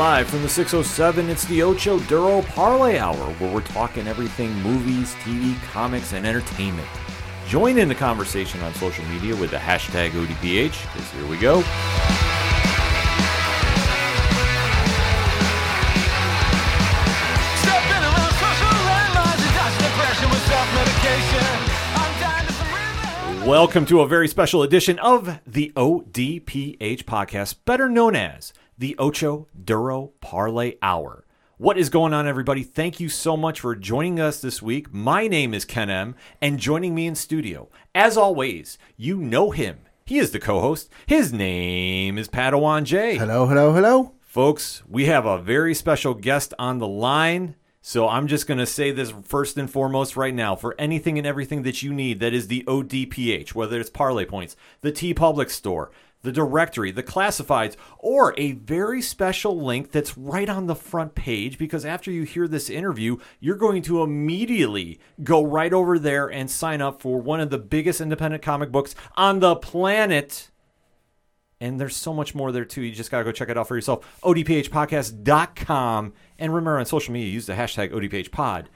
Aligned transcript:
Live 0.00 0.28
from 0.30 0.40
the 0.40 0.48
607, 0.48 1.28
it's 1.28 1.44
the 1.44 1.62
Ocho 1.62 1.98
Duro 2.00 2.40
Parlay 2.40 2.96
Hour, 2.96 3.34
where 3.34 3.52
we're 3.52 3.60
talking 3.60 4.08
everything 4.08 4.50
movies, 4.62 5.14
TV, 5.16 5.62
comics, 5.64 6.14
and 6.14 6.26
entertainment. 6.26 6.88
Join 7.46 7.76
in 7.76 7.86
the 7.86 7.94
conversation 7.94 8.62
on 8.62 8.72
social 8.72 9.04
media 9.08 9.36
with 9.36 9.50
the 9.50 9.58
hashtag 9.58 10.12
ODPH, 10.12 10.80
because 10.90 11.10
here 11.10 11.26
we 11.26 11.36
go. 11.36 11.60
Stepping 17.60 18.02
around 18.02 18.32
social 18.40 18.72
landmines 18.88 19.42
and 19.44 19.54
dodging 19.54 19.84
depression 19.84 20.30
with 20.30 20.46
self-medication. 20.46 21.44
I'm 22.00 22.20
dying 22.22 22.46
to 22.46 22.52
some 22.54 22.72
rhythm. 22.72 23.46
Welcome 23.46 23.84
to 23.84 24.00
a 24.00 24.08
very 24.08 24.28
special 24.28 24.62
edition 24.62 24.98
of 25.00 25.40
the 25.46 25.74
ODPH 25.76 27.04
podcast, 27.04 27.56
better 27.66 27.90
known 27.90 28.16
as 28.16 28.54
the 28.80 28.96
Ocho 28.98 29.46
Duro 29.62 30.12
Parlay 30.22 30.76
Hour. 30.80 31.26
What 31.58 31.76
is 31.76 31.90
going 31.90 32.14
on, 32.14 32.26
everybody? 32.26 32.62
Thank 32.62 32.98
you 32.98 33.10
so 33.10 33.36
much 33.36 33.60
for 33.60 33.76
joining 33.76 34.18
us 34.18 34.40
this 34.40 34.62
week. 34.62 34.90
My 34.90 35.28
name 35.28 35.52
is 35.52 35.66
Ken 35.66 35.90
M, 35.90 36.14
and 36.40 36.58
joining 36.58 36.94
me 36.94 37.06
in 37.06 37.14
studio, 37.14 37.68
as 37.94 38.16
always, 38.16 38.78
you 38.96 39.18
know 39.18 39.50
him. 39.50 39.80
He 40.06 40.18
is 40.18 40.30
the 40.30 40.40
co 40.40 40.60
host. 40.60 40.88
His 41.06 41.30
name 41.30 42.16
is 42.16 42.30
Padawan 42.30 42.84
J. 42.84 43.18
Hello, 43.18 43.44
hello, 43.44 43.74
hello. 43.74 44.14
Folks, 44.22 44.82
we 44.88 45.04
have 45.04 45.26
a 45.26 45.36
very 45.36 45.74
special 45.74 46.14
guest 46.14 46.54
on 46.58 46.78
the 46.78 46.88
line. 46.88 47.56
So 47.82 48.08
I'm 48.08 48.28
just 48.28 48.46
going 48.46 48.58
to 48.58 48.66
say 48.66 48.92
this 48.92 49.12
first 49.24 49.56
and 49.56 49.70
foremost 49.70 50.16
right 50.16 50.34
now. 50.34 50.54
For 50.56 50.74
anything 50.78 51.18
and 51.18 51.26
everything 51.26 51.62
that 51.62 51.82
you 51.82 51.92
need, 51.92 52.20
that 52.20 52.34
is 52.34 52.48
the 52.48 52.64
ODPH, 52.66 53.54
whether 53.54 53.78
it's 53.78 53.90
Parlay 53.90 54.24
Points, 54.24 54.56
the 54.80 54.92
TeePublic 54.92 55.50
Store, 55.50 55.90
the 56.22 56.32
directory, 56.32 56.90
the 56.90 57.02
classifieds, 57.02 57.76
or 57.98 58.34
a 58.36 58.52
very 58.52 59.00
special 59.00 59.60
link 59.60 59.90
that's 59.90 60.18
right 60.18 60.48
on 60.48 60.66
the 60.66 60.74
front 60.74 61.14
page 61.14 61.58
because 61.58 61.84
after 61.84 62.10
you 62.10 62.24
hear 62.24 62.46
this 62.46 62.68
interview, 62.68 63.16
you're 63.38 63.56
going 63.56 63.82
to 63.82 64.02
immediately 64.02 65.00
go 65.22 65.42
right 65.42 65.72
over 65.72 65.98
there 65.98 66.30
and 66.30 66.50
sign 66.50 66.82
up 66.82 67.00
for 67.00 67.20
one 67.20 67.40
of 67.40 67.50
the 67.50 67.58
biggest 67.58 68.00
independent 68.00 68.42
comic 68.42 68.70
books 68.70 68.94
on 69.16 69.40
the 69.40 69.56
planet. 69.56 70.50
And 71.60 71.78
there's 71.78 71.96
so 71.96 72.14
much 72.14 72.34
more 72.34 72.52
there 72.52 72.64
too. 72.64 72.82
You 72.82 72.92
just 72.92 73.10
got 73.10 73.18
to 73.18 73.24
go 73.24 73.32
check 73.32 73.50
it 73.50 73.58
out 73.58 73.68
for 73.68 73.74
yourself. 73.74 74.18
ODPHpodcast.com. 74.22 76.12
And 76.38 76.54
remember 76.54 76.78
on 76.78 76.86
social 76.86 77.12
media, 77.12 77.30
use 77.30 77.46
the 77.46 77.52
hashtag 77.52 77.92
ODPHpod. 77.92 78.66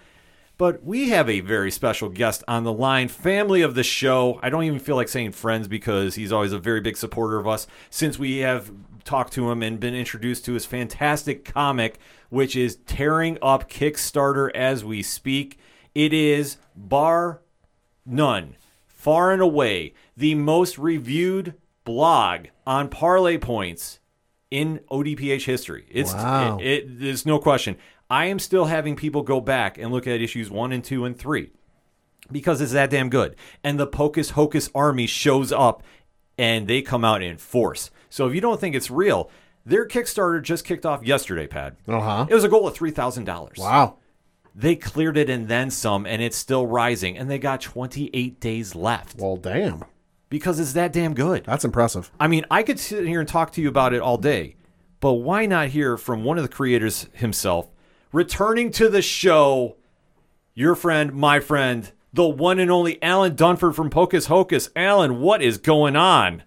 But 0.57 0.85
we 0.85 1.09
have 1.09 1.29
a 1.29 1.41
very 1.41 1.71
special 1.71 2.09
guest 2.09 2.45
on 2.47 2.63
the 2.63 2.73
line, 2.73 3.09
family 3.09 3.63
of 3.63 3.75
the 3.75 3.83
show. 3.83 4.39
I 4.43 4.51
don't 4.51 4.63
even 4.65 4.79
feel 4.79 4.95
like 4.95 5.09
saying 5.09 5.33
friends 5.33 5.67
because 5.67 6.15
he's 6.15 6.31
always 6.33 6.53
a 6.53 6.59
very 6.59 6.81
big 6.81 6.97
supporter 6.97 7.39
of 7.39 7.49
us 7.49 7.67
since 7.91 8.19
we 8.19 8.39
have 8.39 8.71
talked 9.05 9.33
to 9.35 9.51
him 9.51 9.63
and 9.63 9.81
been 9.81 9.95
introduced 9.95 10.45
to 10.45 10.53
his 10.53 10.65
fantastic 10.65 11.45
comic, 11.45 11.99
which 12.31 12.55
is 12.55 12.77
tearing 12.87 13.37
up 13.43 13.69
Kickstarter 13.69 14.51
as 14.55 14.85
we 14.85 15.03
speak. 15.03 15.59
It 15.95 16.13
is 16.13 16.57
bar 16.77 17.43
none, 18.07 18.57
far 18.87 19.33
and 19.33 19.43
away, 19.43 19.93
the 20.17 20.35
most 20.37 20.79
reviewed 20.79 21.55
blog 21.85 22.47
on 22.67 22.89
parlay 22.89 23.39
points 23.39 23.99
in 24.51 24.81
ODPH 24.91 25.45
history. 25.45 25.85
It's 25.91 26.15
Wow. 26.15 26.59
it, 26.59 26.65
it 26.65 27.01
there's 27.01 27.27
no 27.27 27.39
question. 27.39 27.77
I 28.11 28.27
am 28.27 28.39
still 28.39 28.67
having 28.67 28.97
people 28.97 29.23
go 29.23 29.41
back 29.41 29.79
and 29.79 29.91
look 29.93 30.07
at 30.07 30.21
issues 30.21 30.51
1 30.51 30.73
and 30.73 30.85
2 30.85 31.05
and 31.05 31.19
3 31.19 31.51
because 32.31 32.61
it's 32.61 32.73
that 32.73 32.91
damn 32.91 33.09
good. 33.11 33.37
And 33.63 33.79
the 33.79 33.87
Pocus 33.87 34.31
Hocus 34.31 34.71
army 34.75 35.07
shows 35.07 35.53
up 35.53 35.83
and 36.39 36.67
they 36.69 36.83
come 36.83 37.05
out 37.05 37.23
in 37.23 37.39
force. 37.39 37.91
So 38.11 38.27
if 38.27 38.35
you 38.35 38.41
don't 38.41 38.61
think 38.61 38.75
it's 38.75 38.91
real, 38.91 39.31
their 39.67 39.87
Kickstarter 39.89 40.43
just 40.43 40.65
kicked 40.65 40.85
off 40.87 41.05
yesterday, 41.05 41.47
Pad. 41.47 41.77
Uh 41.89 42.01
huh. 42.01 42.27
It 42.29 42.35
was 42.35 42.45
a 42.45 42.49
goal 42.49 42.67
of 42.69 42.75
$3,000. 42.77 43.59
Wow. 43.59 43.97
They 44.55 44.77
cleared 44.77 45.17
it 45.17 45.29
and 45.31 45.49
then 45.49 45.71
some, 45.71 46.07
and 46.07 46.23
it's 46.23 46.37
still 46.37 46.67
rising. 46.67 47.17
And 47.19 47.29
they 47.31 47.39
got 47.39 47.61
28 47.61 48.39
days 48.39 48.75
left 48.75 49.19
Well, 49.19 49.37
damn. 49.37 49.83
because 50.29 50.61
it's 50.61 50.75
that 50.75 50.93
damn 50.93 51.15
good. 51.15 51.45
That's 51.45 51.65
impressive. 51.65 52.13
I 52.21 52.29
mean, 52.29 52.45
I 52.51 52.63
could 52.63 52.79
sit 52.79 53.07
here 53.07 53.19
and 53.21 53.29
talk 53.29 53.53
to 53.55 53.61
you 53.63 53.69
about 53.69 53.95
it 53.95 54.01
all 54.01 54.17
day, 54.19 54.55
but 55.01 55.15
why 55.15 55.47
not 55.47 55.69
hear 55.69 55.97
from 55.97 56.23
one 56.23 56.37
of 56.39 56.45
the 56.45 56.49
creators 56.55 57.09
himself, 57.15 57.69
returning 58.15 58.71
to 58.71 58.89
the 58.89 59.03
show, 59.03 59.75
your 60.55 60.77
friend, 60.77 61.13
my 61.13 61.41
friend, 61.41 61.91
the 62.13 62.27
one 62.27 62.61
and 62.61 62.71
only 62.71 63.03
Alan 63.03 63.35
Dunford 63.35 63.75
from 63.75 63.91
Pocus 63.91 64.27
Hocus. 64.27 64.71
Alan, 64.77 65.21
what 65.21 65.43
is 65.43 65.59
going 65.59 65.97
on? 65.97 66.45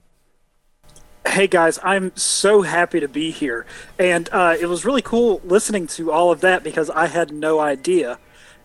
Hey 1.27 1.45
guys, 1.45 1.77
I'm 1.83 2.15
so 2.15 2.61
happy 2.61 3.01
to 3.01 3.09
be 3.09 3.31
here. 3.31 3.65
And 3.99 4.29
uh, 4.31 4.55
it 4.57 4.67
was 4.67 4.85
really 4.85 5.01
cool 5.01 5.41
listening 5.43 5.87
to 5.87 6.09
all 6.09 6.31
of 6.31 6.39
that 6.39 6.63
because 6.63 6.89
I 6.89 7.07
had 7.07 7.33
no 7.33 7.59
idea 7.59 8.17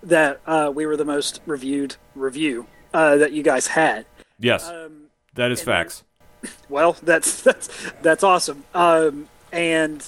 that 0.05 0.41
uh, 0.47 0.71
we 0.73 0.87
were 0.87 0.97
the 0.97 1.05
most 1.05 1.41
reviewed 1.45 1.97
review 2.15 2.69
uh, 2.95 3.17
that 3.17 3.33
you 3.33 3.43
guys 3.43 3.67
had. 3.67 4.07
Yes, 4.39 4.71
that 5.35 5.51
is 5.51 5.61
facts. 5.61 6.05
Well, 6.69 6.97
that's 7.05 7.41
that's 7.45 7.69
that's 8.03 8.25
awesome. 8.25 8.65
Um, 8.75 9.29
and 9.53 10.05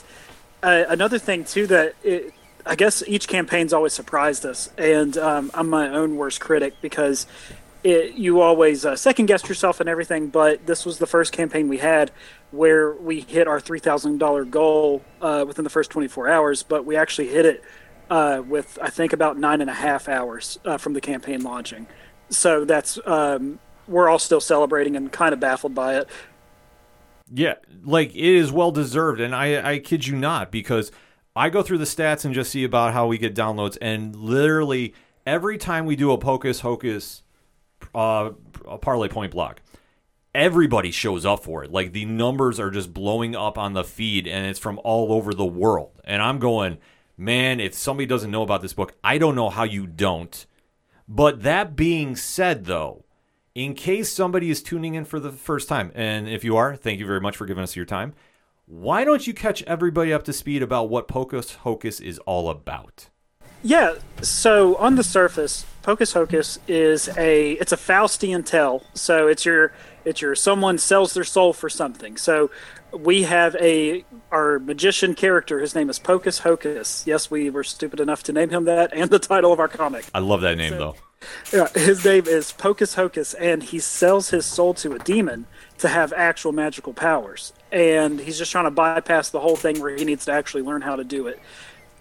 uh, 0.64 0.84
another 0.88 1.18
thing 1.20 1.44
too 1.44 1.68
that 1.68 1.94
it, 2.02 2.33
I 2.66 2.76
guess 2.76 3.02
each 3.06 3.28
campaign's 3.28 3.72
always 3.72 3.92
surprised 3.92 4.46
us, 4.46 4.70
and 4.78 5.16
um, 5.18 5.50
I'm 5.52 5.68
my 5.68 5.88
own 5.88 6.16
worst 6.16 6.40
critic 6.40 6.74
because 6.80 7.26
it, 7.82 8.14
you 8.14 8.40
always 8.40 8.86
uh, 8.86 8.96
second 8.96 9.26
guess 9.26 9.46
yourself 9.48 9.80
and 9.80 9.88
everything. 9.88 10.28
But 10.28 10.66
this 10.66 10.86
was 10.86 10.98
the 10.98 11.06
first 11.06 11.32
campaign 11.32 11.68
we 11.68 11.78
had 11.78 12.10
where 12.50 12.92
we 12.94 13.20
hit 13.20 13.46
our 13.46 13.60
three 13.60 13.80
thousand 13.80 14.18
dollar 14.18 14.44
goal 14.44 15.02
uh, 15.20 15.44
within 15.46 15.64
the 15.64 15.70
first 15.70 15.90
24 15.90 16.28
hours, 16.28 16.62
but 16.62 16.86
we 16.86 16.96
actually 16.96 17.28
hit 17.28 17.44
it 17.44 17.64
uh, 18.08 18.42
with 18.46 18.78
I 18.80 18.88
think 18.88 19.12
about 19.12 19.38
nine 19.38 19.60
and 19.60 19.68
a 19.68 19.74
half 19.74 20.08
hours 20.08 20.58
uh, 20.64 20.78
from 20.78 20.94
the 20.94 21.00
campaign 21.00 21.42
launching. 21.42 21.86
So 22.30 22.64
that's 22.64 22.98
um, 23.04 23.58
we're 23.86 24.08
all 24.08 24.18
still 24.18 24.40
celebrating 24.40 24.96
and 24.96 25.12
kind 25.12 25.34
of 25.34 25.40
baffled 25.40 25.74
by 25.74 25.96
it. 25.96 26.08
Yeah, 27.32 27.54
like 27.82 28.14
it 28.14 28.16
is 28.16 28.50
well 28.50 28.70
deserved, 28.70 29.20
and 29.20 29.34
I 29.34 29.72
I 29.72 29.78
kid 29.78 30.06
you 30.06 30.16
not 30.16 30.50
because 30.50 30.90
I 31.36 31.50
go 31.50 31.62
through 31.62 31.78
the 31.78 31.84
stats 31.84 32.24
and 32.24 32.34
just 32.34 32.52
see 32.52 32.64
about 32.64 32.92
how 32.92 33.06
we 33.06 33.18
get 33.18 33.34
downloads, 33.34 33.76
and 33.80 34.14
literally 34.14 34.94
every 35.26 35.58
time 35.58 35.86
we 35.86 35.96
do 35.96 36.12
a 36.12 36.18
Pocus 36.18 36.60
Hocus 36.60 37.22
uh, 37.94 38.30
parlay 38.80 39.08
point 39.08 39.32
block, 39.32 39.60
everybody 40.34 40.90
shows 40.90 41.26
up 41.26 41.42
for 41.42 41.64
it. 41.64 41.72
Like 41.72 41.92
the 41.92 42.04
numbers 42.04 42.60
are 42.60 42.70
just 42.70 42.94
blowing 42.94 43.34
up 43.34 43.58
on 43.58 43.72
the 43.72 43.84
feed, 43.84 44.26
and 44.28 44.46
it's 44.46 44.60
from 44.60 44.80
all 44.84 45.12
over 45.12 45.34
the 45.34 45.44
world. 45.44 46.00
And 46.04 46.22
I'm 46.22 46.38
going, 46.38 46.78
man, 47.16 47.60
if 47.60 47.74
somebody 47.74 48.06
doesn't 48.06 48.30
know 48.30 48.42
about 48.42 48.62
this 48.62 48.72
book, 48.72 48.94
I 49.02 49.18
don't 49.18 49.34
know 49.34 49.50
how 49.50 49.64
you 49.64 49.86
don't. 49.86 50.46
But 51.08 51.42
that 51.42 51.76
being 51.76 52.16
said, 52.16 52.64
though, 52.64 53.04
in 53.54 53.74
case 53.74 54.12
somebody 54.12 54.50
is 54.50 54.62
tuning 54.62 54.94
in 54.94 55.04
for 55.04 55.20
the 55.20 55.32
first 55.32 55.68
time, 55.68 55.92
and 55.94 56.28
if 56.28 56.44
you 56.44 56.56
are, 56.56 56.74
thank 56.76 56.98
you 56.98 57.06
very 57.06 57.20
much 57.20 57.36
for 57.36 57.46
giving 57.46 57.62
us 57.62 57.76
your 57.76 57.84
time. 57.84 58.14
Why 58.66 59.04
don't 59.04 59.26
you 59.26 59.34
catch 59.34 59.62
everybody 59.64 60.12
up 60.12 60.24
to 60.24 60.32
speed 60.32 60.62
about 60.62 60.88
what 60.88 61.06
Pocus 61.06 61.56
Hocus 61.56 62.00
is 62.00 62.18
all 62.20 62.48
about? 62.48 63.08
Yeah, 63.62 63.94
so 64.22 64.76
on 64.76 64.96
the 64.96 65.02
surface, 65.02 65.64
Pocus 65.82 66.12
Hocus 66.14 66.58
is 66.66 67.08
a 67.16 67.52
it's 67.52 67.72
a 67.72 67.76
Faustian 67.76 68.44
tale. 68.44 68.82
So 68.94 69.26
it's 69.26 69.44
your 69.44 69.72
it's 70.04 70.22
your 70.22 70.34
someone 70.34 70.78
sells 70.78 71.12
their 71.14 71.24
soul 71.24 71.52
for 71.52 71.68
something. 71.68 72.16
So 72.16 72.50
we 72.92 73.24
have 73.24 73.54
a 73.56 74.04
our 74.30 74.58
magician 74.58 75.14
character. 75.14 75.60
His 75.60 75.74
name 75.74 75.90
is 75.90 75.98
Pocus 75.98 76.40
Hocus. 76.40 77.06
Yes, 77.06 77.30
we 77.30 77.50
were 77.50 77.64
stupid 77.64 78.00
enough 78.00 78.22
to 78.24 78.32
name 78.32 78.50
him 78.50 78.64
that, 78.64 78.92
and 78.94 79.10
the 79.10 79.18
title 79.18 79.52
of 79.52 79.60
our 79.60 79.68
comic. 79.68 80.06
I 80.14 80.20
love 80.20 80.40
that 80.40 80.56
name, 80.56 80.72
though. 80.72 80.96
Yeah, 81.52 81.68
his 81.74 82.04
name 82.04 82.26
is 82.26 82.52
Pocus 82.52 82.94
Hocus, 82.94 83.34
and 83.34 83.62
he 83.62 83.78
sells 83.78 84.30
his 84.30 84.44
soul 84.44 84.74
to 84.74 84.92
a 84.92 84.98
demon 84.98 85.46
to 85.78 85.88
have 85.88 86.12
actual 86.12 86.52
magical 86.52 86.92
powers. 86.92 87.52
And 87.74 88.20
he's 88.20 88.38
just 88.38 88.52
trying 88.52 88.64
to 88.64 88.70
bypass 88.70 89.30
the 89.30 89.40
whole 89.40 89.56
thing 89.56 89.80
where 89.80 89.94
he 89.96 90.04
needs 90.04 90.24
to 90.26 90.32
actually 90.32 90.62
learn 90.62 90.80
how 90.80 90.96
to 90.96 91.04
do 91.04 91.26
it. 91.26 91.40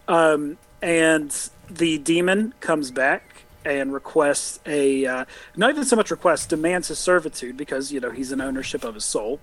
Um, 0.08 0.58
and 0.82 1.36
the 1.70 1.98
demon 1.98 2.54
comes 2.60 2.92
back 2.92 3.44
and 3.66 3.94
requests 3.94 4.60
a 4.66 5.06
uh, 5.06 5.26
not 5.56 5.70
even 5.70 5.86
so 5.86 5.96
much 5.96 6.12
requests 6.12 6.46
demands 6.46 6.90
his 6.90 7.00
servitude 7.00 7.56
because 7.56 7.94
you 7.94 8.00
know 8.02 8.12
he's 8.12 8.32
in 8.32 8.42
ownership 8.42 8.84
of 8.84 8.94
his 8.94 9.06
soul. 9.06 9.40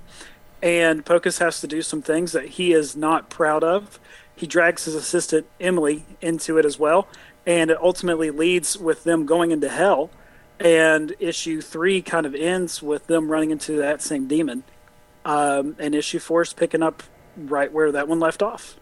And 0.63 1.05
pocus 1.05 1.39
has 1.39 1.61
to 1.63 1.67
do 1.67 1.83
some 1.83 2.03
things 2.03 2.33
that 2.33 2.51
he 2.51 2.73
is 2.73 2.95
not 2.95 3.31
proud 3.31 3.65
of. 3.65 3.99
He 4.37 4.47
drags 4.47 4.85
his 4.85 4.95
assistant 4.95 5.47
emily 5.59 6.05
into 6.21 6.59
it 6.59 6.65
as 6.65 6.79
well 6.79 7.09
and 7.47 7.71
it 7.71 7.79
ultimately 7.81 8.31
leads 8.31 8.77
with 8.77 9.05
them 9.05 9.27
going 9.27 9.51
into 9.51 9.69
hell. 9.69 10.11
And 10.59 11.15
issue 11.19 11.63
three 11.63 12.03
kind 12.03 12.27
of 12.27 12.35
ends 12.35 12.83
with 12.83 13.07
them 13.07 13.31
running 13.31 13.51
into 13.51 13.77
that 13.77 14.03
same 14.03 14.27
demon 14.27 14.63
um, 15.25 15.77
and 15.79 15.95
issue 15.95 16.19
four 16.19 16.43
is 16.43 16.53
picking 16.53 16.83
up 16.83 17.03
right 17.37 17.73
where 17.73 17.93
that 17.93 18.09
one 18.09 18.21
left 18.21 18.43
off 18.43 18.81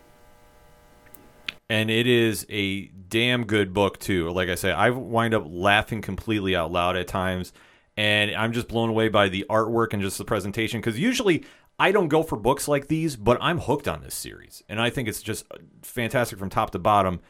and 1.68 1.90
it 1.90 2.06
is 2.06 2.46
a 2.48 2.86
damn 2.86 3.44
good 3.44 3.74
book 3.74 3.98
too. 3.98 4.30
Like 4.30 4.48
I 4.48 4.54
say, 4.54 4.72
I 4.72 4.90
wind 4.90 5.34
up 5.34 5.44
laughing 5.46 6.00
completely 6.00 6.56
out 6.56 6.72
loud 6.72 6.96
at 6.96 7.08
times, 7.08 7.52
and 7.96 8.34
I'm 8.34 8.52
just 8.52 8.68
blown 8.68 8.88
away 8.88 9.08
by 9.08 9.28
the 9.28 9.44
artwork 9.50 9.92
and 9.92 10.02
just 10.02 10.18
the 10.18 10.24
presentation. 10.24 10.80
Because 10.80 10.98
usually 10.98 11.44
I 11.78 11.92
don't 11.92 12.08
go 12.08 12.22
for 12.22 12.36
books 12.36 12.68
like 12.68 12.88
these, 12.88 13.16
but 13.16 13.38
I'm 13.40 13.58
hooked 13.58 13.86
on 13.86 14.02
this 14.02 14.14
series, 14.14 14.62
and 14.68 14.80
I 14.80 14.90
think 14.90 15.08
it's 15.08 15.22
just 15.22 15.46
fantastic 15.82 16.38
from 16.38 16.48
top 16.48 16.70
to 16.70 16.78
bottom. 16.78 17.20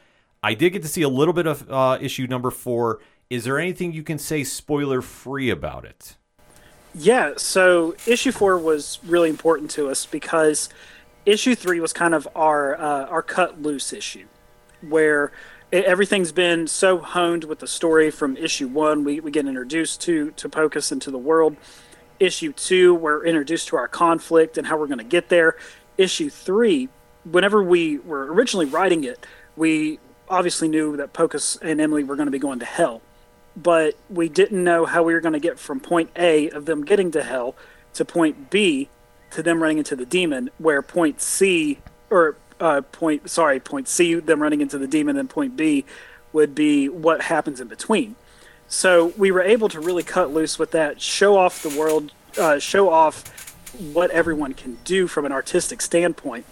I 0.41 0.53
did 0.53 0.71
get 0.71 0.83
to 0.83 0.87
see 0.87 1.01
a 1.01 1.09
little 1.09 1.33
bit 1.33 1.47
of 1.47 1.69
uh, 1.69 1.97
issue 1.99 2.27
number 2.27 2.49
four. 2.49 2.99
Is 3.29 3.43
there 3.43 3.59
anything 3.59 3.91
you 3.91 4.03
can 4.03 4.17
say 4.17 4.43
spoiler 4.43 5.01
free 5.01 5.49
about 5.49 5.85
it? 5.85 6.15
Yeah, 6.93 7.33
so 7.37 7.95
issue 8.07 8.31
four 8.31 8.57
was 8.57 8.99
really 9.05 9.29
important 9.29 9.69
to 9.71 9.89
us 9.89 10.05
because 10.05 10.69
issue 11.25 11.53
three 11.55 11.79
was 11.79 11.93
kind 11.93 12.13
of 12.15 12.27
our 12.35 12.79
uh, 12.79 13.05
our 13.05 13.21
cut 13.21 13.61
loose 13.61 13.93
issue, 13.93 14.25
where 14.81 15.31
it, 15.71 15.85
everything's 15.85 16.31
been 16.31 16.67
so 16.67 16.97
honed 16.97 17.43
with 17.43 17.59
the 17.59 17.67
story 17.67 18.09
from 18.09 18.35
issue 18.37 18.67
one. 18.67 19.03
We, 19.03 19.19
we 19.19 19.29
get 19.29 19.45
introduced 19.45 20.01
to 20.01 20.31
to 20.31 20.49
Pocus 20.49 20.91
into 20.91 21.11
the 21.11 21.17
world. 21.19 21.57
Issue 22.19 22.51
two, 22.51 22.95
we're 22.95 23.23
introduced 23.25 23.67
to 23.69 23.77
our 23.77 23.87
conflict 23.87 24.57
and 24.57 24.67
how 24.67 24.77
we're 24.77 24.87
going 24.87 24.97
to 24.97 25.03
get 25.03 25.29
there. 25.29 25.55
Issue 25.97 26.29
three, 26.29 26.89
whenever 27.23 27.63
we 27.63 27.99
were 27.99 28.33
originally 28.33 28.65
writing 28.65 29.03
it, 29.03 29.25
we 29.55 29.99
obviously 30.27 30.67
knew 30.67 30.97
that 30.97 31.13
Pocus 31.13 31.55
and 31.61 31.79
Emily 31.79 32.03
were 32.03 32.15
going 32.15 32.27
to 32.27 32.31
be 32.31 32.39
going 32.39 32.59
to 32.59 32.65
hell 32.65 33.01
but 33.61 33.95
we 34.09 34.29
didn't 34.29 34.63
know 34.63 34.85
how 34.85 35.03
we 35.03 35.13
were 35.13 35.19
going 35.19 35.33
to 35.33 35.39
get 35.39 35.59
from 35.59 35.79
point 35.79 36.09
A 36.15 36.49
of 36.49 36.65
them 36.65 36.85
getting 36.85 37.11
to 37.11 37.23
hell 37.23 37.55
to 37.93 38.05
point 38.05 38.49
B 38.49 38.89
to 39.31 39.43
them 39.43 39.61
running 39.61 39.77
into 39.77 39.95
the 39.95 40.05
demon, 40.05 40.49
where 40.57 40.81
point 40.81 41.21
C 41.21 41.79
or 42.09 42.35
uh, 42.59 42.81
point 42.91 43.29
sorry 43.29 43.59
point 43.59 43.87
C 43.87 44.15
them 44.15 44.41
running 44.41 44.61
into 44.61 44.77
the 44.77 44.87
demon 44.87 45.17
and 45.17 45.29
point 45.29 45.55
B 45.55 45.85
would 46.33 46.53
be 46.55 46.89
what 46.89 47.23
happens 47.23 47.59
in 47.59 47.67
between. 47.67 48.15
So 48.67 49.13
we 49.17 49.31
were 49.31 49.41
able 49.41 49.67
to 49.69 49.79
really 49.79 50.03
cut 50.03 50.31
loose 50.31 50.59
with 50.59 50.71
that, 50.71 51.01
show 51.01 51.35
off 51.37 51.63
the 51.63 51.77
world, 51.77 52.11
uh, 52.37 52.59
show 52.59 52.89
off 52.89 53.23
what 53.93 54.11
everyone 54.11 54.53
can 54.53 54.77
do 54.83 55.07
from 55.07 55.25
an 55.25 55.31
artistic 55.31 55.81
standpoint. 55.81 56.45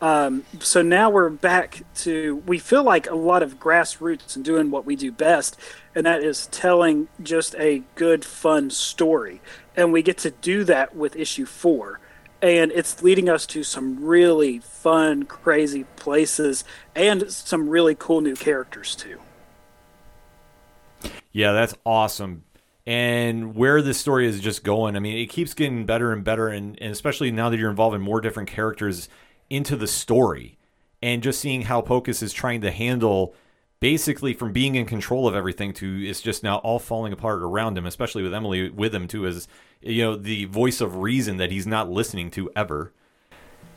Um, 0.00 0.44
so 0.60 0.80
now 0.80 1.10
we're 1.10 1.28
back 1.28 1.82
to 1.96 2.36
we 2.46 2.58
feel 2.58 2.82
like 2.82 3.08
a 3.10 3.14
lot 3.14 3.42
of 3.42 3.60
grassroots 3.60 4.34
and 4.34 4.44
doing 4.44 4.70
what 4.70 4.86
we 4.86 4.96
do 4.96 5.12
best, 5.12 5.58
and 5.94 6.06
that 6.06 6.22
is 6.22 6.46
telling 6.46 7.08
just 7.22 7.54
a 7.56 7.82
good, 7.96 8.24
fun 8.24 8.70
story. 8.70 9.40
And 9.76 9.92
we 9.92 10.02
get 10.02 10.18
to 10.18 10.30
do 10.30 10.64
that 10.64 10.96
with 10.96 11.16
issue 11.16 11.46
four. 11.46 12.00
And 12.42 12.72
it's 12.72 13.02
leading 13.02 13.28
us 13.28 13.44
to 13.48 13.62
some 13.62 14.02
really 14.02 14.60
fun, 14.60 15.24
crazy 15.24 15.84
places 15.96 16.64
and 16.94 17.30
some 17.30 17.68
really 17.68 17.94
cool 17.94 18.22
new 18.22 18.34
characters, 18.34 18.96
too. 18.96 19.20
Yeah, 21.32 21.52
that's 21.52 21.74
awesome. 21.84 22.44
And 22.86 23.54
where 23.54 23.82
this 23.82 24.00
story 24.00 24.26
is 24.26 24.40
just 24.40 24.64
going, 24.64 24.96
I 24.96 25.00
mean, 25.00 25.18
it 25.18 25.26
keeps 25.26 25.52
getting 25.52 25.84
better 25.84 26.12
and 26.12 26.24
better. 26.24 26.48
And, 26.48 26.80
and 26.80 26.90
especially 26.90 27.30
now 27.30 27.50
that 27.50 27.58
you're 27.58 27.68
involving 27.68 28.00
more 28.00 28.22
different 28.22 28.48
characters 28.48 29.10
into 29.50 29.76
the 29.76 29.86
story 29.86 30.56
and 31.02 31.22
just 31.22 31.40
seeing 31.40 31.62
how 31.62 31.80
Pocus 31.80 32.22
is 32.22 32.32
trying 32.32 32.60
to 32.62 32.70
handle 32.70 33.34
basically 33.80 34.34
from 34.34 34.52
being 34.52 34.74
in 34.74 34.86
control 34.86 35.26
of 35.26 35.34
everything 35.34 35.72
to 35.72 36.06
it's 36.06 36.20
just 36.20 36.42
now 36.42 36.58
all 36.58 36.78
falling 36.78 37.12
apart 37.12 37.42
around 37.42 37.76
him, 37.76 37.86
especially 37.86 38.22
with 38.22 38.32
Emily 38.32 38.70
with 38.70 38.94
him 38.94 39.08
too, 39.08 39.26
as 39.26 39.48
you 39.80 40.02
know, 40.02 40.16
the 40.16 40.44
voice 40.46 40.80
of 40.80 40.96
reason 40.96 41.38
that 41.38 41.50
he's 41.50 41.66
not 41.66 41.90
listening 41.90 42.30
to 42.30 42.50
ever. 42.54 42.92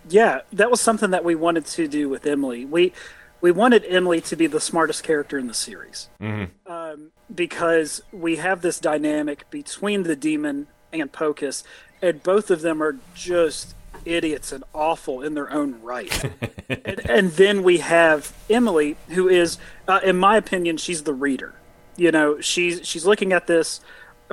Yeah, 0.10 0.42
that 0.52 0.70
was 0.70 0.82
something 0.82 1.12
that 1.12 1.24
we 1.24 1.34
wanted 1.34 1.66
to 1.66 1.88
do 1.88 2.10
with 2.10 2.26
Emily. 2.26 2.66
We 2.66 2.92
we 3.40 3.52
wanted 3.52 3.86
Emily 3.88 4.22
to 4.22 4.36
be 4.36 4.48
the 4.48 4.60
smartest 4.60 5.04
character 5.04 5.38
in 5.38 5.48
the 5.48 5.54
series 5.54 6.10
Mm-hmm. 6.22 6.72
um, 6.72 7.12
because 7.34 8.02
we 8.12 8.36
have 8.38 8.62
this 8.62 8.80
dynamic 8.80 9.50
between 9.50 10.04
the 10.04 10.16
demon 10.16 10.68
and 10.92 11.12
Pocus, 11.12 11.64
and 12.02 12.22
both 12.22 12.52
of 12.52 12.62
them 12.62 12.84
are 12.84 12.98
just 13.16 13.76
idiots 14.06 14.52
and 14.52 14.64
awful 14.74 15.22
in 15.22 15.34
their 15.34 15.52
own 15.52 15.82
right. 15.82 16.24
and, 16.70 17.10
and 17.10 17.32
then 17.32 17.64
we 17.64 17.80
have 17.80 18.34
Emily, 18.50 18.98
who 19.10 19.28
is, 19.28 19.58
uh, 19.88 20.00
in 20.04 20.18
my 20.18 20.38
opinion, 20.38 20.78
she's 20.78 21.04
the 21.04 21.14
reader. 21.14 21.54
You 21.96 22.12
know, 22.12 22.42
she's 22.42 22.86
she's 22.88 23.06
looking 23.06 23.34
at 23.34 23.46
this 23.48 23.80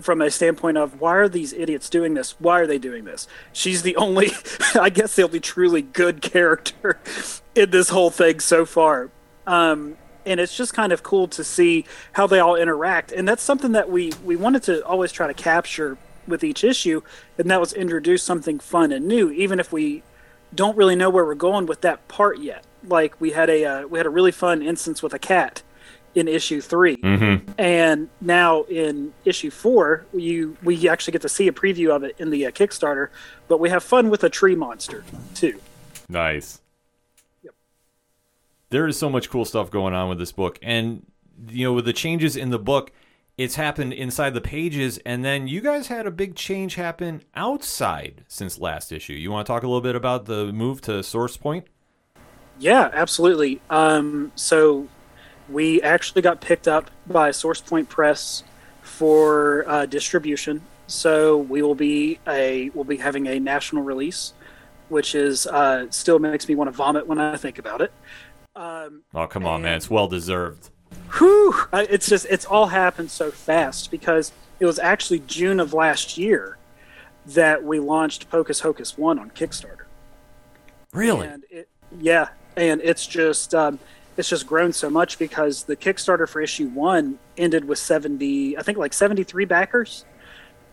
from 0.00 0.22
a 0.22 0.30
standpoint 0.30 0.78
of 0.78 1.00
why 1.00 1.14
are 1.16 1.28
these 1.28 1.52
idiots 1.52 1.90
doing 1.90 2.14
this? 2.14 2.32
Why 2.40 2.60
are 2.60 2.66
they 2.66 2.78
doing 2.78 3.04
this? 3.04 3.28
She's 3.52 3.82
the 3.82 3.96
only, 3.96 4.30
I 4.74 4.90
guess, 4.90 5.16
the 5.16 5.24
only 5.24 5.40
truly 5.40 5.82
good 5.82 6.22
character 6.22 6.98
in 7.54 7.70
this 7.70 7.90
whole 7.90 8.10
thing 8.10 8.40
so 8.40 8.64
far. 8.64 9.10
Um, 9.46 9.96
and 10.26 10.38
it's 10.38 10.56
just 10.56 10.74
kind 10.74 10.92
of 10.92 11.02
cool 11.02 11.28
to 11.28 11.42
see 11.42 11.86
how 12.12 12.26
they 12.26 12.38
all 12.38 12.54
interact, 12.54 13.10
and 13.10 13.26
that's 13.26 13.42
something 13.42 13.72
that 13.72 13.90
we 13.90 14.12
we 14.24 14.36
wanted 14.36 14.62
to 14.64 14.84
always 14.86 15.12
try 15.12 15.26
to 15.26 15.34
capture 15.34 15.96
with 16.30 16.42
each 16.44 16.64
issue, 16.64 17.02
and 17.36 17.50
that 17.50 17.60
was 17.60 17.72
introduce 17.72 18.22
something 18.22 18.58
fun 18.58 18.92
and 18.92 19.06
new, 19.06 19.30
even 19.30 19.60
if 19.60 19.72
we 19.72 20.02
don't 20.54 20.76
really 20.76 20.96
know 20.96 21.10
where 21.10 21.24
we're 21.24 21.34
going 21.34 21.66
with 21.66 21.80
that 21.82 22.06
part 22.08 22.38
yet. 22.38 22.64
Like 22.86 23.20
we 23.20 23.32
had 23.32 23.50
a 23.50 23.64
uh, 23.64 23.86
we 23.86 23.98
had 23.98 24.06
a 24.06 24.10
really 24.10 24.32
fun 24.32 24.62
instance 24.62 25.02
with 25.02 25.12
a 25.12 25.18
cat 25.18 25.62
in 26.14 26.26
issue 26.26 26.60
3 26.60 26.96
Mm-hmm. 26.96 27.52
and 27.56 28.08
now 28.20 28.62
in 28.64 29.12
issue 29.24 29.50
four, 29.50 30.06
you 30.12 30.56
we 30.62 30.88
actually 30.88 31.12
get 31.12 31.22
to 31.22 31.28
see 31.28 31.46
a 31.46 31.52
preview 31.52 31.94
of 31.94 32.02
it 32.02 32.16
in 32.18 32.30
the 32.30 32.46
uh, 32.46 32.50
Kickstarter. 32.50 33.08
But 33.46 33.60
we 33.60 33.70
have 33.70 33.84
fun 33.84 34.10
with 34.10 34.24
a 34.24 34.30
tree 34.30 34.56
monster 34.56 35.04
too. 35.34 35.60
Nice. 36.08 36.60
Yep. 37.44 37.54
There 38.70 38.86
is 38.88 38.98
so 38.98 39.08
much 39.08 39.30
cool 39.30 39.44
stuff 39.44 39.70
going 39.70 39.94
on 39.94 40.08
with 40.08 40.18
this 40.18 40.32
book, 40.32 40.58
and 40.62 41.06
you 41.48 41.64
know, 41.64 41.72
with 41.72 41.84
the 41.84 41.92
changes 41.92 42.34
in 42.36 42.50
the 42.50 42.58
book, 42.58 42.90
it's 43.40 43.54
happened 43.54 43.94
inside 43.94 44.34
the 44.34 44.40
pages, 44.42 44.98
and 45.06 45.24
then 45.24 45.48
you 45.48 45.62
guys 45.62 45.86
had 45.86 46.06
a 46.06 46.10
big 46.10 46.34
change 46.36 46.74
happen 46.74 47.22
outside 47.34 48.22
since 48.28 48.58
last 48.58 48.92
issue. 48.92 49.14
You 49.14 49.30
want 49.30 49.46
to 49.46 49.50
talk 49.50 49.62
a 49.62 49.66
little 49.66 49.80
bit 49.80 49.96
about 49.96 50.26
the 50.26 50.52
move 50.52 50.82
to 50.82 51.02
Source 51.02 51.38
Point? 51.38 51.66
Yeah, 52.58 52.90
absolutely. 52.92 53.62
Um, 53.70 54.30
so 54.34 54.88
we 55.48 55.80
actually 55.80 56.20
got 56.20 56.42
picked 56.42 56.68
up 56.68 56.90
by 57.06 57.30
Source 57.30 57.62
Point 57.62 57.88
Press 57.88 58.44
for 58.82 59.64
uh, 59.66 59.86
distribution. 59.86 60.60
So 60.86 61.38
we 61.38 61.62
will 61.62 61.74
be 61.74 62.18
a 62.28 62.68
we'll 62.74 62.84
be 62.84 62.98
having 62.98 63.26
a 63.26 63.40
national 63.40 63.84
release, 63.84 64.34
which 64.90 65.14
is 65.14 65.46
uh, 65.46 65.86
still 65.88 66.18
makes 66.18 66.46
me 66.46 66.56
want 66.56 66.68
to 66.68 66.72
vomit 66.72 67.06
when 67.06 67.18
I 67.18 67.38
think 67.38 67.58
about 67.58 67.80
it. 67.80 67.92
Um, 68.54 69.02
Oh, 69.14 69.26
come 69.26 69.46
on, 69.46 69.62
man! 69.62 69.76
It's 69.78 69.88
well 69.88 70.08
deserved. 70.08 70.68
Whew, 71.18 71.54
it's 71.72 72.08
just 72.08 72.26
it's 72.30 72.44
all 72.44 72.66
happened 72.68 73.10
so 73.10 73.30
fast 73.30 73.90
because 73.90 74.32
it 74.58 74.66
was 74.66 74.78
actually 74.78 75.20
June 75.20 75.60
of 75.60 75.72
last 75.72 76.18
year 76.18 76.56
that 77.26 77.62
we 77.62 77.78
launched 77.78 78.30
Pocus 78.30 78.60
Hocus 78.60 78.96
One 78.96 79.18
on 79.18 79.30
Kickstarter. 79.30 79.84
Really? 80.92 81.26
And 81.26 81.44
it, 81.50 81.68
yeah, 81.98 82.28
and 82.56 82.80
it's 82.82 83.06
just 83.06 83.54
um, 83.54 83.78
it's 84.16 84.28
just 84.28 84.46
grown 84.46 84.72
so 84.72 84.90
much 84.90 85.18
because 85.18 85.64
the 85.64 85.76
Kickstarter 85.76 86.28
for 86.28 86.40
issue 86.40 86.68
one 86.68 87.18
ended 87.36 87.64
with 87.64 87.78
seventy, 87.78 88.56
I 88.58 88.62
think 88.62 88.78
like 88.78 88.92
seventy 88.92 89.24
three 89.24 89.44
backers, 89.44 90.04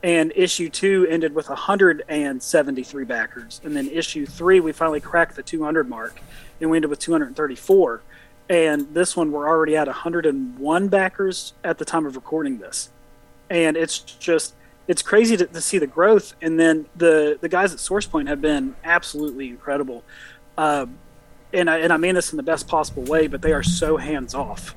and 0.03 0.31
issue 0.35 0.69
two 0.69 1.07
ended 1.09 1.33
with 1.33 1.47
hundred 1.47 2.03
and 2.07 2.41
seventy 2.41 2.83
three 2.83 3.05
backers, 3.05 3.61
and 3.63 3.75
then 3.75 3.87
issue 3.87 4.25
three 4.25 4.59
we 4.59 4.71
finally 4.71 5.01
cracked 5.01 5.35
the 5.35 5.43
two 5.43 5.63
hundred 5.63 5.87
mark, 5.87 6.19
and 6.59 6.69
we 6.69 6.77
ended 6.77 6.89
with 6.89 6.99
two 6.99 7.11
hundred 7.11 7.35
thirty 7.35 7.55
four. 7.55 8.01
And 8.49 8.93
this 8.93 9.17
one, 9.17 9.31
we're 9.31 9.47
already 9.47 9.75
at 9.75 9.87
101 9.87 10.87
backers 10.87 11.53
at 11.63 11.77
the 11.77 11.85
time 11.85 12.05
of 12.05 12.15
recording 12.15 12.59
this, 12.59 12.89
and 13.49 13.75
it's 13.75 13.99
just 13.99 14.53
it's 14.87 15.01
crazy 15.01 15.35
to, 15.35 15.45
to 15.45 15.61
see 15.61 15.77
the 15.77 15.87
growth. 15.87 16.33
And 16.41 16.59
then 16.59 16.85
the 16.95 17.37
the 17.41 17.49
guys 17.49 17.73
at 17.73 17.79
SourcePoint 17.79 18.27
have 18.27 18.41
been 18.41 18.75
absolutely 18.83 19.49
incredible. 19.49 20.03
Um, 20.57 20.97
and 21.53 21.69
I 21.69 21.79
and 21.79 21.91
I 21.91 21.97
mean 21.97 22.15
this 22.15 22.31
in 22.31 22.37
the 22.37 22.43
best 22.43 22.67
possible 22.67 23.03
way, 23.03 23.27
but 23.27 23.41
they 23.41 23.51
are 23.51 23.63
so 23.63 23.97
hands 23.97 24.33
off 24.33 24.75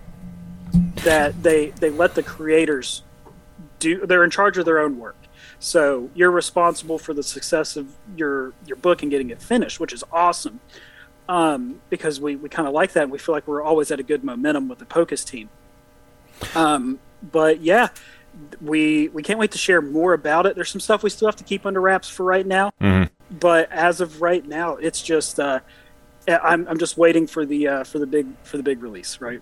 that 1.05 1.43
they 1.43 1.71
they 1.71 1.91
let 1.91 2.15
the 2.15 2.23
creators 2.23 3.03
do. 3.79 4.05
They're 4.07 4.25
in 4.25 4.31
charge 4.31 4.59
of 4.59 4.65
their 4.65 4.79
own 4.79 4.99
work. 4.99 5.17
So 5.59 6.11
you're 6.15 6.31
responsible 6.31 6.99
for 6.99 7.13
the 7.13 7.23
success 7.23 7.77
of 7.77 7.95
your 8.17 8.53
your 8.67 8.77
book 8.77 9.03
and 9.03 9.11
getting 9.11 9.31
it 9.31 9.43
finished, 9.43 9.79
which 9.79 9.93
is 9.93 10.03
awesome. 10.13 10.61
Um, 11.31 11.81
because 11.91 12.21
we, 12.21 12.35
we 12.35 12.49
kind 12.49 12.67
of 12.67 12.75
like 12.75 12.93
that. 12.95 13.05
And 13.05 13.13
we 13.13 13.19
feel 13.19 13.35
like 13.37 13.47
we're 13.47 13.63
always 13.63 13.93
at 13.93 14.01
a 14.01 14.03
good 14.03 14.25
momentum 14.25 14.69
with 14.69 14.81
the 14.81 14.85
Pocus 14.85 15.25
team. 15.25 15.49
Um, 16.57 16.99
but 17.23 17.61
yeah, 17.61 17.89
we 18.61 19.09
we 19.09 19.23
can't 19.23 19.39
wait 19.39 19.53
to 19.53 19.59
share 19.59 19.81
more 19.81 20.13
about 20.13 20.47
it. 20.47 20.57
There's 20.57 20.71
some 20.71 20.81
stuff 20.81 21.05
we 21.05 21.11
still 21.11 21.29
have 21.29 21.37
to 21.37 21.45
keep 21.45 21.65
under 21.67 21.81
wraps 21.81 22.09
for 22.09 22.25
right 22.25 22.47
now, 22.47 22.73
Mhm. 22.81 23.11
but 23.31 23.71
as 23.71 24.01
of 24.01 24.21
right 24.23 24.45
now, 24.47 24.75
it's 24.77 25.01
just 25.03 25.39
uh, 25.39 25.61
I'm 26.27 26.67
I'm 26.67 26.79
just 26.79 26.97
waiting 26.97 27.27
for 27.27 27.45
the 27.47 27.69
uh, 27.69 27.85
for 27.85 27.99
the 28.01 28.07
big 28.07 28.27
for 28.43 28.57
the 28.57 28.63
big 28.63 28.83
release, 28.83 29.21
right? 29.21 29.41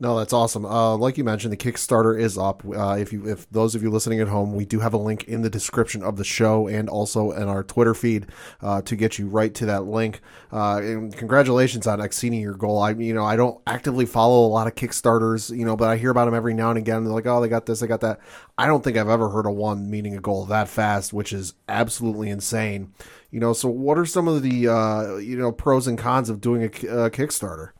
No, 0.00 0.16
that's 0.16 0.32
awesome. 0.32 0.64
Uh, 0.64 0.96
like 0.96 1.18
you 1.18 1.24
mentioned, 1.24 1.52
the 1.52 1.56
Kickstarter 1.56 2.18
is 2.18 2.38
up. 2.38 2.62
Uh, 2.64 2.96
if 2.98 3.12
you, 3.12 3.28
if 3.28 3.48
those 3.50 3.74
of 3.74 3.82
you 3.82 3.90
listening 3.90 4.20
at 4.20 4.28
home, 4.28 4.54
we 4.54 4.64
do 4.64 4.80
have 4.80 4.94
a 4.94 4.98
link 4.98 5.24
in 5.24 5.42
the 5.42 5.50
description 5.50 6.02
of 6.02 6.16
the 6.16 6.24
show 6.24 6.68
and 6.68 6.88
also 6.88 7.32
in 7.32 7.48
our 7.48 7.62
Twitter 7.62 7.94
feed 7.94 8.26
uh, 8.62 8.80
to 8.82 8.96
get 8.96 9.18
you 9.18 9.26
right 9.26 9.54
to 9.54 9.66
that 9.66 9.84
link. 9.84 10.20
Uh, 10.52 10.78
and 10.78 11.16
congratulations 11.16 11.86
on 11.86 12.00
exceeding 12.00 12.40
your 12.40 12.54
goal. 12.54 12.78
I, 12.78 12.90
you 12.90 13.12
know, 13.12 13.24
I 13.24 13.36
don't 13.36 13.60
actively 13.66 14.06
follow 14.06 14.46
a 14.46 14.48
lot 14.48 14.66
of 14.66 14.74
Kickstarters, 14.74 15.56
you 15.56 15.64
know, 15.64 15.76
but 15.76 15.88
I 15.88 15.96
hear 15.96 16.10
about 16.10 16.26
them 16.26 16.34
every 16.34 16.54
now 16.54 16.70
and 16.70 16.78
again. 16.78 17.04
They're 17.04 17.12
like, 17.12 17.26
oh, 17.26 17.40
they 17.40 17.48
got 17.48 17.66
this, 17.66 17.80
they 17.80 17.86
got 17.86 18.00
that. 18.00 18.20
I 18.56 18.66
don't 18.66 18.82
think 18.82 18.96
I've 18.96 19.08
ever 19.08 19.30
heard 19.30 19.46
of 19.46 19.54
one 19.54 19.90
meeting 19.90 20.16
a 20.16 20.20
goal 20.20 20.44
that 20.46 20.68
fast, 20.68 21.12
which 21.12 21.32
is 21.32 21.54
absolutely 21.68 22.30
insane. 22.30 22.92
You 23.30 23.40
know, 23.40 23.52
so 23.52 23.68
what 23.68 23.98
are 23.98 24.06
some 24.06 24.26
of 24.26 24.42
the 24.42 24.68
uh, 24.68 25.16
you 25.16 25.36
know 25.36 25.52
pros 25.52 25.86
and 25.86 25.98
cons 25.98 26.30
of 26.30 26.40
doing 26.40 26.62
a, 26.62 26.66
a 26.66 27.10
Kickstarter? 27.10 27.70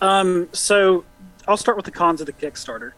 Um, 0.00 0.48
so 0.52 1.04
I'll 1.46 1.56
start 1.56 1.76
with 1.76 1.84
the 1.84 1.90
cons 1.90 2.20
of 2.20 2.26
the 2.26 2.32
Kickstarter. 2.32 2.92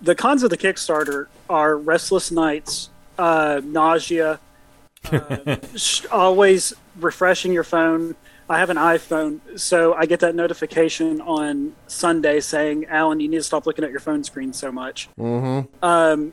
The 0.00 0.14
cons 0.14 0.42
of 0.42 0.50
the 0.50 0.58
Kickstarter 0.58 1.26
are 1.48 1.76
restless 1.76 2.30
nights, 2.30 2.90
uh, 3.18 3.60
nausea, 3.64 4.38
uh, 5.12 5.56
sh- 5.76 6.06
always 6.10 6.72
refreshing 6.98 7.52
your 7.52 7.64
phone. 7.64 8.14
I 8.48 8.58
have 8.58 8.70
an 8.70 8.76
iPhone, 8.76 9.40
so 9.58 9.94
I 9.94 10.06
get 10.06 10.20
that 10.20 10.34
notification 10.34 11.20
on 11.20 11.74
Sunday 11.88 12.40
saying, 12.40 12.86
"Alan, 12.86 13.18
you 13.18 13.28
need 13.28 13.38
to 13.38 13.42
stop 13.42 13.66
looking 13.66 13.84
at 13.84 13.90
your 13.90 14.00
phone 14.00 14.22
screen 14.22 14.52
so 14.52 14.70
much." 14.70 15.08
Mm-hmm. 15.18 15.84
Um, 15.84 16.32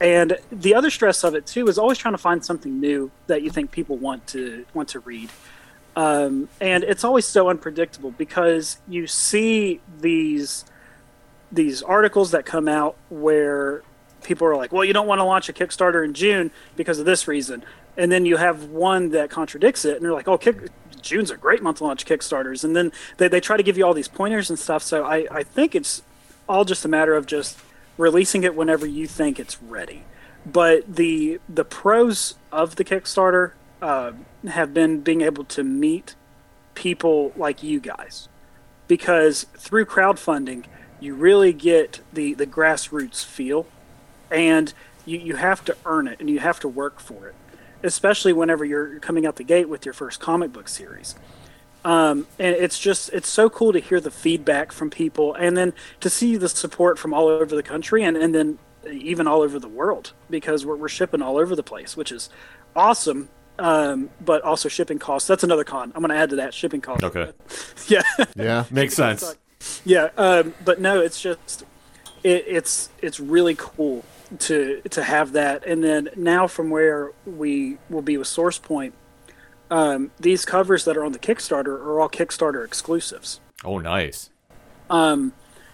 and 0.00 0.38
the 0.52 0.74
other 0.74 0.90
stress 0.90 1.24
of 1.24 1.34
it 1.34 1.46
too 1.46 1.66
is 1.68 1.78
always 1.78 1.98
trying 1.98 2.14
to 2.14 2.18
find 2.18 2.44
something 2.44 2.78
new 2.78 3.10
that 3.26 3.42
you 3.42 3.50
think 3.50 3.70
people 3.70 3.96
want 3.96 4.26
to 4.28 4.64
want 4.74 4.88
to 4.90 5.00
read. 5.00 5.30
Um, 5.96 6.50
and 6.60 6.84
it's 6.84 7.04
always 7.04 7.24
so 7.24 7.48
unpredictable 7.48 8.10
because 8.10 8.78
you 8.86 9.06
see 9.06 9.80
these 10.00 10.64
these 11.50 11.82
articles 11.82 12.32
that 12.32 12.44
come 12.44 12.68
out 12.68 12.96
where 13.08 13.82
people 14.22 14.46
are 14.46 14.56
like, 14.56 14.72
"Well, 14.72 14.84
you 14.84 14.92
don't 14.92 15.06
want 15.06 15.20
to 15.20 15.24
launch 15.24 15.48
a 15.48 15.54
Kickstarter 15.54 16.04
in 16.04 16.12
June 16.12 16.50
because 16.76 16.98
of 16.98 17.06
this 17.06 17.26
reason," 17.26 17.64
and 17.96 18.12
then 18.12 18.26
you 18.26 18.36
have 18.36 18.64
one 18.64 19.08
that 19.10 19.30
contradicts 19.30 19.86
it, 19.86 19.96
and 19.96 20.04
they're 20.04 20.12
like, 20.12 20.28
"Oh, 20.28 20.36
Kick- 20.36 20.68
June's 21.00 21.30
a 21.30 21.36
great 21.36 21.62
month 21.62 21.78
to 21.78 21.84
launch 21.84 22.04
Kickstarters," 22.04 22.62
and 22.62 22.76
then 22.76 22.92
they, 23.16 23.28
they 23.28 23.40
try 23.40 23.56
to 23.56 23.62
give 23.62 23.78
you 23.78 23.86
all 23.86 23.94
these 23.94 24.08
pointers 24.08 24.50
and 24.50 24.58
stuff. 24.58 24.82
So 24.82 25.04
I, 25.04 25.26
I 25.30 25.42
think 25.44 25.74
it's 25.74 26.02
all 26.46 26.66
just 26.66 26.84
a 26.84 26.88
matter 26.88 27.14
of 27.14 27.24
just 27.24 27.58
releasing 27.96 28.44
it 28.44 28.54
whenever 28.54 28.86
you 28.86 29.06
think 29.06 29.40
it's 29.40 29.62
ready. 29.62 30.04
But 30.44 30.96
the 30.96 31.40
the 31.48 31.64
pros 31.64 32.34
of 32.52 32.76
the 32.76 32.84
Kickstarter 32.84 33.52
uh, 33.80 34.12
have 34.48 34.72
been 34.72 35.00
being 35.00 35.20
able 35.20 35.44
to 35.44 35.62
meet 35.62 36.14
people 36.74 37.32
like 37.36 37.62
you 37.62 37.80
guys. 37.80 38.28
Because 38.88 39.44
through 39.56 39.86
crowdfunding 39.86 40.64
you 41.00 41.14
really 41.14 41.52
get 41.52 42.00
the 42.12 42.34
the 42.34 42.46
grassroots 42.46 43.24
feel 43.24 43.66
and 44.30 44.72
you, 45.04 45.18
you 45.18 45.36
have 45.36 45.64
to 45.64 45.76
earn 45.84 46.08
it 46.08 46.18
and 46.20 46.30
you 46.30 46.38
have 46.38 46.58
to 46.60 46.68
work 46.68 47.00
for 47.00 47.28
it 47.28 47.34
especially 47.82 48.32
whenever 48.32 48.64
you're 48.64 48.98
coming 49.00 49.26
out 49.26 49.36
the 49.36 49.44
gate 49.44 49.68
with 49.68 49.84
your 49.84 49.94
first 49.94 50.20
comic 50.20 50.52
book 50.52 50.68
series. 50.68 51.14
Um, 51.84 52.26
and 52.38 52.56
it's 52.56 52.78
just 52.78 53.10
it's 53.12 53.28
so 53.28 53.48
cool 53.48 53.72
to 53.72 53.78
hear 53.78 54.00
the 54.00 54.10
feedback 54.10 54.72
from 54.72 54.90
people 54.90 55.34
and 55.34 55.56
then 55.56 55.72
to 56.00 56.10
see 56.10 56.36
the 56.36 56.48
support 56.48 56.98
from 56.98 57.14
all 57.14 57.28
over 57.28 57.54
the 57.54 57.62
country 57.62 58.02
and, 58.02 58.16
and 58.16 58.34
then 58.34 58.58
even 58.90 59.28
all 59.28 59.42
over 59.42 59.60
the 59.60 59.68
world 59.68 60.12
because 60.28 60.66
we're, 60.66 60.76
we're 60.76 60.88
shipping 60.88 61.22
all 61.22 61.36
over 61.38 61.54
the 61.54 61.62
place 61.62 61.96
which 61.96 62.10
is 62.10 62.28
awesome 62.74 63.28
um, 63.58 64.10
but 64.24 64.42
also 64.42 64.68
shipping 64.68 64.98
costs. 64.98 65.26
That's 65.28 65.44
another 65.44 65.64
con. 65.64 65.92
I'm 65.94 66.02
going 66.02 66.10
to 66.10 66.16
add 66.16 66.30
to 66.30 66.36
that 66.36 66.54
shipping 66.54 66.80
costs. 66.80 67.04
Okay. 67.04 67.32
yeah. 67.88 68.02
Yeah, 68.34 68.64
Makes 68.70 68.94
sense. 68.94 69.36
yeah 69.84 70.10
um, 70.16 70.54
but 70.64 70.80
no 70.80 71.00
it's 71.00 71.20
just 71.20 71.64
it, 72.22 72.44
it's 72.46 72.90
it's 73.00 73.18
really 73.18 73.54
cool 73.58 74.04
to 74.40 74.80
to 74.90 75.02
have 75.02 75.32
that. 75.32 75.66
And 75.66 75.82
then 75.82 76.10
now 76.16 76.46
from 76.46 76.70
where 76.70 77.12
we 77.24 77.78
will 77.88 78.02
be 78.02 78.16
with 78.16 78.28
source 78.28 78.58
point 78.58 78.94
um, 79.70 80.10
these 80.20 80.44
covers 80.44 80.84
that 80.84 80.96
are 80.96 81.04
on 81.04 81.12
the 81.12 81.18
kickstarter 81.18 81.68
are 81.68 82.00
all 82.00 82.08
kickstarter 82.08 82.64
exclusives. 82.64 83.40
Oh, 83.64 83.78
nice. 83.78 84.30
Um, 84.88 85.32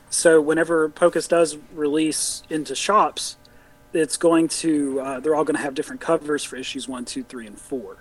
so 0.09 0.41
whenever 0.41 0.89
pocus 0.89 1.29
does 1.29 1.59
release 1.75 2.43
into 2.49 2.75
shops 2.75 3.37
it's 3.93 4.17
going 4.17 4.49
to 4.49 5.01
uh, 5.01 5.21
they're 5.21 5.35
all 5.35 5.45
going 5.45 5.57
to 5.57 5.63
have 5.63 5.75
different 5.75 6.01
covers 6.01 6.43
for 6.45 6.57
issues 6.57 6.89
one 6.89 7.05
two 7.05 7.23
three 7.23 7.47
and 7.47 7.59
four 7.59 7.97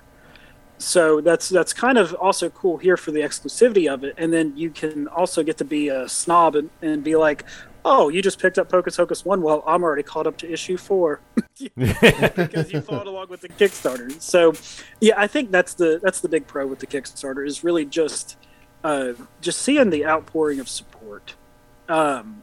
so 0.77 1.21
that's 1.21 1.49
that's 1.49 1.73
kind 1.73 1.97
of 1.97 2.13
also 2.15 2.49
cool 2.49 2.77
here 2.77 2.97
for 2.97 3.11
the 3.11 3.19
exclusivity 3.19 3.91
of 3.91 4.03
it 4.03 4.15
and 4.17 4.33
then 4.33 4.55
you 4.57 4.69
can 4.71 5.07
also 5.09 5.43
get 5.43 5.57
to 5.57 5.65
be 5.65 5.89
a 5.89 6.07
snob 6.09 6.55
and, 6.55 6.69
and 6.81 7.03
be 7.03 7.15
like 7.15 7.45
oh 7.85 8.09
you 8.09 8.21
just 8.21 8.39
picked 8.39 8.57
up 8.57 8.67
pocus 8.69 8.97
hocus 8.97 9.23
one 9.23 9.41
well 9.41 9.63
i'm 9.67 9.83
already 9.83 10.01
caught 10.03 10.25
up 10.25 10.37
to 10.37 10.51
issue 10.51 10.77
four 10.77 11.19
because 11.77 12.71
you 12.71 12.81
followed 12.81 13.05
along 13.07 13.27
with 13.29 13.41
the 13.41 13.49
kickstarter 13.49 14.11
so 14.21 14.53
yeah 15.01 15.13
i 15.17 15.27
think 15.27 15.51
that's 15.51 15.73
the 15.75 15.99
that's 16.01 16.19
the 16.21 16.29
big 16.29 16.47
pro 16.47 16.65
with 16.65 16.79
the 16.79 16.87
kickstarter 16.87 17.45
is 17.45 17.63
really 17.63 17.85
just 17.85 18.37
uh, 18.83 19.13
just 19.41 19.61
seeing 19.61 19.91
the 19.91 20.03
outpouring 20.05 20.59
of 20.59 20.67
support 20.67 21.35
um, 21.89 22.41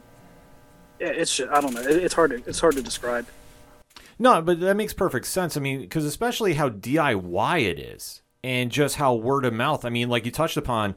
it's 0.99 1.39
I 1.41 1.59
don't 1.61 1.73
know. 1.73 1.81
It- 1.81 2.03
It's 2.03 2.13
hard 2.13 2.31
to 2.31 2.37
it's 2.47 2.59
hard 2.59 2.75
to 2.75 2.81
describe. 2.81 3.25
No, 4.19 4.41
but 4.41 4.59
that 4.59 4.75
makes 4.75 4.93
perfect 4.93 5.25
sense. 5.27 5.55
I 5.55 5.61
mean, 5.61 5.79
because 5.79 6.03
especially 6.03 6.53
how 6.55 6.69
DIY 6.69 7.61
it 7.63 7.79
is, 7.79 8.21
and 8.43 8.69
just 8.69 8.97
how 8.97 9.15
word 9.15 9.45
of 9.45 9.53
mouth. 9.53 9.85
I 9.85 9.89
mean, 9.89 10.09
like 10.09 10.25
you 10.25 10.31
touched 10.31 10.57
upon, 10.57 10.95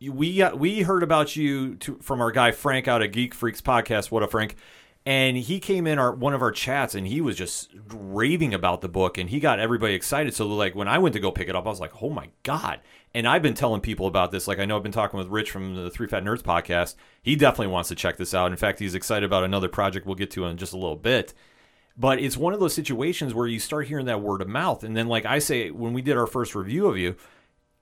we 0.00 0.36
got, 0.36 0.58
we 0.58 0.82
heard 0.82 1.04
about 1.04 1.36
you 1.36 1.76
to, 1.76 1.96
from 2.02 2.20
our 2.20 2.32
guy 2.32 2.50
Frank 2.50 2.88
out 2.88 3.02
of 3.02 3.12
Geek 3.12 3.34
Freaks 3.34 3.60
podcast. 3.60 4.10
What 4.10 4.24
a 4.24 4.28
Frank! 4.28 4.56
And 5.04 5.36
he 5.36 5.60
came 5.60 5.86
in 5.86 6.00
our 6.00 6.12
one 6.12 6.34
of 6.34 6.42
our 6.42 6.50
chats, 6.50 6.96
and 6.96 7.06
he 7.06 7.20
was 7.20 7.36
just 7.36 7.70
raving 7.88 8.52
about 8.52 8.80
the 8.80 8.88
book, 8.88 9.16
and 9.16 9.30
he 9.30 9.38
got 9.38 9.60
everybody 9.60 9.94
excited. 9.94 10.34
So 10.34 10.48
like 10.48 10.74
when 10.74 10.88
I 10.88 10.98
went 10.98 11.12
to 11.12 11.20
go 11.20 11.30
pick 11.30 11.48
it 11.48 11.54
up, 11.54 11.66
I 11.66 11.70
was 11.70 11.80
like, 11.80 12.02
oh 12.02 12.10
my 12.10 12.30
god! 12.42 12.80
And 13.14 13.28
I've 13.28 13.42
been 13.42 13.54
telling 13.54 13.80
people 13.80 14.08
about 14.08 14.32
this. 14.32 14.48
Like 14.48 14.58
I 14.58 14.64
know 14.64 14.76
I've 14.76 14.82
been 14.82 14.90
talking 14.90 15.18
with 15.18 15.28
Rich 15.28 15.52
from 15.52 15.76
the 15.76 15.88
Three 15.88 16.08
Fat 16.08 16.24
Nerds 16.24 16.42
podcast. 16.42 16.96
He 17.22 17.36
definitely 17.36 17.68
wants 17.68 17.88
to 17.90 17.94
check 17.94 18.16
this 18.16 18.34
out. 18.34 18.50
In 18.50 18.56
fact, 18.56 18.80
he's 18.80 18.96
excited 18.96 19.24
about 19.24 19.44
another 19.44 19.68
project 19.68 20.06
we'll 20.06 20.16
get 20.16 20.32
to 20.32 20.46
in 20.46 20.56
just 20.56 20.72
a 20.72 20.78
little 20.78 20.96
bit. 20.96 21.32
But 21.98 22.18
it's 22.18 22.36
one 22.36 22.52
of 22.52 22.60
those 22.60 22.74
situations 22.74 23.32
where 23.32 23.46
you 23.46 23.58
start 23.58 23.86
hearing 23.86 24.06
that 24.06 24.20
word 24.20 24.42
of 24.42 24.48
mouth. 24.48 24.84
And 24.84 24.96
then, 24.96 25.08
like 25.08 25.24
I 25.24 25.38
say, 25.38 25.70
when 25.70 25.94
we 25.94 26.02
did 26.02 26.16
our 26.16 26.26
first 26.26 26.54
review 26.54 26.86
of 26.86 26.98
you, 26.98 27.16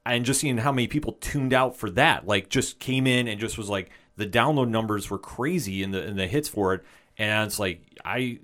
and 0.06 0.24
just 0.24 0.40
seeing 0.40 0.58
how 0.58 0.72
many 0.72 0.86
people 0.86 1.14
tuned 1.14 1.52
out 1.52 1.76
for 1.76 1.90
that, 1.90 2.26
like 2.26 2.48
just 2.48 2.78
came 2.78 3.06
in 3.06 3.26
and 3.26 3.40
just 3.40 3.58
was 3.58 3.68
like, 3.68 3.90
the 4.16 4.26
download 4.26 4.68
numbers 4.68 5.10
were 5.10 5.18
crazy 5.18 5.82
and 5.82 5.92
the, 5.92 6.02
and 6.02 6.18
the 6.18 6.26
hits 6.26 6.48
for 6.48 6.74
it. 6.74 6.84
And 7.18 7.46
it's 7.46 7.58
like, 7.58 7.82
I 8.04 8.40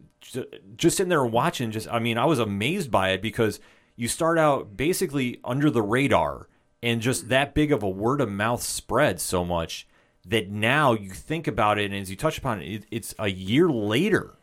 just 0.76 0.96
sitting 0.96 1.08
there 1.08 1.24
watching, 1.24 1.70
just, 1.70 1.88
I 1.88 1.98
mean, 1.98 2.18
I 2.18 2.24
was 2.24 2.38
amazed 2.38 2.90
by 2.90 3.10
it 3.10 3.22
because 3.22 3.60
you 3.96 4.08
start 4.08 4.38
out 4.38 4.76
basically 4.76 5.40
under 5.44 5.70
the 5.70 5.82
radar 5.82 6.48
and 6.82 7.00
just 7.00 7.28
that 7.28 7.54
big 7.54 7.72
of 7.72 7.82
a 7.82 7.88
word 7.88 8.20
of 8.20 8.30
mouth 8.30 8.62
spread 8.62 9.20
so 9.20 9.44
much 9.44 9.86
that 10.24 10.50
now 10.50 10.92
you 10.92 11.10
think 11.10 11.46
about 11.46 11.78
it 11.78 11.86
and 11.86 11.94
as 11.94 12.10
you 12.10 12.16
touch 12.16 12.38
upon 12.38 12.60
it, 12.62 12.66
it 12.66 12.86
it's 12.90 13.14
a 13.18 13.28
year 13.28 13.68
later 13.68 14.34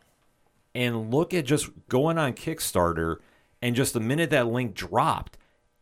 and 0.77 1.11
look 1.11 1.33
at 1.33 1.43
just 1.43 1.69
going 1.89 2.19
on 2.19 2.33
Kickstarter 2.33 3.17
and 3.63 3.75
just 3.75 3.93
the 3.93 3.99
minute 3.99 4.29
that 4.29 4.45
link 4.45 4.75
dropped, 4.75 5.35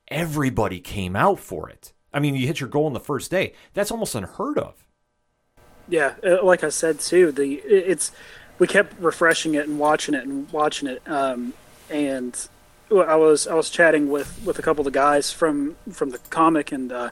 everybody 0.08 0.80
came 0.80 1.18
out 1.18 1.38
for 1.38 1.70
it. 1.70 1.92
I 2.14 2.22
mean, 2.22 2.34
you 2.34 2.48
hit 2.48 2.62
your 2.62 2.70
goal 2.70 2.86
on 2.86 2.94
the 2.94 3.02
first 3.02 3.30
day. 3.30 3.52
That's 3.74 3.92
almost 3.92 4.16
unheard 4.16 4.58
of. 4.58 4.88
Yeah, 5.90 6.14
uh, 6.26 6.44
like 6.46 6.64
I 6.64 6.70
said 6.70 7.02
too, 7.02 7.34
the 7.34 7.56
it's 7.56 8.14
we 8.58 8.68
kept 8.68 8.98
refreshing 8.98 9.54
it 9.54 9.68
and 9.68 9.78
watching 9.78 10.16
it 10.16 10.26
and 10.26 10.50
watching 10.54 10.88
it. 10.88 11.06
Um, 11.06 11.54
and 11.90 12.48
I 12.90 13.18
was 13.18 13.48
I 13.48 13.54
was 13.54 13.70
chatting 13.70 14.10
with 14.10 14.42
with 14.46 14.58
a 14.60 14.62
couple 14.62 14.80
of 14.80 14.86
the 14.86 14.98
guys 14.98 15.30
from 15.30 15.76
from 15.92 16.12
the 16.12 16.20
comic 16.30 16.72
and 16.72 16.94
uh, 16.94 17.10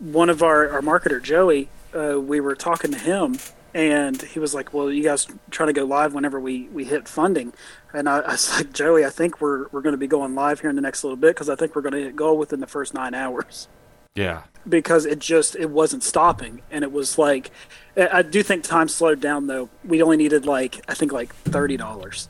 one 0.00 0.28
of 0.30 0.42
our 0.42 0.68
our 0.68 0.82
marketer 0.82 1.22
Joey. 1.22 1.68
Uh, 1.94 2.20
we 2.20 2.40
were 2.40 2.56
talking 2.56 2.90
to 2.90 2.98
him 2.98 3.38
and 3.74 4.22
he 4.22 4.38
was 4.38 4.54
like, 4.54 4.72
"Well, 4.72 4.90
you 4.90 5.02
guys 5.02 5.26
trying 5.50 5.66
to 5.66 5.72
go 5.72 5.84
live 5.84 6.14
whenever 6.14 6.38
we 6.40 6.68
we 6.68 6.84
hit 6.84 7.08
funding." 7.08 7.52
And 7.92 8.08
I, 8.08 8.18
I 8.20 8.32
was 8.32 8.56
like, 8.56 8.72
"Joey, 8.72 9.04
I 9.04 9.10
think 9.10 9.40
we're 9.40 9.66
we're 9.68 9.82
going 9.82 9.92
to 9.94 9.98
be 9.98 10.06
going 10.06 10.34
live 10.34 10.60
here 10.60 10.70
in 10.70 10.76
the 10.76 10.82
next 10.82 11.04
little 11.04 11.16
bit 11.16 11.34
because 11.34 11.50
I 11.50 11.56
think 11.56 11.74
we're 11.74 11.82
going 11.82 11.94
to 11.94 12.02
hit 12.02 12.16
goal 12.16 12.38
within 12.38 12.60
the 12.60 12.66
first 12.66 12.94
nine 12.94 13.14
hours." 13.14 13.68
Yeah. 14.16 14.44
because 14.68 15.06
it 15.06 15.18
just 15.18 15.56
it 15.56 15.68
wasn't 15.70 16.04
stopping 16.04 16.62
and 16.70 16.84
it 16.84 16.92
was 16.92 17.18
like 17.18 17.50
I 17.96 18.18
I 18.18 18.22
do 18.22 18.44
think 18.44 18.62
time 18.62 18.86
slowed 18.86 19.20
down 19.20 19.48
though. 19.48 19.68
We 19.84 20.02
only 20.02 20.16
needed 20.16 20.46
like 20.46 20.80
I 20.88 20.94
think 20.94 21.10
like 21.12 21.34
thirty 21.34 21.76
dollars 21.76 22.28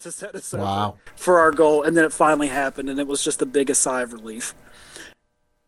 to 0.00 0.12
set 0.12 0.34
us 0.34 0.52
up 0.52 0.60
Wow. 0.60 0.94
for 1.16 1.38
our 1.40 1.50
goal, 1.50 1.82
and 1.82 1.96
then 1.96 2.04
it 2.04 2.12
finally 2.12 2.48
happened, 2.48 2.88
and 2.90 3.00
it 3.00 3.06
was 3.06 3.24
just 3.24 3.38
the 3.38 3.46
biggest 3.46 3.80
sigh 3.82 4.02
of 4.02 4.12
relief. 4.12 4.54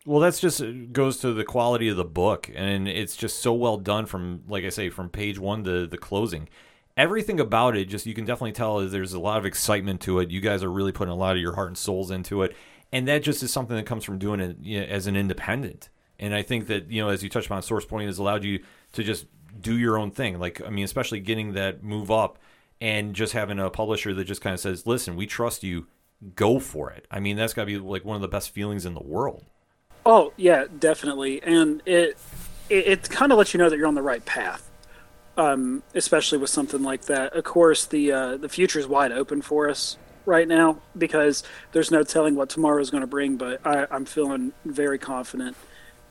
Well, 0.05 0.19
that's 0.19 0.39
just 0.39 0.61
uh, 0.61 0.71
goes 0.91 1.17
to 1.17 1.33
the 1.33 1.43
quality 1.43 1.87
of 1.87 1.97
the 1.97 2.03
book, 2.03 2.49
and 2.55 2.87
it's 2.87 3.15
just 3.15 3.39
so 3.39 3.53
well 3.53 3.77
done 3.77 4.07
from, 4.07 4.43
like 4.47 4.63
I 4.63 4.69
say, 4.69 4.89
from 4.89 5.09
page 5.09 5.37
one 5.37 5.63
to 5.65 5.85
the 5.85 5.97
closing. 5.97 6.49
Everything 6.97 7.39
about 7.39 7.77
it, 7.77 7.85
just 7.85 8.05
you 8.05 8.15
can 8.15 8.25
definitely 8.25 8.51
tell 8.51 8.79
there's 8.79 9.13
a 9.13 9.19
lot 9.19 9.37
of 9.37 9.45
excitement 9.45 10.01
to 10.01 10.19
it. 10.19 10.31
You 10.31 10.41
guys 10.41 10.63
are 10.63 10.71
really 10.71 10.91
putting 10.91 11.11
a 11.11 11.17
lot 11.17 11.35
of 11.35 11.41
your 11.41 11.53
heart 11.53 11.67
and 11.67 11.77
souls 11.77 12.09
into 12.09 12.41
it, 12.41 12.55
and 12.91 13.07
that 13.07 13.21
just 13.21 13.43
is 13.43 13.53
something 13.53 13.75
that 13.77 13.85
comes 13.85 14.03
from 14.03 14.17
doing 14.17 14.39
it 14.39 14.57
you 14.61 14.79
know, 14.79 14.85
as 14.87 15.05
an 15.05 15.15
independent. 15.15 15.89
And 16.19 16.33
I 16.33 16.41
think 16.41 16.67
that 16.67 16.89
you 16.91 17.01
know, 17.01 17.09
as 17.09 17.21
you 17.21 17.29
touched 17.29 17.47
upon, 17.47 17.61
Source 17.61 17.85
Point 17.85 18.07
has 18.07 18.17
allowed 18.17 18.43
you 18.43 18.63
to 18.93 19.03
just 19.03 19.27
do 19.59 19.77
your 19.77 19.97
own 19.99 20.09
thing. 20.09 20.39
Like 20.39 20.61
I 20.65 20.71
mean, 20.71 20.85
especially 20.85 21.19
getting 21.19 21.53
that 21.53 21.83
move 21.83 22.09
up 22.09 22.39
and 22.79 23.13
just 23.13 23.33
having 23.33 23.59
a 23.59 23.69
publisher 23.69 24.15
that 24.15 24.25
just 24.25 24.41
kind 24.41 24.55
of 24.55 24.59
says, 24.59 24.87
"Listen, 24.87 25.15
we 25.15 25.27
trust 25.27 25.63
you. 25.63 25.85
Go 26.35 26.59
for 26.59 26.89
it." 26.91 27.05
I 27.11 27.19
mean, 27.19 27.37
that's 27.37 27.53
got 27.53 27.63
to 27.63 27.65
be 27.67 27.77
like 27.77 28.03
one 28.03 28.15
of 28.15 28.21
the 28.23 28.27
best 28.27 28.49
feelings 28.49 28.85
in 28.85 28.95
the 28.95 29.03
world. 29.03 29.45
Oh 30.05 30.33
yeah, 30.37 30.65
definitely, 30.79 31.41
and 31.43 31.81
it 31.85 32.17
it, 32.69 32.87
it 32.87 33.09
kind 33.09 33.31
of 33.31 33.37
lets 33.37 33.53
you 33.53 33.57
know 33.57 33.69
that 33.69 33.77
you're 33.77 33.87
on 33.87 33.95
the 33.95 34.01
right 34.01 34.25
path. 34.25 34.67
Um, 35.37 35.81
especially 35.95 36.39
with 36.39 36.49
something 36.49 36.83
like 36.83 37.03
that. 37.03 37.33
Of 37.33 37.45
course, 37.45 37.85
the 37.85 38.11
uh, 38.11 38.37
the 38.37 38.49
future 38.49 38.79
is 38.79 38.87
wide 38.87 39.11
open 39.11 39.41
for 39.41 39.69
us 39.69 39.97
right 40.25 40.47
now 40.47 40.79
because 40.97 41.43
there's 41.71 41.89
no 41.89 42.03
telling 42.03 42.35
what 42.35 42.49
tomorrow 42.49 42.81
is 42.81 42.89
going 42.89 43.01
to 43.01 43.07
bring. 43.07 43.37
But 43.37 43.65
I, 43.65 43.87
I'm 43.89 44.05
feeling 44.05 44.51
very 44.65 44.99
confident 44.99 45.55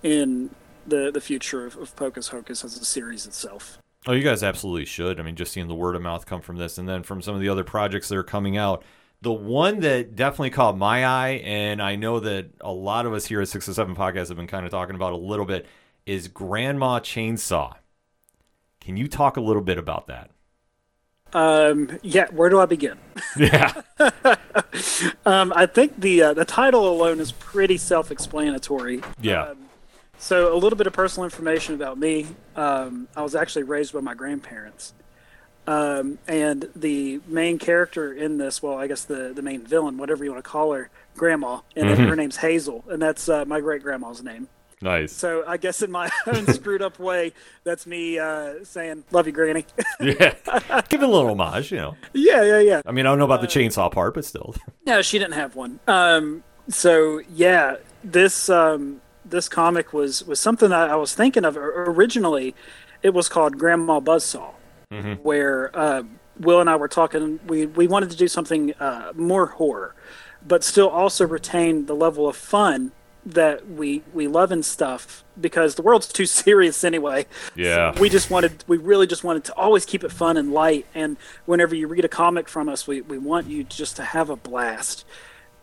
in 0.02 0.50
the 0.86 1.10
the 1.12 1.20
future 1.20 1.66
of, 1.66 1.76
of 1.76 1.94
Pocus 1.96 2.28
Hocus 2.28 2.64
as 2.64 2.76
a 2.78 2.84
series 2.84 3.26
itself. 3.26 3.78
Oh, 4.06 4.12
you 4.12 4.22
guys 4.22 4.42
absolutely 4.42 4.86
should. 4.86 5.20
I 5.20 5.22
mean, 5.22 5.36
just 5.36 5.52
seeing 5.52 5.68
the 5.68 5.74
word 5.74 5.94
of 5.94 6.02
mouth 6.02 6.24
come 6.24 6.40
from 6.40 6.56
this, 6.56 6.78
and 6.78 6.88
then 6.88 7.02
from 7.02 7.20
some 7.20 7.34
of 7.34 7.40
the 7.42 7.50
other 7.50 7.64
projects 7.64 8.08
that 8.08 8.16
are 8.16 8.22
coming 8.22 8.56
out. 8.56 8.82
The 9.22 9.32
one 9.32 9.80
that 9.80 10.16
definitely 10.16 10.50
caught 10.50 10.78
my 10.78 11.04
eye, 11.04 11.42
and 11.44 11.82
I 11.82 11.96
know 11.96 12.20
that 12.20 12.50
a 12.60 12.72
lot 12.72 13.04
of 13.04 13.12
us 13.12 13.26
here 13.26 13.40
at 13.42 13.48
Six 13.48 13.68
or 13.68 13.74
Seven 13.74 13.94
Podcast 13.94 14.28
have 14.28 14.36
been 14.36 14.46
kind 14.46 14.64
of 14.64 14.70
talking 14.70 14.94
about 14.94 15.12
a 15.12 15.16
little 15.16 15.44
bit, 15.44 15.66
is 16.06 16.28
Grandma 16.28 17.00
Chainsaw. 17.00 17.74
Can 18.80 18.96
you 18.96 19.08
talk 19.08 19.36
a 19.36 19.40
little 19.42 19.62
bit 19.62 19.76
about 19.76 20.06
that? 20.06 20.30
Um, 21.32 21.98
yeah, 22.02 22.26
where 22.30 22.48
do 22.48 22.58
I 22.60 22.66
begin? 22.66 22.98
Yeah. 23.36 23.82
Um, 25.24 25.52
I 25.54 25.66
think 25.66 26.00
the 26.00 26.22
uh, 26.22 26.34
the 26.34 26.44
title 26.44 26.88
alone 26.88 27.20
is 27.20 27.32
pretty 27.32 27.76
self-explanatory. 27.76 29.02
Yeah. 29.20 29.44
Um, 29.44 29.58
so 30.18 30.54
a 30.54 30.56
little 30.56 30.76
bit 30.76 30.86
of 30.86 30.92
personal 30.92 31.24
information 31.24 31.74
about 31.74 31.98
me. 31.98 32.26
Um, 32.56 33.08
I 33.16 33.22
was 33.22 33.34
actually 33.34 33.62
raised 33.62 33.92
by 33.92 34.00
my 34.00 34.14
grandparents, 34.14 34.92
um, 35.66 36.18
and 36.26 36.68
the 36.74 37.20
main 37.26 37.58
character 37.58 38.12
in 38.12 38.38
this, 38.38 38.62
well, 38.62 38.76
I 38.78 38.86
guess 38.86 39.04
the 39.04 39.32
the 39.34 39.42
main 39.42 39.62
villain, 39.64 39.98
whatever 39.98 40.24
you 40.24 40.32
want 40.32 40.44
to 40.44 40.50
call 40.50 40.72
her, 40.72 40.90
Grandma, 41.16 41.60
and 41.76 41.88
her 41.98 42.16
name's 42.16 42.36
Hazel, 42.38 42.84
and 42.88 43.00
that's 43.00 43.28
uh, 43.28 43.44
my 43.44 43.60
great 43.60 43.82
grandma's 43.82 44.22
name. 44.22 44.48
nice. 44.80 45.12
So 45.12 45.44
I 45.46 45.58
guess 45.58 45.82
in 45.82 45.90
my 45.90 46.08
own 46.26 46.46
screwed 46.46 46.80
up 46.82 46.98
way, 46.98 47.32
that's 47.64 47.86
me 47.86 48.18
uh, 48.18 48.64
saying 48.64 49.04
"Love 49.10 49.26
you, 49.26 49.32
Granny." 49.32 49.66
Yeah. 50.00 50.34
Give 50.88 51.02
it 51.02 51.08
a 51.08 51.12
little 51.12 51.30
homage, 51.30 51.70
you 51.70 51.76
know. 51.78 51.96
yeah, 52.14 52.42
yeah, 52.42 52.60
yeah. 52.60 52.82
I 52.86 52.92
mean, 52.92 53.04
I 53.06 53.10
don't 53.10 53.18
know 53.18 53.26
about 53.26 53.42
the 53.42 53.46
chainsaw 53.46 53.92
part, 53.92 54.14
but 54.14 54.24
still. 54.24 54.54
No, 54.86 55.02
she 55.02 55.18
didn't 55.18 55.34
have 55.34 55.54
one. 55.56 55.78
Um, 55.86 56.42
so 56.68 57.20
yeah, 57.34 57.76
this 58.02 58.48
um, 58.48 59.02
this 59.26 59.48
comic 59.48 59.92
was 59.92 60.24
was 60.26 60.40
something 60.40 60.70
that 60.70 60.88
I 60.90 60.96
was 60.96 61.14
thinking 61.14 61.44
of 61.44 61.56
originally. 61.56 62.54
It 63.02 63.14
was 63.14 63.28
called 63.28 63.58
Grandma 63.58 64.00
Buzzsaw, 64.00 64.52
where 65.22 65.70
uh, 65.76 66.02
Will 66.38 66.60
and 66.60 66.68
I 66.68 66.76
were 66.76 66.88
talking. 66.88 67.40
We 67.46 67.66
we 67.66 67.86
wanted 67.86 68.10
to 68.10 68.16
do 68.16 68.28
something 68.28 68.74
uh, 68.74 69.12
more 69.14 69.46
horror, 69.46 69.94
but 70.46 70.64
still 70.64 70.88
also 70.88 71.26
retain 71.26 71.86
the 71.86 71.94
level 71.94 72.28
of 72.28 72.36
fun 72.36 72.92
that 73.24 73.68
we 73.68 74.02
we 74.14 74.26
love 74.26 74.50
and 74.50 74.64
stuff 74.64 75.22
because 75.40 75.74
the 75.74 75.82
world's 75.82 76.06
too 76.12 76.26
serious 76.26 76.82
anyway. 76.82 77.26
Yeah. 77.54 77.98
we 78.00 78.08
just 78.08 78.30
wanted 78.30 78.64
we 78.66 78.78
really 78.78 79.06
just 79.06 79.22
wanted 79.22 79.44
to 79.44 79.54
always 79.54 79.84
keep 79.84 80.02
it 80.02 80.10
fun 80.10 80.36
and 80.36 80.52
light 80.52 80.86
and 80.94 81.16
whenever 81.44 81.74
you 81.74 81.86
read 81.86 82.04
a 82.04 82.08
comic 82.08 82.48
from 82.48 82.68
us 82.68 82.86
we, 82.86 83.02
we 83.02 83.18
want 83.18 83.46
you 83.46 83.62
just 83.64 83.96
to 83.96 84.02
have 84.02 84.30
a 84.30 84.36
blast 84.36 85.04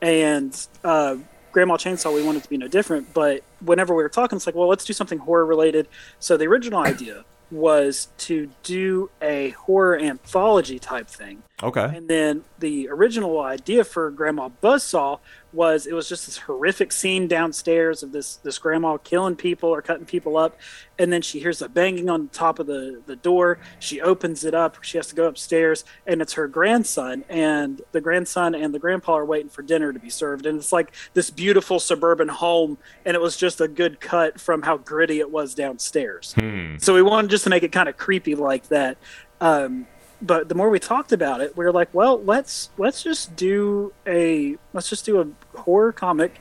and 0.01 0.67
uh, 0.83 1.15
grandma 1.51 1.75
chainsaw 1.77 2.13
we 2.13 2.23
wanted 2.23 2.43
to 2.43 2.49
be 2.49 2.57
no 2.57 2.67
different 2.67 3.11
but 3.13 3.43
whenever 3.61 3.95
we 3.95 4.03
were 4.03 4.09
talking 4.09 4.35
it's 4.35 4.45
like 4.45 4.55
well 4.55 4.67
let's 4.67 4.85
do 4.85 4.93
something 4.93 5.17
horror 5.17 5.45
related 5.45 5.87
so 6.19 6.37
the 6.37 6.45
original 6.45 6.79
idea 6.79 7.25
was 7.51 8.09
to 8.17 8.49
do 8.63 9.09
a 9.21 9.51
horror 9.51 9.97
anthology 9.97 10.79
type 10.79 11.07
thing 11.07 11.43
Okay. 11.63 11.91
and 11.95 12.07
then 12.07 12.43
the 12.59 12.87
original 12.89 13.39
idea 13.39 13.83
for 13.83 14.11
Grandma 14.11 14.49
Buzzsaw 14.61 15.19
was 15.53 15.87
it 15.87 15.93
was 15.93 16.07
just 16.07 16.27
this 16.27 16.37
horrific 16.37 16.91
scene 16.91 17.27
downstairs 17.27 18.03
of 18.03 18.11
this 18.11 18.35
this 18.37 18.59
grandma 18.59 18.97
killing 18.97 19.35
people 19.35 19.69
or 19.69 19.81
cutting 19.81 20.05
people 20.05 20.37
up, 20.37 20.55
and 20.99 21.11
then 21.11 21.23
she 21.23 21.39
hears 21.39 21.59
a 21.63 21.67
banging 21.69 22.09
on 22.11 22.27
the 22.27 22.33
top 22.33 22.59
of 22.59 22.67
the 22.67 23.01
the 23.07 23.15
door. 23.15 23.57
She 23.79 23.99
opens 23.99 24.45
it 24.45 24.53
up. 24.53 24.83
She 24.83 24.99
has 24.99 25.07
to 25.07 25.15
go 25.15 25.25
upstairs, 25.25 25.83
and 26.05 26.21
it's 26.21 26.33
her 26.33 26.47
grandson. 26.47 27.23
And 27.27 27.81
the 27.91 28.01
grandson 28.01 28.53
and 28.53 28.71
the 28.71 28.79
grandpa 28.79 29.17
are 29.17 29.25
waiting 29.25 29.49
for 29.49 29.63
dinner 29.63 29.91
to 29.91 29.99
be 29.99 30.11
served. 30.11 30.45
And 30.45 30.59
it's 30.59 30.71
like 30.71 30.93
this 31.15 31.31
beautiful 31.31 31.79
suburban 31.79 32.27
home, 32.27 32.77
and 33.03 33.15
it 33.15 33.21
was 33.21 33.35
just 33.35 33.61
a 33.61 33.67
good 33.67 33.99
cut 33.99 34.39
from 34.39 34.61
how 34.61 34.77
gritty 34.77 35.19
it 35.19 35.31
was 35.31 35.55
downstairs. 35.55 36.35
So 36.77 36.93
we 36.93 37.01
wanted 37.01 37.31
just 37.31 37.45
to 37.45 37.49
make 37.49 37.63
it 37.63 37.71
kind 37.71 37.89
of 37.89 37.97
creepy 37.97 38.35
like 38.35 38.67
that. 38.67 38.97
Um, 39.41 39.87
but 40.21 40.49
the 40.49 40.55
more 40.55 40.69
we 40.69 40.79
talked 40.79 41.11
about 41.11 41.41
it, 41.41 41.55
we 41.57 41.65
were 41.65 41.71
like, 41.71 41.93
well, 41.93 42.21
let's 42.23 42.69
let's 42.77 43.03
just 43.03 43.35
do 43.35 43.93
a 44.05 44.55
let's 44.73 44.89
just 44.89 45.05
do 45.05 45.21
a 45.21 45.57
horror 45.59 45.91
comic, 45.91 46.39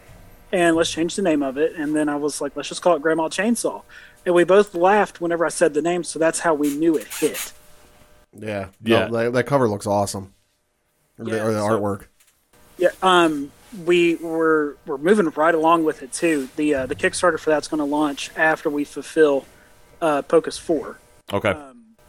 and 0.53 0.77
let's 0.77 0.91
change 0.91 1.17
the 1.17 1.23
name 1.23 1.43
of 1.43 1.57
it. 1.59 1.75
And 1.77 1.95
then 1.95 2.09
I 2.09 2.17
was 2.17 2.41
like, 2.41 2.57
let's 2.57 2.69
just 2.69 2.83
call 2.83 2.97
it 2.97 3.03
Grandma 3.03 3.29
Chainsaw. 3.29 3.83
And 4.25 4.35
we 4.35 4.45
both 4.45 4.75
laughed 4.75 5.21
whenever 5.21 5.47
I 5.47 5.51
said 5.51 5.75
the 5.75 5.83
name, 5.83 6.03
so 6.05 6.19
that's 6.19 6.41
how 6.41 6.55
we 6.55 6.77
knew 6.77 6.97
it 6.97 7.07
hit. 7.07 7.53
Yeah, 8.39 8.69
Yeah. 8.83 9.07
No, 9.09 9.25
that, 9.25 9.33
that 9.35 9.45
cover 9.47 9.69
looks 9.69 9.87
awesome. 9.87 10.35
Or, 11.19 11.25
the, 11.25 11.31
Yeah, 11.37 11.45
or 11.45 11.53
the 11.53 11.61
so- 11.61 11.81
artwork. 11.81 12.07
Yeah, 12.79 12.89
um, 13.03 13.51
we 13.87 14.17
were 14.17 14.77
we're 14.85 14.99
moving 14.99 15.31
right 15.31 15.55
along 15.55 15.85
with 15.85 16.03
it 16.03 16.13
too. 16.13 16.49
The 16.57 16.75
uh, 16.75 16.87
the 16.87 16.95
Kickstarter 16.95 17.39
for 17.39 17.51
that's 17.51 17.69
going 17.69 17.79
to 17.79 17.85
launch 17.85 18.31
after 18.37 18.69
we 18.69 18.85
fulfill 18.85 19.47
uh, 20.03 20.21
Pocus 20.23 20.59
Four. 20.59 20.99
Okay. 21.33 21.55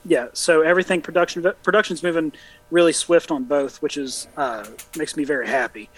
Yeah 0.08 0.28
so 0.34 0.62
everything 0.62 1.02
production 1.02 1.46
production's 1.64 2.02
moving 2.02 2.32
really 2.72 2.94
swift 2.94 3.30
on 3.32 3.44
both 3.44 3.82
which 3.82 3.98
is 3.98 4.28
uh, 4.38 4.66
makes 4.98 5.16
me 5.16 5.24
very 5.24 5.48
happy. 5.48 5.90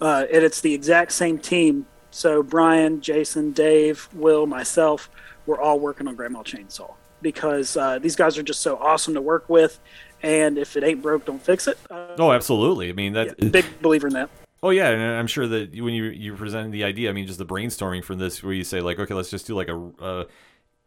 Uh, 0.00 0.24
and 0.32 0.44
it's 0.44 0.60
the 0.60 0.72
exact 0.72 1.12
same 1.12 1.38
team. 1.38 1.86
So 2.10 2.42
brian 2.42 3.00
jason 3.00 3.52
dave 3.52 4.08
will 4.12 4.46
myself 4.46 5.10
we're 5.46 5.60
all 5.60 5.78
working 5.78 6.08
on 6.08 6.14
grandma 6.14 6.42
chainsaw 6.42 6.94
because 7.22 7.76
uh, 7.76 7.98
these 7.98 8.16
guys 8.16 8.38
are 8.38 8.42
just 8.42 8.60
so 8.60 8.76
awesome 8.76 9.14
to 9.14 9.20
work 9.20 9.48
with. 9.48 9.80
And 10.22 10.58
if 10.58 10.76
it 10.76 10.84
ain't 10.84 11.02
broke 11.02 11.24
don't 11.24 11.42
fix 11.42 11.68
it. 11.68 11.78
Uh, 11.90 12.14
oh, 12.18 12.32
absolutely. 12.32 12.88
I 12.88 12.92
mean, 12.92 13.12
that. 13.12 13.36
yeah, 13.38 13.48
big 13.48 13.64
believer 13.80 14.08
in 14.08 14.14
that. 14.14 14.30
Oh 14.62 14.70
yeah, 14.70 14.88
and 14.88 15.02
I'm 15.02 15.28
sure 15.28 15.46
that 15.46 15.70
when 15.80 15.94
you 15.94 16.04
you 16.04 16.34
presented 16.34 16.72
the 16.72 16.82
idea, 16.82 17.10
I 17.10 17.12
mean, 17.12 17.26
just 17.26 17.38
the 17.38 17.46
brainstorming 17.46 18.02
from 18.02 18.18
this, 18.18 18.42
where 18.42 18.52
you 18.52 18.64
say 18.64 18.80
like, 18.80 18.98
okay, 18.98 19.14
let's 19.14 19.30
just 19.30 19.46
do 19.46 19.54
like 19.54 19.68
a, 19.68 19.90
uh, 20.00 20.24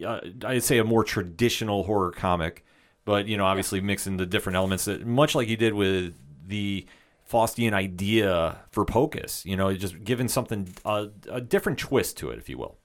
uh, 0.04 0.20
I'd 0.44 0.62
say 0.62 0.76
a 0.76 0.84
more 0.84 1.04
traditional 1.04 1.84
horror 1.84 2.12
comic, 2.12 2.64
but 3.04 3.26
you 3.26 3.36
know, 3.36 3.44
obviously 3.44 3.80
mixing 3.80 4.16
the 4.16 4.26
different 4.26 4.56
elements, 4.56 4.84
that, 4.84 5.06
much 5.06 5.34
like 5.34 5.48
you 5.48 5.56
did 5.56 5.74
with 5.74 6.14
the 6.46 6.86
Faustian 7.30 7.72
idea 7.72 8.58
for 8.70 8.84
Pocus. 8.84 9.44
You 9.46 9.56
know, 9.56 9.74
just 9.74 10.04
giving 10.04 10.28
something 10.28 10.74
uh, 10.84 11.06
a 11.30 11.40
different 11.40 11.78
twist 11.78 12.16
to 12.18 12.30
it, 12.30 12.38
if 12.38 12.48
you 12.48 12.58
will. 12.58 12.76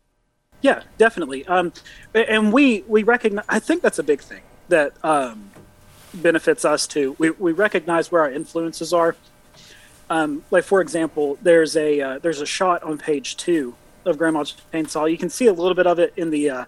Yeah, 0.62 0.84
definitely. 0.98 1.46
Um, 1.46 1.74
and 2.14 2.52
we 2.52 2.84
we 2.88 3.04
recognize. 3.04 3.46
I 3.48 3.60
think 3.60 3.82
that's 3.82 4.00
a 4.00 4.04
big 4.04 4.22
thing 4.22 4.42
that 4.70 4.94
um, 5.04 5.52
benefits 6.14 6.66
us 6.66 6.88
too. 6.88 7.16
We 7.20 7.32
we 7.32 7.52
recognize 7.52 8.12
where 8.12 8.22
our 8.22 8.32
influences 8.32 8.94
are. 8.94 9.16
Um, 10.10 10.44
like 10.52 10.64
for 10.64 10.82
example, 10.82 11.38
there's 11.42 11.76
a 11.76 12.02
uh, 12.02 12.20
there's 12.20 12.42
a 12.42 12.46
shot 12.46 12.82
on 12.84 12.98
page 12.98 13.38
two 13.38 13.76
of 14.06 14.18
Grandma 14.18 14.44
Chainsaw. 14.74 15.12
You 15.12 15.18
can 15.18 15.30
see 15.30 15.48
a 15.48 15.54
little 15.54 15.76
bit 15.76 15.86
of 15.86 16.00
it 16.00 16.14
in 16.16 16.30
the 16.30 16.50
uh, 16.50 16.66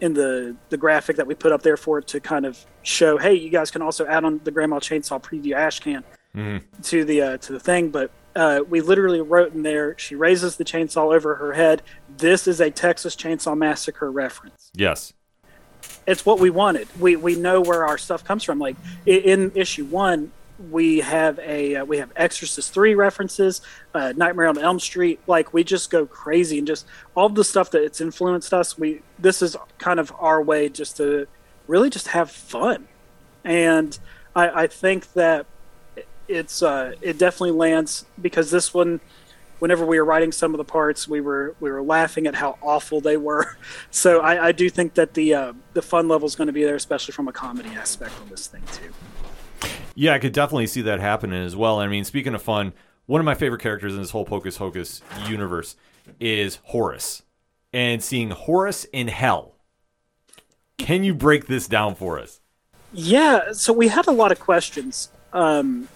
in 0.00 0.14
the 0.14 0.56
the 0.68 0.76
graphic 0.76 1.16
that 1.16 1.26
we 1.26 1.34
put 1.34 1.52
up 1.52 1.62
there 1.62 1.76
for 1.76 1.98
it 1.98 2.06
to 2.08 2.20
kind 2.20 2.46
of 2.46 2.64
show. 2.82 3.18
Hey, 3.18 3.34
you 3.34 3.50
guys 3.50 3.70
can 3.70 3.82
also 3.82 4.06
add 4.06 4.24
on 4.24 4.40
the 4.44 4.50
Grandma 4.50 4.78
Chainsaw 4.78 5.22
preview 5.22 5.54
ash 5.54 5.80
can 5.80 6.04
to 6.82 7.04
the 7.04 7.22
uh, 7.22 7.36
to 7.38 7.52
the 7.52 7.60
thing, 7.60 7.90
but 7.90 8.10
uh, 8.36 8.60
we 8.68 8.80
literally 8.80 9.20
wrote 9.20 9.52
in 9.52 9.62
there. 9.62 9.98
She 9.98 10.14
raises 10.14 10.56
the 10.56 10.64
chainsaw 10.64 11.14
over 11.14 11.36
her 11.36 11.54
head. 11.54 11.82
This 12.16 12.46
is 12.46 12.60
a 12.60 12.70
Texas 12.70 13.16
Chainsaw 13.16 13.56
Massacre 13.56 14.10
reference. 14.10 14.70
Yes. 14.74 15.12
It's 16.06 16.24
what 16.24 16.38
we 16.38 16.50
wanted. 16.50 16.88
We 17.00 17.16
we 17.16 17.34
know 17.34 17.60
where 17.60 17.84
our 17.86 17.98
stuff 17.98 18.24
comes 18.24 18.44
from. 18.44 18.58
Like 18.58 18.76
in 19.06 19.52
issue 19.54 19.84
one, 19.86 20.32
we 20.70 20.98
have 20.98 21.38
a 21.38 21.76
uh, 21.76 21.84
we 21.84 21.98
have 21.98 22.10
Exorcist 22.16 22.72
three 22.72 22.94
references, 22.94 23.60
uh, 23.94 24.12
Nightmare 24.16 24.48
on 24.48 24.58
Elm 24.58 24.80
Street. 24.80 25.20
Like 25.26 25.52
we 25.52 25.64
just 25.64 25.90
go 25.90 26.06
crazy 26.06 26.58
and 26.58 26.66
just 26.66 26.86
all 27.14 27.28
the 27.28 27.44
stuff 27.44 27.70
that 27.72 27.82
it's 27.82 28.00
influenced 28.00 28.52
us. 28.52 28.76
We 28.76 29.02
this 29.18 29.42
is 29.42 29.56
kind 29.78 30.00
of 30.00 30.12
our 30.18 30.42
way 30.42 30.68
just 30.68 30.96
to 30.96 31.26
really 31.66 31.90
just 31.90 32.08
have 32.08 32.30
fun, 32.30 32.88
and 33.44 33.98
I, 34.34 34.62
I 34.62 34.66
think 34.66 35.12
that 35.12 35.46
it's 36.26 36.62
uh, 36.62 36.94
it 37.00 37.18
definitely 37.18 37.52
lands 37.52 38.04
because 38.20 38.50
this 38.50 38.74
one 38.74 39.00
whenever 39.58 39.84
we 39.84 39.98
were 39.98 40.04
writing 40.04 40.30
some 40.30 40.54
of 40.54 40.58
the 40.58 40.64
parts 40.64 41.08
we 41.08 41.20
were 41.20 41.54
we 41.58 41.70
were 41.70 41.82
laughing 41.82 42.26
at 42.28 42.34
how 42.34 42.56
awful 42.62 43.00
they 43.00 43.16
were 43.16 43.56
so 43.90 44.20
i, 44.20 44.46
I 44.46 44.52
do 44.52 44.70
think 44.70 44.94
that 44.94 45.14
the 45.14 45.34
uh, 45.34 45.52
the 45.72 45.82
fun 45.82 46.06
level 46.06 46.26
is 46.26 46.36
going 46.36 46.46
to 46.46 46.52
be 46.52 46.62
there 46.62 46.76
especially 46.76 47.10
from 47.10 47.26
a 47.26 47.32
comedy 47.32 47.70
aspect 47.70 48.12
on 48.20 48.28
this 48.28 48.46
thing 48.46 48.62
too 48.72 48.92
Yeah, 49.94 50.14
I 50.14 50.18
could 50.18 50.32
definitely 50.32 50.66
see 50.68 50.82
that 50.82 51.00
happening 51.00 51.42
as 51.42 51.56
well. 51.56 51.80
I 51.80 51.86
mean, 51.88 52.04
speaking 52.04 52.34
of 52.34 52.42
fun, 52.42 52.72
one 53.06 53.20
of 53.20 53.24
my 53.24 53.34
favorite 53.34 53.60
characters 53.60 53.94
in 53.94 54.00
this 54.00 54.10
whole 54.10 54.24
Pocus 54.24 54.56
Hocus 54.58 55.02
universe 55.26 55.76
is 56.20 56.58
Horus. 56.64 57.22
and 57.72 58.02
seeing 58.02 58.30
Horus 58.30 58.84
in 58.92 59.08
hell 59.08 59.54
Can 60.78 61.04
you 61.04 61.14
break 61.14 61.46
this 61.46 61.66
down 61.68 61.94
for 61.94 62.18
us? 62.18 62.40
Yeah, 62.92 63.52
so 63.52 63.72
we 63.72 63.88
had 63.88 64.06
a 64.06 64.12
lot 64.12 64.32
of 64.32 64.40
questions 64.40 65.10
um, 65.32 65.88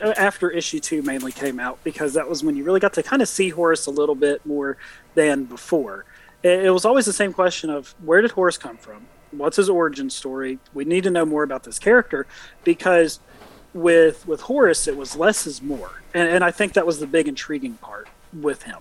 after 0.00 0.50
issue 0.50 0.80
two 0.80 1.02
mainly 1.02 1.30
came 1.30 1.60
out 1.60 1.78
because 1.84 2.14
that 2.14 2.28
was 2.28 2.42
when 2.42 2.56
you 2.56 2.64
really 2.64 2.80
got 2.80 2.94
to 2.94 3.02
kind 3.02 3.22
of 3.22 3.28
see 3.28 3.50
Horus 3.50 3.86
a 3.86 3.90
little 3.90 4.16
bit 4.16 4.44
more 4.44 4.76
than 5.14 5.44
before. 5.44 6.04
It, 6.42 6.64
it 6.64 6.70
was 6.70 6.84
always 6.84 7.06
the 7.06 7.12
same 7.12 7.32
question 7.32 7.70
of 7.70 7.94
where 8.04 8.20
did 8.22 8.32
Horus 8.32 8.58
come 8.58 8.76
from? 8.78 9.06
What's 9.32 9.56
his 9.56 9.68
origin 9.68 10.10
story? 10.10 10.58
We 10.72 10.84
need 10.84 11.04
to 11.04 11.10
know 11.10 11.24
more 11.24 11.42
about 11.42 11.64
this 11.64 11.78
character 11.78 12.26
because 12.64 13.20
with 13.74 14.26
with 14.26 14.42
Horus 14.42 14.86
it 14.86 14.96
was 14.96 15.16
less 15.16 15.46
is 15.46 15.62
more, 15.62 16.02
and, 16.14 16.28
and 16.28 16.44
I 16.44 16.50
think 16.50 16.74
that 16.74 16.86
was 16.86 17.00
the 17.00 17.06
big 17.06 17.26
intriguing 17.26 17.74
part 17.74 18.08
with 18.32 18.62
him. 18.62 18.78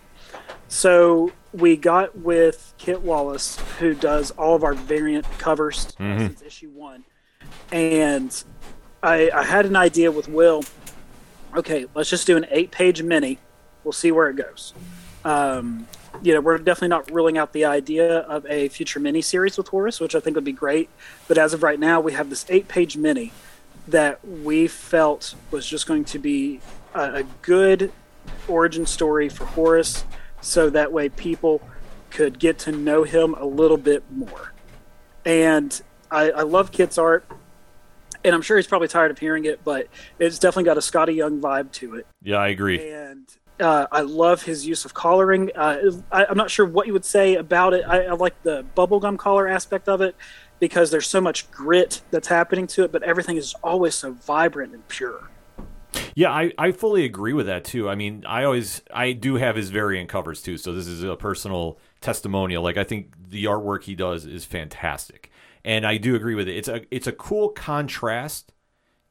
So 0.67 1.31
we 1.53 1.75
got 1.75 2.17
with 2.17 2.73
Kit 2.77 3.01
Wallace, 3.01 3.57
who 3.79 3.93
does 3.93 4.31
all 4.31 4.55
of 4.55 4.63
our 4.63 4.73
variant 4.73 5.25
covers 5.37 5.93
since 5.97 6.41
issue 6.41 6.69
one, 6.69 7.03
and 7.71 8.43
I, 9.03 9.29
I 9.31 9.43
had 9.43 9.65
an 9.65 9.75
idea 9.75 10.11
with 10.11 10.27
Will. 10.27 10.63
Okay, 11.55 11.85
let's 11.95 12.09
just 12.09 12.27
do 12.27 12.37
an 12.37 12.45
eight-page 12.49 13.03
mini. 13.03 13.39
We'll 13.83 13.91
see 13.91 14.11
where 14.11 14.29
it 14.29 14.37
goes. 14.37 14.73
Um, 15.25 15.87
you 16.21 16.33
know, 16.33 16.41
we're 16.41 16.57
definitely 16.57 16.89
not 16.89 17.09
ruling 17.11 17.37
out 17.37 17.53
the 17.53 17.65
idea 17.65 18.19
of 18.19 18.45
a 18.47 18.69
future 18.69 18.99
mini 18.99 19.21
series 19.21 19.57
with 19.57 19.69
Horus, 19.69 19.99
which 19.99 20.15
I 20.15 20.19
think 20.19 20.35
would 20.35 20.43
be 20.43 20.51
great. 20.51 20.89
But 21.27 21.37
as 21.37 21.53
of 21.53 21.63
right 21.63 21.79
now, 21.79 21.99
we 21.99 22.13
have 22.13 22.29
this 22.29 22.45
eight-page 22.49 22.97
mini 22.97 23.31
that 23.87 24.25
we 24.27 24.67
felt 24.67 25.35
was 25.49 25.65
just 25.65 25.87
going 25.87 26.05
to 26.05 26.19
be 26.19 26.59
a, 26.93 27.15
a 27.15 27.23
good 27.41 27.91
origin 28.47 28.85
story 28.85 29.29
for 29.29 29.45
Horus 29.45 30.03
so 30.41 30.69
that 30.69 30.91
way 30.91 31.09
people 31.09 31.61
could 32.09 32.39
get 32.39 32.59
to 32.59 32.71
know 32.71 33.03
him 33.03 33.33
a 33.35 33.45
little 33.45 33.77
bit 33.77 34.03
more. 34.11 34.53
And 35.25 35.81
I, 36.09 36.31
I 36.31 36.41
love 36.41 36.71
Kit's 36.71 36.97
art, 36.97 37.25
and 38.23 38.35
I'm 38.35 38.41
sure 38.41 38.57
he's 38.57 38.67
probably 38.67 38.87
tired 38.87 39.11
of 39.11 39.19
hearing 39.19 39.45
it, 39.45 39.63
but 39.63 39.87
it's 40.19 40.37
definitely 40.37 40.65
got 40.65 40.77
a 40.77 40.81
Skottie 40.81 41.15
Young 41.15 41.39
vibe 41.39 41.71
to 41.73 41.95
it. 41.95 42.07
Yeah, 42.21 42.37
I 42.37 42.49
agree. 42.49 42.91
And 42.91 43.25
uh, 43.61 43.87
I 43.91 44.01
love 44.01 44.43
his 44.43 44.65
use 44.65 44.85
of 44.85 44.93
collaring. 44.93 45.51
Uh, 45.55 45.91
I, 46.11 46.25
I'm 46.25 46.37
not 46.37 46.51
sure 46.51 46.65
what 46.65 46.87
you 46.87 46.93
would 46.93 47.05
say 47.05 47.35
about 47.35 47.73
it. 47.73 47.83
I, 47.87 48.05
I 48.05 48.11
like 48.13 48.41
the 48.43 48.65
bubblegum 48.75 49.17
collar 49.17 49.47
aspect 49.47 49.87
of 49.87 50.01
it 50.01 50.15
because 50.59 50.91
there's 50.91 51.07
so 51.07 51.21
much 51.21 51.49
grit 51.51 52.01
that's 52.11 52.27
happening 52.27 52.67
to 52.67 52.83
it, 52.83 52.91
but 52.91 53.03
everything 53.03 53.37
is 53.37 53.53
always 53.63 53.95
so 53.95 54.13
vibrant 54.13 54.73
and 54.73 54.87
pure. 54.87 55.29
Yeah, 56.15 56.31
I, 56.31 56.51
I 56.57 56.71
fully 56.71 57.05
agree 57.05 57.33
with 57.33 57.47
that 57.47 57.63
too. 57.63 57.89
I 57.89 57.95
mean, 57.95 58.23
I 58.27 58.43
always 58.43 58.81
I 58.93 59.13
do 59.13 59.35
have 59.35 59.55
his 59.55 59.69
variant 59.69 60.09
covers 60.09 60.41
too, 60.41 60.57
so 60.57 60.73
this 60.73 60.87
is 60.87 61.03
a 61.03 61.15
personal 61.15 61.79
testimonial. 61.99 62.63
Like 62.63 62.77
I 62.77 62.83
think 62.83 63.13
the 63.29 63.45
artwork 63.45 63.83
he 63.83 63.95
does 63.95 64.25
is 64.25 64.45
fantastic. 64.45 65.31
And 65.63 65.85
I 65.85 65.97
do 65.97 66.15
agree 66.15 66.35
with 66.35 66.47
it. 66.47 66.55
It's 66.55 66.67
a 66.67 66.81
it's 66.91 67.07
a 67.07 67.11
cool 67.11 67.49
contrast 67.49 68.53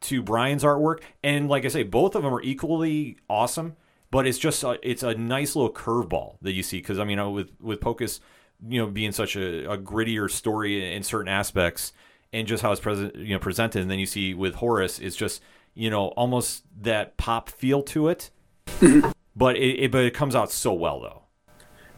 to 0.02 0.22
Brian's 0.22 0.64
artwork 0.64 1.00
and 1.22 1.48
like 1.48 1.64
I 1.64 1.68
say 1.68 1.82
both 1.82 2.14
of 2.14 2.22
them 2.22 2.32
are 2.32 2.42
equally 2.42 3.18
awesome, 3.28 3.76
but 4.10 4.26
it's 4.26 4.38
just 4.38 4.62
a, 4.64 4.78
it's 4.82 5.02
a 5.02 5.14
nice 5.14 5.54
little 5.54 5.72
curveball 5.72 6.36
that 6.42 6.52
you 6.52 6.62
see 6.62 6.80
cuz 6.80 6.98
I 6.98 7.04
mean 7.04 7.18
uh, 7.18 7.28
with 7.28 7.50
with 7.60 7.80
Pocus, 7.80 8.20
you 8.66 8.80
know, 8.80 8.86
being 8.86 9.12
such 9.12 9.36
a, 9.36 9.70
a 9.70 9.78
grittier 9.78 10.30
story 10.30 10.94
in 10.94 11.02
certain 11.02 11.28
aspects 11.28 11.92
and 12.32 12.46
just 12.46 12.62
how 12.62 12.72
it's 12.72 12.80
present 12.80 13.14
you 13.16 13.34
know 13.34 13.38
presented 13.38 13.82
and 13.82 13.90
then 13.90 13.98
you 13.98 14.06
see 14.06 14.34
with 14.34 14.56
Horus 14.56 14.98
it's 14.98 15.16
just 15.16 15.42
you 15.74 15.90
know 15.90 16.08
almost 16.08 16.64
that 16.80 17.16
pop 17.16 17.48
feel 17.48 17.82
to 17.82 18.08
it. 18.08 18.30
but 19.36 19.56
it, 19.56 19.84
it 19.84 19.90
but 19.90 20.04
it 20.04 20.14
comes 20.14 20.34
out 20.34 20.50
so 20.50 20.72
well 20.72 21.00
though. 21.00 21.22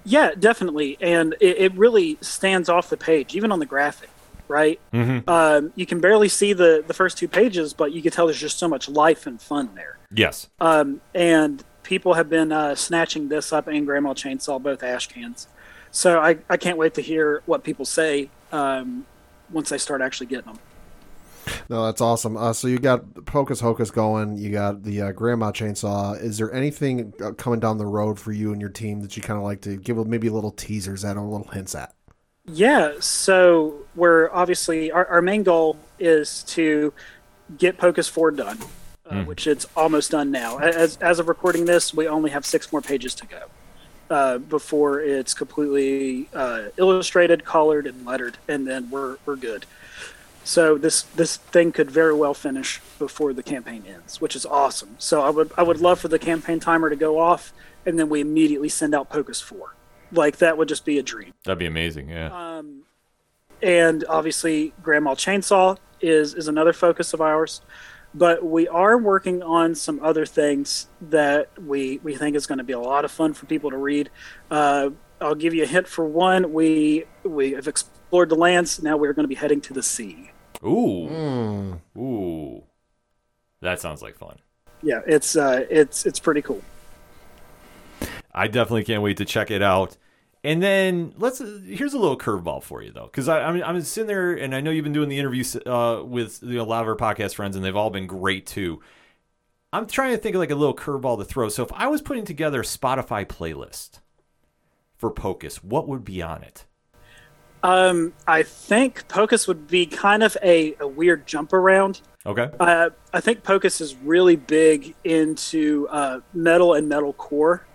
Yeah, 0.05 0.33
definitely, 0.39 0.99
and 1.01 1.35
it, 1.41 1.59
it 1.59 1.75
really 1.75 2.19
stands 2.21 2.69
off 2.69 2.91
the 2.91 2.97
page, 2.97 3.37
even 3.37 3.53
on 3.53 3.61
the 3.61 3.67
graphic. 3.67 4.09
Right, 4.49 4.81
um, 4.93 5.73
you 5.77 5.87
can 5.87 6.01
barely 6.01 6.29
see 6.29 6.53
the 6.53 6.85
the 6.87 6.93
first 6.93 7.17
two 7.17 7.29
pages, 7.29 7.73
but 7.73 7.93
you 7.93 8.03
can 8.03 8.13
tell 8.13 8.27
there's 8.27 8.41
just 8.41 8.59
so 8.59 8.69
much 8.69 8.89
life 8.89 9.27
and 9.27 9.41
fun 9.41 9.71
there. 9.75 9.99
Yes. 10.13 10.51
Um, 10.61 11.01
and 11.15 11.65
people 11.83 12.15
have 12.15 12.29
been 12.29 12.53
uh, 12.53 12.75
snatching 12.75 13.29
this 13.29 13.53
up 13.53 13.69
and 13.69 13.87
Grandma 13.87 14.15
Chainsaw, 14.15 14.63
both 14.63 14.83
ash 14.83 15.09
cans. 15.09 15.49
So 15.91 16.21
I, 16.21 16.39
I 16.49 16.57
can't 16.57 16.79
wait 16.79 16.95
to 16.95 17.03
hear 17.03 17.43
what 17.47 17.65
people 17.65 17.85
say 17.85 18.31
um, 18.51 19.07
once 19.51 19.69
they 19.69 19.79
start 19.79 20.01
actually 20.01 20.27
getting 20.27 20.53
them. 20.53 20.61
No, 21.69 21.85
that's 21.87 22.01
awesome. 22.01 22.37
Uh, 22.37 22.53
so 22.53 22.69
you 22.69 22.79
got 22.79 23.25
Pocus 23.25 23.61
Hocus 23.61 23.91
going. 23.91 24.37
You 24.37 24.51
got 24.51 24.85
the 24.85 25.03
uh, 25.03 25.13
Grandma 25.13 25.51
Chainsaw. 25.51 26.21
Is 26.21 26.39
there 26.39 26.53
anything 26.53 27.13
uh, 27.23 27.33
coming 27.33 27.61
down 27.61 27.79
the 27.79 27.87
road 27.87 28.19
for 28.19 28.33
you 28.33 28.53
and 28.53 28.61
your 28.61 28.71
team 28.71 29.01
that 29.01 29.17
you 29.17 29.23
kind 29.23 29.37
of 29.37 29.43
like 29.43 29.61
to 29.63 29.77
give 29.77 29.97
maybe 30.07 30.29
a 30.29 30.33
little 30.33 30.53
teasers 30.53 31.05
at 31.05 31.17
or 31.17 31.23
little 31.23 31.49
hints 31.49 31.75
at? 31.75 31.95
Yeah, 32.47 32.93
so 33.01 33.75
we're 33.95 34.31
obviously 34.33 34.91
our, 34.91 35.07
our 35.07 35.23
main 35.23 35.43
goal 35.43 35.77
is 35.99 36.43
to 36.45 36.93
get 37.59 37.79
Pocus 37.79 38.09
Four 38.09 38.33
done, 38.33 38.59
uh, 39.13 39.25
which 39.25 39.47
it's 39.47 39.67
almost 39.77 40.11
done 40.11 40.31
now. 40.31 40.59
As 40.59 40.97
as 40.99 41.19
of 41.19 41.29
recording 41.29 41.65
this, 41.65 41.95
we 41.95 42.07
only 42.09 42.31
have 42.31 42.45
six 42.45 42.73
more 42.73 42.81
pages 42.81 43.15
to 43.17 43.27
go 43.27 43.43
uh, 44.11 44.39
before 44.39 45.01
it's 45.01 45.35
completely 45.35 46.29
uh, 46.35 46.65
illustrated, 46.77 47.45
colored, 47.45 47.87
and 47.87 48.05
lettered, 48.05 48.39
and 48.49 48.67
then 48.67 48.91
we're 48.91 49.17
we're 49.25 49.37
good. 49.37 49.67
So 50.45 50.77
this 50.77 51.03
this 51.03 51.37
thing 51.37 51.73
could 51.73 51.91
very 51.91 52.15
well 52.15 52.35
finish 52.35 52.81
before 52.99 53.33
the 53.33 53.43
campaign 53.43 53.85
ends, 53.87 54.21
which 54.21 54.35
is 54.37 54.45
awesome. 54.45 54.97
So 54.99 55.23
I 55.23 55.31
would 55.31 55.53
I 55.57 55.63
would 55.63 55.81
love 55.81 56.01
for 56.01 56.09
the 56.09 56.19
campaign 56.19 56.61
timer 56.61 56.91
to 56.91 56.97
go 56.97 57.19
off, 57.19 57.53
and 57.87 57.99
then 57.99 58.09
we 58.09 58.21
immediately 58.21 58.69
send 58.69 58.95
out 58.95 59.09
Pocus 59.09 59.41
Four. 59.41 59.75
Like 60.11 60.39
that 60.39 60.59
would 60.59 60.69
just 60.69 60.85
be 60.85 60.99
a 60.99 61.03
dream 61.03 61.33
That'd 61.45 61.59
be 61.59 61.65
amazing. 61.67 62.11
Yeah. 62.11 62.59
Um, 62.59 62.83
and 63.63 64.05
obviously 64.11 64.75
Grandma 64.83 65.15
Chainsaw 65.15 65.79
is 66.01 66.35
is 66.35 66.49
another 66.49 66.73
focus 66.73 67.15
of 67.15 67.21
ours. 67.21 67.63
But 68.15 68.45
we 68.45 68.69
are 68.69 68.99
working 68.99 69.43
on 69.43 69.75
some 69.75 70.03
other 70.03 70.27
things 70.27 70.89
that 71.01 71.49
we 71.63 71.99
we 72.03 72.15
think 72.15 72.37
is 72.37 72.47
going 72.47 72.59
to 72.59 72.65
be 72.65 72.75
a 72.75 72.79
lot 72.79 73.05
of 73.05 73.11
fun 73.11 73.33
for 73.33 73.47
people 73.47 73.71
to 73.71 73.79
read. 73.79 74.11
Uh, 74.51 74.91
I'll 75.21 75.35
give 75.35 75.55
you 75.55 75.63
a 75.63 75.67
hint 75.67 75.89
for 75.89 76.05
one. 76.05 76.53
We 76.53 77.05
we 77.25 77.53
have 77.53 77.69
explored 77.69 78.29
the 78.29 78.35
lands. 78.35 78.83
Now 78.83 78.97
we're 78.97 79.15
going 79.15 79.25
to 79.25 79.29
be 79.29 79.35
heading 79.35 79.61
to 79.63 79.73
the 79.73 79.83
sea. 79.83 80.31
Ooh. 80.65 81.81
Ooh. 81.97 82.63
That 83.61 83.81
sounds 83.81 84.03
like 84.03 84.17
fun. 84.17 84.39
Yeah, 84.83 85.01
it's 85.07 85.37
uh, 85.37 85.65
it's 85.71 86.05
it's 86.05 86.19
pretty 86.19 86.43
cool. 86.43 86.63
I 88.35 88.49
definitely 88.49 88.85
can't 88.85 89.03
wait 89.03 89.19
to 89.19 89.25
check 89.25 89.51
it 89.51 89.63
out. 89.63 89.97
And 90.45 90.61
then 90.61 91.15
let's 91.19 91.39
here's 91.39 91.95
a 91.95 91.99
little 91.99 92.19
curveball 92.19 92.63
for 92.63 92.83
you 92.83 92.91
though, 92.91 93.07
because 93.07 93.29
I'm 93.29 93.63
I'm 93.63 93.81
sitting 93.83 94.09
there 94.09 94.33
and 94.33 94.55
I 94.55 94.61
know 94.61 94.71
you've 94.71 94.83
been 94.83 94.93
doing 94.93 95.09
the 95.09 95.19
interviews 95.19 95.57
uh, 95.67 96.03
with 96.05 96.43
you 96.43 96.57
know, 96.57 96.63
a 96.63 96.65
lot 96.65 96.83
of 96.83 96.89
our 96.89 96.97
podcast 96.97 97.37
friends 97.37 97.55
and 97.55 97.65
they've 97.65 97.77
all 97.77 97.91
been 97.91 98.09
great 98.09 98.47
too. 98.47 98.81
I'm 99.73 99.87
trying 99.87 100.13
to 100.13 100.19
think 100.19 100.35
of 100.35 100.41
like 100.41 100.51
a 100.51 100.57
little 100.57 100.75
curveball 100.75 101.19
to 101.19 101.25
throw. 101.25 101.49
So 101.49 101.63
if 101.63 101.73
I 101.73 101.87
was 101.87 102.03
putting 102.03 102.25
together 102.25 102.61
a 102.61 102.65
Spotify 102.65 103.25
playlist 103.25 104.01
for 104.97 105.11
Pocus, 105.11 105.63
what 105.63 105.89
would 105.89 106.05
be 106.05 106.21
on 106.21 106.43
it? 106.43 106.67
Um, 107.63 108.13
I 108.27 108.43
think 108.43 109.07
Pocus 109.09 109.47
would 109.47 109.69
be 109.69 109.87
kind 109.87 110.23
of 110.23 110.37
a, 110.43 110.75
a 110.81 110.87
weird 110.87 111.27
jump 111.27 111.53
around. 111.53 112.03
Okay. 112.27 112.51
Uh, 112.59 112.91
I 113.13 113.21
think 113.21 113.45
Pocus 113.45 113.81
is 113.81 113.95
really 113.97 114.37
big 114.37 114.95
into 115.05 115.89
uh, 115.91 116.21
metal 116.35 116.75
and 116.75 116.89
metal 116.89 117.13
core. 117.13 117.67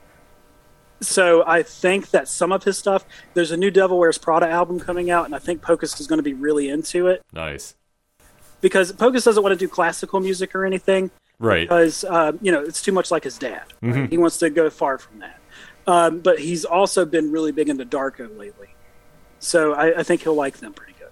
So 0.99 1.43
I 1.45 1.61
think 1.63 2.09
that 2.09 2.27
some 2.27 2.51
of 2.51 2.63
his 2.63 2.77
stuff, 2.77 3.05
there's 3.35 3.51
a 3.51 3.57
new 3.57 3.69
Devil 3.69 3.99
Wears 3.99 4.17
Prada 4.17 4.47
album 4.49 4.79
coming 4.79 5.11
out, 5.11 5.25
and 5.25 5.35
I 5.35 5.39
think 5.39 5.61
Pocus 5.61 5.99
is 5.99 6.07
going 6.07 6.17
to 6.17 6.23
be 6.23 6.33
really 6.33 6.69
into 6.69 7.07
it 7.07 7.21
Nice. 7.31 7.75
because 8.61 8.91
Pocus 8.91 9.23
doesn't 9.23 9.43
want 9.43 9.53
to 9.53 9.57
do 9.59 9.67
classical 9.67 10.19
music 10.19 10.55
or 10.55 10.65
anything 10.65 11.11
Right. 11.39 11.67
because 11.69 12.03
um, 12.05 12.39
you 12.41 12.51
know 12.51 12.61
it's 12.63 12.81
too 12.81 12.91
much 12.91 13.11
like 13.11 13.23
his 13.25 13.37
dad. 13.37 13.65
right? 13.81 14.09
He 14.09 14.17
wants 14.17 14.37
to 14.39 14.49
go 14.49 14.69
far 14.71 14.97
from 14.97 15.19
that. 15.19 15.39
Um, 15.85 16.19
but 16.19 16.39
he's 16.39 16.65
also 16.65 17.05
been 17.05 17.31
really 17.31 17.51
big 17.51 17.69
into 17.69 17.85
Darko 17.85 18.35
lately, 18.37 18.69
so 19.39 19.73
I, 19.73 19.99
I 19.99 20.03
think 20.03 20.23
he'll 20.23 20.33
like 20.35 20.57
them 20.57 20.73
pretty 20.73 20.93
good. 20.99 21.11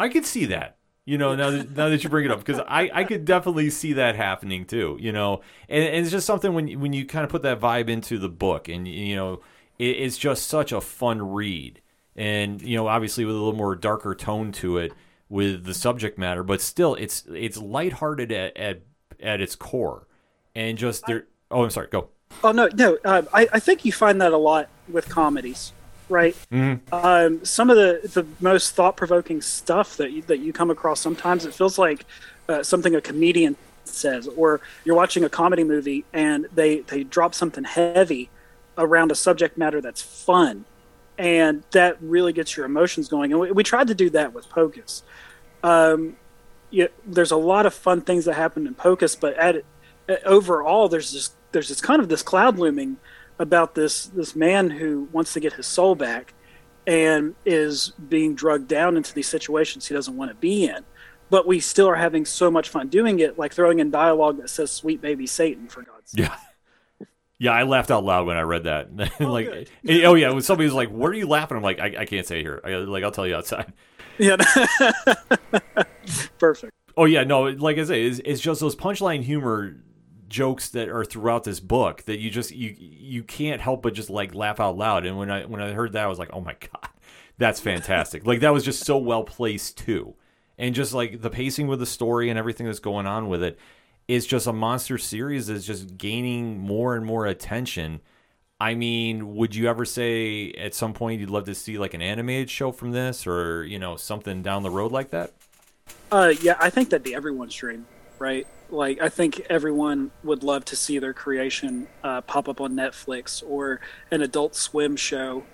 I 0.00 0.08
could 0.08 0.26
see 0.26 0.46
that. 0.46 0.76
You 1.06 1.18
know, 1.18 1.34
now 1.34 1.50
that, 1.50 1.70
now 1.76 1.88
that 1.90 2.02
you 2.02 2.08
bring 2.08 2.24
it 2.24 2.30
up, 2.30 2.38
because 2.38 2.62
I, 2.66 2.90
I 2.92 3.04
could 3.04 3.26
definitely 3.26 3.68
see 3.68 3.92
that 3.94 4.16
happening 4.16 4.64
too. 4.64 4.96
You 4.98 5.12
know, 5.12 5.42
and, 5.68 5.84
and 5.84 5.96
it's 5.96 6.10
just 6.10 6.26
something 6.26 6.54
when 6.54 6.80
when 6.80 6.92
you 6.92 7.04
kind 7.04 7.24
of 7.24 7.30
put 7.30 7.42
that 7.42 7.60
vibe 7.60 7.88
into 7.88 8.18
the 8.18 8.30
book, 8.30 8.68
and 8.68 8.88
you 8.88 9.14
know, 9.14 9.40
it, 9.78 9.96
it's 9.96 10.16
just 10.16 10.46
such 10.46 10.72
a 10.72 10.80
fun 10.80 11.32
read, 11.32 11.82
and 12.16 12.62
you 12.62 12.76
know, 12.76 12.88
obviously 12.88 13.24
with 13.24 13.34
a 13.34 13.38
little 13.38 13.52
more 13.52 13.76
darker 13.76 14.14
tone 14.14 14.50
to 14.52 14.78
it 14.78 14.92
with 15.28 15.64
the 15.64 15.74
subject 15.74 16.16
matter, 16.18 16.42
but 16.42 16.60
still, 16.60 16.94
it's 16.94 17.24
it's 17.34 17.58
lighthearted 17.58 18.32
at 18.32 18.56
at, 18.56 18.82
at 19.20 19.40
its 19.40 19.56
core, 19.56 20.06
and 20.54 20.78
just 20.78 21.04
there. 21.06 21.26
Oh, 21.50 21.64
I'm 21.64 21.70
sorry. 21.70 21.88
Go. 21.88 22.08
Oh 22.42 22.52
no, 22.52 22.68
no. 22.74 22.98
Um, 23.04 23.28
I, 23.32 23.46
I 23.52 23.60
think 23.60 23.84
you 23.84 23.92
find 23.92 24.20
that 24.20 24.32
a 24.32 24.38
lot 24.38 24.68
with 24.88 25.08
comedies, 25.08 25.72
right? 26.08 26.36
Um, 26.92 27.44
some 27.44 27.70
of 27.70 27.76
the 27.76 28.00
the 28.02 28.26
most 28.40 28.74
thought 28.74 28.96
provoking 28.96 29.40
stuff 29.40 29.96
that 29.96 30.12
you, 30.12 30.22
that 30.22 30.38
you 30.38 30.52
come 30.52 30.70
across 30.70 31.00
sometimes 31.00 31.44
it 31.44 31.54
feels 31.54 31.78
like 31.78 32.04
uh, 32.48 32.62
something 32.62 32.94
a 32.94 33.00
comedian 33.00 33.56
says, 33.84 34.28
or 34.36 34.60
you're 34.84 34.96
watching 34.96 35.24
a 35.24 35.28
comedy 35.28 35.64
movie 35.64 36.04
and 36.12 36.46
they 36.54 36.80
they 36.80 37.04
drop 37.04 37.34
something 37.34 37.64
heavy 37.64 38.30
around 38.76 39.12
a 39.12 39.14
subject 39.14 39.56
matter 39.56 39.80
that's 39.80 40.02
fun, 40.02 40.64
and 41.18 41.62
that 41.70 41.96
really 42.00 42.32
gets 42.32 42.56
your 42.56 42.66
emotions 42.66 43.08
going. 43.08 43.32
And 43.32 43.40
we, 43.40 43.50
we 43.52 43.62
tried 43.62 43.88
to 43.88 43.94
do 43.94 44.10
that 44.10 44.32
with 44.32 44.48
Pocus. 44.48 45.02
Um, 45.62 46.16
yeah, 46.70 46.88
there's 47.06 47.30
a 47.30 47.36
lot 47.36 47.66
of 47.66 47.74
fun 47.74 48.00
things 48.00 48.24
that 48.24 48.34
happen 48.34 48.66
in 48.66 48.74
Pocus, 48.74 49.14
but 49.14 49.34
at, 49.36 49.62
at 50.08 50.26
overall, 50.26 50.88
there's 50.88 51.12
this 51.12 51.30
there's 51.52 51.68
this 51.68 51.80
kind 51.80 52.02
of 52.02 52.08
this 52.08 52.22
cloud 52.22 52.58
looming 52.58 52.96
about 53.38 53.74
this 53.74 54.06
this 54.06 54.36
man 54.36 54.70
who 54.70 55.08
wants 55.12 55.32
to 55.32 55.40
get 55.40 55.54
his 55.54 55.66
soul 55.66 55.94
back 55.94 56.34
and 56.86 57.34
is 57.44 57.92
being 58.08 58.34
drugged 58.34 58.68
down 58.68 58.96
into 58.96 59.14
these 59.14 59.28
situations 59.28 59.86
he 59.86 59.94
doesn't 59.94 60.16
want 60.16 60.30
to 60.30 60.36
be 60.36 60.66
in. 60.66 60.84
But 61.30 61.46
we 61.46 61.58
still 61.58 61.88
are 61.88 61.94
having 61.94 62.26
so 62.26 62.50
much 62.50 62.68
fun 62.68 62.88
doing 62.88 63.20
it, 63.20 63.38
like 63.38 63.52
throwing 63.52 63.80
in 63.80 63.90
dialogue 63.90 64.36
that 64.38 64.50
says 64.50 64.70
"Sweet 64.70 65.00
baby 65.00 65.26
Satan" 65.26 65.68
for 65.68 65.82
God's 65.82 66.10
sake. 66.10 66.26
Yeah. 66.26 66.36
Yeah, 67.38 67.50
I 67.50 67.64
laughed 67.64 67.90
out 67.90 68.04
loud 68.04 68.26
when 68.26 68.36
I 68.36 68.42
read 68.42 68.64
that. 68.64 68.96
like, 69.20 69.46
good. 69.46 69.70
eh, 69.88 70.04
oh 70.04 70.14
yeah, 70.14 70.30
when 70.30 70.42
somebody 70.42 70.66
was 70.66 70.74
like, 70.74 70.90
"What 70.90 71.10
are 71.10 71.14
you 71.14 71.26
laughing?" 71.26 71.56
I'm 71.56 71.62
like, 71.62 71.80
"I, 71.80 71.94
I 72.00 72.06
can't 72.06 72.26
say 72.26 72.42
here. 72.42 72.60
I, 72.64 72.76
like, 72.76 73.02
I'll 73.02 73.10
tell 73.10 73.26
you 73.26 73.34
outside." 73.34 73.72
Yeah, 74.18 74.36
perfect. 76.38 76.72
Oh 76.96 77.04
yeah, 77.04 77.24
no, 77.24 77.44
like 77.44 77.78
I 77.78 77.84
say, 77.84 78.04
it's, 78.04 78.20
it's 78.24 78.40
just 78.40 78.60
those 78.60 78.76
punchline 78.76 79.22
humor 79.22 79.76
jokes 80.28 80.68
that 80.70 80.88
are 80.88 81.04
throughout 81.04 81.44
this 81.44 81.60
book 81.60 82.02
that 82.04 82.18
you 82.18 82.30
just 82.30 82.50
you 82.50 82.74
you 82.78 83.22
can't 83.22 83.60
help 83.60 83.82
but 83.82 83.94
just 83.94 84.10
like 84.10 84.34
laugh 84.34 84.60
out 84.60 84.76
loud. 84.76 85.06
And 85.06 85.18
when 85.18 85.30
I 85.30 85.44
when 85.44 85.60
I 85.60 85.72
heard 85.72 85.92
that, 85.92 86.04
I 86.04 86.08
was 86.08 86.18
like, 86.18 86.30
"Oh 86.32 86.40
my 86.40 86.54
god, 86.54 86.88
that's 87.38 87.60
fantastic!" 87.60 88.26
like 88.26 88.40
that 88.40 88.52
was 88.52 88.64
just 88.64 88.84
so 88.84 88.98
well 88.98 89.24
placed 89.24 89.78
too, 89.78 90.14
and 90.58 90.74
just 90.74 90.94
like 90.94 91.20
the 91.20 91.30
pacing 91.30 91.66
with 91.66 91.80
the 91.80 91.86
story 91.86 92.30
and 92.30 92.38
everything 92.38 92.66
that's 92.66 92.78
going 92.78 93.06
on 93.06 93.28
with 93.28 93.42
it 93.42 93.58
is 94.06 94.26
just 94.26 94.46
a 94.46 94.52
monster 94.52 94.98
series 94.98 95.46
that's 95.46 95.64
just 95.64 95.96
gaining 95.96 96.58
more 96.58 96.94
and 96.94 97.06
more 97.06 97.26
attention. 97.26 98.00
I 98.60 98.74
mean, 98.74 99.34
would 99.36 99.54
you 99.54 99.68
ever 99.68 99.84
say 99.84 100.52
at 100.52 100.74
some 100.74 100.92
point 100.94 101.20
you'd 101.20 101.30
love 101.30 101.44
to 101.46 101.54
see 101.54 101.76
like 101.78 101.94
an 101.94 102.02
animated 102.02 102.50
show 102.50 102.72
from 102.72 102.92
this, 102.92 103.26
or 103.26 103.64
you 103.64 103.78
know 103.78 103.96
something 103.96 104.42
down 104.42 104.62
the 104.62 104.70
road 104.70 104.92
like 104.92 105.10
that? 105.10 105.32
Uh, 106.10 106.32
yeah, 106.40 106.56
I 106.60 106.70
think 106.70 106.90
that'd 106.90 107.02
be 107.02 107.14
everyone's 107.14 107.54
dream, 107.54 107.86
right? 108.24 108.46
Like, 108.70 109.02
I 109.02 109.10
think 109.10 109.46
everyone 109.50 110.10
would 110.22 110.42
love 110.42 110.64
to 110.66 110.76
see 110.76 110.98
their 110.98 111.12
creation 111.12 111.86
uh, 112.02 112.22
pop 112.22 112.48
up 112.48 112.58
on 112.58 112.72
Netflix 112.72 113.42
or 113.46 113.80
an 114.10 114.22
Adult 114.22 114.56
Swim 114.56 114.96
show, 114.96 115.44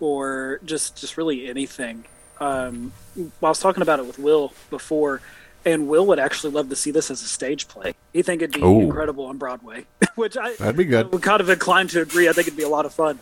or 0.00 0.60
just 0.64 0.96
just 0.96 1.16
really 1.16 1.48
anything. 1.48 2.04
Um, 2.40 2.92
I 3.16 3.48
was 3.48 3.60
talking 3.60 3.82
about 3.82 4.00
it 4.00 4.06
with 4.06 4.18
Will 4.18 4.52
before, 4.70 5.22
and 5.64 5.86
Will 5.86 6.04
would 6.06 6.18
actually 6.18 6.52
love 6.52 6.68
to 6.70 6.76
see 6.76 6.90
this 6.90 7.12
as 7.12 7.22
a 7.22 7.28
stage 7.28 7.68
play. 7.68 7.94
He 8.12 8.22
think 8.22 8.42
it'd 8.42 8.56
be 8.56 8.66
Ooh. 8.66 8.80
incredible 8.80 9.26
on 9.26 9.38
Broadway, 9.38 9.86
which 10.16 10.36
I 10.36 10.56
That'd 10.56 10.76
be 10.76 10.84
good. 10.84 11.12
would 11.12 11.22
kind 11.22 11.40
of 11.40 11.48
inclined 11.48 11.90
to 11.90 12.02
agree. 12.02 12.28
I 12.28 12.32
think 12.32 12.48
it'd 12.48 12.58
be 12.58 12.64
a 12.64 12.68
lot 12.68 12.86
of 12.86 12.92
fun. 12.92 13.20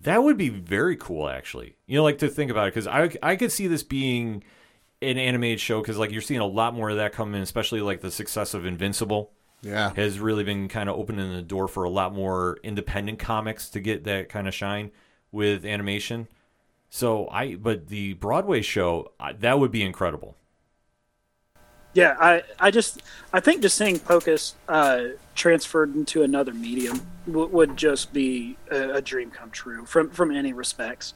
That 0.00 0.22
would 0.22 0.38
be 0.38 0.48
very 0.48 0.96
cool, 0.96 1.28
actually. 1.28 1.76
You 1.86 1.96
know, 1.96 2.02
like 2.04 2.18
to 2.18 2.28
think 2.28 2.50
about 2.50 2.68
it, 2.68 2.74
because 2.74 2.86
I 2.86 3.10
I 3.22 3.36
could 3.36 3.52
see 3.52 3.66
this 3.66 3.82
being 3.82 4.42
an 5.02 5.18
animated 5.18 5.60
show, 5.60 5.80
because 5.80 5.98
like 5.98 6.10
you're 6.10 6.22
seeing 6.22 6.40
a 6.40 6.46
lot 6.46 6.74
more 6.74 6.90
of 6.90 6.96
that 6.96 7.12
come 7.12 7.34
in, 7.34 7.42
especially 7.42 7.80
like 7.80 8.00
the 8.00 8.10
success 8.10 8.54
of 8.54 8.64
Invincible 8.64 9.30
Yeah. 9.62 9.92
has 9.94 10.18
really 10.18 10.44
been 10.44 10.68
kind 10.68 10.88
of 10.88 10.96
opening 10.98 11.32
the 11.32 11.42
door 11.42 11.68
for 11.68 11.84
a 11.84 11.90
lot 11.90 12.14
more 12.14 12.58
independent 12.62 13.18
comics 13.18 13.68
to 13.70 13.80
get 13.80 14.04
that 14.04 14.28
kind 14.28 14.48
of 14.48 14.54
shine 14.54 14.90
with 15.32 15.64
animation. 15.64 16.28
So 16.88 17.28
I, 17.30 17.56
but 17.56 17.88
the 17.88 18.14
Broadway 18.14 18.62
show 18.62 19.12
I, 19.20 19.32
that 19.34 19.58
would 19.58 19.70
be 19.70 19.82
incredible. 19.82 20.36
Yeah, 21.94 22.14
I, 22.20 22.42
I 22.60 22.70
just 22.70 23.02
I 23.32 23.40
think 23.40 23.62
just 23.62 23.76
seeing 23.78 23.98
Pocus 23.98 24.54
uh, 24.68 25.04
transferred 25.34 25.94
into 25.94 26.22
another 26.22 26.52
medium 26.52 27.00
w- 27.26 27.48
would 27.48 27.76
just 27.76 28.12
be 28.12 28.58
a, 28.70 28.96
a 28.96 29.00
dream 29.02 29.30
come 29.30 29.50
true 29.50 29.86
from 29.86 30.10
from 30.10 30.30
any 30.30 30.52
respects. 30.52 31.14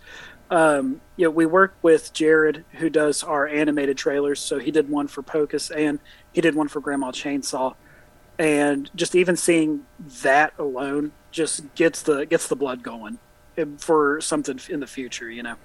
Um, 0.51 1.01
you 1.17 1.27
know, 1.27 1.31
we 1.31 1.47
work 1.47 1.77
with 1.81 2.13
Jared 2.13 2.65
who 2.73 2.91
does 2.91 3.23
our 3.23 3.47
animated 3.47 3.97
trailers, 3.97 4.41
so 4.41 4.59
he 4.59 4.71
did 4.71 4.89
one 4.89 5.07
for 5.07 5.23
Pocus 5.23 5.71
and 5.71 6.01
he 6.33 6.41
did 6.41 6.55
one 6.55 6.69
for 6.69 6.81
Grandma 6.81 7.13
Chainsaw, 7.13 7.75
and 8.39 8.91
just 8.95 9.15
even 9.15 9.37
seeing 9.37 9.87
that 10.23 10.53
alone 10.59 11.13
just 11.31 11.75
gets 11.75 12.03
the 12.03 12.25
gets 12.27 12.49
the 12.49 12.57
blood 12.57 12.83
going 12.83 13.19
for 13.79 14.21
something 14.21 14.59
in 14.69 14.81
the 14.81 14.87
future. 14.87 15.31
You 15.31 15.45
know. 15.45 15.57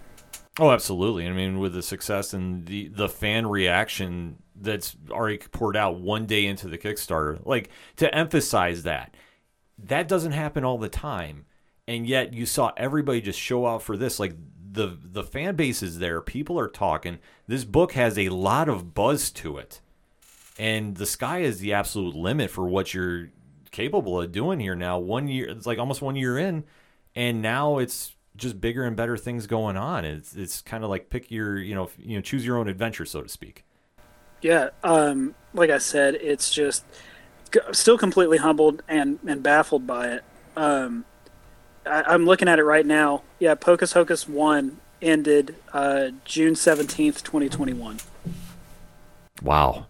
Oh, 0.59 0.71
absolutely. 0.71 1.27
I 1.27 1.31
mean, 1.31 1.59
with 1.59 1.73
the 1.73 1.81
success 1.81 2.33
and 2.33 2.65
the 2.65 2.87
the 2.89 3.09
fan 3.09 3.47
reaction 3.47 4.37
that's 4.55 4.95
already 5.09 5.37
poured 5.37 5.75
out 5.75 5.99
one 5.99 6.25
day 6.25 6.45
into 6.45 6.67
the 6.67 6.77
Kickstarter, 6.77 7.43
like 7.45 7.69
to 7.97 8.13
emphasize 8.13 8.83
that 8.83 9.15
that 9.77 10.07
doesn't 10.07 10.31
happen 10.31 10.63
all 10.63 10.77
the 10.77 10.89
time, 10.89 11.45
and 11.87 12.07
yet 12.07 12.33
you 12.33 12.45
saw 12.45 12.71
everybody 12.77 13.21
just 13.21 13.39
show 13.39 13.65
out 13.65 13.81
for 13.81 13.97
this. 13.97 14.19
Like 14.19 14.35
the 14.75 14.97
the 15.01 15.23
fan 15.23 15.55
base 15.55 15.81
is 15.81 15.99
there, 15.99 16.21
people 16.21 16.59
are 16.59 16.67
talking. 16.67 17.19
This 17.47 17.63
book 17.63 17.93
has 17.93 18.17
a 18.17 18.29
lot 18.29 18.69
of 18.69 18.93
buzz 18.93 19.31
to 19.31 19.57
it, 19.57 19.81
and 20.57 20.95
the 20.95 21.05
sky 21.05 21.39
is 21.39 21.59
the 21.59 21.73
absolute 21.73 22.15
limit 22.15 22.51
for 22.51 22.67
what 22.67 22.93
you're 22.93 23.29
capable 23.71 24.21
of 24.21 24.31
doing 24.31 24.59
here 24.59 24.75
now. 24.75 24.99
One 24.99 25.27
year, 25.27 25.49
it's 25.49 25.65
like 25.65 25.79
almost 25.79 26.01
one 26.01 26.15
year 26.15 26.37
in, 26.37 26.63
and 27.15 27.41
now 27.41 27.77
it's 27.77 28.13
just 28.35 28.59
bigger 28.59 28.83
and 28.83 28.95
better 28.95 29.17
things 29.17 29.47
going 29.47 29.77
on. 29.77 30.05
It's 30.05 30.35
it's 30.35 30.61
kind 30.61 30.83
of 30.83 30.89
like 30.89 31.09
pick 31.09 31.31
your 31.31 31.57
you 31.57 31.75
know 31.75 31.89
you 31.97 32.17
know 32.17 32.21
choose 32.21 32.45
your 32.45 32.57
own 32.57 32.67
adventure, 32.67 33.05
so 33.05 33.21
to 33.21 33.29
speak. 33.29 33.63
Yeah, 34.41 34.69
um, 34.83 35.33
like 35.53 35.69
I 35.69 35.79
said, 35.79 36.15
it's 36.15 36.51
just 36.51 36.85
still 37.71 37.97
completely 37.97 38.37
humbled 38.37 38.83
and, 38.87 39.19
and 39.25 39.41
baffled 39.41 39.87
by 39.87 40.07
it. 40.09 40.23
Um, 40.55 41.05
I, 41.85 42.03
I'm 42.03 42.25
looking 42.25 42.47
at 42.47 42.59
it 42.59 42.63
right 42.63 42.85
now. 42.85 43.23
Yeah, 43.39 43.55
Pocus 43.55 43.93
Hocus 43.93 44.27
1 44.27 44.77
ended 45.01 45.55
uh, 45.73 46.09
June 46.25 46.53
17th, 46.53 47.23
2021. 47.23 47.99
Wow. 49.41 49.87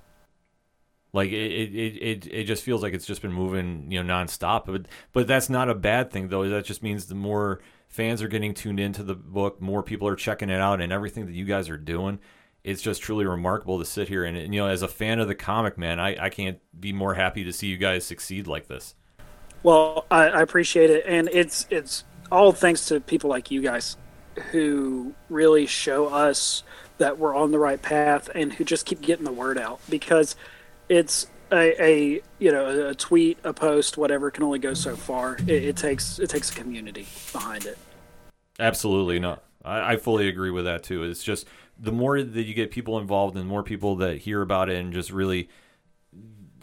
Like 1.14 1.30
it, 1.30 1.52
it, 1.52 1.76
it, 1.76 1.98
it, 2.02 2.28
it 2.28 2.44
just 2.44 2.64
feels 2.64 2.84
like 2.84 2.94
it's 2.94 3.06
just 3.06 3.22
been 3.22 3.32
moving, 3.32 3.90
you 3.90 4.04
know, 4.04 4.14
nonstop. 4.14 4.66
But 4.66 4.88
but 5.14 5.28
that's 5.28 5.50
not 5.50 5.70
a 5.70 5.76
bad 5.76 6.12
thing 6.12 6.28
though. 6.28 6.48
That 6.50 6.66
just 6.66 6.84
means 6.84 7.06
the 7.06 7.16
more 7.16 7.62
fans 7.88 8.22
are 8.22 8.28
getting 8.28 8.54
tuned 8.54 8.82
into 8.82 9.02
the 9.02 9.16
book, 9.16 9.62
more 9.62 9.82
people 9.82 10.10
are 10.10 10.18
checking 10.18 10.50
it 10.50 10.60
out, 10.60 10.82
and 10.82 10.92
everything 10.92 11.26
that 11.28 11.34
you 11.34 11.46
guys 11.46 11.70
are 11.70 11.78
doing. 11.78 12.20
It's 12.66 12.82
just 12.82 13.02
truly 13.02 13.26
remarkable 13.26 13.80
to 13.80 13.86
sit 13.86 14.10
here 14.10 14.26
and, 14.26 14.36
and 14.36 14.54
you 14.54 14.60
know, 14.60 14.68
as 14.68 14.82
a 14.82 14.88
fan 14.88 15.20
of 15.20 15.28
the 15.28 15.36
comic, 15.36 15.78
man, 15.78 16.00
I, 16.00 16.26
I 16.26 16.30
can't 16.30 16.60
be 16.78 16.92
more 16.92 17.14
happy 17.14 17.44
to 17.44 17.54
see 17.54 17.68
you 17.68 17.78
guys 17.78 18.04
succeed 18.06 18.48
like 18.48 18.68
this. 18.68 18.96
Well, 19.66 20.06
I, 20.12 20.28
I 20.28 20.42
appreciate 20.44 20.92
it, 20.92 21.06
and 21.08 21.28
it's 21.34 21.66
it's 21.72 22.04
all 22.32 22.52
thanks 22.52 22.86
to 22.90 23.00
people 23.00 23.32
like 23.32 23.50
you 23.50 23.64
guys 23.64 23.98
who 24.52 25.16
really 25.28 25.66
show 25.66 26.06
us 26.06 26.62
that 27.00 27.18
we're 27.18 27.36
on 27.36 27.50
the 27.50 27.58
right 27.58 27.82
path 27.82 28.30
and 28.36 28.54
who 28.54 28.64
just 28.64 28.86
keep 28.86 29.02
getting 29.02 29.26
the 29.26 29.32
word 29.32 29.58
out 29.58 29.80
because 29.90 30.36
it's 30.88 31.26
a, 31.52 31.84
a 31.84 32.22
you 32.38 32.52
know 32.52 32.90
a 32.90 32.94
tweet, 32.94 33.40
a 33.44 33.54
post, 33.54 33.98
whatever 33.98 34.30
can 34.30 34.44
only 34.44 34.60
go 34.60 34.76
so 34.76 34.96
far. 34.96 35.38
It, 35.48 35.64
it 35.64 35.78
takes 35.78 36.20
it 36.20 36.30
takes 36.30 36.52
a 36.52 36.54
community 36.54 37.08
behind 37.34 37.66
it. 37.66 37.80
Absolutely 38.60 39.18
no. 39.18 39.40
I, 39.64 39.94
I 39.94 39.98
fully 39.98 40.28
agree 40.28 40.52
with 40.52 40.66
that 40.66 40.84
too. 40.84 41.02
It's 41.02 41.24
just 41.24 41.48
the 41.80 41.92
more 41.92 42.22
that 42.22 42.44
you 42.44 42.54
get 42.54 42.70
people 42.70 43.00
involved 43.00 43.36
and 43.36 43.48
more 43.48 43.64
people 43.64 43.96
that 43.96 44.20
hear 44.20 44.44
about 44.44 44.70
it 44.70 44.78
and 44.78 44.94
just 44.94 45.10
really 45.10 45.50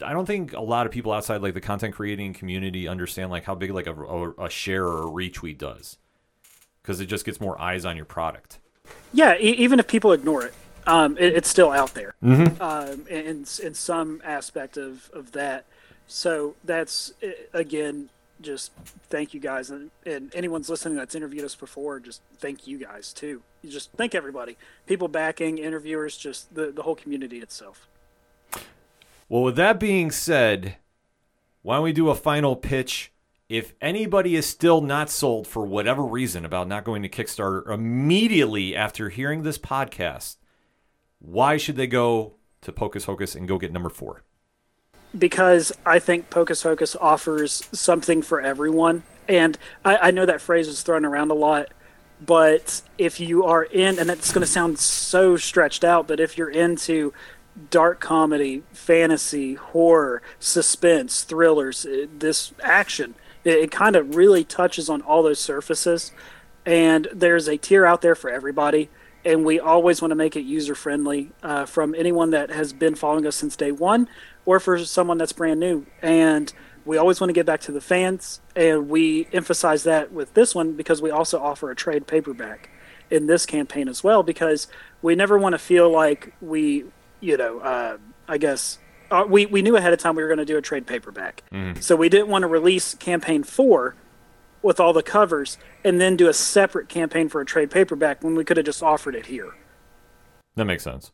I 0.03 0.13
don't 0.13 0.27
think 0.27 0.53
a 0.53 0.61
lot 0.61 0.87
of 0.87 0.93
people 0.93 1.13
outside 1.13 1.43
like 1.43 1.55
the 1.55 1.61
content 1.61 1.95
creating 1.95 2.35
community 2.35 2.89
understand 2.89 3.31
like 3.31 3.45
how 3.45 3.55
big 3.55 3.71
like 3.71 3.87
a, 3.87 3.95
a, 3.95 4.45
a 4.45 4.51
share 4.51 4.87
or 4.87 5.03
a 5.03 5.11
retweet 5.11 5.59
does 5.59 5.99
because 6.83 7.01
it 7.01 7.07
just 7.07 7.25
gets 7.25 7.41
more 7.41 7.61
eyes 7.61 7.85
on 7.85 7.97
your 7.97 8.05
product. 8.05 8.59
Yeah, 9.13 9.37
e- 9.39 9.55
even 9.59 9.79
if 9.79 9.87
people 9.87 10.13
ignore 10.13 10.45
it, 10.45 10.55
um, 10.87 11.17
it 11.19 11.35
it's 11.35 11.49
still 11.49 11.71
out 11.71 11.95
there 11.95 12.15
um, 12.23 13.07
in 13.09 13.47
in 13.63 13.75
some 13.75 14.21
aspect 14.25 14.77
of 14.77 15.11
of 15.13 15.33
that. 15.33 15.65
So 16.07 16.57
that's 16.65 17.13
again, 17.53 18.11
just 18.41 18.73
thank 19.09 19.33
you 19.33 19.41
guys, 19.41 19.71
and, 19.71 19.91
and 20.05 20.35
anyone's 20.35 20.69
listening 20.69 20.97
that's 20.97 21.15
interviewed 21.15 21.45
us 21.45 21.55
before, 21.55 22.01
just 22.01 22.21
thank 22.39 22.67
you 22.67 22.79
guys 22.79 23.13
too. 23.13 23.43
You 23.63 23.71
just 23.71 23.93
thank 23.93 24.15
everybody, 24.15 24.59
people 24.87 25.09
backing, 25.09 25.59
interviewers, 25.59 26.17
just 26.17 26.55
the 26.55 26.73
the 26.73 26.83
whole 26.83 26.97
community 26.97 27.39
itself. 27.39 27.87
Well, 29.33 29.45
with 29.45 29.57
that 29.57 29.81
being 29.81 30.11
said, 30.11 30.77
why 31.63 31.77
don't 31.77 31.85
we 31.85 31.95
do 31.95 32.11
a 32.11 32.15
final 32.15 32.55
pitch? 32.55 33.13
If 33.49 33.73
anybody 33.81 34.37
is 34.37 34.45
still 34.45 34.83
not 34.83 35.09
sold 35.09 35.47
for 35.47 35.65
whatever 35.65 36.05
reason 36.05 36.45
about 36.45 36.69
not 36.69 36.85
going 36.85 37.01
to 37.01 37.09
Kickstarter 37.09 37.67
immediately 37.73 38.77
after 38.77 39.09
hearing 39.09 39.43
this 39.43 39.57
podcast, 39.57 40.37
why 41.19 41.57
should 41.57 41.77
they 41.77 41.87
go 41.87 42.35
to 42.61 42.73
Pocus 42.73 43.07
Hocus 43.07 43.35
and 43.35 43.49
go 43.49 43.57
get 43.57 43.73
number 43.73 43.89
four? 43.89 44.23
because 45.19 45.73
I 45.87 45.99
think 45.99 46.29
Pocus 46.29 46.63
Hocus 46.63 46.95
offers 46.97 47.67
something 47.73 48.21
for 48.21 48.39
everyone. 48.39 49.03
And 49.29 49.57
I, 49.83 49.97
I 49.97 50.11
know 50.11 50.27
that 50.27 50.43
phrase 50.43 50.69
is 50.69 50.83
thrown 50.83 51.07
around 51.07 51.31
a 51.31 51.35
lot, 51.35 51.69
but 52.21 52.83
if 52.99 53.19
you 53.19 53.45
are 53.45 53.65
in, 53.65 53.99
and 53.99 54.11
it's 54.11 54.33
going 54.33 54.45
to 54.45 54.51
sound 54.51 54.79
so 54.79 55.39
stretched 55.39 55.85
out, 55.85 56.07
but 56.07 56.21
if 56.21 56.37
you're 56.37 56.51
into 56.51 57.15
dark 57.71 58.01
comedy, 58.01 58.63
fantasy, 58.73 59.55
horror, 59.55 60.23
suspense, 60.39 61.23
thrillers, 61.23 61.85
eh, 61.87 62.07
this 62.19 62.53
action, 62.63 63.15
it, 63.45 63.57
it 63.57 63.71
kind 63.71 63.97
of 63.97 64.17
really 64.17 64.45
touches 64.45 64.89
on 64.89 65.03
all 65.03 65.23
those 65.23 65.41
surfaces. 65.41 66.13
and 66.65 67.09
there's 67.13 67.49
a 67.49 67.57
tier 67.57 67.85
out 67.85 68.03
there 68.03 68.15
for 68.15 68.31
everybody. 68.31 68.89
And 69.25 69.45
we 69.45 69.61
always 69.61 70.03
want 70.03 70.11
to 70.11 70.17
make 70.17 70.35
it 70.35 70.41
user 70.41 70.75
friendly 70.75 71.31
uh, 71.43 71.65
from 71.65 71.95
anyone 71.95 72.31
that 72.31 72.51
has 72.51 72.73
been 72.73 72.97
following 72.97 73.25
us 73.27 73.37
since 73.37 73.55
day 73.55 73.71
one, 73.71 74.09
or 74.45 74.59
for 74.59 74.85
someone 74.85 75.19
that's 75.19 75.33
brand 75.33 75.61
new. 75.61 75.87
And 76.01 76.53
we 76.85 76.97
always 76.97 77.21
want 77.21 77.29
to 77.29 77.33
get 77.35 77.47
back 77.47 77.61
to 77.63 77.73
the 77.73 77.81
fans, 77.81 78.41
and 78.57 78.89
we 78.89 79.29
emphasize 79.33 79.85
that 79.85 80.11
with 80.13 80.35
this 80.35 80.55
one 80.55 80.73
because 80.73 81.01
we 81.01 81.11
also 81.11 81.41
offer 81.41 81.71
a 81.71 81.77
trade 81.77 82.09
paperback 82.09 82.69
in 83.11 83.27
this 83.27 83.47
campaign 83.47 83.89
as 83.89 84.03
well 84.03 84.23
because 84.25 84.67
we 85.03 85.15
never 85.15 85.39
want 85.39 85.53
to 85.53 85.59
feel 85.59 85.89
like 85.91 86.35
we, 86.41 86.85
you 87.23 87.39
know, 87.39 87.61
uh, 87.61 87.97
I 88.29 88.37
guess 88.37 88.79
uh, 89.11 89.25
we 89.27 89.47
we 89.47 89.63
knew 89.63 89.77
ahead 89.77 89.95
of 89.95 89.99
time 89.99 90.15
we 90.17 90.23
were 90.23 90.29
going 90.29 90.39
to 90.39 90.45
do 90.45 90.59
a 90.59 90.63
trade 90.63 90.87
paperback, 90.87 91.43
so 91.81 91.97
we 91.97 92.11
didn't 92.11 92.29
want 92.29 92.43
to 92.43 92.49
release 92.49 92.95
campaign 92.95 93.43
four 93.45 93.95
with 94.61 94.79
all 94.79 94.93
the 94.93 95.03
covers 95.03 95.59
and 95.83 96.01
then 96.01 96.17
do 96.17 96.29
a 96.29 96.35
separate 96.35 96.89
campaign 96.89 97.29
for 97.29 97.41
a 97.41 97.47
trade 97.47 97.71
paperback 97.71 98.23
when 98.23 98.35
we 98.35 98.45
could 98.45 98.57
have 98.57 98.67
just 98.67 98.83
offered 98.83 99.15
it 99.15 99.27
here. 99.27 99.55
That 100.57 100.67
makes 100.67 100.85
sense. 100.85 101.11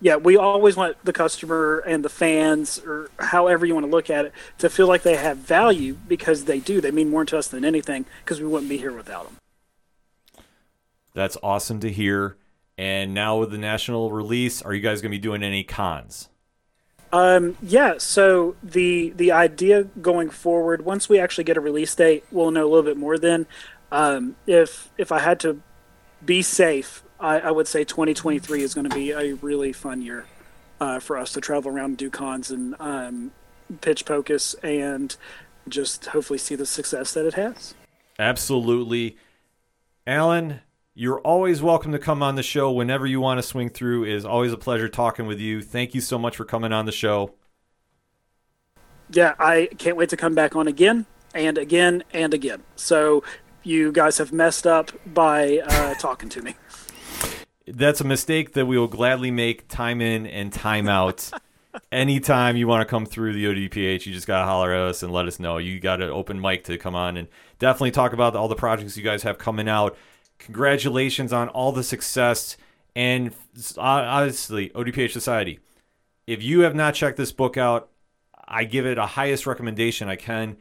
Yeah, 0.00 0.16
we 0.16 0.36
always 0.36 0.76
want 0.76 0.96
the 1.04 1.12
customer 1.12 1.78
and 1.86 2.04
the 2.04 2.08
fans, 2.08 2.80
or 2.84 3.10
however 3.18 3.64
you 3.64 3.74
want 3.74 3.86
to 3.86 3.90
look 3.90 4.10
at 4.10 4.26
it, 4.26 4.32
to 4.58 4.68
feel 4.68 4.88
like 4.88 5.02
they 5.02 5.16
have 5.16 5.38
value 5.38 5.96
because 6.08 6.44
they 6.44 6.58
do. 6.58 6.80
They 6.80 6.90
mean 6.90 7.10
more 7.10 7.24
to 7.24 7.38
us 7.38 7.48
than 7.48 7.64
anything 7.64 8.06
because 8.24 8.40
we 8.40 8.46
wouldn't 8.46 8.68
be 8.68 8.76
here 8.76 8.92
without 8.92 9.24
them. 9.24 9.36
That's 11.14 11.36
awesome 11.42 11.78
to 11.80 11.90
hear. 11.90 12.36
And 12.76 13.14
now 13.14 13.38
with 13.38 13.50
the 13.50 13.58
national 13.58 14.10
release, 14.10 14.62
are 14.62 14.74
you 14.74 14.80
guys 14.80 15.00
going 15.00 15.12
to 15.12 15.16
be 15.16 15.22
doing 15.22 15.42
any 15.42 15.62
cons? 15.62 16.28
Um, 17.12 17.56
yeah. 17.62 17.94
So 17.98 18.56
the 18.62 19.10
the 19.10 19.30
idea 19.30 19.84
going 19.84 20.30
forward, 20.30 20.84
once 20.84 21.08
we 21.08 21.20
actually 21.20 21.44
get 21.44 21.56
a 21.56 21.60
release 21.60 21.94
date, 21.94 22.24
we'll 22.32 22.50
know 22.50 22.64
a 22.64 22.68
little 22.68 22.82
bit 22.82 22.96
more. 22.96 23.18
Then, 23.18 23.46
um, 23.92 24.34
if 24.46 24.90
if 24.98 25.12
I 25.12 25.20
had 25.20 25.38
to 25.40 25.60
be 26.24 26.42
safe, 26.42 27.04
I, 27.20 27.38
I 27.40 27.50
would 27.52 27.68
say 27.68 27.84
2023 27.84 28.62
is 28.62 28.74
going 28.74 28.88
to 28.88 28.94
be 28.94 29.12
a 29.12 29.34
really 29.34 29.72
fun 29.72 30.02
year 30.02 30.26
uh, 30.80 30.98
for 30.98 31.16
us 31.16 31.32
to 31.34 31.40
travel 31.40 31.70
around 31.70 31.84
and 31.84 31.96
do 31.96 32.10
cons 32.10 32.50
and 32.50 32.74
um, 32.80 33.30
pitch 33.80 34.04
Pocus 34.04 34.54
and 34.62 35.16
just 35.68 36.06
hopefully 36.06 36.38
see 36.38 36.54
the 36.54 36.66
success 36.66 37.14
that 37.14 37.26
it 37.26 37.34
has. 37.34 37.74
Absolutely. 38.18 39.16
Alan, 40.06 40.60
you're 40.94 41.18
always 41.20 41.60
welcome 41.60 41.90
to 41.90 41.98
come 41.98 42.22
on 42.22 42.36
the 42.36 42.42
show 42.42 42.70
whenever 42.70 43.04
you 43.04 43.20
want 43.20 43.38
to 43.38 43.42
swing 43.42 43.68
through. 43.68 44.04
It 44.04 44.12
is 44.12 44.24
always 44.24 44.52
a 44.52 44.56
pleasure 44.56 44.88
talking 44.88 45.26
with 45.26 45.40
you. 45.40 45.60
Thank 45.60 45.92
you 45.92 46.00
so 46.00 46.18
much 46.18 46.36
for 46.36 46.44
coming 46.44 46.72
on 46.72 46.86
the 46.86 46.92
show. 46.92 47.34
Yeah, 49.10 49.34
I 49.38 49.68
can't 49.76 49.96
wait 49.96 50.08
to 50.10 50.16
come 50.16 50.34
back 50.34 50.54
on 50.54 50.68
again 50.68 51.06
and 51.34 51.58
again 51.58 52.04
and 52.12 52.32
again. 52.32 52.62
So 52.76 53.24
you 53.64 53.90
guys 53.90 54.18
have 54.18 54.32
messed 54.32 54.68
up 54.68 54.92
by 55.12 55.58
uh, 55.66 55.94
talking 55.94 56.28
to 56.28 56.42
me. 56.42 56.54
That's 57.66 58.00
a 58.00 58.04
mistake 58.04 58.52
that 58.52 58.66
we 58.66 58.78
will 58.78 58.88
gladly 58.88 59.32
make 59.32 59.66
time 59.66 60.00
in 60.00 60.26
and 60.26 60.52
time 60.52 60.88
out. 60.88 61.28
Anytime 61.90 62.56
you 62.56 62.68
want 62.68 62.82
to 62.82 62.84
come 62.84 63.04
through 63.04 63.32
the 63.32 63.46
ODPH, 63.46 64.06
you 64.06 64.12
just 64.12 64.28
got 64.28 64.40
to 64.40 64.44
holler 64.44 64.72
at 64.72 64.82
us 64.82 65.02
and 65.02 65.12
let 65.12 65.26
us 65.26 65.40
know. 65.40 65.58
You 65.58 65.80
got 65.80 66.00
an 66.00 66.10
open 66.10 66.40
mic 66.40 66.62
to 66.64 66.78
come 66.78 66.94
on 66.94 67.16
and 67.16 67.26
definitely 67.58 67.90
talk 67.90 68.12
about 68.12 68.36
all 68.36 68.46
the 68.46 68.54
projects 68.54 68.96
you 68.96 69.02
guys 69.02 69.24
have 69.24 69.38
coming 69.38 69.68
out. 69.68 69.96
Congratulations 70.44 71.32
on 71.32 71.48
all 71.48 71.72
the 71.72 71.82
success. 71.82 72.56
And 72.94 73.34
honestly, 73.78 74.70
ODPH 74.70 75.10
Society, 75.10 75.58
if 76.26 76.42
you 76.42 76.60
have 76.60 76.74
not 76.74 76.94
checked 76.94 77.16
this 77.16 77.32
book 77.32 77.56
out, 77.56 77.88
I 78.46 78.64
give 78.64 78.84
it 78.84 78.98
a 78.98 79.06
highest 79.06 79.46
recommendation 79.46 80.08
I 80.08 80.16
can. 80.16 80.58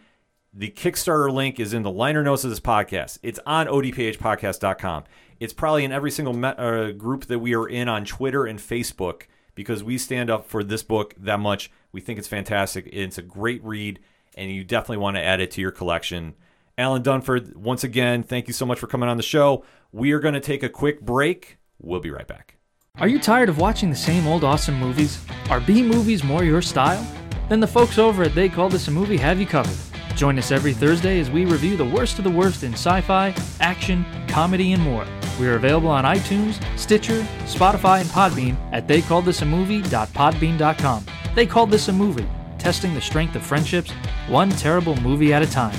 The 0.53 0.69
Kickstarter 0.69 1.31
link 1.31 1.59
is 1.59 1.73
in 1.73 1.83
the 1.83 1.91
liner 1.91 2.23
notes 2.23 2.45
of 2.45 2.49
this 2.49 2.61
podcast. 2.61 3.19
It's 3.23 3.39
on 3.45 3.67
odphpodcast.com. 3.67 5.03
It's 5.39 5.53
probably 5.53 5.83
in 5.83 5.91
every 5.91 6.11
single 6.11 6.33
me- 6.33 6.47
uh, 6.47 6.91
group 6.91 7.25
that 7.25 7.39
we 7.39 7.53
are 7.53 7.67
in 7.67 7.89
on 7.89 8.05
Twitter 8.05 8.45
and 8.45 8.59
Facebook 8.59 9.23
because 9.53 9.83
we 9.83 9.97
stand 9.97 10.29
up 10.29 10.45
for 10.45 10.63
this 10.63 10.83
book 10.83 11.13
that 11.17 11.39
much. 11.39 11.69
We 11.91 11.99
think 11.99 12.19
it's 12.19 12.27
fantastic. 12.27 12.87
It's 12.91 13.17
a 13.17 13.23
great 13.23 13.63
read, 13.65 13.99
and 14.35 14.49
you 14.49 14.63
definitely 14.63 14.97
want 14.97 15.17
to 15.17 15.23
add 15.23 15.41
it 15.41 15.51
to 15.51 15.61
your 15.61 15.71
collection. 15.71 16.35
Alan 16.77 17.03
Dunford, 17.03 17.55
once 17.55 17.83
again, 17.83 18.23
thank 18.23 18.47
you 18.47 18.53
so 18.53 18.65
much 18.65 18.79
for 18.79 18.87
coming 18.87 19.07
on 19.07 19.17
the 19.17 19.23
show. 19.23 19.63
We 19.91 20.11
are 20.11 20.19
going 20.19 20.33
to 20.33 20.39
take 20.39 20.63
a 20.63 20.69
quick 20.69 21.01
break. 21.01 21.57
We'll 21.79 21.99
be 21.99 22.09
right 22.09 22.27
back. 22.27 22.57
Are 22.97 23.07
you 23.07 23.19
tired 23.19 23.49
of 23.49 23.57
watching 23.57 23.89
the 23.89 23.95
same 23.95 24.27
old 24.27 24.43
awesome 24.43 24.79
movies? 24.79 25.23
Are 25.49 25.59
B 25.59 25.83
movies 25.83 26.23
more 26.23 26.43
your 26.43 26.61
style? 26.61 27.05
Then 27.49 27.59
the 27.59 27.67
folks 27.67 27.97
over 27.99 28.23
at 28.23 28.33
They 28.33 28.49
Call 28.49 28.69
This 28.69 28.87
a 28.87 28.91
Movie 28.91 29.17
have 29.17 29.39
you 29.39 29.45
covered. 29.45 29.77
Join 30.15 30.37
us 30.37 30.51
every 30.51 30.73
Thursday 30.73 31.19
as 31.19 31.29
we 31.29 31.45
review 31.45 31.75
the 31.75 31.85
worst 31.85 32.17
of 32.17 32.23
the 32.23 32.31
worst 32.31 32.63
in 32.63 32.73
sci 32.73 33.01
fi, 33.01 33.35
action, 33.59 34.05
comedy, 34.27 34.73
and 34.73 34.83
more. 34.83 35.05
We 35.39 35.47
are 35.47 35.55
available 35.55 35.89
on 35.89 36.05
iTunes, 36.05 36.63
Stitcher, 36.77 37.21
Spotify, 37.45 38.01
and 38.01 38.09
Podbean 38.09 38.55
at 38.71 38.87
theycalledthisamovie.podbean.com. 38.87 41.05
They 41.33 41.47
Called 41.47 41.71
This 41.71 41.87
a 41.87 41.93
Movie, 41.93 42.27
testing 42.59 42.93
the 42.93 43.01
strength 43.01 43.35
of 43.35 43.43
friendships, 43.43 43.89
one 44.27 44.51
terrible 44.51 44.95
movie 45.01 45.33
at 45.33 45.41
a 45.41 45.49
time. 45.49 45.75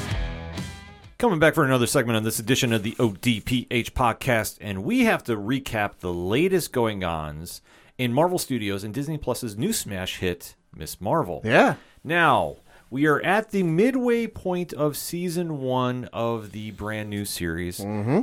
Coming 1.16 1.38
back 1.38 1.54
for 1.54 1.64
another 1.64 1.86
segment 1.86 2.16
on 2.16 2.24
this 2.24 2.40
edition 2.40 2.72
of 2.72 2.82
the 2.82 2.96
ODPH 2.98 3.92
podcast, 3.92 4.58
and 4.60 4.82
we 4.82 5.04
have 5.04 5.22
to 5.24 5.36
recap 5.36 6.00
the 6.00 6.12
latest 6.12 6.72
going 6.72 7.04
ons 7.04 7.62
in 7.96 8.12
Marvel 8.12 8.38
Studios 8.38 8.82
and 8.82 8.92
Disney 8.92 9.16
Plus's 9.16 9.56
new 9.56 9.72
smash 9.72 10.18
hit, 10.18 10.56
Miss 10.74 11.00
Marvel. 11.00 11.40
Yeah. 11.44 11.76
Now, 12.02 12.56
we 12.94 13.06
are 13.06 13.20
at 13.22 13.50
the 13.50 13.64
midway 13.64 14.24
point 14.24 14.72
of 14.72 14.96
season 14.96 15.58
one 15.58 16.08
of 16.12 16.52
the 16.52 16.70
brand 16.70 17.10
new 17.10 17.24
series, 17.24 17.80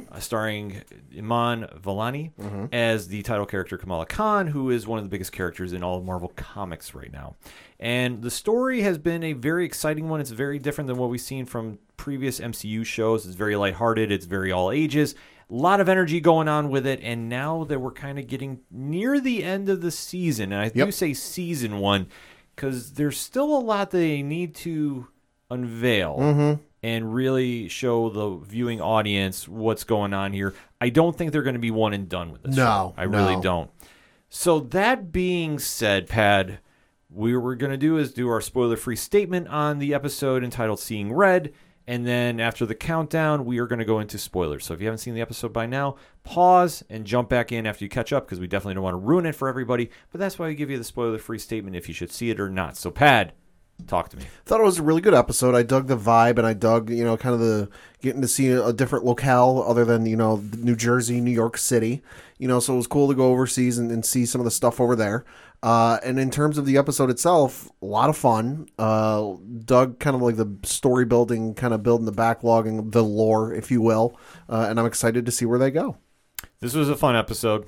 uh, 0.09 0.19
starring 0.21 0.81
Iman 1.17 1.67
Vellani 1.83 2.31
as 2.71 3.09
the 3.09 3.21
title 3.21 3.45
character 3.45 3.77
Kamala 3.77 4.05
Khan, 4.05 4.47
who 4.47 4.69
is 4.69 4.87
one 4.87 4.97
of 4.97 5.03
the 5.03 5.09
biggest 5.09 5.33
characters 5.33 5.73
in 5.73 5.83
all 5.83 5.97
of 5.97 6.05
Marvel 6.05 6.31
Comics 6.37 6.95
right 6.95 7.11
now. 7.11 7.35
And 7.81 8.21
the 8.21 8.31
story 8.31 8.79
has 8.83 8.97
been 8.97 9.23
a 9.23 9.33
very 9.33 9.65
exciting 9.65 10.07
one. 10.07 10.21
It's 10.21 10.29
very 10.29 10.57
different 10.57 10.87
than 10.87 10.95
what 10.95 11.09
we've 11.09 11.19
seen 11.19 11.45
from 11.45 11.77
previous 11.97 12.39
MCU 12.39 12.85
shows. 12.85 13.25
It's 13.25 13.35
very 13.35 13.57
lighthearted, 13.57 14.09
it's 14.09 14.25
very 14.25 14.53
all 14.53 14.71
ages. 14.71 15.15
A 15.49 15.53
lot 15.53 15.81
of 15.81 15.89
energy 15.89 16.21
going 16.21 16.47
on 16.47 16.69
with 16.69 16.87
it, 16.87 17.01
and 17.03 17.27
now 17.27 17.65
that 17.65 17.79
we're 17.79 17.91
kind 17.91 18.17
of 18.17 18.25
getting 18.25 18.61
near 18.71 19.19
the 19.19 19.43
end 19.43 19.67
of 19.67 19.81
the 19.81 19.91
season, 19.91 20.53
and 20.53 20.61
I 20.61 20.69
do 20.69 20.89
say 20.93 21.13
season 21.13 21.79
one 21.79 22.07
because 22.61 22.93
there's 22.93 23.17
still 23.17 23.57
a 23.57 23.59
lot 23.59 23.89
they 23.89 24.21
need 24.21 24.53
to 24.53 25.07
unveil 25.49 26.17
Mm-hmm. 26.19 26.61
and 26.83 27.11
really 27.13 27.67
show 27.67 28.09
the 28.11 28.45
viewing 28.45 28.79
audience 28.79 29.47
what's 29.47 29.83
going 29.83 30.13
on 30.13 30.31
here. 30.31 30.53
I 30.79 30.89
don't 30.89 31.17
think 31.17 31.31
they're 31.31 31.41
going 31.41 31.55
to 31.55 31.59
be 31.59 31.71
one 31.71 31.93
and 31.93 32.07
done 32.07 32.31
with 32.31 32.43
this. 32.43 32.55
No, 32.55 32.63
show. 32.63 32.93
I 32.97 33.03
really 33.03 33.41
don't. 33.41 33.71
So 34.29 34.59
that 34.59 35.11
being 35.11 35.57
said, 35.57 36.07
Pad, 36.07 36.59
we 37.09 37.35
we're 37.35 37.55
going 37.55 37.71
to 37.71 37.77
do 37.77 37.97
is 37.97 38.13
do 38.13 38.29
our 38.29 38.41
spoiler-free 38.41 38.95
statement 38.95 39.47
on 39.47 39.79
the 39.79 39.93
episode 39.95 40.43
entitled 40.43 40.79
"Seeing 40.79 41.11
Red." 41.11 41.51
And 41.91 42.07
then 42.07 42.39
after 42.39 42.65
the 42.65 42.73
countdown, 42.73 43.43
we 43.43 43.59
are 43.59 43.67
going 43.67 43.79
to 43.79 43.83
go 43.85 43.99
into 43.99 44.17
spoilers. 44.17 44.63
So 44.63 44.73
if 44.73 44.79
you 44.79 44.87
haven't 44.87 44.99
seen 44.99 45.13
the 45.13 45.19
episode 45.19 45.51
by 45.51 45.65
now, 45.65 45.97
pause 46.23 46.85
and 46.89 47.03
jump 47.03 47.27
back 47.27 47.51
in 47.51 47.67
after 47.67 47.83
you 47.83 47.89
catch 47.89 48.13
up 48.13 48.25
because 48.25 48.39
we 48.39 48.47
definitely 48.47 48.75
don't 48.75 48.83
want 48.85 48.93
to 48.93 48.99
ruin 48.99 49.25
it 49.25 49.35
for 49.35 49.49
everybody. 49.49 49.89
But 50.09 50.19
that's 50.19 50.39
why 50.39 50.47
we 50.47 50.55
give 50.55 50.69
you 50.69 50.77
the 50.77 50.85
spoiler 50.85 51.17
free 51.17 51.37
statement 51.37 51.75
if 51.75 51.89
you 51.89 51.93
should 51.93 52.09
see 52.09 52.29
it 52.29 52.39
or 52.39 52.49
not. 52.49 52.77
So, 52.77 52.91
Pad, 52.91 53.33
talk 53.87 54.07
to 54.07 54.15
me. 54.15 54.23
Thought 54.45 54.61
it 54.61 54.63
was 54.63 54.79
a 54.79 54.83
really 54.83 55.01
good 55.01 55.13
episode. 55.13 55.53
I 55.53 55.63
dug 55.63 55.87
the 55.87 55.97
vibe, 55.97 56.37
and 56.37 56.47
I 56.47 56.53
dug, 56.53 56.89
you 56.89 57.03
know, 57.03 57.17
kind 57.17 57.33
of 57.33 57.41
the 57.41 57.67
getting 58.01 58.21
to 58.21 58.27
see 58.29 58.47
a, 58.47 58.71
different 58.71 59.03
locale 59.03 59.61
other 59.67 59.83
than 59.83 60.05
you 60.05 60.15
know 60.15 60.41
New 60.57 60.77
Jersey, 60.77 61.19
New 61.19 61.31
York 61.31 61.57
City. 61.57 62.01
You 62.37 62.47
know, 62.47 62.61
so 62.61 62.73
it 62.73 62.77
was 62.77 62.87
cool 62.87 63.09
to 63.09 63.15
go 63.15 63.31
overseas 63.31 63.77
and, 63.77 63.91
and 63.91 64.05
see 64.05 64.25
some 64.25 64.39
of 64.39 64.45
the 64.45 64.51
stuff 64.51 64.79
over 64.79 64.95
there. 64.95 65.25
Uh, 65.63 65.99
and 66.03 66.19
in 66.19 66.31
terms 66.31 66.57
of 66.57 66.65
the 66.65 66.77
episode 66.77 67.09
itself, 67.09 67.69
a 67.81 67.85
lot 67.85 68.09
of 68.09 68.17
fun. 68.17 68.67
Uh, 68.79 69.35
dug 69.63 69.99
kind 69.99 70.15
of 70.15 70.21
like 70.21 70.35
the 70.35 70.57
story 70.63 71.05
building, 71.05 71.53
kind 71.53 71.73
of 71.73 71.83
building 71.83 72.05
the 72.05 72.11
backlog 72.11 72.65
and 72.65 72.91
the 72.91 73.03
lore, 73.03 73.53
if 73.53 73.69
you 73.69 73.81
will. 73.81 74.17
Uh, 74.49 74.65
and 74.69 74.79
I'm 74.79 74.87
excited 74.87 75.25
to 75.25 75.31
see 75.31 75.45
where 75.45 75.59
they 75.59 75.69
go. 75.69 75.97
This 76.59 76.73
was 76.73 76.89
a 76.89 76.95
fun 76.95 77.15
episode. 77.15 77.67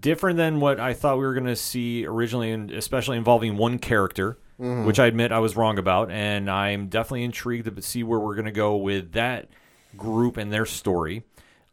Different 0.00 0.36
than 0.36 0.60
what 0.60 0.78
I 0.78 0.92
thought 0.92 1.16
we 1.16 1.24
were 1.24 1.34
going 1.34 1.46
to 1.46 1.56
see 1.56 2.06
originally, 2.06 2.52
and 2.52 2.70
especially 2.70 3.16
involving 3.16 3.56
one 3.56 3.78
character, 3.78 4.38
which 4.58 5.00
I 5.00 5.06
admit 5.06 5.32
I 5.32 5.40
was 5.40 5.56
wrong 5.56 5.78
about. 5.78 6.10
And 6.10 6.48
I'm 6.50 6.88
definitely 6.88 7.24
intrigued 7.24 7.74
to 7.74 7.82
see 7.82 8.04
where 8.04 8.20
we're 8.20 8.34
going 8.34 8.44
to 8.44 8.52
go 8.52 8.76
with 8.76 9.12
that 9.12 9.48
group 9.96 10.36
and 10.36 10.52
their 10.52 10.66
story. 10.66 11.24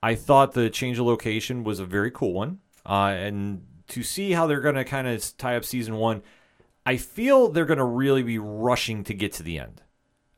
I 0.01 0.15
thought 0.15 0.53
the 0.53 0.69
change 0.69 0.97
of 0.97 1.05
location 1.05 1.63
was 1.63 1.79
a 1.79 1.85
very 1.85 2.09
cool 2.09 2.33
one. 2.33 2.59
Uh, 2.85 3.13
and 3.15 3.61
to 3.89 4.03
see 4.03 4.31
how 4.31 4.47
they're 4.47 4.61
going 4.61 4.75
to 4.75 4.85
kind 4.85 5.07
of 5.07 5.37
tie 5.37 5.55
up 5.55 5.65
season 5.65 5.95
one, 5.95 6.21
I 6.85 6.97
feel 6.97 7.49
they're 7.49 7.65
going 7.65 7.77
to 7.79 7.83
really 7.85 8.23
be 8.23 8.37
rushing 8.39 9.03
to 9.05 9.13
get 9.13 9.33
to 9.33 9.43
the 9.43 9.59
end. 9.59 9.81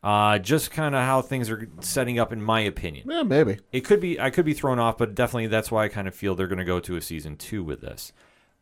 Uh, 0.04 0.40
just 0.40 0.72
kind 0.72 0.96
of 0.96 1.02
how 1.04 1.22
things 1.22 1.48
are 1.50 1.70
setting 1.82 2.18
up, 2.18 2.34
in 2.34 2.42
my 2.42 2.60
opinion 2.62 3.06
Yeah, 3.08 3.22
maybe. 3.22 3.60
it 3.72 3.82
could 3.82 4.00
be 4.00 4.20
I 4.20 4.32
could 4.32 4.46
be 4.46 4.56
thrown 4.56 4.80
off, 4.80 4.98
but 4.98 5.14
definitely 5.14 5.46
that's 5.46 5.70
why 5.70 5.86
I 5.86 5.90
kind 5.90 6.08
of 6.08 6.16
feel 6.16 6.34
they're 6.34 6.48
going 6.48 6.58
to 6.58 6.66
go 6.66 6.80
to 6.80 6.96
a 6.96 7.02
season 7.02 7.36
two 7.38 7.64
with 7.64 7.82
this. 7.82 8.12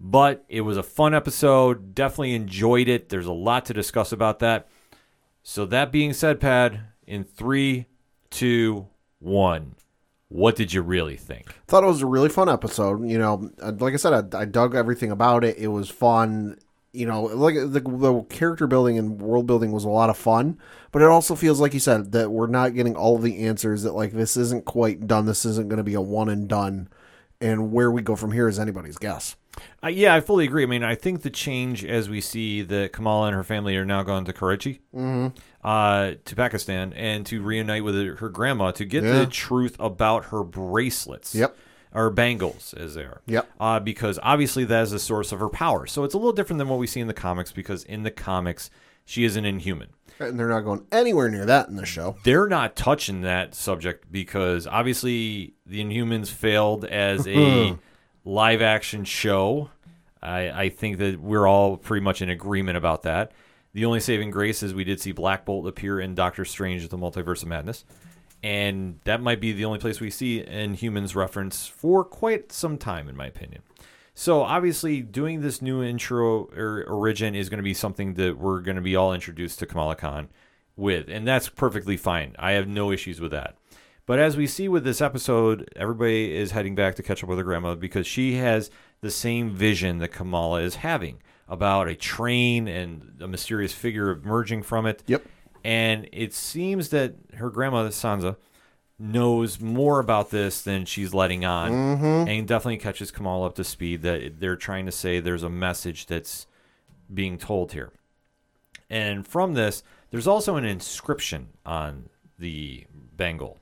But 0.01 0.43
it 0.49 0.61
was 0.61 0.75
a 0.75 0.83
fun 0.83 1.13
episode. 1.13 1.95
Definitely 1.95 2.35
enjoyed 2.35 2.89
it. 2.89 3.07
There's 3.07 3.25
a 3.25 3.31
lot 3.31 3.65
to 3.67 3.73
discuss 3.73 4.11
about 4.11 4.39
that. 4.39 4.67
So 5.41 5.65
that 5.67 5.93
being 5.93 6.11
said, 6.11 6.41
Pad, 6.41 6.81
in 7.07 7.23
three, 7.23 7.85
two, 8.29 8.87
one, 9.19 9.75
What 10.29 10.55
did 10.55 10.73
you 10.73 10.81
really 10.81 11.17
think? 11.17 11.53
thought 11.67 11.83
it 11.83 11.87
was 11.87 12.01
a 12.01 12.07
really 12.07 12.29
fun 12.29 12.49
episode. 12.49 13.07
You 13.09 13.17
know, 13.17 13.49
uh, 13.61 13.73
like 13.79 13.93
I 13.93 13.97
said, 13.97 14.33
I, 14.33 14.41
I 14.41 14.45
dug 14.45 14.75
everything 14.75 15.11
about 15.11 15.43
it. 15.43 15.57
It 15.57 15.67
was 15.67 15.89
fun. 15.89 16.57
You 16.91 17.05
know, 17.05 17.23
like 17.23 17.55
the, 17.55 17.81
the 17.81 18.21
character 18.29 18.65
building 18.67 18.97
and 18.97 19.21
world 19.21 19.45
building 19.45 19.71
was 19.71 19.83
a 19.83 19.89
lot 19.89 20.09
of 20.09 20.17
fun, 20.17 20.57
but 20.91 21.01
it 21.01 21.07
also 21.07 21.35
feels 21.35 21.59
like 21.59 21.73
you 21.73 21.79
said 21.79 22.11
that 22.13 22.31
we're 22.31 22.47
not 22.47 22.73
getting 22.73 22.95
all 22.95 23.15
of 23.15 23.21
the 23.21 23.45
answers. 23.45 23.83
That 23.83 23.93
like 23.93 24.11
this 24.11 24.37
isn't 24.37 24.65
quite 24.65 25.05
done. 25.07 25.25
This 25.25 25.45
isn't 25.45 25.67
going 25.69 25.77
to 25.77 25.83
be 25.83 25.93
a 25.93 26.01
one 26.01 26.29
and 26.29 26.47
done. 26.47 26.89
And 27.41 27.71
where 27.71 27.89
we 27.91 28.01
go 28.01 28.15
from 28.15 28.31
here 28.31 28.47
is 28.47 28.59
anybody's 28.59 28.97
guess. 28.97 29.35
Uh, 29.83 29.87
yeah, 29.87 30.13
I 30.13 30.19
fully 30.21 30.45
agree. 30.45 30.63
I 30.63 30.65
mean, 30.67 30.83
I 30.83 30.95
think 30.95 31.21
the 31.21 31.29
change 31.29 31.85
as 31.85 32.09
we 32.09 32.21
see 32.21 32.61
that 32.63 32.91
Kamala 32.91 33.27
and 33.27 33.35
her 33.35 33.43
family 33.43 33.75
are 33.77 33.85
now 33.85 34.03
gone 34.03 34.25
to 34.25 34.33
Karachi, 34.33 34.81
uh, 35.63 36.13
to 36.25 36.35
Pakistan, 36.35 36.93
and 36.93 37.25
to 37.27 37.41
reunite 37.41 37.83
with 37.83 37.95
her, 37.95 38.15
her 38.15 38.29
grandma 38.29 38.71
to 38.71 38.85
get 38.85 39.03
Yeah. 39.03 39.19
the 39.19 39.25
truth 39.25 39.75
about 39.79 40.25
her 40.25 40.43
bracelets. 40.43 41.35
Yep. 41.35 41.55
Or 41.91 42.11
bangles, 42.11 42.75
as 42.75 42.93
they 42.93 43.01
are. 43.01 43.21
Yep. 43.25 43.49
Uh, 43.59 43.79
because 43.79 44.19
obviously 44.21 44.63
that 44.63 44.83
is 44.83 44.91
the 44.91 44.99
source 44.99 45.31
of 45.31 45.39
her 45.39 45.49
power. 45.49 45.87
So 45.87 46.03
it's 46.03 46.13
a 46.13 46.17
little 46.17 46.33
different 46.33 46.59
than 46.59 46.67
what 46.69 46.77
we 46.77 46.85
see 46.85 46.99
in 46.99 47.07
the 47.07 47.15
comics 47.15 47.51
because 47.51 47.83
in 47.83 48.03
the 48.03 48.11
comics, 48.11 48.69
she 49.05 49.23
is 49.23 49.35
an 49.35 49.43
inhuman. 49.43 49.87
And 50.19 50.39
they're 50.39 50.49
not 50.49 50.61
going 50.61 50.85
anywhere 50.91 51.29
near 51.29 51.47
that 51.47 51.67
in 51.67 51.77
the 51.77 51.87
show. 51.87 52.15
They're 52.23 52.47
not 52.47 52.75
touching 52.75 53.21
that 53.21 53.55
subject 53.55 54.11
because 54.11 54.67
obviously 54.67 55.55
the 55.65 55.83
Inhumans 55.83 56.27
failed 56.29 56.85
as 56.85 57.27
a 57.27 57.75
live 58.23 58.61
action 58.61 59.03
show. 59.03 59.71
I, 60.21 60.49
I 60.65 60.69
think 60.69 60.97
that 60.99 61.19
we're 61.19 61.47
all 61.47 61.75
pretty 61.77 62.03
much 62.03 62.21
in 62.21 62.29
agreement 62.29 62.77
about 62.77 63.01
that. 63.03 63.31
The 63.79 63.85
only 63.85 64.01
saving 64.01 64.31
grace 64.31 64.61
is 64.61 64.73
we 64.73 64.83
did 64.83 64.99
see 64.99 65.13
Black 65.13 65.45
Bolt 65.45 65.65
appear 65.65 66.01
in 66.01 66.13
Doctor 66.13 66.43
Strange: 66.43 66.85
The 66.89 66.97
Multiverse 66.97 67.43
of 67.43 67.47
Madness, 67.47 67.85
and 68.43 68.99
that 69.05 69.21
might 69.21 69.39
be 69.39 69.53
the 69.53 69.63
only 69.63 69.79
place 69.79 70.01
we 70.01 70.09
see 70.09 70.43
Inhumans 70.43 71.15
reference 71.15 71.65
for 71.65 72.03
quite 72.03 72.51
some 72.51 72.77
time, 72.77 73.07
in 73.07 73.15
my 73.15 73.27
opinion. 73.27 73.61
So 74.13 74.41
obviously, 74.41 74.99
doing 74.99 75.39
this 75.39 75.61
new 75.61 75.81
intro 75.81 76.49
or 76.57 76.83
origin 76.89 77.35
is 77.35 77.47
going 77.47 77.59
to 77.59 77.63
be 77.63 77.73
something 77.73 78.15
that 78.15 78.37
we're 78.37 78.59
going 78.59 78.75
to 78.75 78.81
be 78.81 78.97
all 78.97 79.13
introduced 79.13 79.59
to 79.59 79.65
Kamala 79.65 79.95
Khan 79.95 80.27
with, 80.75 81.07
and 81.07 81.25
that's 81.25 81.47
perfectly 81.47 81.95
fine. 81.95 82.35
I 82.37 82.51
have 82.51 82.67
no 82.67 82.91
issues 82.91 83.21
with 83.21 83.31
that. 83.31 83.55
But 84.05 84.19
as 84.19 84.35
we 84.35 84.45
see 84.45 84.67
with 84.67 84.83
this 84.83 84.99
episode, 84.99 85.71
everybody 85.77 86.35
is 86.35 86.51
heading 86.51 86.75
back 86.75 86.95
to 86.95 87.03
catch 87.03 87.23
up 87.23 87.29
with 87.29 87.37
her 87.37 87.45
grandma 87.45 87.75
because 87.75 88.05
she 88.05 88.33
has 88.33 88.69
the 88.99 89.09
same 89.09 89.51
vision 89.51 89.99
that 89.99 90.11
Kamala 90.11 90.63
is 90.63 90.75
having 90.75 91.21
about 91.49 91.87
a 91.87 91.95
train 91.95 92.67
and 92.67 93.17
a 93.19 93.27
mysterious 93.27 93.73
figure 93.73 94.11
emerging 94.11 94.63
from 94.63 94.85
it. 94.85 95.03
Yep. 95.07 95.25
And 95.63 96.07
it 96.13 96.33
seems 96.33 96.89
that 96.89 97.15
her 97.35 97.49
grandma, 97.49 97.87
Sansa, 97.89 98.37
knows 98.97 99.59
more 99.59 99.99
about 99.99 100.29
this 100.29 100.61
than 100.61 100.85
she's 100.85 101.13
letting 101.13 101.45
on, 101.45 101.73
and 101.73 102.47
definitely 102.47 102.77
catches 102.77 103.11
Kamala 103.11 103.47
up 103.47 103.55
to 103.55 103.63
speed 103.63 104.01
that 104.03 104.39
they're 104.39 104.57
trying 104.57 104.85
to 104.85 104.91
say 104.91 105.19
there's 105.19 105.43
a 105.43 105.49
message 105.49 106.05
that's 106.05 106.47
being 107.11 107.37
told 107.37 107.71
here. 107.71 107.91
And 108.89 109.25
from 109.25 109.53
this, 109.53 109.83
there's 110.11 110.27
also 110.27 110.55
an 110.55 110.65
inscription 110.65 111.49
on 111.65 112.09
the 112.37 112.85
bangle. 113.15 113.57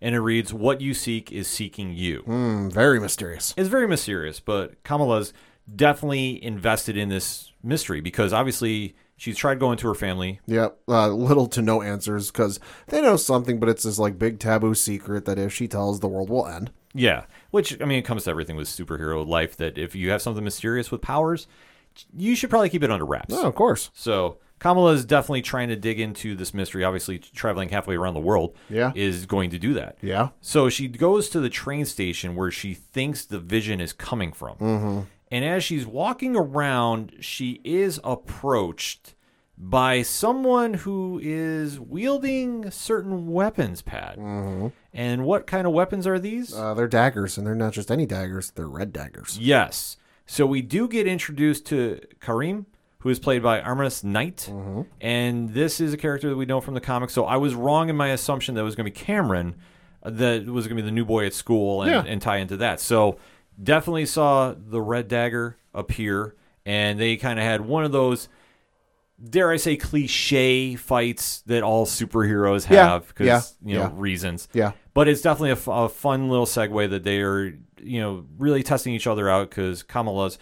And 0.00 0.14
it 0.14 0.20
reads, 0.20 0.52
What 0.52 0.80
you 0.80 0.92
seek 0.92 1.32
is 1.32 1.48
seeking 1.48 1.94
you. 1.94 2.22
Mm, 2.26 2.72
very 2.72 3.00
mysterious. 3.00 3.54
It's 3.56 3.68
very 3.68 3.88
mysterious, 3.88 4.40
but 4.40 4.82
Kamala's 4.82 5.32
definitely 5.72 6.42
invested 6.42 6.96
in 6.96 7.08
this 7.08 7.52
mystery 7.62 8.00
because 8.00 8.32
obviously 8.32 8.94
she's 9.16 9.36
tried 9.36 9.58
going 9.60 9.78
to 9.78 9.88
her 9.88 9.94
family. 9.94 10.40
Yep. 10.46 10.78
Uh, 10.88 11.08
little 11.08 11.46
to 11.48 11.62
no 11.62 11.82
answers 11.82 12.30
because 12.30 12.60
they 12.88 13.00
know 13.00 13.16
something, 13.16 13.58
but 13.60 13.68
it's 13.68 13.84
this 13.84 13.98
like 13.98 14.18
big 14.18 14.38
taboo 14.38 14.74
secret 14.74 15.24
that 15.24 15.38
if 15.38 15.52
she 15.52 15.68
tells, 15.68 16.00
the 16.00 16.08
world 16.08 16.30
will 16.30 16.46
end. 16.46 16.70
Yeah, 16.96 17.24
which, 17.50 17.80
I 17.82 17.86
mean, 17.86 17.98
it 17.98 18.04
comes 18.04 18.24
to 18.24 18.30
everything 18.30 18.54
with 18.56 18.68
superhero 18.68 19.26
life 19.26 19.56
that 19.56 19.76
if 19.78 19.96
you 19.96 20.10
have 20.10 20.22
something 20.22 20.44
mysterious 20.44 20.92
with 20.92 21.00
powers, 21.02 21.48
you 22.16 22.36
should 22.36 22.50
probably 22.50 22.68
keep 22.68 22.84
it 22.84 22.90
under 22.90 23.04
wraps. 23.04 23.34
Oh, 23.34 23.46
of 23.48 23.56
course. 23.56 23.90
So 23.94 24.38
Kamala 24.60 24.92
is 24.92 25.04
definitely 25.04 25.42
trying 25.42 25.68
to 25.70 25.76
dig 25.76 25.98
into 25.98 26.36
this 26.36 26.54
mystery. 26.54 26.84
Obviously, 26.84 27.18
traveling 27.18 27.70
halfway 27.70 27.96
around 27.96 28.14
the 28.14 28.20
world 28.20 28.54
Yeah. 28.70 28.92
is 28.94 29.26
going 29.26 29.50
to 29.50 29.58
do 29.58 29.74
that. 29.74 29.98
Yeah. 30.02 30.28
So 30.40 30.68
she 30.68 30.86
goes 30.86 31.28
to 31.30 31.40
the 31.40 31.50
train 31.50 31.84
station 31.84 32.36
where 32.36 32.52
she 32.52 32.74
thinks 32.74 33.24
the 33.24 33.40
vision 33.40 33.80
is 33.80 33.92
coming 33.92 34.32
from. 34.32 34.56
Mm-hmm. 34.58 35.00
And 35.30 35.44
as 35.44 35.64
she's 35.64 35.86
walking 35.86 36.36
around, 36.36 37.14
she 37.20 37.60
is 37.64 37.98
approached 38.04 39.14
by 39.56 40.02
someone 40.02 40.74
who 40.74 41.20
is 41.22 41.78
wielding 41.78 42.70
certain 42.70 43.28
weapons, 43.28 43.82
Pat. 43.82 44.18
Mm-hmm. 44.18 44.68
And 44.92 45.24
what 45.24 45.46
kind 45.46 45.66
of 45.66 45.72
weapons 45.72 46.06
are 46.06 46.18
these? 46.18 46.52
Uh, 46.54 46.74
they're 46.74 46.88
daggers, 46.88 47.38
and 47.38 47.46
they're 47.46 47.54
not 47.54 47.72
just 47.72 47.90
any 47.90 48.06
daggers; 48.06 48.50
they're 48.52 48.68
red 48.68 48.92
daggers. 48.92 49.38
Yes. 49.38 49.96
So 50.26 50.44
we 50.46 50.60
do 50.62 50.88
get 50.88 51.06
introduced 51.06 51.66
to 51.66 52.00
Kareem, 52.20 52.66
who 52.98 53.08
is 53.10 53.18
played 53.18 53.42
by 53.42 53.60
Aramis 53.60 54.02
Knight. 54.02 54.50
And 55.00 55.52
this 55.52 55.80
is 55.80 55.92
a 55.92 55.96
character 55.96 56.28
that 56.30 56.36
we 56.36 56.46
know 56.46 56.60
from 56.60 56.74
the 56.74 56.80
comics. 56.80 57.12
So 57.12 57.24
I 57.24 57.36
was 57.36 57.54
wrong 57.54 57.88
in 57.88 57.96
my 57.96 58.08
assumption 58.08 58.54
that 58.54 58.62
it 58.62 58.64
was 58.64 58.74
going 58.74 58.86
to 58.86 58.90
be 58.90 59.04
Kamran, 59.04 59.54
uh, 60.02 60.10
that 60.10 60.46
was 60.46 60.66
going 60.66 60.76
to 60.76 60.82
be 60.82 60.86
the 60.86 60.92
new 60.94 61.04
boy 61.04 61.26
at 61.26 61.34
school 61.34 61.82
and, 61.82 61.90
Yeah. 61.90 62.04
and 62.06 62.20
tie 62.22 62.38
into 62.38 62.56
that. 62.58 62.80
So 62.80 63.18
definitely 63.62 64.06
saw 64.06 64.54
the 64.56 64.80
Red 64.80 65.08
Dagger 65.08 65.56
appear. 65.72 66.34
And 66.66 66.98
they 66.98 67.16
kind 67.16 67.38
of 67.38 67.44
had 67.44 67.60
one 67.60 67.84
of 67.84 67.92
those, 67.92 68.28
dare 69.22 69.50
I 69.50 69.56
say, 69.58 69.76
cliche 69.76 70.76
fights 70.76 71.42
that 71.42 71.62
all 71.62 71.86
superheroes 71.86 72.68
Yeah. 72.70 72.88
have 72.90 73.08
because, 73.08 73.26
Yeah. 73.26 73.40
you 73.62 73.74
know, 73.78 73.84
Yeah. 73.84 73.92
reasons 73.96 74.48
Yeah. 74.54 74.72
but 74.94 75.08
it's 75.08 75.20
definitely 75.20 75.50
a, 75.50 75.54
f- 75.54 75.68
a 75.68 75.88
fun 75.88 76.28
little 76.30 76.46
segue 76.46 76.88
that 76.90 77.04
they 77.04 77.20
are 77.20 77.54
you 77.82 78.00
know 78.00 78.24
really 78.38 78.62
testing 78.62 78.94
each 78.94 79.06
other 79.06 79.28
out 79.28 79.50
because 79.50 79.82
kamala's 79.82 80.38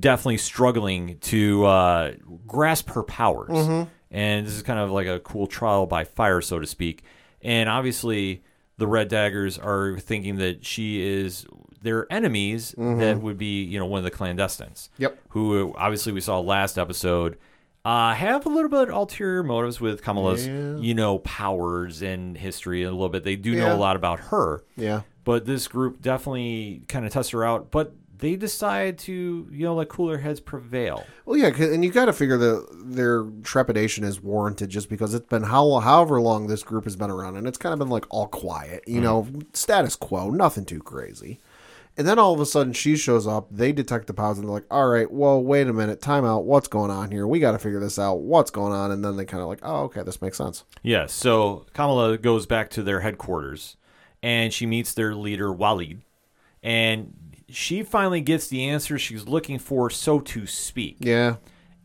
definitely 0.00 0.38
struggling 0.38 1.18
to 1.18 1.64
uh, 1.66 2.12
grasp 2.48 2.90
her 2.90 3.04
powers 3.04 3.88
and 4.10 4.44
this 4.46 4.54
is 4.54 4.62
kind 4.64 4.80
of 4.80 4.90
like 4.90 5.06
a 5.06 5.20
cool 5.20 5.46
trial 5.46 5.86
by 5.86 6.02
fire 6.02 6.40
so 6.40 6.58
to 6.58 6.66
speak 6.66 7.04
and 7.42 7.68
obviously 7.68 8.42
the 8.78 8.88
red 8.88 9.06
daggers 9.08 9.56
are 9.56 9.98
thinking 10.00 10.36
that 10.38 10.64
she 10.66 11.00
is 11.00 11.46
their 11.82 12.06
enemies 12.12 12.74
that 12.76 13.20
would 13.22 13.38
be 13.38 13.62
you 13.62 13.78
know 13.78 13.86
one 13.86 13.98
of 13.98 14.04
the 14.04 14.10
clandestines 14.10 14.88
Yep. 14.98 15.18
who 15.30 15.74
obviously 15.76 16.12
we 16.12 16.20
saw 16.20 16.38
last 16.40 16.78
episode 16.78 17.38
uh, 17.84 18.12
have 18.12 18.44
a 18.44 18.48
little 18.50 18.68
bit 18.68 18.90
ulterior 18.90 19.42
motives 19.42 19.80
with 19.80 20.02
Kamala's, 20.02 20.46
Yeah. 20.46 20.76
you 20.76 20.92
know, 20.94 21.18
powers 21.20 22.02
and 22.02 22.36
history 22.36 22.82
a 22.82 22.90
little 22.90 23.08
bit. 23.08 23.24
They 23.24 23.36
do 23.36 23.52
Yeah. 23.52 23.68
know 23.68 23.76
a 23.76 23.78
lot 23.78 23.96
about 23.96 24.20
her, 24.20 24.62
Yeah. 24.76 25.00
but 25.24 25.46
this 25.46 25.66
group 25.66 26.02
definitely 26.02 26.82
kind 26.88 27.06
of 27.06 27.12
tests 27.12 27.32
her 27.32 27.42
out. 27.42 27.70
But 27.70 27.94
they 28.18 28.36
decide 28.36 28.98
to, 28.98 29.48
you 29.50 29.64
know, 29.64 29.74
let 29.76 29.88
cooler 29.88 30.18
heads 30.18 30.40
prevail. 30.40 31.04
Well, 31.24 31.38
yeah, 31.38 31.48
'cause- 31.50 31.70
and 31.70 31.82
you 31.82 31.90
got 31.90 32.04
to 32.04 32.12
figure 32.12 32.36
that 32.36 32.66
their 32.84 33.24
trepidation 33.42 34.04
is 34.04 34.22
warranted 34.22 34.68
just 34.68 34.90
because 34.90 35.14
it's 35.14 35.26
been 35.28 35.44
how 35.44 35.78
however 35.78 36.20
long 36.20 36.48
this 36.48 36.62
group 36.62 36.84
has 36.84 36.96
been 36.96 37.10
around, 37.10 37.38
and 37.38 37.46
it's 37.46 37.56
kind 37.56 37.72
of 37.72 37.78
been 37.78 37.88
like 37.88 38.04
all 38.10 38.26
quiet, 38.26 38.84
you 38.86 39.00
know, 39.00 39.26
status 39.54 39.96
quo, 39.96 40.28
nothing 40.28 40.66
too 40.66 40.80
crazy. 40.80 41.40
And 42.00 42.08
then 42.08 42.18
all 42.18 42.32
of 42.32 42.40
a 42.40 42.46
sudden 42.46 42.72
she 42.72 42.96
shows 42.96 43.26
up. 43.26 43.48
They 43.50 43.72
detect 43.72 44.06
the 44.06 44.14
powers, 44.14 44.38
and 44.38 44.48
they're 44.48 44.54
like, 44.54 44.64
"All 44.70 44.88
right, 44.88 45.10
well, 45.10 45.42
wait 45.42 45.68
a 45.68 45.72
minute, 45.72 46.00
time 46.00 46.24
out. 46.24 46.44
What's 46.46 46.66
going 46.66 46.90
on 46.90 47.10
here? 47.10 47.26
We 47.26 47.40
got 47.40 47.52
to 47.52 47.58
figure 47.58 47.78
this 47.78 47.98
out. 47.98 48.20
What's 48.22 48.50
going 48.50 48.72
on?" 48.72 48.90
And 48.90 49.04
then 49.04 49.16
they 49.16 49.26
kind 49.26 49.42
of 49.42 49.48
like, 49.48 49.60
"Oh, 49.62 49.82
okay, 49.84 50.02
this 50.02 50.22
makes 50.22 50.38
sense." 50.38 50.64
Yeah, 50.82 51.04
so 51.06 51.66
Kamala 51.74 52.16
goes 52.16 52.46
back 52.46 52.70
to 52.70 52.82
their 52.82 53.00
headquarters 53.00 53.76
and 54.22 54.52
she 54.52 54.64
meets 54.66 54.94
their 54.94 55.14
leader, 55.14 55.48
Waleed. 55.48 55.98
And 56.62 57.14
she 57.48 57.82
finally 57.82 58.20
gets 58.20 58.48
the 58.48 58.64
answer 58.64 58.98
she's 58.98 59.26
looking 59.26 59.58
for, 59.58 59.90
so 59.90 60.20
to 60.20 60.46
speak. 60.46 60.96
Yeah, 61.00 61.36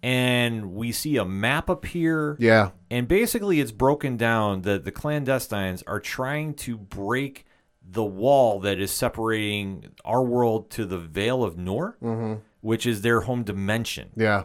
And 0.04 0.74
we 0.76 0.92
see 0.92 1.18
a 1.18 1.26
map 1.26 1.70
appear. 1.70 2.36
yeah, 2.40 2.70
And 2.92 3.08
basically, 3.08 3.60
it's 3.60 3.72
broken 3.72 4.16
down 4.18 4.62
that 4.62 4.86
the 4.86 4.92
clandestines 4.92 5.82
are 5.88 6.00
trying 6.00 6.54
to 6.56 6.78
break 6.78 7.46
the 7.90 8.04
wall 8.04 8.60
that 8.62 8.80
is 8.80 8.92
separating 8.92 9.92
our 10.04 10.24
world 10.24 10.70
to 10.72 10.86
the 10.86 10.98
Veil 10.98 11.44
of 11.44 11.58
Noor, 11.58 11.98
mm-hmm. 12.02 12.42
which 12.62 12.86
is 12.86 13.02
their 13.02 13.22
home 13.22 13.44
dimension. 13.44 14.10
yeah. 14.16 14.44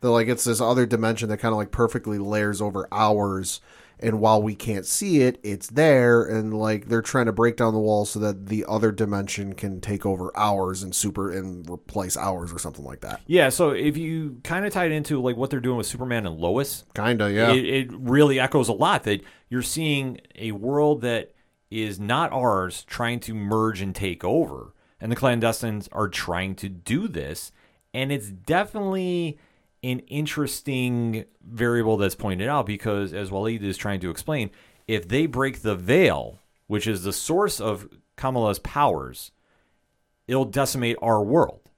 They're 0.00 0.10
like 0.10 0.28
it's 0.28 0.44
this 0.44 0.60
other 0.60 0.84
dimension 0.84 1.30
that 1.30 1.38
kind 1.38 1.52
of 1.52 1.56
like 1.56 1.70
perfectly 1.70 2.18
layers 2.18 2.60
over 2.60 2.86
ours. 2.92 3.60
And 3.98 4.20
while 4.20 4.42
we 4.42 4.54
can't 4.54 4.84
see 4.84 5.22
it, 5.22 5.40
it's 5.42 5.68
there, 5.68 6.22
and 6.22 6.52
like 6.52 6.88
they're 6.88 7.00
trying 7.00 7.26
to 7.26 7.32
break 7.32 7.56
down 7.56 7.72
the 7.72 7.80
wall 7.80 8.04
so 8.04 8.20
that 8.20 8.46
the 8.46 8.66
other 8.68 8.92
dimension 8.92 9.54
can 9.54 9.80
take 9.80 10.04
over 10.04 10.30
ours 10.36 10.82
and 10.82 10.94
super 10.94 11.32
and 11.32 11.68
replace 11.70 12.14
ours 12.14 12.52
or 12.52 12.58
something 12.58 12.84
like 12.84 13.00
that. 13.00 13.22
Yeah, 13.26 13.48
so 13.48 13.70
if 13.70 13.96
you 13.96 14.38
kind 14.44 14.66
of 14.66 14.72
tie 14.74 14.84
it 14.84 14.92
into 14.92 15.18
like 15.22 15.38
what 15.38 15.48
they're 15.48 15.60
doing 15.60 15.78
with 15.78 15.86
Superman 15.86 16.26
and 16.26 16.36
Lois, 16.36 16.84
Kinda, 16.94 17.32
yeah. 17.32 17.52
it, 17.52 17.64
it 17.64 17.90
really 17.92 18.38
echoes 18.38 18.68
a 18.68 18.74
lot 18.74 19.04
that 19.04 19.22
you're 19.48 19.62
seeing 19.62 20.20
a 20.34 20.52
world 20.52 21.00
that 21.00 21.32
is 21.70 21.98
not 21.98 22.32
ours 22.32 22.84
trying 22.84 23.20
to 23.20 23.34
merge 23.34 23.80
and 23.80 23.94
take 23.94 24.24
over. 24.24 24.72
And 25.00 25.12
the 25.12 25.16
clandestines 25.16 25.88
are 25.92 26.08
trying 26.08 26.54
to 26.56 26.68
do 26.68 27.08
this. 27.08 27.52
And 27.92 28.10
it's 28.12 28.30
definitely 28.30 29.38
an 29.82 30.00
interesting 30.00 31.24
variable 31.42 31.96
that's 31.96 32.14
pointed 32.14 32.48
out 32.48 32.66
because, 32.66 33.12
as 33.12 33.30
Waleed 33.30 33.62
is 33.62 33.76
trying 33.76 34.00
to 34.00 34.10
explain, 34.10 34.50
if 34.86 35.08
they 35.08 35.26
break 35.26 35.62
the 35.62 35.74
veil, 35.74 36.40
which 36.66 36.86
is 36.86 37.02
the 37.02 37.12
source 37.12 37.60
of 37.60 37.88
Kamala's 38.16 38.58
powers, 38.58 39.32
it'll 40.26 40.44
decimate 40.44 40.96
our 41.02 41.22
world, 41.22 41.70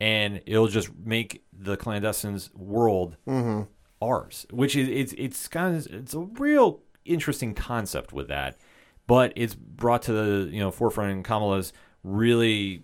and 0.00 0.42
it'll 0.46 0.68
just 0.68 0.90
make 1.04 1.44
the 1.52 1.76
clandestine's 1.76 2.50
world 2.54 3.16
mm-hmm. 3.26 3.62
ours. 4.02 4.46
Which 4.50 4.76
is 4.76 4.88
it's 4.88 5.14
it's 5.16 5.48
kind 5.48 5.76
of 5.76 5.86
it's 5.86 6.14
a 6.14 6.20
real 6.20 6.82
interesting 7.04 7.54
concept 7.54 8.12
with 8.12 8.28
that, 8.28 8.58
but 9.06 9.32
it's 9.36 9.54
brought 9.54 10.02
to 10.02 10.12
the 10.12 10.50
you 10.52 10.60
know 10.60 10.70
forefront. 10.70 11.12
And 11.12 11.24
Kamala's 11.24 11.72
really 12.02 12.82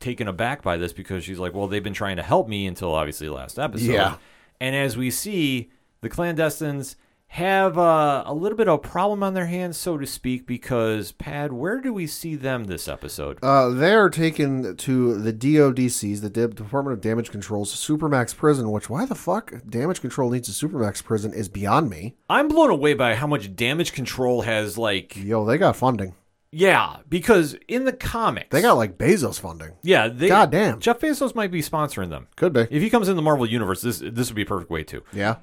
taken 0.00 0.28
aback 0.28 0.62
by 0.62 0.76
this 0.76 0.92
because 0.92 1.24
she's 1.24 1.38
like, 1.38 1.54
well, 1.54 1.68
they've 1.68 1.82
been 1.82 1.94
trying 1.94 2.16
to 2.16 2.22
help 2.22 2.48
me 2.48 2.66
until 2.66 2.94
obviously 2.94 3.28
last 3.28 3.58
episode. 3.58 3.92
Yeah. 3.92 4.16
And 4.60 4.74
as 4.76 4.96
we 4.96 5.10
see, 5.10 5.70
the 6.00 6.10
clandestines 6.10 6.96
have 7.36 7.78
uh, 7.78 8.24
a 8.26 8.34
little 8.34 8.58
bit 8.58 8.68
of 8.68 8.74
a 8.74 8.78
problem 8.78 9.22
on 9.22 9.32
their 9.32 9.46
hands, 9.46 9.78
so 9.78 9.96
to 9.96 10.06
speak, 10.06 10.46
because 10.46 11.12
Pad, 11.12 11.50
where 11.50 11.80
do 11.80 11.90
we 11.90 12.06
see 12.06 12.34
them 12.34 12.64
this 12.64 12.86
episode? 12.88 13.38
Uh, 13.42 13.70
they 13.70 13.94
are 13.94 14.10
taken 14.10 14.76
to 14.76 15.16
the 15.16 15.32
DODC's, 15.32 16.20
the 16.20 16.28
D- 16.28 16.46
Department 16.48 16.92
of 16.92 17.00
Damage 17.00 17.30
Control's 17.30 17.74
Supermax 17.74 18.36
prison. 18.36 18.70
Which 18.70 18.90
why 18.90 19.06
the 19.06 19.14
fuck 19.14 19.52
Damage 19.66 20.02
Control 20.02 20.28
needs 20.30 20.48
a 20.48 20.52
Supermax 20.52 21.02
prison 21.02 21.32
is 21.32 21.48
beyond 21.48 21.88
me. 21.88 22.16
I'm 22.28 22.48
blown 22.48 22.68
away 22.68 22.92
by 22.92 23.14
how 23.14 23.26
much 23.26 23.56
damage 23.56 23.92
control 23.92 24.42
has 24.42 24.76
like 24.76 25.16
Yo, 25.16 25.46
they 25.46 25.56
got 25.56 25.74
funding. 25.76 26.14
yeah, 26.50 26.98
because 27.08 27.56
in 27.66 27.86
the 27.86 27.92
comics 27.94 28.48
They 28.50 28.60
got 28.60 28.74
like 28.76 28.98
Bezos 28.98 29.40
funding. 29.40 29.72
yeah, 29.82 30.08
they 30.08 30.28
Goddamn. 30.28 30.80
Jeff 30.80 31.00
Bezos 31.00 31.34
might 31.34 31.50
be 31.50 31.62
sponsoring 31.62 32.10
them. 32.10 32.28
Could 32.36 32.52
be. 32.52 32.66
If 32.70 32.82
he 32.82 32.90
comes 32.90 33.08
in 33.08 33.16
the 33.16 33.22
Marvel 33.22 33.46
universe, 33.46 33.80
this 33.80 34.00
this 34.04 34.28
would 34.28 34.36
be 34.36 34.42
a 34.42 34.46
perfect 34.46 34.70
way 34.70 34.84
to. 34.84 35.02
Yeah. 35.14 35.36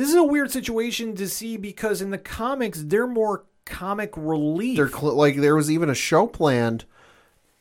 This 0.00 0.08
is 0.08 0.14
a 0.14 0.24
weird 0.24 0.50
situation 0.50 1.14
to 1.16 1.28
see 1.28 1.58
because 1.58 2.00
in 2.00 2.08
the 2.08 2.16
comics 2.16 2.82
they're 2.82 3.06
more 3.06 3.44
comic 3.66 4.14
relief. 4.16 4.78
They're 4.78 4.88
cl- 4.88 5.12
like 5.12 5.36
there 5.36 5.54
was 5.54 5.70
even 5.70 5.90
a 5.90 5.94
show 5.94 6.26
planned, 6.26 6.86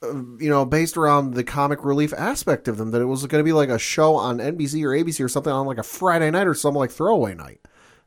uh, 0.02 0.14
you 0.40 0.48
know, 0.48 0.64
based 0.64 0.96
around 0.96 1.34
the 1.34 1.44
comic 1.44 1.84
relief 1.84 2.14
aspect 2.14 2.70
of 2.70 2.78
them. 2.78 2.92
That 2.92 3.02
it 3.02 3.08
was 3.08 3.28
going 3.28 3.44
to 3.44 3.46
be 3.46 3.52
like 3.52 3.68
a 3.68 3.78
show 3.78 4.16
on 4.16 4.38
NBC 4.38 4.86
or 4.86 4.92
ABC 4.92 5.22
or 5.22 5.28
something 5.28 5.52
on 5.52 5.68
like 5.68 5.80
a 5.80 5.84
Friday 5.84 6.32
night 6.32 6.48
or 6.48 6.54
some 6.54 6.76
like 6.76 6.92
throwaway 6.92 7.36
night. 7.36 7.60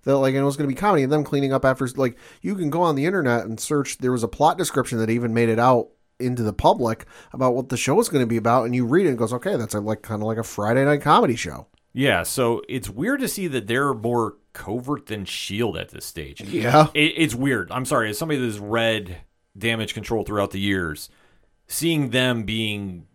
That 0.05 0.17
like 0.17 0.33
it 0.33 0.43
was 0.43 0.57
going 0.57 0.67
to 0.67 0.75
be 0.75 0.81
comedy 0.81 1.03
and 1.03 1.13
them 1.13 1.25
cleaning 1.25 1.53
up 1.53 1.67
after. 1.67 1.87
Like 1.89 2.17
you 2.41 2.55
can 2.55 2.71
go 2.71 2.81
on 2.81 2.95
the 2.95 3.05
internet 3.05 3.45
and 3.45 3.61
search. 3.61 3.99
There 3.99 4.13
was 4.13 4.23
a 4.23 4.29
plot 4.29 4.57
description 4.57 4.97
that 5.01 5.11
even 5.11 5.35
made 5.35 5.51
it 5.51 5.59
out 5.59 5.89
into 6.19 6.43
the 6.43 6.55
public 6.55 7.05
about 7.35 7.55
what 7.55 7.69
the 7.69 7.77
show 7.77 8.01
is 8.01 8.09
going 8.09 8.23
to 8.23 8.27
be 8.27 8.39
about, 8.39 8.65
and 8.65 8.75
you 8.75 8.87
read 8.87 9.05
it 9.05 9.11
and 9.11 9.19
it 9.19 9.19
goes, 9.19 9.35
okay, 9.35 9.57
that's 9.59 9.75
a, 9.75 9.81
like 9.81 10.01
kind 10.01 10.23
of 10.23 10.27
like 10.27 10.39
a 10.39 10.43
Friday 10.43 10.87
night 10.87 11.03
comedy 11.03 11.37
show. 11.37 11.67
Yeah, 11.93 12.23
so 12.23 12.63
it's 12.69 12.89
weird 12.89 13.21
to 13.21 13.29
see 13.29 13.47
that 13.49 13.67
they're 13.67 13.93
more 13.93 14.37
covert 14.53 15.07
than 15.07 15.25
Shield 15.25 15.77
at 15.77 15.91
this 15.91 16.05
stage. 16.05 16.41
Yeah. 16.41 16.89
It, 16.95 17.15
it's 17.17 17.35
weird. 17.35 17.71
I'm 17.71 17.85
sorry, 17.85 18.11
as 18.11 18.19
somebody 18.19 18.41
that's 18.41 18.59
read 18.59 19.19
damage 19.57 19.95
control 19.95 20.25
throughout 20.25 20.51
the 20.53 20.61
years, 20.61 21.11
seeing 21.67 22.11
them 22.11 22.45
being 22.45 23.07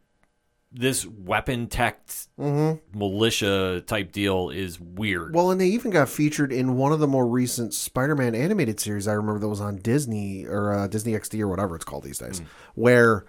this 0.72 1.06
weapon 1.06 1.68
tech 1.68 2.08
militia 2.38 3.82
type 3.88 4.12
deal 4.12 4.50
is 4.50 4.80
weird. 4.80 5.34
Well, 5.34 5.50
and 5.50 5.60
they 5.60 5.68
even 5.68 5.92
got 5.92 6.10
featured 6.10 6.52
in 6.52 6.76
one 6.76 6.92
of 6.92 7.00
the 7.00 7.08
more 7.08 7.26
recent 7.26 7.74
Spider-Man 7.74 8.36
animated 8.36 8.80
series. 8.80 9.08
I 9.08 9.14
remember 9.14 9.40
that 9.40 9.48
was 9.48 9.62
on 9.62 9.78
Disney 9.78 10.46
or 10.46 10.74
uh, 10.74 10.88
Disney 10.88 11.14
XD 11.14 11.40
or 11.40 11.48
whatever 11.48 11.76
it's 11.76 11.86
called 11.86 12.04
these 12.04 12.20
days, 12.20 12.42
where 12.76 13.26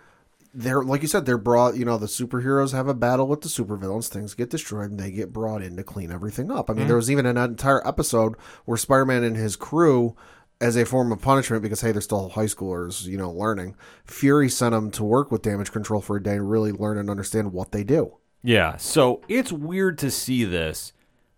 they're 0.58 0.82
like 0.82 1.02
you 1.02 1.08
said, 1.08 1.26
they're 1.26 1.38
brought. 1.38 1.76
You 1.76 1.84
know, 1.84 1.98
the 1.98 2.06
superheroes 2.06 2.72
have 2.72 2.88
a 2.88 2.94
battle 2.94 3.26
with 3.26 3.40
the 3.40 3.48
supervillains. 3.48 4.08
Things 4.08 4.34
get 4.34 4.50
destroyed, 4.50 4.90
and 4.90 5.00
they 5.00 5.10
get 5.10 5.32
brought 5.32 5.62
in 5.62 5.76
to 5.76 5.82
clean 5.82 6.12
everything 6.12 6.50
up. 6.50 6.68
I 6.68 6.72
mean, 6.72 6.80
mm-hmm. 6.80 6.88
there 6.88 6.96
was 6.96 7.10
even 7.10 7.26
an 7.26 7.36
entire 7.36 7.86
episode 7.86 8.34
where 8.64 8.76
Spider-Man 8.76 9.24
and 9.24 9.36
his 9.36 9.56
crew. 9.56 10.16
As 10.60 10.76
a 10.76 10.84
form 10.84 11.12
of 11.12 11.22
punishment, 11.22 11.62
because 11.62 11.82
hey, 11.82 11.92
they're 11.92 12.00
still 12.00 12.30
high 12.30 12.46
schoolers, 12.46 13.04
you 13.04 13.16
know, 13.16 13.30
learning. 13.30 13.76
Fury 14.04 14.48
sent 14.48 14.72
them 14.72 14.90
to 14.90 15.04
work 15.04 15.30
with 15.30 15.42
damage 15.42 15.70
control 15.70 16.00
for 16.00 16.16
a 16.16 16.20
day 16.20 16.34
to 16.34 16.42
really 16.42 16.72
learn 16.72 16.98
and 16.98 17.08
understand 17.08 17.52
what 17.52 17.70
they 17.70 17.84
do. 17.84 18.16
Yeah, 18.42 18.76
so 18.76 19.20
it's 19.28 19.52
weird 19.52 19.98
to 19.98 20.10
see 20.10 20.42
this, 20.42 20.92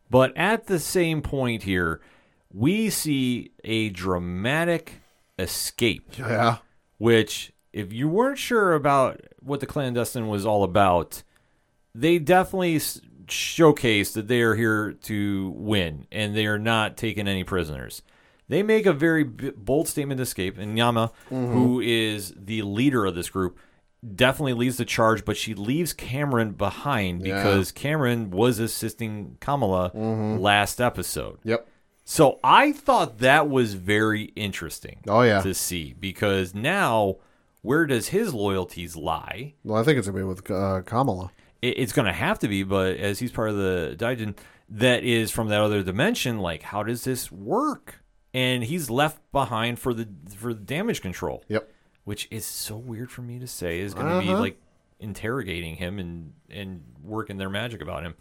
but 0.09 0.35
at 0.39 0.69
the 0.69 0.79
same 0.79 1.21
point 1.21 1.65
here, 1.65 2.01
we 2.51 2.89
see 2.89 3.51
a 3.63 3.91
dramatic 3.91 5.03
escape. 5.39 6.17
Yeah, 6.19 6.57
which 6.97 7.53
if 7.73 7.93
you 7.93 8.09
weren't 8.09 8.39
sure 8.39 8.75
about 8.75 9.21
what 9.41 9.61
the 9.61 9.67
clandestine 9.67 10.29
was 10.29 10.45
all 10.47 10.63
about 10.65 11.23
they 11.95 12.19
definitely 12.19 12.77
s- 12.77 13.01
showcase 13.29 14.13
that 14.13 14.29
they 14.29 14.41
are 14.43 14.55
here 14.55 14.93
to 14.93 15.51
win 15.57 16.07
and 16.13 16.37
they 16.37 16.47
are 16.47 16.59
not 16.59 16.97
taking 16.97 17.27
any 17.29 17.45
prisoners 17.45 18.03
they 18.49 18.63
make 18.63 18.87
a 18.87 18.93
very 18.93 19.23
b- 19.25 19.53
bold 19.57 19.87
statement 19.89 20.19
to 20.19 20.23
escape 20.23 20.59
and 20.59 20.77
najma 20.77 21.11
mm-hmm. 21.31 21.53
who 21.53 21.81
is 21.81 22.33
the 22.37 22.63
leader 22.63 23.07
of 23.07 23.15
this 23.15 23.31
group 23.31 23.59
definitely 24.15 24.55
leads 24.55 24.77
the 24.79 24.85
charge 24.85 25.25
but 25.25 25.37
she 25.37 25.55
leaves 25.55 25.93
kamran 25.93 26.53
behind 26.53 27.25
Yeah. 27.27 27.37
because 27.37 27.71
kamran 27.71 28.31
was 28.31 28.59
assisting 28.59 29.37
kamala 29.41 29.91
mm-hmm. 29.91 30.39
last 30.41 30.81
episode 30.81 31.39
Yep. 31.45 31.69
so 32.05 32.39
I 32.43 32.73
thought 32.73 33.19
that 33.19 33.49
was 33.49 33.75
very 33.75 34.25
interesting. 34.35 34.99
Oh, 35.07 35.23
yeah. 35.23 35.41
to 35.43 35.55
see 35.55 35.95
because 35.99 36.55
now 36.55 37.17
where 37.63 37.87
does 37.87 38.09
his 38.09 38.33
loyalties 38.35 38.97
lie? 38.97 39.55
Well, 39.65 39.79
I 39.81 39.85
think 39.85 39.99
it's 39.99 40.07
gonna 40.09 40.19
be 40.19 40.25
with 40.25 40.51
uh, 40.51 40.83
Kamala. 40.83 41.31
It, 41.63 41.79
it's 41.79 41.93
going 41.93 42.07
to 42.07 42.13
have 42.13 42.39
to 42.39 42.49
be, 42.49 42.63
but 42.63 42.97
as 42.97 43.19
he's 43.19 43.31
part 43.33 43.51
of 43.51 43.57
the 43.57 43.95
Daijin 43.99 44.35
that 44.71 45.03
is 45.05 45.31
from 45.31 45.49
that 45.49 45.61
other 45.61 45.83
dimension, 45.83 46.39
like 46.39 46.63
how 46.63 46.83
does 46.83 47.05
this 47.05 47.31
work? 47.31 48.03
And 48.33 48.63
he's 48.65 48.89
left 48.89 49.21
behind 49.33 49.79
for 49.79 49.93
the 49.93 50.09
for 50.37 50.55
the 50.55 50.61
damage 50.61 51.03
control, 51.03 51.43
Yep. 51.49 51.71
which 52.05 52.29
is 52.31 52.47
so 52.47 52.77
weird 52.77 53.11
for 53.11 53.23
me 53.23 53.39
to 53.41 53.47
say 53.47 53.81
is 53.81 53.93
going 53.93 54.07
to 54.07 54.21
be 54.25 54.33
Uh-huh. 54.33 54.41
like 54.41 54.61
interrogating 55.01 55.77
him 55.77 55.99
and 55.99 56.33
and 56.49 56.83
working 57.03 57.37
their 57.39 57.51
magic 57.51 57.83
about 57.83 58.05
him. 58.05 58.15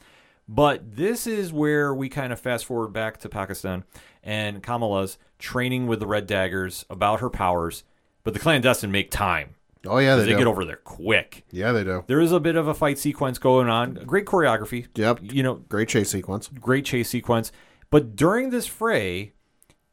But 0.47 0.95
this 0.95 1.27
is 1.27 1.53
where 1.53 1.93
we 1.93 2.09
kind 2.09 2.33
of 2.33 2.39
fast 2.39 2.65
forward 2.65 2.91
back 2.91 3.19
to 3.19 3.29
Pakistan 3.29 3.83
and 4.23 4.63
Kamala's 4.63 5.17
training 5.37 5.85
with 5.85 5.99
the 5.99 6.07
Red 6.07 6.25
Daggers 6.25 6.85
about 6.89 7.19
her 7.19 7.29
powers. 7.29 7.83
But 8.29 8.33
the 8.35 8.39
clandestine 8.41 8.91
make 8.91 9.09
time. 9.11 9.55
Oh 9.87 9.97
yeah, 9.97 10.15
they, 10.17 10.25
They 10.25 10.37
get 10.37 10.45
over 10.45 10.65
there 10.65 10.75
quick. 10.83 11.45
Yeah, 11.51 11.71
they 11.71 11.83
do. 11.83 12.03
There 12.07 12.19
is 12.19 12.31
a 12.31 12.39
bit 12.39 12.55
of 12.55 12.67
a 12.67 12.73
fight 12.73 12.99
sequence 12.99 13.39
going 13.39 13.69
on. 13.69 13.93
Great 14.05 14.25
choreography. 14.25 14.87
Yep. 14.95 15.19
You 15.23 15.41
know, 15.41 15.55
Great 15.55 15.87
chase 15.89 16.09
sequence. 16.11 16.47
great 16.49 16.85
chase 16.85 17.09
sequence. 17.09 17.51
But 17.89 18.15
during 18.15 18.49
this 18.51 18.67
fray, 18.67 19.33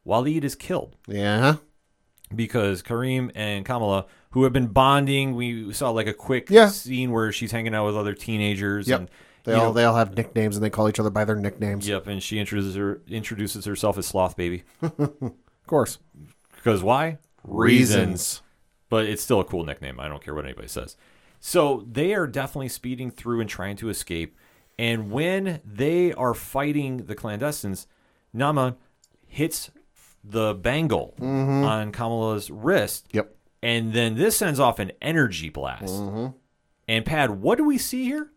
Waleed 0.05 0.43
is 0.43 0.55
killed 0.55 0.95
Yeah. 1.07 1.55
because 2.35 2.83
Kareem 2.83 3.31
and 3.33 3.65
Kamala, 3.65 4.05
who 4.31 4.43
have 4.43 4.53
been 4.53 4.67
bonding, 4.67 5.35
we 5.35 5.73
saw 5.73 5.89
like 5.91 6.07
a 6.07 6.13
quick 6.13 6.49
Yeah. 6.49 6.67
scene 6.67 7.11
where 7.11 7.31
she's 7.31 7.51
hanging 7.51 7.73
out 7.73 7.85
with 7.85 7.95
other 7.97 8.13
teenagers. 8.13 8.87
Yep. 8.87 8.99
And, 8.99 9.09
They 9.45 9.53
all 9.53 9.67
know, 9.67 9.73
they 9.73 9.85
all 9.85 9.95
have 9.95 10.15
nicknames 10.15 10.57
and 10.57 10.63
they 10.65 10.69
call 10.69 10.89
each 10.89 10.99
other 10.99 11.09
by 11.09 11.23
their 11.25 11.37
nicknames. 11.37 11.87
Yep, 11.87 12.07
and 12.07 12.21
she 12.21 12.37
introduces 12.39 12.75
her 12.75 13.01
introduces 13.07 13.63
herself 13.65 13.97
as 13.97 14.05
Sloth 14.05 14.35
Baby. 14.35 14.63
Of 14.81 15.69
course. 15.69 15.97
Because 16.55 16.81
why? 16.83 17.17
But 18.89 19.05
it's 19.05 19.21
still 19.21 19.39
a 19.39 19.45
cool 19.45 19.65
nickname. 19.65 19.99
I 19.99 20.07
don't 20.07 20.23
care 20.23 20.33
what 20.33 20.45
anybody 20.45 20.67
says. 20.67 20.95
So 21.39 21.85
they 21.89 22.13
are 22.13 22.27
definitely 22.27 22.69
speeding 22.69 23.11
through 23.11 23.41
and 23.41 23.49
trying 23.49 23.75
to 23.77 23.89
escape. 23.89 24.37
And 24.79 25.11
when 25.11 25.61
they 25.65 26.13
are 26.13 26.33
fighting 26.33 27.05
the 27.05 27.15
clandestines, 27.15 27.87
Najma 28.35 28.75
hits 29.25 29.71
the 30.23 30.53
bangle 30.53 31.15
mm-hmm. 31.19 31.63
on 31.63 31.91
Kamala's 31.91 32.49
wrist. 32.49 33.07
Yep. 33.11 33.35
And 33.61 33.93
then 33.93 34.15
this 34.15 34.37
sends 34.37 34.59
off 34.59 34.79
an 34.79 34.91
energy 35.01 35.49
blast. 35.49 35.93
Mm-hmm. 35.93 36.27
And 36.87 37.05
Pad, 37.05 37.41
what 37.41 37.57
do 37.57 37.65
we 37.65 37.77
see 37.77 38.05
here? 38.05 38.31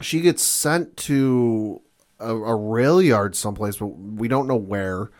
She 0.00 0.20
gets 0.20 0.42
sent 0.42 0.96
to 0.98 1.80
a, 2.18 2.34
a 2.34 2.54
rail 2.54 3.00
yard 3.00 3.36
someplace, 3.36 3.76
but 3.76 3.86
we 3.86 4.28
don't 4.28 4.46
know 4.46 4.56
where. 4.56 5.10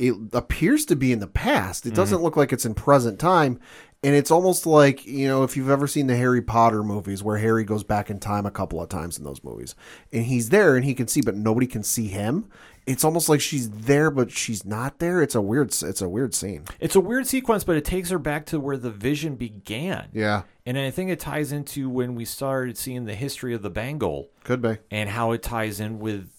It 0.00 0.14
appears 0.32 0.86
to 0.86 0.96
be 0.96 1.12
in 1.12 1.20
the 1.20 1.26
past. 1.26 1.84
It 1.84 1.94
doesn't 1.94 2.16
mm-hmm. 2.16 2.24
look 2.24 2.36
like 2.36 2.54
it's 2.54 2.64
in 2.64 2.72
present 2.72 3.18
time. 3.18 3.60
And 4.02 4.14
it's 4.14 4.30
almost 4.30 4.64
like, 4.64 5.04
you 5.04 5.28
know, 5.28 5.42
if 5.42 5.58
you've 5.58 5.68
ever 5.68 5.86
seen 5.86 6.06
the 6.06 6.16
Harry 6.16 6.40
Potter 6.40 6.82
movies 6.82 7.22
where 7.22 7.36
Harry 7.36 7.64
goes 7.64 7.84
back 7.84 8.08
in 8.08 8.18
time 8.18 8.46
a 8.46 8.50
couple 8.50 8.80
of 8.82 8.88
times 8.88 9.18
in 9.18 9.24
those 9.24 9.44
movies. 9.44 9.74
And 10.10 10.24
he's 10.24 10.48
there 10.48 10.74
and 10.74 10.86
he 10.86 10.94
can 10.94 11.06
see, 11.06 11.20
but 11.20 11.36
nobody 11.36 11.66
can 11.66 11.82
see 11.82 12.08
him. 12.08 12.48
It's 12.86 13.04
almost 13.04 13.28
like 13.28 13.42
she's 13.42 13.68
there, 13.68 14.10
but 14.10 14.30
she's 14.30 14.64
not 14.64 15.00
there. 15.00 15.20
It's 15.20 15.34
a 15.34 15.42
weird 15.42 15.68
it's 15.82 16.00
a 16.00 16.08
weird 16.08 16.34
scene. 16.34 16.64
It's 16.80 16.96
a 16.96 17.00
weird 17.00 17.26
sequence, 17.26 17.62
but 17.62 17.76
it 17.76 17.84
takes 17.84 18.08
her 18.08 18.18
back 18.18 18.46
to 18.46 18.58
where 18.58 18.78
the 18.78 18.90
vision 18.90 19.36
began. 19.36 20.08
Yeah. 20.14 20.44
And 20.64 20.78
I 20.78 20.90
think 20.90 21.10
it 21.10 21.20
ties 21.20 21.52
into 21.52 21.90
when 21.90 22.14
we 22.14 22.24
started 22.24 22.78
seeing 22.78 23.04
the 23.04 23.14
history 23.14 23.52
of 23.52 23.60
the 23.60 23.68
bangle. 23.68 24.30
Could 24.44 24.62
be. 24.62 24.78
and 24.90 25.10
how 25.10 25.32
it 25.32 25.42
ties 25.42 25.78
in 25.78 25.98
with 25.98 26.30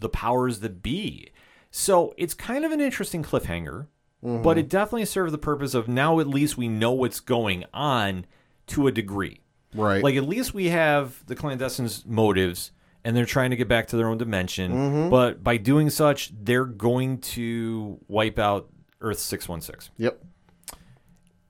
the 0.00 0.10
powers 0.10 0.60
that 0.60 0.82
be. 0.82 1.30
So 1.70 2.14
it's 2.16 2.34
kind 2.34 2.64
of 2.64 2.72
an 2.72 2.80
interesting 2.80 3.22
cliffhanger, 3.22 3.86
mm-hmm. 4.24 4.42
but 4.42 4.58
it 4.58 4.68
definitely 4.68 5.04
serves 5.04 5.32
the 5.32 5.38
purpose 5.38 5.74
of 5.74 5.88
now 5.88 6.18
at 6.20 6.26
least 6.26 6.56
we 6.56 6.68
know 6.68 6.92
what's 6.92 7.20
going 7.20 7.64
on 7.72 8.26
to 8.68 8.86
a 8.86 8.92
degree. 8.92 9.40
Right. 9.74 10.02
Like 10.02 10.16
at 10.16 10.26
least 10.26 10.54
we 10.54 10.66
have 10.66 11.24
the 11.26 11.36
clandestines' 11.36 12.06
motives 12.06 12.72
and 13.04 13.16
they're 13.16 13.26
trying 13.26 13.50
to 13.50 13.56
get 13.56 13.68
back 13.68 13.86
to 13.88 13.96
their 13.96 14.08
own 14.08 14.18
dimension, 14.18 14.72
mm-hmm. 14.72 15.10
but 15.10 15.44
by 15.44 15.56
doing 15.56 15.88
such, 15.90 16.32
they're 16.42 16.64
going 16.64 17.18
to 17.18 17.98
wipe 18.08 18.38
out 18.38 18.68
Earth 19.00 19.18
616. 19.18 19.94
Yep. 19.98 20.20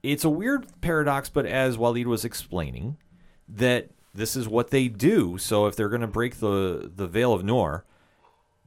it's 0.03 0.23
a 0.23 0.29
weird 0.29 0.67
paradox, 0.81 1.29
but 1.29 1.45
as 1.45 1.77
Waleed 1.77 2.05
was 2.05 2.23
explaining, 2.23 2.97
that 3.47 3.89
this 4.13 4.35
is 4.35 4.47
what 4.47 4.69
they 4.69 4.87
do. 4.87 5.37
So 5.37 5.65
if 5.65 5.75
they're 5.75 5.89
going 5.89 6.01
to 6.01 6.07
break 6.07 6.39
the 6.39 6.91
the 6.93 7.07
veil 7.07 7.33
of 7.33 7.43
Noor, 7.43 7.85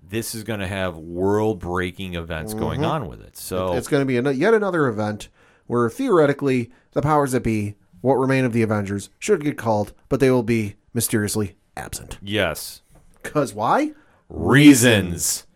this 0.03 0.35
is 0.35 0.43
going 0.45 0.61
to 0.61 0.67
have 0.67 0.97
world 0.97 1.59
breaking 1.61 2.15
events 2.15 2.55
going 2.55 2.85
on 2.85 3.07
with 3.09 3.21
it. 3.23 3.37
So 3.37 3.75
It's 3.75 3.89
going 3.89 4.03
to 4.03 4.07
be 4.07 4.17
an, 4.19 4.37
yet 4.37 4.53
another 4.55 4.87
event 4.89 5.29
where 5.67 5.89
theoretically 5.89 6.71
the 6.93 7.01
powers 7.03 7.33
that 7.33 7.43
be, 7.43 7.77
what 8.01 8.15
remain 8.17 8.45
of 8.45 8.53
the 8.53 8.63
Avengers, 8.63 9.09
should 9.19 9.43
get 9.45 9.57
called, 9.57 9.93
but 10.09 10.21
they 10.21 10.31
will 10.31 10.43
be 10.43 10.75
mysteriously 10.93 11.55
absent. 11.77 12.19
yes, 12.21 12.83
Because 13.23 13.55
why? 13.55 13.93
reasons. 14.29 15.47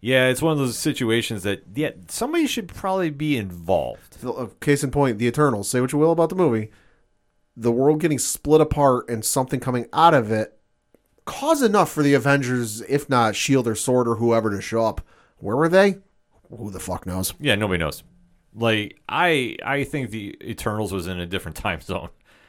Yeah, 0.00 0.28
it's 0.28 0.42
one 0.42 0.52
of 0.52 0.58
those 0.58 0.78
situations 0.78 1.42
that 1.42 1.62
yeah 1.74 1.90
somebody 2.08 2.46
should 2.46 2.68
probably 2.68 3.10
be 3.10 3.36
involved. 3.36 4.24
Uh, 4.24 4.46
Case 4.60 4.84
in 4.84 4.90
point, 4.90 5.18
the 5.18 5.26
Eternals. 5.26 5.68
Say 5.68 5.80
what 5.80 5.92
you 5.92 5.98
will 5.98 6.12
about 6.12 6.28
the 6.28 6.36
movie. 6.36 6.70
The 7.56 7.72
world 7.72 8.00
getting 8.00 8.18
split 8.18 8.60
apart 8.60 9.08
and 9.08 9.24
something 9.24 9.58
coming 9.58 9.86
out 9.92 10.14
of 10.14 10.30
it 10.30 10.55
caused 11.26 11.62
enough 11.62 11.90
for 11.90 12.02
the 12.02 12.14
Avengers, 12.14 12.80
if 12.82 13.10
not 13.10 13.36
Shield 13.36 13.68
or 13.68 13.74
Sword 13.74 14.08
or 14.08 14.16
whoever, 14.16 14.50
to 14.50 14.62
show 14.62 14.86
up. 14.86 15.02
Where 15.38 15.56
were 15.56 15.68
they? 15.68 15.98
Who 16.56 16.70
the 16.70 16.80
fuck 16.80 17.06
knows? 17.06 17.34
Yeah, 17.38 17.56
nobody 17.56 17.78
knows. 17.78 18.02
Like 18.54 18.98
I 19.08 19.56
I 19.62 19.84
think 19.84 20.10
the 20.10 20.34
Eternals 20.42 20.92
was 20.92 21.06
in 21.06 21.20
a 21.20 21.26
different 21.26 21.56
time 21.58 21.82
zone 21.82 22.08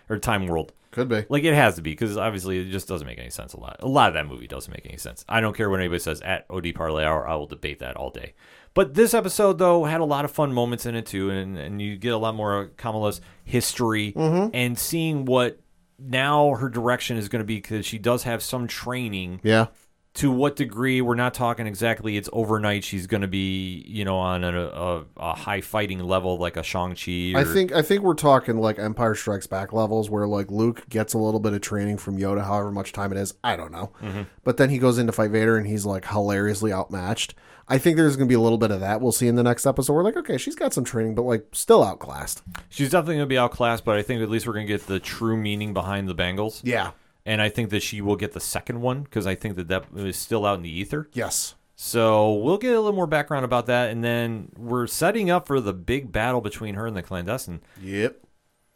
or 0.09 0.17
time 0.17 0.47
world. 0.47 0.71
Could 0.91 1.09
be. 1.09 1.25
Like 1.27 1.43
it 1.43 1.53
has 1.53 1.75
to 1.75 1.81
be 1.81 1.91
because 1.91 2.17
obviously 2.17 2.59
it 2.59 2.71
just 2.71 2.87
doesn't 2.87 3.05
make 3.05 3.19
any 3.19 3.29
sense. 3.29 3.53
A 3.53 3.59
lot, 3.59 3.77
a 3.81 3.87
lot 3.87 4.07
of 4.07 4.13
that 4.13 4.25
movie 4.25 4.47
doesn't 4.47 4.71
make 4.71 4.85
any 4.85 4.97
sense. 4.97 5.25
I 5.27 5.41
don't 5.41 5.55
care 5.55 5.69
what 5.69 5.79
anybody 5.79 5.99
says 5.99 6.21
at 6.21 6.45
OD 6.49 6.73
Parlay 6.73 7.03
Hour. 7.03 7.27
I 7.27 7.35
will 7.35 7.45
debate 7.45 7.79
that 7.79 7.97
all 7.97 8.09
day. 8.09 8.33
But 8.73 8.93
this 8.93 9.13
episode 9.13 9.57
though 9.57 9.83
had 9.83 10.01
a 10.01 10.05
lot 10.05 10.23
of 10.23 10.31
fun 10.31 10.53
moments 10.53 10.85
in 10.85 10.95
it 10.95 11.05
too, 11.05 11.29
and 11.29 11.57
and 11.57 11.81
you 11.81 11.97
get 11.97 12.13
a 12.13 12.17
lot 12.17 12.35
more 12.35 12.63
uh, 12.63 12.67
Kamala's 12.77 13.21
history 13.43 14.13
mm-hmm. 14.13 14.49
and 14.53 14.79
seeing 14.79 15.25
what 15.25 15.59
now 15.99 16.55
her 16.55 16.69
direction 16.69 17.17
is 17.17 17.29
going 17.29 17.41
to 17.41 17.45
be 17.45 17.55
because 17.55 17.85
she 17.85 17.97
does 17.97 18.23
have 18.23 18.41
some 18.43 18.67
training. 18.67 19.39
Yeah. 19.43 19.67
To 20.15 20.31
what 20.31 20.55
degree? 20.55 20.99
We're 20.99 21.13
not 21.13 21.35
talking 21.35 21.67
exactly. 21.67 22.17
It's 22.17 22.27
overnight. 22.33 22.83
She's 22.83 23.05
going 23.05 23.21
to 23.21 23.27
be, 23.27 23.83
you 23.87 24.03
know, 24.03 24.17
on 24.17 24.43
a, 24.43 24.51
a, 24.51 25.03
a 25.15 25.33
high 25.35 25.61
fighting 25.61 25.99
level 25.99 26.39
like 26.39 26.57
a 26.57 26.63
Shang 26.63 26.95
Chi. 26.95 27.33
I 27.39 27.43
think 27.43 27.71
I 27.71 27.83
think 27.83 28.01
we're 28.01 28.15
talking 28.15 28.57
like 28.57 28.79
Empire 28.79 29.13
Strikes 29.13 29.45
Back 29.45 29.73
levels 29.73 30.09
where 30.09 30.25
like 30.25 30.49
Luke 30.49 30.89
gets 30.89 31.13
a 31.13 31.19
little 31.19 31.39
bit 31.39 31.53
of 31.53 31.61
training 31.61 31.99
from 31.99 32.17
Yoda, 32.17 32.43
however 32.43 32.71
much 32.71 32.93
time 32.93 33.11
it 33.11 33.19
is. 33.19 33.35
I 33.43 33.55
don't 33.55 33.71
know. 33.71 33.91
Mm-hmm. 34.01 34.23
But 34.43 34.57
then 34.57 34.71
he 34.71 34.79
goes 34.79 34.97
in 34.97 35.05
to 35.05 35.13
fight 35.13 35.29
Vader 35.29 35.55
and 35.55 35.67
he's 35.67 35.85
like 35.85 36.07
hilariously 36.07 36.73
outmatched. 36.73 37.35
I 37.69 37.77
think 37.77 37.97
there's 37.97 38.15
going 38.15 38.27
to 38.27 38.31
be 38.31 38.35
a 38.35 38.39
little 38.39 38.57
bit 38.57 38.71
of 38.71 38.79
that. 38.79 39.01
We'll 39.01 39.11
see 39.11 39.27
in 39.27 39.35
the 39.35 39.43
next 39.43 39.65
episode. 39.65 39.93
We're 39.93 40.03
like, 40.03 40.15
okay, 40.17 40.37
she's 40.37 40.55
got 40.55 40.73
some 40.73 40.83
training, 40.85 41.15
but 41.15 41.23
like 41.23 41.47
still 41.51 41.83
outclassed. 41.83 42.41
she's 42.69 42.89
definitely 42.91 43.15
going 43.15 43.25
to 43.25 43.33
be 43.33 43.37
outclassed, 43.37 43.83
but 43.83 43.97
I 43.97 44.01
think 44.03 44.21
at 44.21 44.29
least 44.29 44.47
we're 44.47 44.53
going 44.53 44.67
to 44.67 44.71
get 44.73 44.87
the 44.87 44.99
true 44.99 45.35
meaning 45.35 45.73
behind 45.73 46.07
the 46.07 46.13
bangles. 46.13 46.61
Yeah. 46.63 46.91
and 47.25 47.41
I 47.41 47.49
think 47.49 47.69
that 47.71 47.81
she 47.83 47.99
will 48.01 48.15
get 48.15 48.31
the 48.31 48.39
second 48.39 48.79
one 48.81 49.03
because 49.03 49.27
I 49.27 49.35
think 49.35 49.57
that 49.57 49.67
that 49.67 49.85
is 49.95 50.15
still 50.17 50.45
out 50.45 50.55
in 50.57 50.61
the 50.63 50.69
ether. 50.79 51.09
Yes. 51.11 51.55
So 51.75 52.33
we'll 52.35 52.57
get 52.57 52.73
a 52.73 52.79
little 52.79 52.95
more 52.95 53.05
background 53.05 53.43
about 53.45 53.65
that, 53.67 53.91
and 53.91 54.03
then 54.03 54.49
we're 54.57 54.87
setting 54.87 55.29
up 55.29 55.45
for 55.45 55.59
the 55.59 55.73
big 55.73 56.11
battle 56.11 56.41
between 56.41 56.73
her 56.75 56.87
and 56.87 56.95
the 56.95 57.03
clandestine. 57.03 57.61
Yep. 57.81 58.17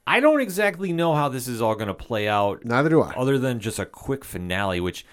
I 0.05 0.19
don't 0.19 0.41
exactly 0.41 0.91
know 0.91 1.15
how 1.15 1.29
this 1.29 1.47
is 1.47 1.61
all 1.61 1.75
going 1.75 1.87
to 1.87 1.93
play 1.93 2.27
out, 2.27 2.65
Neither 2.65 2.89
do 2.89 3.01
I. 3.01 3.13
other 3.13 3.37
than 3.39 3.59
just 3.59 3.79
a 3.79 3.85
quick 3.85 4.25
finale, 4.25 4.79
which 4.81 5.05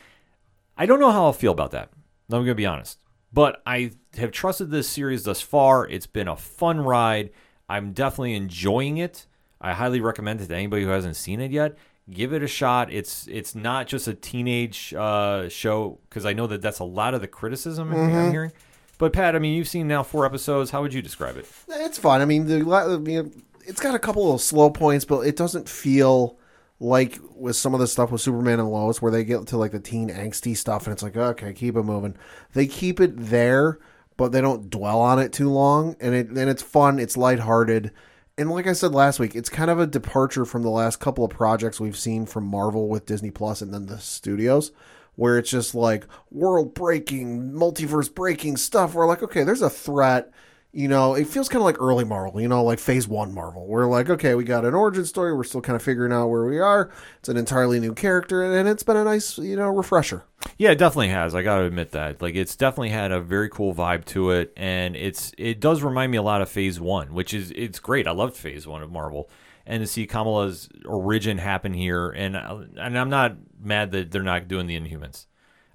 I 0.76 0.84
don't 0.86 0.98
know 1.00 1.10
how 1.12 1.24
I'll 1.26 1.32
feel 1.32 1.52
about 1.52 1.70
that. 1.70 1.90
I'm 2.30 2.38
going 2.40 2.46
to 2.48 2.54
be 2.54 2.66
honest, 2.66 2.98
but 3.32 3.62
I 3.66 3.92
have 4.16 4.30
trusted 4.30 4.70
this 4.70 4.88
series 4.88 5.24
thus 5.24 5.40
far. 5.40 5.86
It's 5.86 6.06
been 6.06 6.28
a 6.28 6.36
fun 6.36 6.80
ride. 6.80 7.30
I'm 7.68 7.92
definitely 7.92 8.34
enjoying 8.34 8.98
it. 8.98 9.26
I 9.60 9.74
highly 9.74 10.00
recommend 10.00 10.40
it 10.40 10.48
to 10.48 10.54
anybody 10.54 10.84
who 10.84 10.90
hasn't 10.90 11.16
seen 11.16 11.40
it 11.40 11.50
yet. 11.50 11.76
Give 12.10 12.32
it 12.32 12.42
a 12.42 12.46
shot. 12.46 12.90
It's 12.90 13.26
it's 13.26 13.54
not 13.54 13.86
just 13.86 14.08
a 14.08 14.14
teenage 14.14 14.94
uh, 14.94 15.48
show 15.50 15.98
because 16.08 16.24
I 16.24 16.32
know 16.32 16.46
that 16.46 16.62
that's 16.62 16.78
a 16.78 16.84
lot 16.84 17.12
of 17.12 17.20
the 17.20 17.28
criticism 17.28 17.92
I'm 17.92 18.30
hearing. 18.30 18.52
But 18.96 19.12
Pat, 19.12 19.36
I 19.36 19.38
mean, 19.38 19.54
you've 19.54 19.68
seen 19.68 19.86
now 19.88 20.02
four 20.02 20.24
episodes. 20.24 20.70
How 20.70 20.80
would 20.80 20.94
you 20.94 21.02
describe 21.02 21.36
it? 21.36 21.46
It's 21.68 21.98
fun. 21.98 22.22
I 22.22 22.24
mean, 22.24 22.46
the 22.46 22.72
I 22.72 22.96
mean, 22.96 23.42
it's 23.66 23.80
got 23.80 23.94
a 23.94 23.98
couple 23.98 24.34
of 24.34 24.40
slow 24.40 24.70
points, 24.70 25.04
but 25.04 25.20
it 25.20 25.36
doesn't 25.36 25.68
feel 25.68 26.37
like 26.80 27.18
with 27.34 27.56
some 27.56 27.74
of 27.74 27.80
the 27.80 27.86
stuff 27.86 28.10
with 28.10 28.20
Superman 28.20 28.60
and 28.60 28.70
Lois 28.70 29.02
where 29.02 29.10
they 29.10 29.24
get 29.24 29.46
to 29.48 29.56
like 29.56 29.72
the 29.72 29.80
teen 29.80 30.10
angsty 30.10 30.56
stuff 30.56 30.86
and 30.86 30.92
it's 30.92 31.02
like, 31.02 31.16
okay, 31.16 31.52
keep 31.52 31.76
it 31.76 31.82
moving. 31.82 32.16
They 32.52 32.66
keep 32.66 33.00
it 33.00 33.14
there, 33.16 33.78
but 34.16 34.32
they 34.32 34.40
don't 34.40 34.70
dwell 34.70 35.00
on 35.00 35.18
it 35.18 35.32
too 35.32 35.50
long 35.50 35.96
and 36.00 36.14
it 36.14 36.28
and 36.28 36.50
it's 36.50 36.62
fun, 36.62 36.98
it's 36.98 37.16
lighthearted. 37.16 37.92
And 38.36 38.50
like 38.50 38.68
I 38.68 38.72
said 38.72 38.92
last 38.92 39.18
week, 39.18 39.34
it's 39.34 39.48
kind 39.48 39.70
of 39.70 39.80
a 39.80 39.86
departure 39.86 40.44
from 40.44 40.62
the 40.62 40.70
last 40.70 41.00
couple 41.00 41.24
of 41.24 41.30
projects 41.32 41.80
we've 41.80 41.96
seen 41.96 42.24
from 42.24 42.44
Marvel 42.44 42.88
with 42.88 43.06
Disney 43.06 43.32
Plus 43.32 43.60
and 43.60 43.74
then 43.74 43.86
the 43.86 43.98
studios 43.98 44.70
where 45.16 45.36
it's 45.36 45.50
just 45.50 45.74
like 45.74 46.06
world 46.30 46.74
breaking, 46.74 47.50
multiverse 47.50 48.14
breaking 48.14 48.56
stuff. 48.56 48.94
We're 48.94 49.08
like, 49.08 49.20
okay, 49.24 49.42
there's 49.42 49.62
a 49.62 49.68
threat. 49.68 50.30
You 50.70 50.86
know, 50.86 51.14
it 51.14 51.26
feels 51.26 51.48
kind 51.48 51.60
of 51.60 51.64
like 51.64 51.80
early 51.80 52.04
Marvel, 52.04 52.42
you 52.42 52.48
know, 52.48 52.62
like 52.62 52.78
phase 52.78 53.08
one 53.08 53.32
Marvel. 53.32 53.66
We're 53.66 53.86
like, 53.86 54.10
okay, 54.10 54.34
we 54.34 54.44
got 54.44 54.66
an 54.66 54.74
origin 54.74 55.06
story. 55.06 55.34
We're 55.34 55.44
still 55.44 55.62
kind 55.62 55.74
of 55.74 55.82
figuring 55.82 56.12
out 56.12 56.28
where 56.28 56.44
we 56.44 56.58
are. 56.58 56.90
It's 57.18 57.30
an 57.30 57.38
entirely 57.38 57.80
new 57.80 57.94
character, 57.94 58.44
and 58.44 58.68
it's 58.68 58.82
been 58.82 58.98
a 58.98 59.04
nice, 59.04 59.38
you 59.38 59.56
know, 59.56 59.68
refresher. 59.70 60.24
Yeah, 60.58 60.70
it 60.72 60.78
definitely 60.78 61.08
has. 61.08 61.34
I 61.34 61.42
got 61.42 61.58
to 61.58 61.64
admit 61.64 61.92
that. 61.92 62.20
Like, 62.20 62.34
it's 62.34 62.54
definitely 62.54 62.90
had 62.90 63.12
a 63.12 63.20
very 63.20 63.48
cool 63.48 63.74
vibe 63.74 64.04
to 64.06 64.30
it, 64.30 64.52
and 64.58 64.94
it's 64.94 65.32
it 65.38 65.58
does 65.58 65.82
remind 65.82 66.12
me 66.12 66.18
a 66.18 66.22
lot 66.22 66.42
of 66.42 66.50
Phase 66.50 66.78
One, 66.78 67.14
which 67.14 67.32
is 67.32 67.50
it's 67.56 67.78
great. 67.78 68.06
I 68.06 68.10
loved 68.10 68.36
Phase 68.36 68.66
One 68.66 68.82
of 68.82 68.92
Marvel, 68.92 69.30
and 69.66 69.82
to 69.82 69.86
see 69.86 70.06
Kamala's 70.06 70.68
origin 70.84 71.38
happen 71.38 71.72
here, 71.72 72.10
and 72.10 72.36
uh, 72.36 72.58
and 72.76 72.98
I'm 72.98 73.08
not 73.10 73.36
mad 73.58 73.90
that 73.92 74.10
they're 74.10 74.22
not 74.22 74.48
doing 74.48 74.66
the 74.66 74.78
Inhumans. 74.78 75.24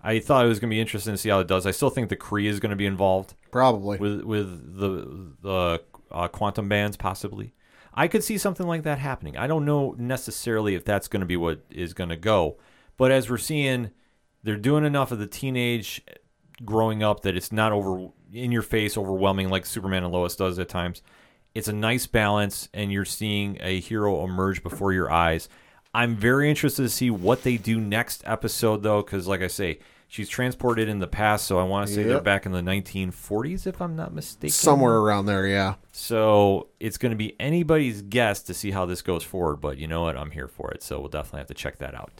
I 0.03 0.19
thought 0.19 0.45
it 0.45 0.49
was 0.49 0.59
going 0.59 0.69
to 0.69 0.75
be 0.75 0.81
interesting 0.81 1.13
to 1.13 1.17
see 1.17 1.29
how 1.29 1.39
it 1.39 1.47
does. 1.47 1.65
I 1.65 1.71
still 1.71 1.89
think 1.89 2.09
the 2.09 2.17
Kree 2.17 2.45
is 2.45 2.59
going 2.59 2.69
to 2.69 2.75
be 2.75 2.85
involved 2.85 3.33
Probably. 3.53 3.97
with 3.97 4.21
with 4.23 4.77
the 4.77 5.35
the 5.41 5.81
uh, 6.11 6.27
quantum 6.27 6.67
bands 6.67 6.97
possibly. 6.97 7.53
I 7.93 8.07
could 8.07 8.23
see 8.23 8.37
something 8.37 8.67
like 8.67 8.83
that 8.83 8.97
happening. 8.97 9.37
I 9.37 9.47
don't 9.47 9.65
know 9.65 9.95
necessarily 9.97 10.73
if 10.75 10.83
that's 10.83 11.07
going 11.07 11.21
to 11.21 11.27
be 11.27 11.37
what 11.37 11.61
is 11.69 11.93
going 11.93 12.09
to 12.09 12.15
go, 12.15 12.57
but 12.97 13.11
as 13.11 13.29
we're 13.29 13.37
seeing, 13.37 13.91
they're 14.41 14.57
doing 14.57 14.83
enough 14.83 15.11
of 15.11 15.19
the 15.19 15.27
teenage 15.27 16.01
growing 16.65 17.03
up 17.03 17.21
that 17.21 17.37
it's 17.37 17.51
not 17.51 17.71
over 17.71 18.09
in 18.33 18.51
your 18.51 18.63
face, 18.63 18.97
overwhelming 18.97 19.49
like 19.49 19.65
Superman 19.65 20.03
and 20.03 20.11
Lois 20.11 20.35
does 20.35 20.57
at 20.59 20.69
times. 20.69 21.01
It's 21.53 21.67
a 21.67 21.73
nice 21.73 22.07
balance, 22.07 22.67
and 22.73 22.91
you're 22.91 23.05
seeing 23.05 23.59
a 23.61 23.79
hero 23.79 24.23
emerge 24.23 24.63
before 24.63 24.91
your 24.91 25.11
eyes. 25.11 25.47
I'm 25.93 26.15
very 26.15 26.49
interested 26.49 26.81
to 26.81 26.89
see 26.89 27.11
what 27.11 27.43
they 27.43 27.57
do 27.57 27.79
next 27.79 28.23
episode, 28.25 28.81
though, 28.81 29.03
because 29.03 29.27
like 29.27 29.41
I 29.41 29.47
say, 29.47 29.79
she's 30.13 30.29
transported 30.29 30.87
in 30.87 30.99
the 30.99 31.07
past, 31.07 31.47
so 31.47 31.57
I 31.57 31.63
want 31.63 31.87
to 31.87 31.93
say 31.93 32.03
they're 32.03 32.21
back 32.21 32.45
in 32.45 32.51
the 32.51 32.61
1940s, 32.61 33.65
if 33.65 33.81
I'm 33.81 33.95
not 33.95 34.13
mistaken. 34.13 34.51
Somewhere 34.51 34.97
around 34.97 35.25
there, 35.25 35.47
yeah. 35.47 35.75
So 35.91 36.67
it's 36.79 36.99
going 36.99 37.09
to 37.09 37.15
be 37.15 37.35
anybody's 37.39 38.03
guess 38.03 38.43
to 38.43 38.53
see 38.53 38.69
how 38.69 38.85
this 38.85 39.01
goes 39.01 39.23
forward, 39.23 39.55
but 39.55 39.79
you 39.79 39.87
know 39.87 40.03
what? 40.03 40.15
I'm 40.15 40.29
here 40.29 40.47
for 40.47 40.69
it, 40.69 40.83
so 40.83 40.99
we'll 40.99 41.09
definitely 41.09 41.39
have 41.39 41.47
to 41.47 41.55
check 41.55 41.79
that 41.79 41.95
out. 41.95 42.11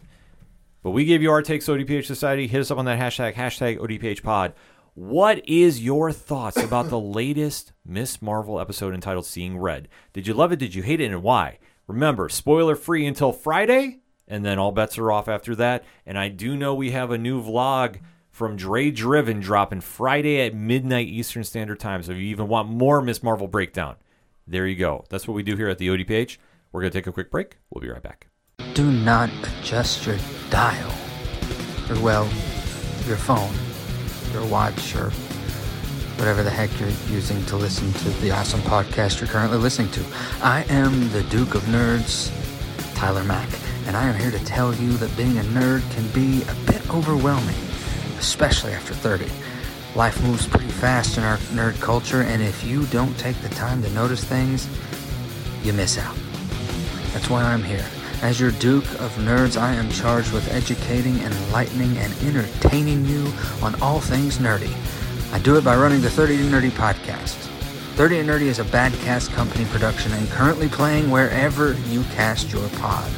But 0.82 0.90
we 0.90 1.06
gave 1.06 1.22
you 1.22 1.30
our 1.30 1.44
takes, 1.44 1.68
ODPH 1.68 2.06
Society. 2.06 2.48
Hit 2.48 2.62
us 2.62 2.72
up 2.72 2.80
on 2.80 2.86
that 2.86 3.00
hashtag, 3.00 3.36
hashtag 3.36 3.78
ODPH 3.78 4.24
Pod. 4.24 4.54
What 4.96 5.48
is 5.48 5.80
your 5.80 6.12
thoughts 6.12 6.58
about 6.64 6.90
the 6.90 7.00
latest 7.00 7.74
Miss 7.86 8.24
Marvel 8.24 8.60
episode 8.60 8.96
entitled 8.96 9.28
Seeing 9.28 9.60
Red? 9.60 9.88
Did 10.14 10.26
you 10.26 10.34
love 10.34 10.52
it? 10.52 10.58
Did 10.58 10.74
you 10.74 10.82
hate 10.82 11.00
it? 11.00 11.12
And 11.12 11.22
why? 11.22 11.60
Remember, 11.86 12.28
spoiler 12.28 12.76
free 12.76 13.06
until 13.06 13.32
Friday, 13.32 14.00
and 14.28 14.46
then 14.46 14.60
all 14.60 14.72
bets 14.72 14.98
are 14.98 15.12
off 15.12 15.28
after 15.28 15.56
that. 15.56 15.84
And 16.06 16.18
I 16.18 16.30
do 16.30 16.56
know 16.56 16.74
we 16.74 16.92
have 16.92 17.12
a 17.12 17.18
new 17.18 17.42
vlog 17.42 18.00
from 18.30 18.56
Dre 18.56 18.90
Driven 18.90 19.40
dropping 19.40 19.82
Friday 19.82 20.42
at 20.42 20.56
midnight 20.56 21.08
Eastern 21.08 21.44
Standard 21.44 21.80
Time. 21.80 22.02
So 22.04 22.14
if 22.14 22.18
you 22.18 22.26
even 22.26 22.48
want 22.48 22.70
more 22.70 23.02
Miss 23.02 23.22
Marvel 23.22 23.48
breakdown, 23.48 23.96
there 24.48 24.66
you 24.68 24.76
go. 24.76 25.06
That's 25.10 25.28
what 25.28 25.36
we 25.36 25.44
do 25.44 25.56
here 25.56 25.70
at 25.70 25.78
the 25.78 25.88
ODPH. 25.88 26.38
We're 26.72 26.82
going 26.82 26.92
to 26.92 26.98
take 26.98 27.08
a 27.08 27.12
quick 27.12 27.30
break. 27.30 27.58
We'll 27.70 27.82
be 27.82 27.90
right 27.90 28.02
back. 28.02 28.28
Do 28.74 28.92
not 28.92 29.30
adjust 29.44 30.06
your 30.06 30.18
dial. 30.50 30.92
Or, 31.90 32.00
well, 32.02 32.26
your 33.06 33.18
phone, 33.18 33.54
your 34.34 34.46
watch, 34.48 34.96
or 34.96 35.12
whatever 36.18 36.42
the 36.42 36.50
heck 36.50 36.72
you're 36.80 36.90
using 37.16 37.44
to 37.46 37.58
listen 37.58 37.92
to 37.94 38.10
the 38.22 38.32
awesome 38.32 38.62
podcast 38.62 39.20
you're 39.20 39.30
currently 39.30 39.58
listening 39.58 39.92
to. 39.92 40.04
I 40.42 40.66
am 40.70 41.10
the 41.12 41.24
Duke 41.24 41.54
of 41.54 41.62
Nerds, 41.64 42.32
Tyler 42.96 43.24
Mack, 43.24 43.50
and 43.88 43.98
I 43.98 44.08
am 44.08 44.20
here 44.20 44.32
to 44.32 44.44
tell 44.46 44.74
you 44.74 44.94
that 44.98 45.16
being 45.16 45.38
a 45.38 45.42
nerd 45.42 45.90
can 45.92 46.08
be 46.10 46.44
a 46.44 46.56
bit 46.66 46.90
overwhelming, 46.90 47.56
especially 48.18 48.72
after 48.72 48.94
30. 48.94 49.26
Life 49.96 50.22
moves 50.24 50.48
pretty 50.48 50.68
fast 50.68 51.18
in 51.18 51.24
our 51.24 51.38
nerd 51.54 51.80
culture, 51.80 52.22
and 52.22 52.42
if 52.42 52.64
you 52.64 52.86
don't 52.88 53.18
take 53.20 53.40
the 53.42 53.50
time 53.50 53.84
to 53.84 53.90
notice 53.92 54.24
things, 54.24 54.68
you 55.64 55.74
miss 55.74 55.98
out. 55.98 56.16
That's 57.14 57.30
why 57.30 57.44
I'm 57.44 57.64
here. 57.64 57.86
As 58.22 58.40
your 58.40 58.52
Duke 58.52 58.90
of 59.02 59.12
Nerds, 59.18 59.60
I 59.60 59.74
am 59.74 59.92
charged 59.92 60.32
with 60.32 60.52
educating, 60.54 61.20
enlightening, 61.20 61.98
and 61.98 62.14
entertaining 62.24 63.06
you 63.06 63.32
on 63.62 63.80
all 63.82 64.00
things 64.00 64.38
nerdy. 64.38 64.74
I 65.34 65.40
do 65.40 65.58
it 65.58 65.64
by 65.64 65.76
running 65.76 66.02
the 66.02 66.10
30 66.10 66.38
to 66.38 66.44
Nerdy 66.44 66.72
podcast. 66.72 67.36
30 67.96 68.20
and 68.20 68.30
Nerdy 68.30 68.44
is 68.44 68.60
a 68.60 68.66
Bad 68.66 68.94
Cast 69.02 69.32
Company 69.34 69.66
production 69.66 70.12
and 70.14 70.28
currently 70.30 70.70
playing 70.70 71.12
wherever 71.12 71.74
you 71.90 72.04
cast 72.16 72.52
your 72.52 72.68
pod. 72.70 73.12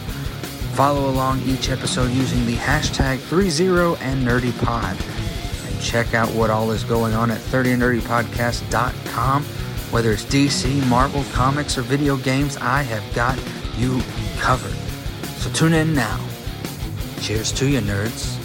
Follow 0.76 1.10
along 1.10 1.42
each 1.44 1.70
episode 1.70 2.12
using 2.12 2.46
the 2.46 2.58
hashtag 2.58 3.20
30 3.20 3.48
and 4.04 4.28
Nerdy 4.28 4.52
Pod. 4.62 4.98
And 5.68 5.82
check 5.82 6.14
out 6.14 6.28
what 6.36 6.50
all 6.50 6.70
is 6.72 6.84
going 6.84 7.14
on 7.14 7.32
at 7.32 7.40
30andnerdypodcast.com. 7.40 9.44
Whether 9.44 10.12
it's 10.12 10.26
DC, 10.26 10.86
Marvel, 10.90 11.24
comics, 11.32 11.78
or 11.78 11.84
video 11.84 12.18
games, 12.18 12.58
I 12.58 12.82
have 12.82 13.16
got 13.16 13.40
you 13.78 14.02
covered. 14.38 14.76
So 15.38 15.50
tune 15.52 15.72
in 15.72 15.94
now. 15.94 16.20
Cheers 17.22 17.54
to 17.54 17.70
you, 17.70 17.80
nerds. 17.80 18.38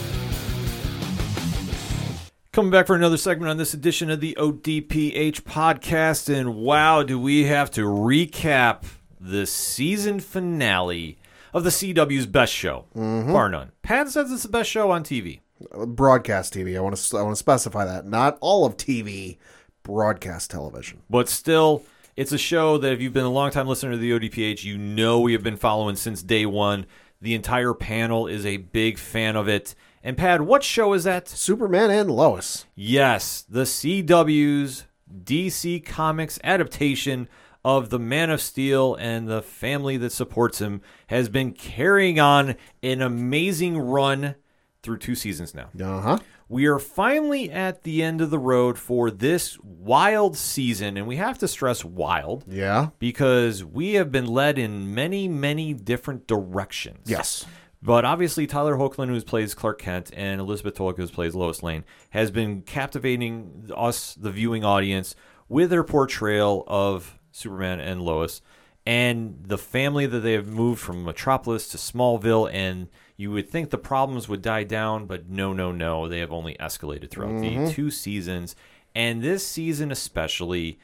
Coming 2.52 2.70
back 2.70 2.86
for 2.86 2.94
another 2.94 3.16
segment 3.16 3.50
on 3.50 3.56
this 3.56 3.74
edition 3.74 4.08
of 4.08 4.20
the 4.20 4.36
ODPH 4.38 5.40
podcast. 5.40 6.32
And 6.32 6.54
wow, 6.54 7.02
do 7.02 7.18
we 7.18 7.46
have 7.46 7.72
to 7.72 7.80
recap 7.80 8.84
the 9.18 9.46
season 9.46 10.20
finale 10.20 11.16
of 11.52 11.64
the 11.64 11.70
CW's 11.70 12.26
best 12.26 12.52
show, 12.52 12.86
mm-hmm. 12.94 13.32
bar 13.32 13.48
none. 13.48 13.72
Pat 13.82 14.08
says 14.08 14.30
it's 14.30 14.44
the 14.44 14.48
best 14.48 14.70
show 14.70 14.90
on 14.90 15.02
TV. 15.02 15.40
Broadcast 15.86 16.54
TV. 16.54 16.76
I 16.76 16.80
want 16.80 16.96
to 16.96 17.18
I 17.18 17.22
want 17.22 17.32
to 17.32 17.38
specify 17.38 17.84
that. 17.84 18.06
Not 18.06 18.38
all 18.40 18.64
of 18.64 18.76
TV, 18.76 19.38
broadcast 19.82 20.50
television. 20.50 21.02
But 21.10 21.28
still, 21.28 21.84
it's 22.16 22.32
a 22.32 22.38
show 22.38 22.78
that 22.78 22.92
if 22.92 23.00
you've 23.00 23.12
been 23.12 23.24
a 23.24 23.30
long 23.30 23.50
time 23.50 23.66
listener 23.66 23.92
to 23.92 23.96
the 23.98 24.12
ODPH, 24.12 24.64
you 24.64 24.78
know 24.78 25.20
we 25.20 25.32
have 25.32 25.42
been 25.42 25.56
following 25.56 25.96
since 25.96 26.22
day 26.22 26.46
one. 26.46 26.86
The 27.20 27.34
entire 27.34 27.74
panel 27.74 28.26
is 28.26 28.46
a 28.46 28.56
big 28.56 28.98
fan 28.98 29.36
of 29.36 29.48
it. 29.48 29.74
And 30.02 30.16
Pad, 30.16 30.42
what 30.42 30.64
show 30.64 30.94
is 30.94 31.04
that? 31.04 31.28
Superman 31.28 31.90
and 31.90 32.10
Lois. 32.10 32.64
Yes, 32.74 33.42
the 33.42 33.64
CW's 33.64 34.84
DC 35.24 35.84
Comics 35.84 36.38
adaptation 36.42 37.28
of 37.64 37.90
the 37.90 37.98
Man 37.98 38.30
of 38.30 38.40
Steel 38.40 38.94
and 38.94 39.28
the 39.28 39.42
family 39.42 39.96
that 39.98 40.12
supports 40.12 40.60
him 40.60 40.80
has 41.08 41.28
been 41.28 41.52
carrying 41.52 42.18
on 42.18 42.56
an 42.82 43.02
amazing 43.02 43.78
run 43.78 44.34
through 44.82 44.98
two 44.98 45.14
seasons 45.14 45.54
now. 45.54 45.68
Uh 45.78 46.00
huh. 46.00 46.18
We 46.48 46.66
are 46.66 46.80
finally 46.80 47.48
at 47.50 47.84
the 47.84 48.02
end 48.02 48.20
of 48.20 48.30
the 48.30 48.38
road 48.38 48.76
for 48.76 49.08
this 49.10 49.56
wild 49.62 50.36
season, 50.36 50.96
and 50.96 51.06
we 51.06 51.14
have 51.16 51.38
to 51.38 51.46
stress 51.48 51.84
wild 51.84 52.44
Yeah. 52.48 52.88
because 52.98 53.64
we 53.64 53.94
have 53.94 54.10
been 54.10 54.26
led 54.26 54.58
in 54.58 54.92
many, 54.92 55.28
many 55.28 55.74
different 55.74 56.26
directions. 56.26 57.08
Yes. 57.08 57.46
But 57.82 58.04
obviously, 58.04 58.46
Tyler 58.48 58.76
Hoechlin, 58.76 59.08
who 59.08 59.20
plays 59.22 59.54
Clark 59.54 59.80
Kent, 59.80 60.10
and 60.16 60.40
Elizabeth 60.40 60.74
Tulloch, 60.74 60.96
who 60.96 61.06
plays 61.06 61.36
Lois 61.36 61.62
Lane, 61.62 61.84
has 62.10 62.30
been 62.32 62.62
captivating 62.62 63.70
us, 63.76 64.14
the 64.16 64.30
viewing 64.32 64.64
audience, 64.64 65.14
with 65.48 65.70
their 65.70 65.84
portrayal 65.84 66.64
of 66.66 67.16
Superman 67.32 67.80
and 67.80 68.02
Lois 68.02 68.42
and 68.86 69.38
the 69.44 69.58
family 69.58 70.06
that 70.06 70.20
they 70.20 70.32
have 70.32 70.48
moved 70.48 70.80
from 70.80 71.04
Metropolis 71.04 71.68
to 71.68 71.76
Smallville. 71.76 72.52
And 72.52 72.88
you 73.16 73.30
would 73.30 73.48
think 73.48 73.70
the 73.70 73.78
problems 73.78 74.28
would 74.28 74.42
die 74.42 74.64
down, 74.64 75.06
but 75.06 75.28
no, 75.28 75.52
no, 75.52 75.72
no. 75.72 76.08
They 76.08 76.20
have 76.20 76.32
only 76.32 76.54
escalated 76.54 77.10
throughout 77.10 77.40
the 77.40 77.50
mm-hmm. 77.50 77.70
two 77.70 77.90
seasons. 77.90 78.56
And 78.94 79.22
this 79.22 79.46
season, 79.46 79.92
especially, 79.92 80.78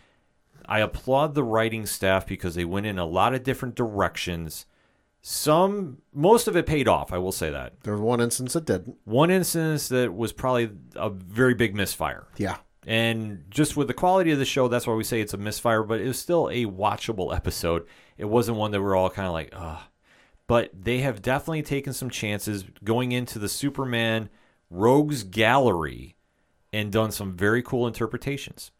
I 0.66 0.80
applaud 0.80 1.34
the 1.34 1.42
writing 1.42 1.86
staff 1.86 2.26
because 2.26 2.54
they 2.54 2.64
went 2.64 2.86
in 2.86 2.98
a 2.98 3.06
lot 3.06 3.34
of 3.34 3.42
different 3.42 3.74
directions. 3.74 4.66
Some, 5.22 5.98
most 6.12 6.46
of 6.46 6.56
it 6.56 6.66
paid 6.66 6.86
off. 6.86 7.12
I 7.12 7.18
will 7.18 7.32
say 7.32 7.50
that. 7.50 7.80
There 7.82 7.94
was 7.94 8.02
one 8.02 8.20
instance 8.20 8.52
that 8.52 8.66
didn't. 8.66 8.96
One 9.04 9.30
instance 9.30 9.88
that 9.88 10.14
was 10.14 10.32
probably 10.32 10.70
a 10.94 11.10
very 11.10 11.54
big 11.54 11.74
misfire. 11.74 12.28
Yeah. 12.36 12.58
And 12.86 13.44
just 13.50 13.76
with 13.76 13.88
the 13.88 13.94
quality 13.94 14.30
of 14.30 14.38
the 14.38 14.44
show, 14.44 14.68
that's 14.68 14.86
why 14.86 14.94
we 14.94 15.02
say 15.02 15.20
it's 15.20 15.34
a 15.34 15.38
misfire, 15.38 15.82
but 15.82 16.00
it 16.00 16.06
was 16.06 16.20
still 16.20 16.48
a 16.48 16.66
watchable 16.66 17.34
episode. 17.34 17.84
It 18.16 18.26
wasn't 18.26 18.58
one 18.58 18.70
that 18.70 18.80
we're 18.80 18.94
all 18.94 19.10
kind 19.10 19.26
of 19.26 19.32
like, 19.32 19.50
ugh. 19.52 19.82
But 20.46 20.70
they 20.72 20.98
have 20.98 21.20
definitely 21.20 21.64
taken 21.64 21.92
some 21.92 22.10
chances 22.10 22.64
going 22.84 23.10
into 23.10 23.40
the 23.40 23.48
Superman 23.48 24.30
Rogues 24.70 25.24
Gallery 25.24 26.14
and 26.72 26.92
done 26.92 27.10
some 27.10 27.36
very 27.36 27.60
cool 27.60 27.88
interpretations. 27.88 28.70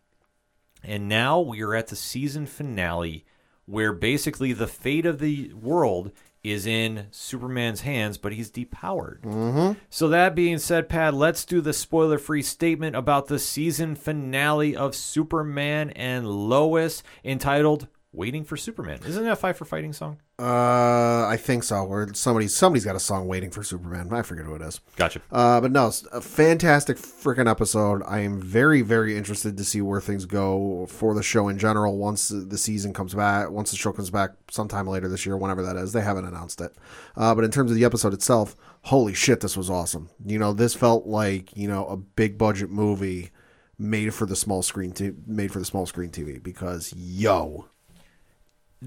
And 0.85 1.09
now 1.09 1.41
we 1.41 1.63
are 1.63 1.75
at 1.75 1.89
the 1.89 1.97
season 1.97 2.47
finale 2.47 3.25
where 3.65 3.93
basically 3.93 4.53
the 4.53 4.69
fate 4.69 5.05
of 5.05 5.19
the 5.19 5.53
world 5.53 6.13
is 6.53 6.67
in 6.67 7.07
Superman's 7.11 7.83
hands, 7.83 8.19
but 8.19 8.33
he's 8.33 8.51
depowered. 8.51 9.21
Mm-hmm. 9.23 9.79
So, 9.91 10.09
that 10.09 10.35
being 10.35 10.59
said, 10.59 10.89
Pat, 10.89 11.15
let's 11.15 11.45
do 11.45 11.61
the 11.61 11.73
spoiler 11.73 12.19
free 12.19 12.43
statement 12.43 12.97
about 12.97 13.27
the 13.27 13.39
season 13.39 13.95
finale 13.95 14.77
of 14.77 14.95
Superman 14.95 15.91
and 15.91 16.29
Lois 16.29 17.03
entitled 17.25 17.89
Waiting 18.17 18.45
for 18.45 18.57
Superman. 18.57 18.99
Isn't 19.07 19.25
that 19.25 19.33
a 19.33 19.37
Fight 19.37 19.57
for 19.57 19.67
Fighting 19.67 19.93
song? 19.93 20.17
Uh, 20.39 21.27
I 21.27 21.37
think 21.39 21.63
so. 21.63 21.85
Or 21.85 22.15
somebody 22.15 22.49
somebody's 22.49 22.87
got 22.87 22.97
a 22.97 23.01
song 23.01 23.29
waiting 23.29 23.51
for 23.51 23.63
Superman. 23.63 24.11
I 24.11 24.23
forget 24.23 24.47
who 24.47 24.55
it 24.55 24.63
is. 24.63 24.81
Gotcha. 24.97 25.21
Uh, 25.31 25.61
but 25.61 25.71
no, 25.71 25.93
a 26.13 26.23
fantastic 26.23 26.97
freaking 26.97 27.47
episode. 27.49 28.03
I 28.07 28.21
am 28.21 28.41
very, 28.41 28.81
very 28.81 29.19
interested 29.19 29.59
to 29.59 29.65
see 29.65 29.83
where 29.83 30.01
things 30.01 30.25
go 30.25 30.87
for 30.89 31.13
the 31.13 31.23
show 31.23 31.49
in 31.49 31.59
general 31.59 31.99
once 31.99 32.29
the 32.29 32.57
season 32.57 32.95
comes 32.95 33.13
back, 33.13 33.51
once 33.51 33.71
the 33.71 33.77
show 33.77 33.93
comes 33.93 34.09
back 34.09 34.31
sometime 34.51 34.87
later 34.87 35.09
this 35.09 35.27
year, 35.27 35.37
whenever 35.37 35.63
that 35.63 35.77
is. 35.77 35.93
They 35.93 36.01
haven't 36.01 36.25
announced 36.25 36.63
it. 36.63 36.75
Uh, 37.17 37.35
but 37.35 37.45
in 37.45 37.51
terms 37.51 37.71
of 37.71 37.77
the 37.77 37.85
episode 37.85 38.15
itself, 38.15 38.57
holy 38.85 39.13
shit, 39.13 39.41
this 39.43 39.59
was 39.59 39.69
awesome. 39.69 40.09
You 40.25 40.39
know, 40.39 40.55
this 40.55 40.75
felt 40.75 41.07
like, 41.07 41.55
you 41.55 41.69
know, 41.69 41.87
a 41.87 41.99
big 41.99 42.39
budget 42.39 42.71
movie 42.71 43.31
made 43.79 44.15
for 44.15 44.25
the 44.25 44.37
small 44.37 44.63
screen, 44.63 44.93
t- 44.93 45.13
made 45.27 45.53
for 45.53 45.59
the 45.59 45.67
small 45.67 45.85
screen 45.85 46.09
TV 46.09 46.43
because, 46.43 46.95
yo, 46.97 47.67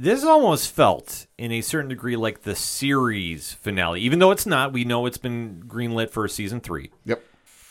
This 0.01 0.23
almost 0.23 0.71
felt, 0.71 1.27
in 1.37 1.51
a 1.51 1.59
certain 1.59 1.89
degree, 1.89 2.15
like 2.15 2.43
the 2.43 2.55
series 2.55 3.51
finale. 3.51 3.99
Even 3.99 4.19
though 4.19 4.31
it's 4.31 4.45
not, 4.45 4.71
we 4.71 4.85
know 4.85 5.05
it's 5.05 5.17
been 5.17 5.61
greenlit 5.67 6.09
for 6.09 6.25
season 6.29 6.61
three. 6.61 6.89
yep. 7.03 7.21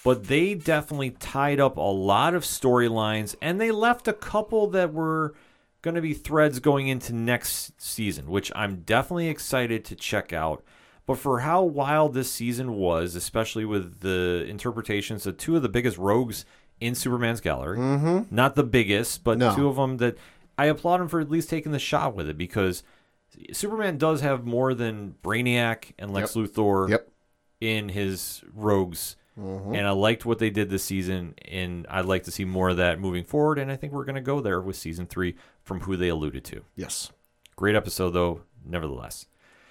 but 0.05 0.25
they 0.25 0.53
definitely 0.53 1.13
tied 1.13 1.59
up 1.59 1.79
a 1.79 1.81
lot 1.81 2.35
of 2.35 2.43
storylines 2.45 3.35
and 3.41 3.59
they 3.59 3.71
left 3.71 4.07
a 4.09 4.13
couple 4.13 4.67
that 4.69 4.93
were 4.93 5.33
going 5.81 5.95
to 5.95 6.03
be 6.03 6.13
threads 6.13 6.59
going 6.61 6.89
into 6.89 7.15
next 7.15 7.81
season, 7.81 8.27
which 8.29 8.53
I'm 8.55 8.83
definitely 8.83 9.29
excited 9.29 9.87
to 9.87 9.97
check 9.97 10.31
out. 10.35 10.63
But 11.07 11.17
for 11.17 11.41
how 11.41 11.63
wild 11.63 12.13
this 12.13 12.31
season 12.31 12.75
was, 12.75 13.15
especially 13.15 13.65
with 13.65 14.01
the 14.01 14.45
interpretations 14.47 15.27
of 15.27 15.39
two 15.39 15.57
of 15.57 15.63
the 15.63 15.71
biggest 15.71 15.97
rogues 15.97 16.45
in 16.79 16.95
Superman's 16.95 17.41
gallery, 17.41 17.79
mm-hmm. 17.79 18.35
not 18.35 18.55
the 18.55 18.65
biggest, 18.65 19.25
but 19.25 19.39
No. 19.39 19.55
two 19.57 19.67
of 19.69 19.77
them 19.77 19.97
that 19.97 20.19
I 20.59 20.67
applaud 20.67 21.01
him 21.01 21.09
for 21.09 21.21
at 21.21 21.31
least 21.31 21.49
taking 21.49 21.73
the 21.73 21.79
shot 21.79 22.15
with 22.15 22.29
it 22.29 22.37
because 22.37 22.83
Superman 23.53 23.97
does 23.99 24.21
have 24.23 24.45
more 24.45 24.75
than 24.75 25.15
Brainiac 25.23 25.93
and 25.99 26.13
Lex 26.13 26.35
Luthor 26.35 26.89
Yep. 26.89 27.09
in 27.61 27.89
his 27.91 28.43
rogues. 28.55 29.17
And 29.37 29.87
I 29.87 29.91
liked 29.93 30.27
what 30.27 30.41
they 30.41 30.51
did 30.51 30.69
this 30.69 30.83
season, 30.83 31.35
and 31.47 31.87
I'd 31.89 32.07
like 32.07 32.25
to 32.25 32.33
see 32.33 32.45
more 32.45 32.71
of 32.71 32.77
that 32.79 32.99
moving 32.99 33.23
forward. 33.23 33.61
And 33.61 33.71
I 33.71 33.77
think 33.77 33.93
we're 33.93 34.05
going 34.05 34.17
to 34.17 34.21
go 34.21 34.41
there 34.41 34.61
with 34.61 34.75
season 34.75 35.07
three 35.07 35.37
from 35.63 35.79
who 35.83 35.97
they 35.97 36.09
alluded 36.09 36.43
to. 36.47 36.63
Yes. 36.75 37.13
Great 37.55 37.77
episode, 37.77 38.11
though, 38.11 38.41
nevertheless. 38.67 39.27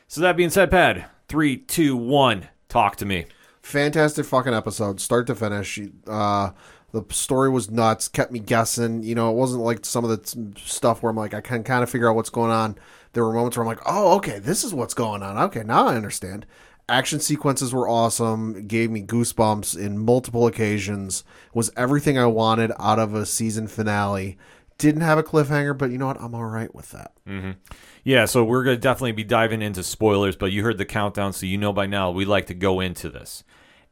So, 0.08 0.22
that 0.22 0.38
being 0.38 0.52
said, 0.52 0.72
Pad, 0.72 1.08
three, 1.28 1.58
two, 1.58 1.98
one, 1.98 2.48
talk 2.70 2.96
to 2.96 3.06
me. 3.06 3.26
fantastic 3.62 4.26
fucking 4.26 4.54
episode, 4.54 5.02
start 5.02 5.28
to 5.28 5.36
finish. 5.36 5.78
Uh, 6.08 6.52
the 6.92 7.04
story 7.10 7.50
was 7.50 7.70
nuts, 7.70 8.08
kept 8.08 8.32
me 8.32 8.40
guessing. 8.40 9.04
You 9.04 9.16
know, 9.16 9.30
it 9.30 9.36
wasn't 9.36 9.64
like 9.64 9.86
some 9.86 10.06
of 10.06 10.10
the 10.10 10.54
stuff 10.58 11.04
where 11.04 11.10
I'm 11.10 11.18
like, 11.18 11.34
I 11.34 11.42
can 11.42 11.64
kind 11.64 11.84
of 11.84 11.90
figure 11.90 12.10
out 12.10 12.16
what's 12.16 12.30
going 12.30 12.52
on. 12.52 12.78
There 13.14 13.24
were 13.24 13.34
moments 13.34 13.58
where 13.58 13.64
I'm 13.64 13.68
like, 13.68 13.84
oh, 13.86 14.16
okay, 14.18 14.40
this 14.40 14.64
is 14.64 14.74
what's 14.74 14.94
going 14.94 15.24
on. 15.24 15.38
Okay, 15.38 15.64
now 15.64 15.88
I 15.88 15.96
understand. 15.96 16.46
Action 16.90 17.20
sequences 17.20 17.74
were 17.74 17.90
awesome, 17.90 18.66
gave 18.66 18.90
me 18.90 19.02
goosebumps 19.02 19.78
in 19.78 19.98
multiple 19.98 20.48
occasions, 20.48 21.26
was 21.54 21.70
everything 21.76 22.18
I 22.18 22.28
wanted 22.28 22.72
out 22.80 22.98
of 22.98 23.14
a 23.14 23.26
season 23.26 23.68
finale. 23.68 24.38
Didn't 24.78 25.02
have 25.02 25.18
a 25.18 25.24
cliffhanger, 25.24 25.78
but 25.78 25.92
you 25.92 25.98
know 25.98 26.08
what? 26.08 26.22
I'm 26.22 26.34
all 26.34 26.46
right 26.46 26.74
with 26.74 26.92
that. 26.92 27.12
Mm-hmm. 27.28 27.52
Yeah, 28.06 28.24
so 28.24 28.46
we're 28.46 28.64
going 28.64 28.78
to 28.78 28.82
definitely 28.82 29.12
be 29.12 29.26
diving 29.26 29.62
into 29.62 29.84
spoilers, 29.84 30.38
but 30.38 30.54
you 30.54 30.64
heard 30.64 30.78
the 30.78 30.86
countdown, 30.86 31.34
so 31.34 31.46
you 31.46 31.58
know 31.58 31.74
by 31.74 31.88
now 31.88 32.12
we 32.12 32.24
like 32.24 32.46
to 32.46 32.54
go 32.54 32.80
into 32.80 33.10
this. 33.10 33.44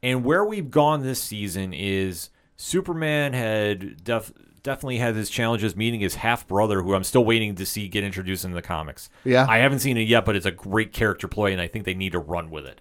And 0.02 0.24
where 0.24 0.44
we've 0.44 0.70
gone 0.70 1.02
this 1.02 1.22
season 1.22 1.74
is 1.74 2.30
Superman 2.56 3.32
had 3.32 4.02
def- 4.02 4.32
definitely 4.62 4.98
had 4.98 5.14
his 5.14 5.30
challenges 5.30 5.76
meeting 5.76 6.00
his 6.00 6.16
half 6.16 6.46
brother, 6.48 6.82
who 6.82 6.94
I'm 6.94 7.04
still 7.04 7.24
waiting 7.24 7.54
to 7.56 7.66
see 7.66 7.88
get 7.88 8.02
introduced 8.04 8.44
in 8.44 8.52
the 8.52 8.62
comics. 8.62 9.08
Yeah. 9.24 9.46
I 9.48 9.58
haven't 9.58 9.80
seen 9.80 9.96
it 9.96 10.08
yet, 10.08 10.24
but 10.24 10.36
it's 10.36 10.46
a 10.46 10.50
great 10.50 10.92
character 10.92 11.28
play, 11.28 11.52
and 11.52 11.60
I 11.60 11.68
think 11.68 11.84
they 11.84 11.94
need 11.94 12.12
to 12.12 12.18
run 12.18 12.50
with 12.50 12.66
it. 12.66 12.80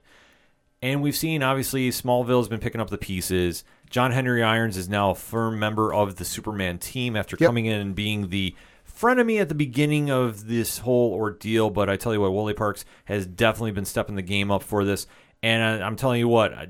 And 0.81 1.01
we've 1.01 1.15
seen 1.15 1.41
obviously 1.43 1.89
Smallville's 1.89 2.47
been 2.47 2.59
picking 2.59 2.81
up 2.81 2.89
the 2.89 2.97
pieces. 2.97 3.63
John 3.89 4.11
Henry 4.11 4.43
Irons 4.43 4.77
is 4.77 4.89
now 4.89 5.11
a 5.11 5.15
firm 5.15 5.57
member 5.59 5.93
of 5.93 6.15
the 6.15 6.25
Superman 6.25 6.77
team 6.79 7.15
after 7.15 7.35
Yep. 7.39 7.47
coming 7.47 7.65
in 7.65 7.79
and 7.79 7.95
being 7.95 8.29
the 8.29 8.55
frenemy 8.87 9.39
at 9.41 9.49
the 9.49 9.55
beginning 9.55 10.09
of 10.11 10.47
this 10.47 10.79
whole 10.79 11.13
ordeal. 11.13 11.69
But 11.69 11.89
I 11.89 11.97
tell 11.97 12.13
you 12.13 12.21
what, 12.21 12.31
Wolé 12.31 12.55
Parks 12.55 12.85
has 13.05 13.25
definitely 13.25 13.71
been 13.71 13.85
stepping 13.85 14.15
the 14.15 14.21
game 14.21 14.51
up 14.51 14.63
for 14.63 14.85
this. 14.85 15.07
And 15.43 15.63
I, 15.83 15.85
I'm 15.85 15.95
telling 15.95 16.19
you 16.19 16.27
what, 16.27 16.53
I- 16.53 16.69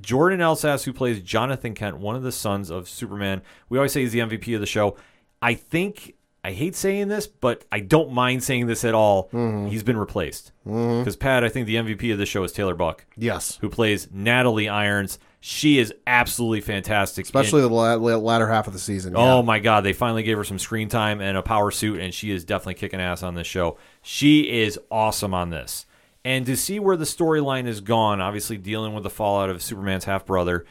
Jordan 0.00 0.40
Elsass, 0.40 0.84
who 0.84 0.92
plays 0.92 1.20
Jonathan 1.20 1.74
Kent, 1.74 1.98
one 1.98 2.16
of 2.16 2.22
the 2.22 2.32
sons 2.32 2.70
of 2.70 2.88
Superman, 2.88 3.42
we 3.68 3.78
always 3.78 3.92
say 3.92 4.00
he's 4.00 4.12
the 4.12 4.20
MVP 4.20 4.54
of 4.54 4.60
the 4.60 4.66
show. 4.66 4.96
I 5.40 5.54
think 5.54 6.14
I 6.44 6.52
hate 6.52 6.74
saying 6.74 7.06
this, 7.08 7.26
but 7.28 7.64
I 7.70 7.80
don't 7.80 8.12
mind 8.12 8.42
saying 8.42 8.66
this 8.66 8.84
at 8.84 8.94
all. 8.94 9.28
Mm-hmm. 9.32 9.68
He's 9.68 9.82
been 9.84 9.96
replaced 9.96 10.50
because 10.64 11.16
Pat. 11.16 11.44
I 11.44 11.48
think 11.48 11.66
the 11.66 11.76
MVP 11.76 12.12
of 12.12 12.18
the 12.18 12.26
show 12.26 12.42
is 12.42 12.52
Tayler 12.52 12.76
Buck, 12.76 13.04
Yes. 13.16 13.58
who 13.60 13.68
plays 13.68 14.08
Natalie 14.12 14.68
Irons. 14.68 15.18
She 15.44 15.78
is 15.80 15.92
absolutely 16.06 16.60
fantastic, 16.60 17.24
Especially 17.24 17.62
in- 17.62 17.68
the 17.68 17.74
la- 17.74 17.94
la- 17.94 18.16
latter 18.16 18.46
half 18.48 18.68
of 18.68 18.72
the 18.72 18.78
season. 18.78 19.14
Oh 19.16 19.38
yeah. 19.40 19.42
my 19.42 19.58
God! 19.58 19.82
They 19.82 19.92
finally 19.92 20.22
gave 20.22 20.36
her 20.36 20.44
some 20.44 20.58
screen 20.60 20.88
time 20.88 21.20
and 21.20 21.36
a 21.36 21.42
power 21.42 21.70
suit, 21.72 22.00
and 22.00 22.14
she 22.14 22.30
is 22.30 22.44
definitely 22.44 22.74
kicking 22.74 23.00
ass 23.00 23.22
on 23.24 23.34
this 23.34 23.46
show. 23.48 23.76
She 24.02 24.42
is 24.62 24.78
awesome 24.90 25.34
on 25.34 25.50
this, 25.50 25.84
and 26.24 26.46
to 26.46 26.56
see 26.56 26.78
where 26.78 26.96
the 26.96 27.04
storyline 27.04 27.66
has 27.66 27.80
gone, 27.80 28.20
obviously 28.20 28.56
dealing 28.56 28.94
with 28.94 29.02
the 29.04 29.10
fallout 29.10 29.50
of 29.50 29.62
Superman's 29.62 30.04
half 30.04 30.24
brother, 30.26 30.64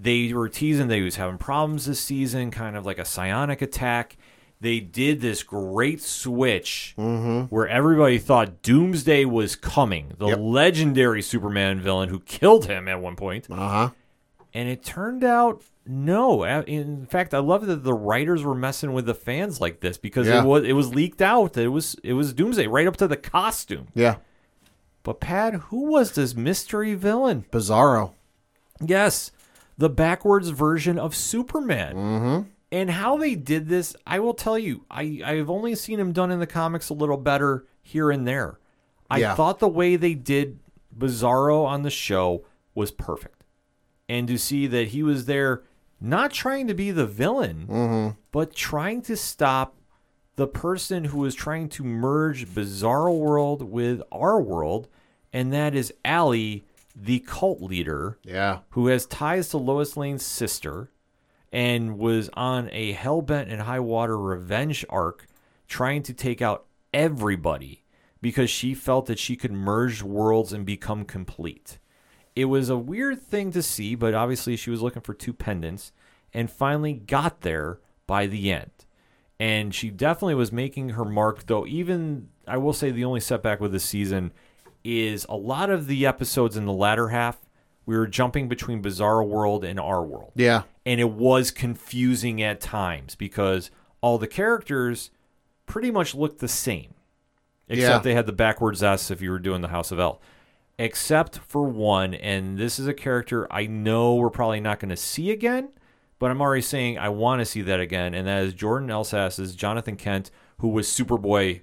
they 0.00 0.32
were 0.32 0.48
teasing 0.48 0.88
that 0.88 0.96
he 0.96 1.02
was 1.02 1.16
having 1.16 1.38
problems 1.38 1.86
this 1.86 2.00
season, 2.00 2.50
kind 2.50 2.76
of 2.76 2.86
like 2.86 2.98
a 2.98 3.04
psionic 3.04 3.60
attack. 3.62 4.16
They 4.60 4.80
did 4.80 5.20
this 5.20 5.42
great 5.44 6.00
switch 6.02 6.94
where 6.96 7.68
everybody 7.68 8.18
thought 8.18 8.62
Doomsday 8.62 9.24
was 9.24 9.54
coming, 9.54 10.12
the 10.18 10.28
Yep. 10.28 10.38
legendary 10.40 11.22
Superman 11.22 11.80
villain 11.80 12.08
who 12.08 12.18
killed 12.20 12.66
him 12.66 12.88
at 12.88 13.00
one 13.00 13.14
point. 13.14 13.46
Uh-huh. 13.50 13.90
And 14.54 14.68
it 14.68 14.82
turned 14.82 15.22
out 15.22 15.62
no. 15.86 16.44
In 16.44 17.06
fact, 17.06 17.34
I 17.34 17.38
love 17.38 17.66
that 17.66 17.84
the 17.84 17.94
writers 17.94 18.42
were 18.42 18.54
messing 18.54 18.92
with 18.92 19.06
the 19.06 19.14
fans 19.14 19.60
like 19.60 19.80
this 19.80 19.96
because 19.96 20.26
Yeah. 20.26 20.42
it 20.42 20.46
was 20.46 20.64
it 20.64 20.72
was 20.72 20.92
leaked 20.94 21.22
out 21.22 21.52
that 21.52 21.62
it 21.64 21.68
was 21.68 21.94
it 22.02 22.14
was 22.14 22.32
Doomsday 22.32 22.66
right 22.66 22.86
up 22.86 22.96
to 22.96 23.06
the 23.06 23.16
costume. 23.16 23.88
Yeah. 23.94 24.16
But 25.08 25.20
Pat, 25.20 25.54
who 25.54 25.84
was 25.86 26.12
this 26.12 26.34
mystery 26.34 26.92
villain? 26.92 27.46
Bizarro. 27.50 28.12
Yes, 28.78 29.30
the 29.78 29.88
backwards 29.88 30.50
version 30.50 30.98
of 30.98 31.16
Superman. 31.16 31.96
Mm-hmm. 31.96 32.48
And 32.70 32.90
how 32.90 33.16
they 33.16 33.34
did 33.34 33.70
this, 33.70 33.96
I 34.06 34.18
will 34.18 34.34
tell 34.34 34.58
you, 34.58 34.84
I 34.90 35.22
I've 35.24 35.48
only 35.48 35.74
seen 35.76 35.98
him 35.98 36.12
done 36.12 36.30
in 36.30 36.40
the 36.40 36.46
comics 36.46 36.90
a 36.90 36.94
little 36.94 37.16
better 37.16 37.64
here 37.80 38.10
and 38.10 38.28
there. 38.28 38.58
I 39.08 39.20
Yeah. 39.20 39.34
thought 39.34 39.60
the 39.60 39.66
way 39.68 39.96
they 39.96 40.12
did 40.12 40.58
Bizarro 40.94 41.64
on 41.64 41.84
the 41.84 41.90
show 41.90 42.44
was 42.74 42.90
perfect, 42.90 43.44
and 44.10 44.28
to 44.28 44.36
see 44.36 44.66
that 44.66 44.88
he 44.88 45.02
was 45.02 45.24
there, 45.24 45.62
not 46.02 46.32
trying 46.32 46.66
to 46.66 46.74
be 46.74 46.90
the 46.90 47.06
villain, 47.06 48.14
but 48.30 48.54
trying 48.54 49.00
to 49.00 49.16
stop 49.16 49.74
the 50.36 50.46
person 50.46 51.04
who 51.04 51.24
is 51.24 51.34
trying 51.34 51.70
to 51.70 51.82
merge 51.82 52.46
Bizarro 52.46 53.18
World 53.18 53.62
with 53.62 54.02
our 54.12 54.38
world, 54.38 54.86
and 55.32 55.52
that 55.52 55.74
is 55.74 55.92
Allie, 56.04 56.64
the 56.94 57.20
cult 57.20 57.60
leader 57.60 58.18
Yeah. 58.24 58.60
who 58.70 58.86
has 58.88 59.06
ties 59.06 59.48
to 59.50 59.58
Lois 59.58 59.96
Lane's 59.96 60.24
sister 60.24 60.90
and 61.52 61.98
was 61.98 62.28
on 62.34 62.68
a 62.72 62.94
hellbent 62.94 63.50
and 63.50 63.62
high 63.62 63.80
water 63.80 64.18
revenge 64.18 64.84
arc 64.90 65.26
trying 65.66 66.02
to 66.02 66.12
take 66.12 66.42
out 66.42 66.66
everybody 66.92 67.84
because 68.20 68.50
she 68.50 68.74
felt 68.74 69.06
that 69.06 69.18
she 69.18 69.36
could 69.36 69.52
merge 69.52 70.02
worlds 70.02 70.52
and 70.52 70.66
become 70.66 71.04
complete. 71.04 71.78
It 72.34 72.46
was 72.46 72.68
a 72.68 72.76
weird 72.76 73.22
thing 73.22 73.52
to 73.52 73.62
see, 73.62 73.94
but 73.94 74.14
obviously 74.14 74.56
she 74.56 74.70
was 74.70 74.82
looking 74.82 75.02
for 75.02 75.14
two 75.14 75.32
pendants 75.32 75.92
and 76.34 76.50
finally 76.50 76.92
got 76.94 77.40
there 77.42 77.78
by 78.06 78.26
the 78.26 78.50
end. 78.52 78.70
And 79.40 79.72
she 79.74 79.90
definitely 79.90 80.34
was 80.34 80.50
making 80.50 80.90
her 80.90 81.04
mark, 81.04 81.46
though, 81.46 81.64
even 81.66 82.28
I 82.46 82.56
will 82.56 82.72
say 82.72 82.90
the 82.90 83.04
only 83.04 83.20
setback 83.20 83.60
with 83.60 83.70
this 83.72 83.84
season 83.84 84.32
is 84.88 85.26
a 85.28 85.36
lot 85.36 85.70
of 85.70 85.86
the 85.86 86.06
episodes 86.06 86.56
in 86.56 86.64
the 86.66 86.72
latter 86.72 87.08
half, 87.08 87.38
we 87.86 87.96
were 87.96 88.06
jumping 88.06 88.48
between 88.48 88.82
Bizarro 88.82 89.26
World 89.26 89.64
and 89.64 89.78
our 89.80 90.02
world 90.02 90.32
Yeah. 90.34 90.62
and 90.86 91.00
it 91.00 91.10
was 91.10 91.50
confusing 91.50 92.42
at 92.42 92.60
times 92.60 93.14
because 93.14 93.70
all 94.00 94.18
the 94.18 94.26
characters 94.26 95.10
pretty 95.66 95.90
much 95.90 96.14
looked 96.14 96.38
the 96.40 96.48
same, 96.48 96.94
except 97.68 97.90
Yeah. 97.90 97.98
they 98.10 98.14
had 98.14 98.26
the 98.26 98.32
backwards 98.32 98.82
S 98.82 99.10
if 99.10 99.20
you 99.22 99.30
were 99.30 99.38
doing 99.38 99.60
the 99.62 99.68
House 99.68 99.90
of 99.90 99.98
El. 99.98 100.20
Except 100.78 101.38
for 101.38 101.62
one, 101.64 102.14
and 102.14 102.56
this 102.56 102.78
is 102.78 102.86
a 102.86 102.94
character 102.94 103.46
I 103.52 103.66
know 103.66 104.14
we're 104.14 104.30
probably 104.30 104.60
not 104.60 104.78
going 104.78 104.90
to 104.90 104.96
see 104.96 105.30
again, 105.32 105.70
but 106.20 106.30
I'm 106.30 106.40
already 106.40 106.62
saying 106.62 106.98
I 106.98 107.08
want 107.08 107.40
to 107.40 107.44
see 107.44 107.62
that 107.62 107.80
again, 107.80 108.14
and 108.14 108.28
that 108.28 108.44
is 108.44 108.54
Jordan 108.54 108.90
Elsass's 108.90 109.56
Jonathan 109.56 109.96
Kent, 109.96 110.30
who 110.58 110.68
was 110.68 110.86
Superboy 110.88 111.62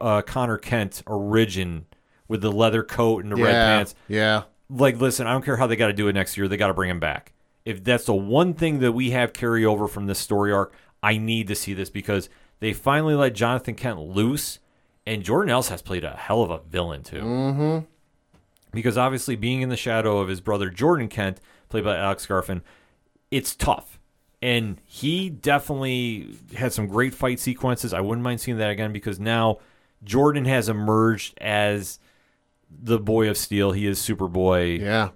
uh, 0.00 0.22
Connor 0.22 0.58
Kent 0.58 1.02
origin 1.06 1.86
with 2.28 2.42
the 2.42 2.52
leather 2.52 2.82
coat 2.82 3.24
and 3.24 3.32
the 3.32 3.36
yeah. 3.36 3.44
red 3.44 3.52
pants 3.52 3.94
Yeah. 4.06 4.42
like 4.70 5.00
listen 5.00 5.26
i 5.26 5.32
don't 5.32 5.44
care 5.44 5.56
how 5.56 5.66
they 5.66 5.76
got 5.76 5.88
to 5.88 5.92
do 5.92 6.08
it 6.08 6.12
next 6.12 6.36
year 6.36 6.46
they 6.46 6.56
got 6.56 6.68
to 6.68 6.74
bring 6.74 6.90
him 6.90 7.00
back 7.00 7.32
if 7.64 7.82
that's 7.82 8.04
the 8.04 8.14
one 8.14 8.54
thing 8.54 8.78
that 8.80 8.92
we 8.92 9.10
have 9.10 9.32
carry 9.32 9.64
over 9.64 9.88
from 9.88 10.06
this 10.06 10.18
story 10.18 10.52
arc 10.52 10.72
i 11.02 11.16
need 11.16 11.48
to 11.48 11.54
see 11.54 11.74
this 11.74 11.90
because 11.90 12.28
they 12.60 12.72
finally 12.72 13.14
let 13.14 13.34
jonathan 13.34 13.74
kent 13.74 13.98
loose 13.98 14.58
and 15.06 15.22
jordan 15.22 15.52
elsass 15.54 15.82
played 15.82 16.04
a 16.04 16.16
hell 16.16 16.42
of 16.42 16.50
a 16.50 16.58
villain 16.70 17.02
too 17.02 17.22
mm-hmm. 17.22 17.86
because 18.72 18.98
obviously 18.98 19.36
being 19.36 19.62
in 19.62 19.68
the 19.68 19.76
shadow 19.76 20.18
of 20.18 20.28
his 20.28 20.40
brother 20.40 20.68
jordan 20.70 21.08
kent 21.08 21.40
played 21.68 21.84
by 21.84 21.96
alex 21.96 22.26
garfin 22.26 22.60
it's 23.30 23.54
tough 23.54 23.98
and 24.40 24.80
he 24.86 25.28
definitely 25.28 26.36
had 26.54 26.72
some 26.72 26.86
great 26.86 27.12
fight 27.14 27.40
sequences 27.40 27.92
i 27.92 28.00
wouldn't 28.00 28.22
mind 28.22 28.40
seeing 28.40 28.58
that 28.58 28.70
again 28.70 28.92
because 28.92 29.18
now 29.18 29.58
jordan 30.04 30.44
has 30.44 30.68
emerged 30.68 31.36
as 31.40 31.98
the 32.70 32.98
boy 32.98 33.28
of 33.28 33.36
steel 33.36 33.72
he 33.72 33.86
is 33.86 33.98
superboy 33.98 34.80
Yeah. 34.80 35.10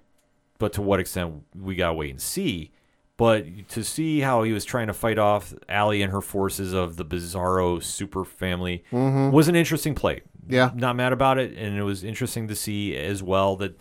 but 0.59 0.73
to 0.75 0.83
what 0.83 1.01
extent 1.01 1.43
we 1.55 1.75
gotta 1.75 1.95
wait 1.95 2.11
and 2.11 2.21
see. 2.21 2.73
But 3.19 3.69
to 3.69 3.85
see 3.85 4.21
how 4.21 4.43
he 4.43 4.53
was 4.53 4.65
trying 4.65 4.87
to 4.89 4.93
fight 4.93 5.19
off 5.19 5.55
Allie 5.69 6.03
and 6.03 6.11
her 6.11 6.23
forces 6.23 6.73
of 6.73 6.97
the 6.97 7.05
Bizarro 7.05 7.83
super 7.83 8.25
family 8.25 8.85
mm-hmm. 8.91 9.31
was 9.31 9.49
an 9.49 9.55
interesting 9.55 9.95
play. 9.95 10.23
Yeah. 10.49 10.71
Not 10.75 10.97
mad 10.97 11.13
about 11.13 11.39
it, 11.39 11.57
and 11.57 11.79
it 11.79 11.83
was 11.83 12.03
interesting 12.03 12.49
to 12.49 12.57
see 12.57 12.97
as 12.97 13.23
well 13.23 13.55
that 13.57 13.79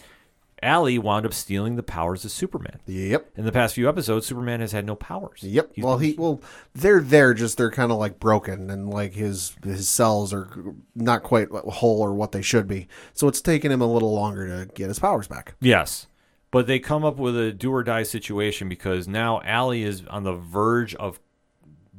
Allie 0.64 1.00
wound 1.00 1.26
up 1.26 1.34
stealing 1.34 1.76
the 1.76 1.84
powers 1.84 2.24
of 2.24 2.32
Superman. 2.32 2.80
Yep. 2.86 3.32
In 3.36 3.46
the 3.46 3.52
past 3.52 3.76
few 3.76 3.90
episodes, 3.90 4.26
Superman 4.26 4.62
has 4.62 4.72
had 4.72 4.86
no 4.86 4.96
powers. 4.96 5.42
Yep. 5.44 5.72
He's 5.74 5.84
well, 5.84 5.98
he 5.98 6.14
well, 6.18 6.42
they're 6.74 7.02
there. 7.02 7.34
Just 7.34 7.58
they're 7.58 7.72
kind 7.72 7.92
of 7.92 7.98
like 7.98 8.20
broken, 8.20 8.70
and 8.70 8.90
like 8.90 9.14
his 9.14 9.56
his 9.64 9.90
cells 9.90 10.34
are 10.34 10.50
not 10.96 11.24
quite 11.24 11.50
whole 11.50 12.02
or 12.02 12.14
what 12.14 12.32
they 12.32 12.42
should 12.42 12.68
be. 12.68 12.88
So 13.14 13.28
it's 13.28 13.42
taken 13.42 13.72
him 13.72 13.82
a 13.82 13.92
little 13.92 14.14
longer 14.14 14.48
to 14.48 14.72
get 14.74 14.90
his 14.90 15.00
powers 15.00 15.28
back. 15.28 15.56
Yes. 15.60 16.08
But 16.52 16.68
they 16.68 16.80
come 16.80 17.06
up 17.06 17.18
with 17.18 17.38
a 17.38 17.54
do 17.54 17.74
or 17.74 17.84
die 17.84 18.04
situation 18.04 18.68
because 18.68 19.08
now 19.08 19.42
Allie 19.42 19.84
is 19.84 20.06
on 20.08 20.24
the 20.24 20.34
verge 20.34 20.94
of 20.96 21.20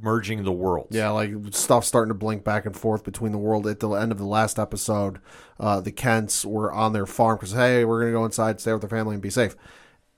merging 0.02 0.42
the 0.44 0.52
worlds. 0.52 0.94
Yeah, 0.94 1.10
like 1.10 1.32
stuff 1.52 1.84
starting 1.84 2.10
to 2.10 2.18
blink 2.18 2.44
back 2.44 2.66
and 2.66 2.76
forth 2.76 3.04
between 3.04 3.32
the 3.32 3.38
world. 3.38 3.66
At 3.66 3.80
the 3.80 3.90
end 3.90 4.12
of 4.12 4.18
the 4.18 4.26
last 4.26 4.58
episode, 4.58 5.20
uh, 5.58 5.80
the 5.80 5.92
Kents 5.92 6.44
were 6.44 6.72
on 6.72 6.92
their 6.92 7.06
farm 7.06 7.36
because 7.36 7.52
hey, 7.52 7.84
we're 7.84 8.00
gonna 8.00 8.12
go 8.12 8.24
inside, 8.24 8.60
stay 8.60 8.72
with 8.72 8.82
their 8.82 8.90
family, 8.90 9.14
and 9.14 9.22
be 9.22 9.30
safe. 9.30 9.56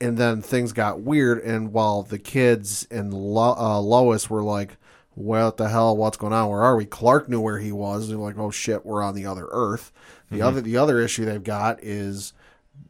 And 0.01 0.17
then 0.17 0.41
things 0.41 0.73
got 0.73 1.01
weird, 1.01 1.39
and 1.39 1.71
while 1.71 2.03
the 2.03 2.19
kids 2.19 2.85
and 2.91 3.13
Lo- 3.13 3.55
uh, 3.57 3.79
Lois 3.79 4.29
were 4.29 4.43
like, 4.43 4.77
"What 5.13 5.57
the 5.57 5.69
hell? 5.69 5.95
What's 5.95 6.17
going 6.17 6.33
on? 6.33 6.49
Where 6.49 6.63
are 6.63 6.75
we?" 6.75 6.85
Clark 6.85 7.29
knew 7.29 7.39
where 7.39 7.59
he 7.59 7.71
was. 7.71 8.09
They're 8.09 8.17
like, 8.17 8.37
"Oh 8.37 8.51
shit, 8.51 8.85
we're 8.85 9.03
on 9.03 9.15
the 9.15 9.25
other 9.25 9.47
Earth." 9.51 9.91
The 10.31 10.41
other 10.41 10.59
the 10.59 10.77
other 10.77 10.99
issue 10.99 11.23
they've 11.23 11.41
got 11.41 11.81
is 11.83 12.33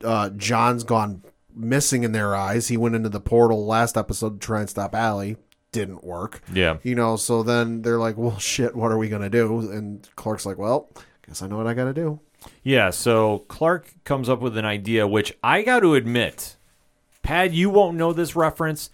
uh, 0.03 0.29
John's 0.29 0.83
gone 0.83 1.21
missing 1.53 2.03
in 2.03 2.11
their 2.11 2.35
eyes. 2.35 2.67
He 2.67 2.77
went 2.77 2.95
into 2.95 3.09
the 3.09 3.19
portal 3.19 3.65
last 3.65 3.97
episode 3.97 4.39
to 4.39 4.45
try 4.45 4.61
and 4.61 4.69
stop 4.69 4.95
Allie. 4.95 5.37
Didn't 5.75 6.03
work. 6.03 6.41
Yeah. 6.53 6.77
You 6.83 6.95
know, 6.95 7.15
so 7.15 7.43
then 7.43 7.81
they're 7.81 7.99
like, 7.99 8.17
well, 8.17 8.39
shit, 8.39 8.75
what 8.75 8.91
are 8.91 8.97
we 8.97 9.09
going 9.09 9.21
to 9.21 9.29
do? 9.29 9.71
And 9.71 10.07
Clark's 10.15 10.45
like, 10.45 10.57
well, 10.57 10.89
guess 11.27 11.41
I 11.41 11.47
know 11.47 11.57
what 11.57 11.67
I 11.67 11.73
got 11.73 11.85
to 11.85 11.93
do. 11.93 12.19
Yeah, 12.63 12.91
so 12.91 13.39
Clark 13.47 13.91
comes 14.03 14.29
up 14.29 14.39
with 14.39 14.57
an 14.57 14.65
idea, 14.65 15.07
which 15.07 15.35
I 15.43 15.63
got 15.63 15.79
to 15.79 15.95
admit, 15.95 16.55
Pad, 17.23 17.53
you 17.53 17.69
won't 17.69 17.97
know 17.97 18.13
this 18.13 18.35
reference. 18.35 18.89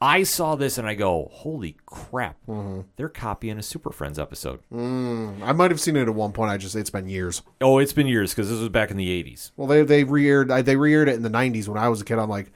I 0.00 0.22
saw 0.22 0.54
this 0.54 0.76
and 0.76 0.86
I 0.86 0.94
go, 0.94 1.30
holy 1.32 1.76
crap. 1.86 2.36
Mm-hmm. 2.46 2.82
They're 2.96 3.08
copying 3.08 3.58
a 3.58 3.62
Super 3.62 3.90
Friends 3.90 4.18
episode. 4.18 4.60
Mm, 4.72 5.42
I 5.42 5.52
might 5.52 5.70
have 5.70 5.80
seen 5.80 5.96
it 5.96 6.08
at 6.08 6.14
one 6.14 6.32
point. 6.32 6.50
I 6.50 6.56
just, 6.56 6.76
it's 6.76 6.90
been 6.90 7.08
years. 7.08 7.42
Oh, 7.60 7.78
it's 7.78 7.92
been 7.92 8.06
years 8.06 8.32
because 8.32 8.50
this 8.50 8.58
was 8.58 8.68
back 8.68 8.90
in 8.90 8.96
the 8.96 9.22
80s. 9.22 9.52
Well, 9.56 9.66
they, 9.66 9.82
they 9.82 10.04
re-aired, 10.04 10.48
they 10.48 10.76
re-aired 10.76 11.08
it 11.08 11.14
in 11.14 11.22
the 11.22 11.30
90s 11.30 11.68
when 11.68 11.78
I 11.78 11.88
was 11.88 12.00
a 12.00 12.04
kid 12.04 12.18
on 12.18 12.28
like 12.28 12.52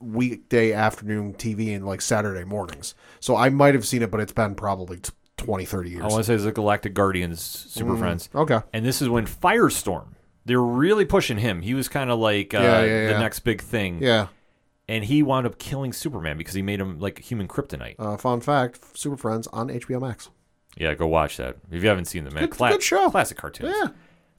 weekday 0.00 0.72
afternoon 0.72 1.34
TV 1.34 1.74
and 1.74 1.86
like 1.86 2.00
Saturday 2.00 2.44
mornings. 2.44 2.94
So 3.20 3.36
I 3.36 3.48
might 3.48 3.74
have 3.74 3.86
seen 3.86 4.02
it, 4.02 4.10
but 4.10 4.20
it's 4.20 4.32
been 4.32 4.54
probably 4.54 4.98
t- 4.98 5.12
20, 5.38 5.64
30 5.64 5.90
years. 5.90 6.02
I 6.02 6.06
want 6.06 6.18
to 6.18 6.24
say 6.24 6.34
it's 6.34 6.44
the 6.44 6.52
Galactic 6.52 6.94
Guardians 6.94 7.40
Super 7.42 7.96
Friends. 7.96 8.28
okay. 8.34 8.60
And 8.72 8.84
this 8.84 9.02
is 9.02 9.08
when 9.08 9.26
Firestorm, 9.26 10.08
they're 10.44 10.60
really 10.62 11.04
pushing 11.04 11.38
him. 11.38 11.62
He 11.62 11.74
was 11.74 11.88
kind 11.88 12.10
of 12.10 12.18
like 12.18 12.54
uh, 12.54 12.58
Yeah, 12.58 12.84
yeah, 12.84 13.12
the 13.12 13.18
next 13.18 13.40
big 13.40 13.60
thing. 13.60 14.02
Yeah. 14.02 14.28
And 14.88 15.04
he 15.04 15.22
wound 15.22 15.46
up 15.46 15.58
killing 15.58 15.92
Superman 15.92 16.36
because 16.36 16.54
he 16.54 16.62
made 16.62 16.80
him 16.80 16.98
like 16.98 17.18
human 17.20 17.48
kryptonite. 17.48 17.94
Uh, 17.98 18.16
fun 18.16 18.40
fact, 18.40 18.96
Super 18.98 19.16
Friends 19.16 19.46
on 19.48 19.68
HBO 19.68 20.00
Max. 20.00 20.28
Yeah, 20.76 20.94
go 20.94 21.06
watch 21.06 21.36
that 21.36 21.56
if 21.70 21.82
you 21.82 21.88
haven't 21.88 22.06
seen 22.06 22.24
them. 22.24 22.34
Man, 22.34 22.46
Good- 22.48 22.58
good 22.58 22.82
show. 22.82 23.10
Classic 23.10 23.36
cartoons. 23.36 23.74
Yeah. 23.80 23.88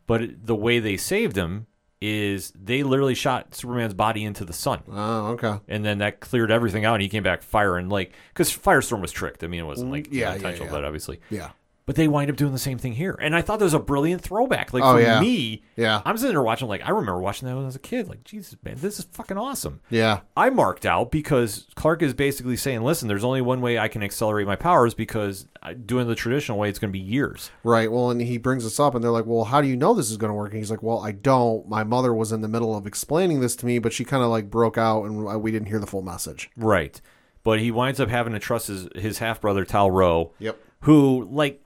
But 0.08 0.22
it- 0.22 0.46
the 0.46 0.56
way 0.56 0.80
they 0.80 0.98
saved 0.98 1.36
him 1.38 1.68
is 2.04 2.52
they 2.62 2.84
literally 2.84 3.16
shot 3.16 3.56
Superman's 3.56 3.94
body 3.94 4.24
into 4.26 4.44
the 4.44 4.52
sun. 4.52 4.82
Oh, 4.92 5.28
okay. 5.40 5.60
And 5.70 5.86
then 5.86 6.00
that 6.00 6.20
cleared 6.20 6.52
everything 6.52 6.84
out, 6.84 6.96
and 6.96 7.02
he 7.02 7.08
came 7.08 7.24
back 7.24 7.42
firing 7.42 7.88
like 7.88 8.14
because 8.34 8.52
Firestorm 8.56 9.02
was 9.02 9.12
tricked. 9.14 9.44
I 9.44 9.48
mean, 9.48 9.62
it 9.62 9.66
wasn't 9.66 9.92
like 9.92 10.08
Mm, 10.10 10.14
yeah, 10.14 10.30
yeah, 10.30 10.36
intentional, 10.36 10.68
yeah. 10.68 10.72
but 10.72 10.84
obviously, 10.86 11.22
Yeah. 11.30 11.52
But 11.86 11.96
they 11.98 12.08
wind 12.08 12.30
up 12.30 12.38
doing 12.38 12.54
the 12.54 12.60
same 12.60 12.78
thing 12.78 12.94
here, 12.94 13.18
and 13.22 13.36
I 13.36 13.42
thought 13.42 13.60
that 13.60 13.66
was 13.66 13.74
a 13.74 13.80
brilliant 13.80 14.22
throwback. 14.22 14.72
Like 14.72 14.84
Oh, 14.84 14.94
for 14.94 15.02
yeah. 15.02 15.20
me, 15.20 15.64
Yeah. 15.76 16.02
I'm 16.06 16.16
sitting 16.16 16.34
there 16.34 16.42
watching. 16.42 16.70
Like 16.70 16.82
I 16.86 16.92
remember 16.92 17.20
watching 17.20 17.46
that 17.50 17.56
when 17.56 17.64
I 17.64 17.66
was 17.66 17.76
a 17.76 17.80
kid. 17.80 18.08
Like 18.08 18.24
Jesus, 18.24 18.56
man, 18.64 18.76
this 18.78 19.00
is 19.00 19.06
fucking 19.12 19.38
awesome. 19.38 19.82
Yeah. 19.90 20.22
I 20.38 20.50
marked 20.50 20.86
out 20.86 21.12
because 21.12 21.68
Clark 21.76 22.02
is 22.02 22.14
basically 22.14 22.56
saying, 22.56 22.84
"Listen, 22.84 23.10
there's 23.10 23.26
only 23.26 23.42
one 23.42 23.60
way 23.60 23.78
I 23.78 23.90
can 23.90 24.02
accelerate 24.02 24.48
my 24.48 24.56
powers 24.56 24.94
because 24.94 25.46
doing 25.86 26.08
the 26.08 26.16
traditional 26.16 26.58
way, 26.58 26.70
it's 26.70 26.80
going 26.80 26.90
to 26.94 26.98
be 26.98 27.04
years." 27.04 27.52
Right. 27.66 27.92
Well, 27.92 28.12
and 28.12 28.22
he 28.22 28.38
brings 28.38 28.64
this 28.64 28.80
up, 28.80 28.96
and 28.96 29.04
they're 29.04 29.12
like, 29.12 29.26
"Well, 29.26 29.44
how 29.44 29.60
do 29.62 29.68
you 29.68 29.76
know 29.76 29.94
this 29.94 30.10
is 30.10 30.16
going 30.16 30.30
to 30.30 30.36
work?" 30.36 30.52
And 30.52 30.60
he's 30.60 30.72
like, 30.72 30.84
"Well, 30.84 31.00
I 31.00 31.12
don't. 31.12 31.68
My 31.68 31.84
mother 31.84 32.14
was 32.14 32.32
in 32.32 32.40
the 32.40 32.48
middle 32.48 32.78
of 32.78 32.88
explaining 32.88 33.42
this 33.42 33.58
to 33.58 33.66
me, 33.66 33.80
but 33.80 33.92
she 33.92 34.06
kind 34.06 34.24
of 34.24 34.30
like 34.30 34.50
broke 34.50 34.78
out, 34.78 35.04
and 35.04 35.28
uh, 35.28 35.38
we 35.38 35.52
didn't 35.52 35.68
hear 35.68 35.80
the 35.80 35.88
full 35.88 36.02
message." 36.02 36.50
Right. 36.56 37.02
But 37.44 37.60
he 37.60 37.72
winds 37.72 38.00
up 38.00 38.08
having 38.08 38.32
to 38.32 38.40
trust 38.40 38.68
his 38.68 38.88
his 38.96 39.18
half 39.18 39.42
brother 39.42 39.66
Tal-Rho. 39.66 40.32
Yep. 40.40 40.58
Who 40.84 41.28
like 41.32 41.62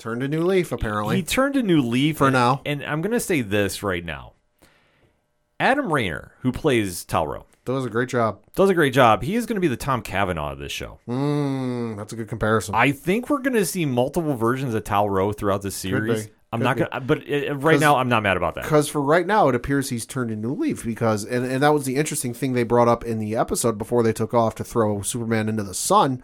Turned 0.00 0.22
a 0.24 0.28
new 0.28 0.42
leaf, 0.42 0.72
apparently. 0.72 1.16
he 1.16 1.22
turned 1.22 1.54
a 1.56 1.62
new 1.62 1.80
leaf 1.80 2.16
For 2.18 2.26
and- 2.26 2.32
now. 2.34 2.62
And 2.66 2.82
I'm 2.82 3.02
gonna 3.02 3.20
say 3.20 3.42
this 3.42 3.82
right 3.84 4.04
now. 4.04 4.32
Adam 5.58 5.92
Rayner, 5.92 6.32
who 6.40 6.52
plays 6.52 7.04
Tal-Rho, 7.04 7.44
Does 7.66 7.84
a 7.84 7.90
great 7.90 8.08
job. 8.08 8.40
does 8.56 8.70
a 8.70 8.74
great 8.74 8.94
job. 8.94 9.22
He 9.22 9.36
is 9.36 9.44
going 9.44 9.56
to 9.56 9.60
be 9.60 9.68
the 9.68 9.76
Tom 9.76 10.00
Cavanagh 10.00 10.52
of 10.52 10.58
this 10.58 10.72
show. 10.72 10.98
Mm, 11.06 11.98
that's 11.98 12.14
a 12.14 12.16
good 12.16 12.28
comparison. 12.28 12.74
I 12.74 12.92
think 12.92 13.28
we're 13.28 13.40
going 13.42 13.52
to 13.56 13.66
see 13.66 13.84
multiple 13.84 14.34
versions 14.36 14.72
of 14.74 14.84
Tal-Rho 14.84 15.32
throughout 15.32 15.60
the 15.60 15.70
series. 15.70 16.30
I'm 16.52 16.60
Could 16.60 16.64
not 16.64 16.76
to, 16.78 17.00
but 17.02 17.18
uh, 17.30 17.54
right 17.56 17.74
'Cause- 17.74 17.80
now 17.80 17.96
I'm 17.98 18.08
not 18.08 18.22
mad 18.24 18.36
about 18.38 18.54
that. 18.54 18.64
Because 18.64 18.88
for 18.88 19.00
right 19.02 19.24
now, 19.26 19.48
it 19.48 19.54
appears 19.54 19.90
he's 19.90 20.04
turned 20.06 20.30
a 20.32 20.36
new 20.36 20.52
leaf. 20.54 20.82
Because 20.84 21.24
and, 21.24 21.44
and 21.44 21.62
that 21.62 21.68
was 21.74 21.84
the 21.84 21.94
interesting 21.96 22.32
thing 22.34 22.54
they 22.54 22.64
brought 22.64 22.88
up 22.88 23.04
in 23.04 23.18
the 23.20 23.36
episode 23.36 23.76
before 23.78 24.02
they 24.02 24.12
took 24.14 24.32
off 24.34 24.54
to 24.56 24.64
throw 24.64 25.02
Superman 25.02 25.48
into 25.50 25.62
the 25.62 25.74
sun. 25.74 26.22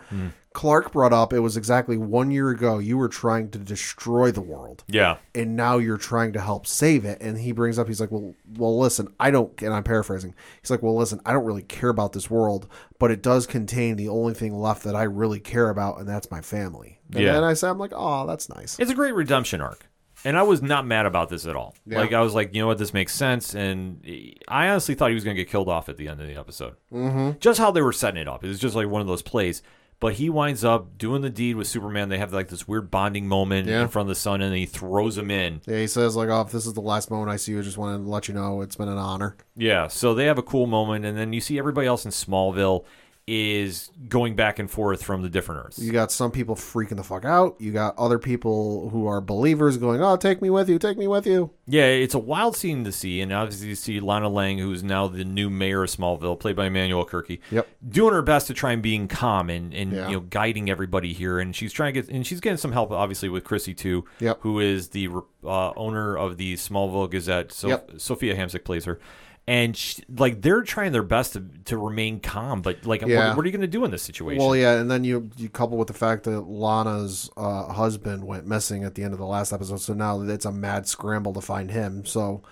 Clark 0.56 0.90
brought 0.92 1.12
up 1.12 1.34
it 1.34 1.40
was 1.40 1.54
exactly 1.58 1.98
one 1.98 2.30
year 2.30 2.48
ago 2.48 2.78
you 2.78 2.96
were 2.96 3.08
trying 3.10 3.50
to 3.50 3.58
destroy 3.58 4.30
the 4.30 4.40
world. 4.40 4.84
Yeah. 4.88 5.18
and 5.34 5.54
now 5.54 5.76
you're 5.76 5.98
trying 5.98 6.32
to 6.32 6.40
help 6.40 6.66
save 6.66 7.04
it 7.04 7.18
and 7.20 7.36
he 7.36 7.52
brings 7.52 7.78
up 7.78 7.86
he's 7.88 8.00
like 8.00 8.10
well 8.10 8.34
well 8.56 8.78
listen 8.78 9.12
i 9.20 9.30
don't 9.30 9.60
and 9.60 9.74
i'm 9.74 9.84
paraphrasing 9.84 10.34
he's 10.62 10.70
like 10.70 10.82
well 10.82 10.96
listen 10.96 11.20
i 11.26 11.32
don't 11.34 11.44
really 11.44 11.62
care 11.62 11.90
about 11.90 12.14
this 12.14 12.30
world 12.30 12.66
but 12.98 13.10
it 13.10 13.20
does 13.22 13.46
contain 13.46 13.96
the 13.96 14.08
only 14.08 14.32
thing 14.32 14.54
left 14.58 14.84
that 14.84 14.96
i 14.96 15.02
really 15.02 15.40
care 15.40 15.68
about 15.68 15.98
and 15.98 16.08
that's 16.08 16.30
my 16.30 16.40
family 16.40 17.00
and 17.12 17.22
Yeah. 17.22 17.36
And 17.36 17.44
i 17.44 17.52
said 17.52 17.68
i'm 17.70 17.78
like 17.78 17.92
oh 17.94 18.26
that's 18.26 18.48
nice 18.48 18.78
It's 18.78 18.90
a 18.90 18.94
great 18.94 19.14
redemption 19.14 19.60
arc. 19.60 19.86
And 20.24 20.36
I 20.38 20.42
was 20.42 20.62
not 20.62 20.86
mad 20.86 21.04
about 21.06 21.28
this 21.28 21.46
at 21.46 21.54
all. 21.54 21.74
Yeah. 21.86 22.00
Like 22.00 22.12
I 22.12 22.20
was 22.20 22.34
like, 22.34 22.52
you 22.54 22.60
know 22.60 22.66
what, 22.66 22.78
this 22.78 22.92
makes 22.94 23.14
sense. 23.14 23.54
And 23.54 24.02
I 24.48 24.68
honestly 24.68 24.94
thought 24.96 25.10
he 25.10 25.14
was 25.14 25.22
going 25.22 25.36
to 25.36 25.40
get 25.42 25.48
killed 25.50 25.68
off 25.68 25.88
at 25.88 25.98
the 25.98 26.08
end 26.08 26.20
of 26.20 26.26
the 26.26 26.34
episode. 26.36 26.74
Mm-hmm. 26.92 27.38
Just 27.38 27.60
how 27.60 27.70
they 27.70 27.82
were 27.82 27.92
setting 27.92 28.20
it 28.22 28.26
up. 28.26 28.42
It 28.42 28.48
was 28.48 28.58
just 28.58 28.74
like 28.74 28.88
one 28.88 29.00
of 29.02 29.06
those 29.06 29.22
plays. 29.22 29.62
But 29.98 30.14
he 30.14 30.28
winds 30.28 30.62
up 30.62 30.98
doing 30.98 31.22
the 31.22 31.30
deed 31.30 31.56
with 31.56 31.66
Superman. 31.66 32.10
They 32.10 32.18
have 32.18 32.32
like 32.32 32.48
this 32.48 32.68
weird 32.68 32.90
bonding 32.90 33.26
moment 33.28 33.66
Yeah. 33.66 33.80
in 33.82 33.88
front 33.88 34.04
of 34.06 34.14
the 34.14 34.20
sun, 34.20 34.42
and 34.42 34.52
then 34.52 34.58
he 34.58 34.66
throws 34.66 35.16
him 35.16 35.30
in. 35.30 35.62
yeah 35.66 35.78
he 35.78 35.86
says 35.86 36.14
like 36.16 36.28
oh 36.28 36.42
if 36.42 36.52
this 36.52 36.66
is 36.66 36.74
the 36.74 36.80
last 36.82 37.10
moment 37.10 37.30
i 37.30 37.36
see 37.36 37.52
you 37.52 37.60
i 37.60 37.62
just 37.62 37.78
wanted 37.78 38.04
to 38.04 38.10
let 38.10 38.28
you 38.28 38.34
know 38.34 38.60
it's 38.60 38.76
been 38.76 38.88
an 38.88 38.98
honor 38.98 39.36
Yeah, 39.56 39.88
so 39.88 40.14
they 40.14 40.26
have 40.26 40.36
a 40.38 40.42
cool 40.42 40.66
moment, 40.66 41.04
and 41.06 41.16
then 41.16 41.32
you 41.32 41.40
see 41.40 41.58
everybody 41.58 41.86
else 41.86 42.04
in 42.04 42.10
Smallville 42.10 42.84
is 43.26 43.90
going 44.08 44.36
back 44.36 44.60
and 44.60 44.70
forth 44.70 45.02
from 45.02 45.20
the 45.22 45.28
different 45.28 45.66
Earths. 45.66 45.80
you 45.80 45.90
got 45.90 46.12
some 46.12 46.30
people 46.30 46.54
freaking 46.54 46.94
the 46.96 47.02
fuck 47.02 47.24
out 47.24 47.56
you 47.58 47.72
got 47.72 47.92
other 47.98 48.20
people 48.20 48.88
who 48.90 49.08
are 49.08 49.20
believers 49.20 49.76
going 49.78 50.00
oh 50.00 50.16
take 50.16 50.40
me 50.40 50.48
with 50.48 50.68
you 50.68 50.78
take 50.78 50.96
me 50.96 51.08
with 51.08 51.26
you 51.26 51.50
Yeah, 51.66 51.86
it's 51.86 52.14
a 52.14 52.20
wild 52.20 52.54
scene 52.56 52.84
to 52.84 52.92
see, 52.92 53.20
and 53.20 53.32
obviously 53.32 53.66
you 53.66 53.74
see 53.74 53.98
Lana 53.98 54.28
Lang, 54.28 54.58
who's 54.58 54.84
now 54.84 55.08
the 55.08 55.24
new 55.24 55.50
mayor 55.50 55.82
of 55.82 55.90
Smallville, 55.90 56.38
played 56.38 56.54
by 56.54 56.68
Emmanuelle 56.68 57.08
Chriqui, 57.08 57.40
Yep. 57.50 57.66
doing 57.88 58.14
her 58.14 58.22
best 58.22 58.46
to 58.46 58.54
try 58.54 58.70
and 58.70 58.80
being 58.82 59.08
calm 59.08 59.50
and, 59.50 59.74
and 59.74 59.90
Yeah. 59.92 60.06
you 60.08 60.14
know 60.14 60.20
guiding 60.20 60.70
everybody 60.70 61.12
here, 61.12 61.40
and 61.40 61.56
she's 61.56 61.72
trying 61.72 61.94
to 61.94 62.00
get 62.02 62.08
and 62.14 62.24
she's 62.24 62.38
getting 62.40 62.58
some 62.58 62.70
help 62.70 62.92
obviously 62.92 63.28
with 63.28 63.42
Chrissy 63.42 63.74
too, 63.74 64.04
Yep. 64.20 64.38
who 64.42 64.60
is 64.60 64.90
the 64.90 65.08
uh, 65.44 65.72
owner 65.76 66.16
of 66.16 66.36
the 66.36 66.54
Smallville 66.54 67.10
Gazette. 67.10 67.50
So 67.50 67.66
Yep. 67.68 67.90
Sofia 67.96 68.36
Hasmik 68.36 68.62
plays 68.64 68.84
her. 68.84 69.00
And 69.48 69.76
she, 69.76 70.02
like 70.08 70.42
they're 70.42 70.62
trying 70.62 70.90
their 70.90 71.04
best 71.04 71.34
to, 71.34 71.44
to 71.66 71.78
remain 71.78 72.18
calm, 72.18 72.62
but 72.62 72.84
like, 72.84 73.02
Yeah. 73.02 73.28
what, 73.28 73.36
what 73.36 73.44
are 73.44 73.48
you 73.48 73.52
going 73.52 73.60
to 73.60 73.68
do 73.68 73.84
in 73.84 73.92
this 73.92 74.02
situation? 74.02 74.42
Well, 74.44 74.56
yeah, 74.56 74.80
and 74.80 74.90
then 74.90 75.04
you 75.04 75.30
you 75.36 75.48
couple 75.48 75.78
with 75.78 75.86
the 75.86 75.94
fact 75.94 76.24
that 76.24 76.40
Lana's 76.40 77.30
uh, 77.36 77.72
husband 77.72 78.24
went 78.24 78.44
missing 78.46 78.82
at 78.82 78.96
the 78.96 79.04
end 79.04 79.12
of 79.12 79.20
the 79.20 79.26
last 79.26 79.52
episode, 79.52 79.80
so 79.80 79.94
now 79.94 80.20
it's 80.22 80.44
a 80.46 80.50
mad 80.50 80.88
scramble 80.88 81.32
to 81.32 81.40
find 81.40 81.70
him. 81.70 82.04
So, 82.04 82.42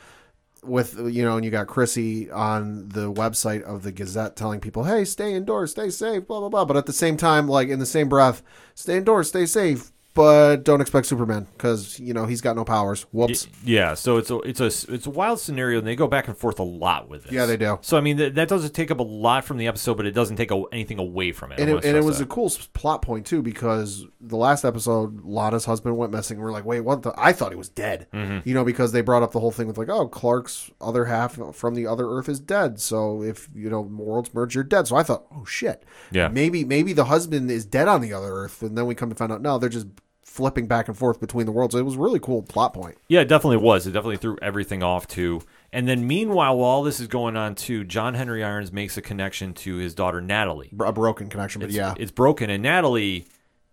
with 0.63 0.97
you 1.13 1.25
know, 1.25 1.35
and 1.37 1.45
you 1.45 1.51
got 1.51 1.67
Chrissy 1.67 2.31
on 2.31 2.89
the 2.91 3.13
website 3.13 3.63
of 3.63 3.83
the 3.83 3.91
Gazette 3.91 4.37
telling 4.37 4.61
people, 4.61 4.85
"Hey, 4.85 5.05
stay 5.05 5.35
indoors, 5.35 5.73
stay 5.73 5.91
safe," 5.91 6.29
blah 6.29 6.39
blah 6.39 6.49
blah. 6.49 6.65
But 6.65 6.77
at 6.77 6.87
the 6.87 6.93
same 6.93 7.17
time, 7.17 7.49
like 7.49 7.69
in 7.71 7.81
the 7.81 7.87
same 7.87 8.09
breath, 8.09 8.41
stay 8.77 8.99
indoors, 8.99 9.29
stay 9.31 9.47
safe, 9.47 9.91
but 10.15 10.65
don't 10.65 10.81
expect 10.81 11.07
Superman 11.07 11.47
because 11.53 11.99
you 12.01 12.15
know 12.15 12.25
he's 12.27 12.41
got 12.41 12.57
no 12.57 12.65
powers. 12.65 13.03
Whoops. 13.13 13.49
Yeah, 13.65 13.95
so 13.95 14.17
it's 14.17 14.31
a 14.31 14.39
it's 14.41 14.61
a 14.61 14.67
it's 14.93 15.07
a 15.07 15.11
wild 15.11 15.41
scenario, 15.41 15.79
and 15.79 15.87
they 15.87 15.97
go 15.97 16.07
back 16.07 16.29
and 16.29 16.37
forth 16.37 16.59
a 16.59 16.63
lot 16.65 17.09
with 17.09 17.27
it. 17.27 17.33
Yeah, 17.33 17.47
they 17.47 17.57
do. 17.57 17.79
So 17.83 17.97
I 17.97 18.01
mean, 18.01 18.17
th- 18.17 18.35
that 18.35 18.49
doesn't 18.49 18.73
take 18.75 18.91
up 18.91 19.01
a 19.01 19.05
lot 19.05 19.45
from 19.45 19.57
the 19.59 19.67
episode, 19.67 19.97
but 19.97 20.07
it 20.07 20.13
doesn't 20.13 20.37
take 20.37 20.51
a, 20.51 20.63
anything 20.73 20.99
away 20.99 21.33
from 21.33 21.53
it. 21.53 21.61
And 21.61 21.69
it, 21.71 21.85
and 21.85 21.97
it 21.97 22.05
was 22.05 22.19
that. 22.19 22.25
a 22.25 22.29
cool 22.29 22.51
plot 22.73 23.03
point 23.03 23.27
too 23.27 23.43
because 23.43 24.07
the 24.21 24.37
last 24.37 24.65
episode 24.65 25.23
lana's 25.25 25.65
husband 25.67 25.97
went 25.97 26.11
missing 26.13 26.39
we're 26.39 26.51
like 26.53 26.65
wait 26.65 26.81
what 26.81 27.03
the 27.03 27.13
i 27.19 27.31
thought 27.33 27.51
he 27.53 27.57
was 27.57 27.69
dead 27.69 28.07
Mm-hmm. 28.15 28.49
you 28.49 28.55
know 28.55 28.65
because 28.65 28.93
they 28.93 29.01
brought 29.03 29.23
up 29.23 29.33
the 29.33 29.41
whole 29.41 29.51
thing 29.51 29.67
with 29.67 29.77
like 29.77 29.89
oh 29.91 30.09
clark's 30.09 30.71
other 30.81 31.05
half 31.07 31.39
from 31.55 31.75
the 31.75 31.87
other 31.87 32.09
earth 32.09 32.29
is 32.29 32.41
dead 32.41 32.81
so 32.81 33.23
if 33.23 33.49
you 33.55 33.69
know 33.69 33.83
worlds 33.83 34.33
merge 34.33 34.55
you're 34.55 34.65
dead 34.65 34.87
so 34.87 34.97
i 34.97 35.03
thought 35.03 35.25
oh 35.35 35.45
shit 35.45 35.85
Yeah. 36.11 36.29
maybe 36.29 36.65
maybe 36.65 36.93
the 36.95 37.05
husband 37.07 37.51
is 37.51 37.67
dead 37.67 37.87
on 37.89 38.01
the 38.01 38.13
other 38.15 38.33
earth 38.33 38.63
and 38.63 38.79
then 38.79 38.87
we 38.87 38.95
come 38.95 39.11
to 39.11 39.15
find 39.15 39.31
out 39.33 39.43
no 39.43 39.59
they're 39.59 39.69
just 39.69 39.87
flipping 40.35 40.67
back 40.67 40.89
and 40.89 40.99
forth 40.99 41.21
between 41.21 41.47
the 41.47 41.53
worlds 41.53 41.75
it 41.77 41.83
was 41.83 41.95
a 41.95 41.99
really 41.99 42.19
cool 42.19 42.43
plot 42.43 42.75
point 42.75 42.97
yeah, 43.09 43.21
it 43.21 43.29
definitely 43.29 43.59
was. 43.59 43.87
It 43.87 43.93
definitely 43.93 44.17
threw 44.17 44.37
everything 44.43 44.83
off 44.83 45.07
too. 45.07 45.41
And 45.73 45.87
then 45.87 46.07
meanwhile, 46.07 46.57
while 46.59 46.69
all 46.69 46.83
this 46.83 46.99
is 47.01 47.07
going 47.07 47.37
on 47.37 47.55
too, 47.55 47.85
John 47.85 48.15
Henry 48.15 48.43
Irons 48.43 48.73
makes 48.73 48.97
a 48.97 49.03
connection 49.03 49.55
to 49.55 49.77
his 49.77 49.95
daughter 49.95 50.21
Natalie. 50.21 50.71
a 50.81 50.93
broken 50.93 51.29
connection 51.29 51.61
but 51.61 51.67
It's, 51.69 51.77
yeah 51.77 51.95
it's 51.97 52.11
broken, 52.11 52.51
and 52.51 52.63
Natalie 52.63 53.27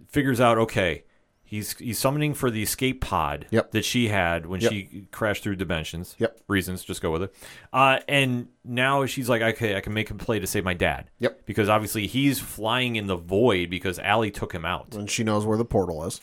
figures 0.09 0.39
out 0.39 0.57
okay. 0.59 1.03
He's, 1.43 1.78
he's 1.78 1.99
summoning 1.99 2.34
for 2.34 2.49
the 2.49 2.64
escape 2.64 3.01
pod 3.01 3.45
Yep. 3.51 3.72
that 3.72 3.84
she 3.84 4.07
had 4.07 4.45
when 4.45 4.62
Yep. 4.62 4.72
she 4.72 5.07
crashed 5.12 5.43
through 5.43 5.57
dimensions. 5.57 6.16
Yep. 6.18 6.39
Reasons, 6.47 6.82
just 6.84 7.01
go 7.01 7.12
with 7.12 7.24
it. 7.24 7.36
Uh, 7.74 7.99
and 8.07 8.47
now 8.64 9.05
she's 9.05 9.28
like, 9.28 9.41
okay, 9.41 9.76
I 9.76 9.82
can 9.82 9.93
make 9.93 10.09
him 10.09 10.18
play 10.18 10.39
to 10.39 10.47
save 10.47 10.64
my 10.64 10.74
dad. 10.74 11.09
Yep. 11.20 11.45
Because 11.45 11.68
obviously 11.68 12.07
he's 12.07 12.39
flying 12.39 12.95
in 12.95 13.07
the 13.07 13.18
void 13.18 13.70
because 13.70 13.99
Allie 13.99 14.32
took 14.32 14.53
him 14.53 14.64
out. 14.64 14.95
and 14.95 15.09
she 15.09 15.24
knows 15.26 15.45
where 15.45 15.57
the 15.57 15.66
portal 15.66 16.05
is 16.05 16.22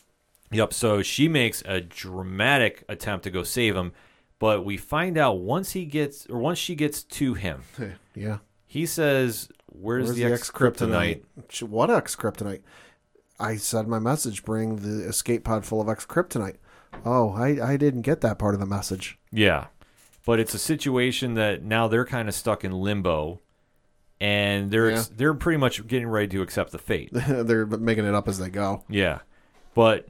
Yep. 0.51 0.72
So 0.72 1.03
she 1.03 1.28
makes 1.28 1.62
a 1.66 1.80
dramatic 1.80 2.84
attempt 2.88 3.24
to 3.24 3.30
go 3.30 3.42
save 3.42 3.76
him, 3.76 3.92
but 4.38 4.64
we 4.64 4.76
find 4.76 5.18
out 5.18 5.40
once 5.40 5.72
he 5.72 5.84
gets 5.84 6.26
or 6.26 6.38
once 6.38 6.59
she 6.59 6.74
gets 6.74 7.03
to 7.03 7.34
him, 7.34 7.62
yeah 8.14 8.38
he 8.66 8.84
says, 8.86 9.49
"Where's, 9.66 10.07
Where's 10.07 10.16
the, 10.16 10.24
ex 10.24 10.51
kryptonite?" 10.51 11.22
What 11.62 11.90
ex 11.90 12.14
kryptonite? 12.14 12.61
I 13.40 13.57
said 13.57 13.88
my 13.88 13.99
message, 13.99 14.44
bring 14.44 14.76
the 14.76 15.09
escape 15.09 15.44
pod 15.44 15.64
full 15.64 15.80
of 15.80 15.88
ex 15.88 16.05
kryptonite. 16.05 16.57
Oh, 17.05 17.30
I, 17.32 17.72
I 17.72 17.76
didn't 17.76 18.03
get 18.03 18.20
that 18.22 18.38
part 18.38 18.55
of 18.55 18.61
the 18.61 18.66
message. 18.66 19.18
Yeah. 19.32 19.66
But 20.26 20.40
it's 20.40 20.53
a 20.55 20.59
situation 20.59 21.34
that 21.34 21.62
now 21.62 21.88
they're 21.88 22.05
kind 22.05 22.28
of 22.28 22.34
stuck 22.34 22.62
in 22.64 22.72
limbo, 22.72 23.40
and 24.20 24.70
they're 24.70 24.90
Yeah. 24.90 25.05
they're 25.16 25.34
pretty 25.34 25.57
much 25.59 25.86
getting 25.86 26.09
ready 26.09 26.28
to 26.28 26.42
accept 26.42 26.72
the 26.72 26.78
fate. 26.78 27.11
They're 27.12 27.66
making 27.66 28.05
it 28.05 28.14
up 28.14 28.28
as 28.28 28.38
they 28.38 28.51
go. 28.51 28.84
yeah. 28.88 29.20
But 29.74 30.09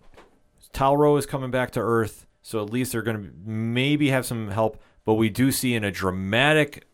Tal-Rho 0.72 1.16
is 1.16 1.26
coming 1.26 1.50
back 1.50 1.70
to 1.72 1.80
Earth, 1.80 2.26
so 2.42 2.62
at 2.62 2.70
least 2.70 2.92
they're 2.92 3.02
going 3.02 3.16
to 3.22 3.30
maybe 3.44 4.10
have 4.10 4.24
some 4.26 4.50
help. 4.50 4.80
But 5.04 5.14
we 5.14 5.28
do 5.30 5.50
see 5.52 5.74
in 5.74 5.84
a 5.84 5.90
dramatic 5.90 6.86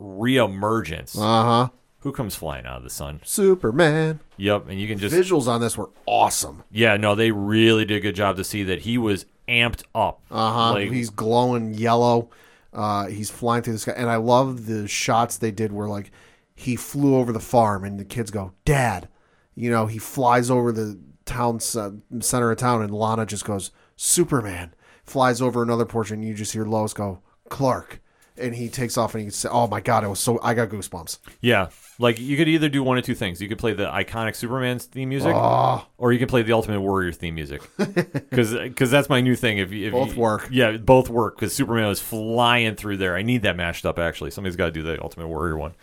reemergence 0.00 1.16
Uh 1.16 1.20
huh. 1.44 1.68
who 2.00 2.12
comes 2.12 2.34
flying 2.34 2.66
out 2.66 2.78
of 2.78 2.82
the 2.84 2.90
sun. 2.90 3.20
Superman. 3.24 4.20
Yep, 4.36 4.68
and 4.68 4.80
you 4.80 4.88
can 4.88 4.98
just 4.98 5.14
Visuals 5.14 5.46
on 5.46 5.60
this 5.60 5.76
were 5.76 5.90
awesome. 6.06 6.62
yeah, 6.70 6.96
no, 6.96 7.14
they 7.14 7.30
really 7.30 7.84
did 7.84 7.96
a 7.96 8.00
good 8.00 8.14
job 8.16 8.36
to 8.36 8.44
see 8.44 8.62
that 8.64 8.80
he 8.80 8.98
was 8.98 9.26
amped 9.48 9.82
up. 9.94 10.20
Uh 10.30 10.52
huh. 10.52 10.72
Like, 10.74 10.90
he's 10.90 11.10
glowing 11.10 11.74
yellow. 11.74 12.30
Uh, 12.72 13.06
he's 13.06 13.30
flying 13.30 13.62
through 13.62 13.74
the 13.74 13.78
sky, 13.78 13.92
and 13.96 14.08
I 14.08 14.16
love 14.16 14.66
the 14.66 14.88
shots 14.88 15.36
they 15.36 15.50
did 15.50 15.72
where 15.72 15.88
like 15.88 16.10
he 16.54 16.74
flew 16.76 17.16
over 17.16 17.32
the 17.32 17.40
farm, 17.40 17.84
and 17.84 17.98
the 18.00 18.04
kids 18.04 18.30
go, 18.30 18.52
"Dad," 18.64 19.08
you 19.54 19.70
know, 19.70 19.86
he 19.86 19.98
flies 19.98 20.50
over 20.50 20.72
the 20.72 20.98
town 21.32 21.60
center 21.60 22.50
of 22.50 22.58
town, 22.58 22.82
and 22.82 22.92
Lana 22.94 23.26
just 23.26 23.44
goes, 23.44 23.70
"Superman." 23.96 24.74
Flies 25.04 25.42
over 25.42 25.62
another 25.62 25.84
portion, 25.84 26.20
and 26.20 26.28
you 26.28 26.34
just 26.34 26.52
hear 26.52 26.64
Lois 26.64 26.94
go, 26.94 27.20
"Clark," 27.48 28.00
and 28.38 28.54
he 28.54 28.68
takes 28.68 28.96
off 28.96 29.14
and 29.16 29.24
he 29.24 29.30
says, 29.30 29.50
"Oh 29.52 29.66
my 29.66 29.80
god, 29.80 30.04
it 30.04 30.08
was 30.08 30.20
so 30.20 30.38
I 30.42 30.54
got 30.54 30.68
goosebumps." 30.68 31.18
Yeah, 31.40 31.68
like 31.98 32.20
you 32.20 32.36
could 32.36 32.48
either 32.48 32.68
do 32.68 32.84
one 32.84 32.98
of 32.98 33.04
two 33.04 33.16
things. 33.16 33.42
You 33.42 33.48
could 33.48 33.58
play 33.58 33.72
the 33.74 33.86
iconic 33.86 34.36
Superman 34.36 34.78
theme 34.78 35.08
music, 35.08 35.32
Ah. 35.34 35.88
or 35.98 36.12
you 36.12 36.20
can 36.20 36.28
play 36.28 36.42
the 36.42 36.52
Ultimate 36.52 36.80
Warrior 36.80 37.12
theme 37.12 37.34
music. 37.34 37.62
Because 38.30 38.90
that's 38.90 39.08
my 39.08 39.20
new 39.20 39.34
thing. 39.36 39.58
If, 39.58 39.72
if 39.72 39.92
Both 39.92 40.14
you- 40.14 40.20
work. 40.20 40.48
Yeah, 40.50 40.76
both 40.78 41.08
work. 41.10 41.36
Because 41.36 41.54
Superman 41.54 41.86
was 41.88 42.00
flying 42.00 42.76
through 42.76 42.96
there. 42.96 43.16
I 43.16 43.22
need 43.22 43.42
that 43.42 43.56
mashed 43.56 43.84
up. 43.84 43.98
Actually, 43.98 44.30
somebody's 44.30 44.56
got 44.56 44.66
to 44.66 44.72
do 44.72 44.82
the 44.82 45.02
Ultimate 45.02 45.28
Warrior 45.28 45.56
one. 45.58 45.74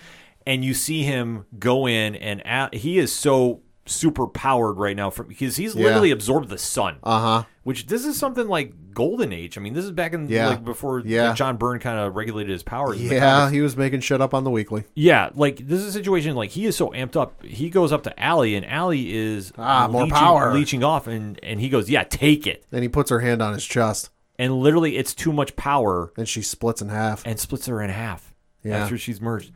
And 0.47 0.63
you 0.65 0.73
see 0.73 1.03
him 1.03 1.45
go 1.59 1.87
in, 1.87 2.15
and 2.15 2.45
at, 2.47 2.73
he 2.73 2.97
is 2.97 3.11
so 3.13 3.61
super 3.89 4.27
powered 4.27 4.77
right 4.77 4.95
now 4.95 5.09
from 5.09 5.27
because 5.27 5.55
he's 5.57 5.75
Yeah. 5.75 5.85
literally 5.85 6.11
absorbed 6.11 6.49
the 6.49 6.57
sun. 6.57 6.97
Uh 7.03 7.19
huh. 7.19 7.43
Which 7.63 7.87
this 7.87 8.05
is 8.05 8.17
something 8.17 8.47
like 8.47 8.73
golden 8.93 9.31
age. 9.31 9.57
I 9.57 9.61
mean, 9.61 9.73
this 9.73 9.85
is 9.85 9.91
back 9.91 10.13
in 10.13 10.27
Yeah. 10.27 10.49
like 10.49 10.63
before 10.65 11.01
Yeah. 11.05 11.27
like, 11.29 11.35
John 11.37 11.57
Byrne 11.57 11.79
kind 11.79 11.99
of 11.99 12.15
regulated 12.15 12.51
his 12.51 12.63
powers. 12.63 13.01
Yeah, 13.01 13.49
he 13.49 13.61
was 13.61 13.77
making 13.77 13.99
shit 14.01 14.21
up 14.21 14.33
on 14.33 14.43
the 14.43 14.49
weekly. 14.49 14.85
Yeah, 14.95 15.29
like 15.35 15.67
this 15.67 15.79
is 15.79 15.87
a 15.87 15.91
situation 15.91 16.35
like 16.35 16.51
he 16.51 16.65
is 16.65 16.75
so 16.75 16.89
amped 16.89 17.15
up. 17.15 17.43
He 17.43 17.69
goes 17.69 17.91
up 17.91 18.03
to 18.03 18.19
Allie, 18.21 18.55
and 18.55 18.65
Allie 18.65 19.13
is 19.15 19.51
Ah, 19.57 19.87
more 19.87 20.07
power. 20.07 20.53
leeching 20.53 20.83
off, 20.83 21.07
and 21.07 21.39
and 21.43 21.59
he 21.59 21.69
goes, 21.69 21.89
"Yeah, 21.89 22.03
take 22.03 22.47
it." 22.47 22.65
And 22.71 22.81
he 22.83 22.89
puts 22.89 23.09
her 23.09 23.19
hand 23.19 23.41
on 23.41 23.53
his 23.53 23.65
chest, 23.65 24.09
And 24.37 24.53
literally, 24.61 24.95
it's 24.97 25.13
too 25.13 25.33
much 25.33 25.55
power, 25.57 26.13
and 26.17 26.27
she 26.27 26.41
splits 26.41 26.81
in 26.81 26.89
half. 26.89 27.21
and 27.25 27.37
splits 27.39 27.65
her 27.67 27.81
in 27.81 27.89
half 27.89 28.33
Yeah. 28.63 28.77
after 28.77 28.97
she's 28.97 29.19
merged. 29.19 29.51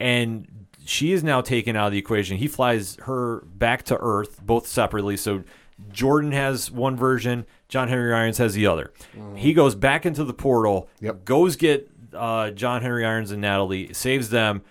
And 0.00 0.63
she 0.84 1.12
is 1.12 1.22
now 1.24 1.40
taken 1.40 1.76
out 1.76 1.86
of 1.86 1.92
the 1.92 1.98
equation. 1.98 2.36
He 2.36 2.48
flies 2.48 2.96
her 3.02 3.42
back 3.46 3.82
to 3.84 3.96
Earth, 4.00 4.40
both 4.44 4.66
separately. 4.66 5.16
So 5.16 5.44
Jordan 5.90 6.32
has 6.32 6.70
one 6.70 6.96
version, 6.96 7.46
John 7.68 7.88
Henry 7.88 8.12
Irons 8.14 8.38
has 8.38 8.54
the 8.54 8.66
other. 8.66 8.92
He 9.34 9.52
goes 9.54 9.74
back 9.74 10.06
into 10.06 10.24
the 10.24 10.34
portal, 10.34 10.88
Mm. 11.00 11.02
Yep. 11.06 11.24
goes 11.24 11.56
get 11.56 11.90
uh, 12.14 12.50
John 12.50 12.82
Henry 12.82 13.04
Irons 13.04 13.30
and 13.32 13.40
Natalie, 13.42 13.92
saves 13.92 14.30
them, 14.30 14.62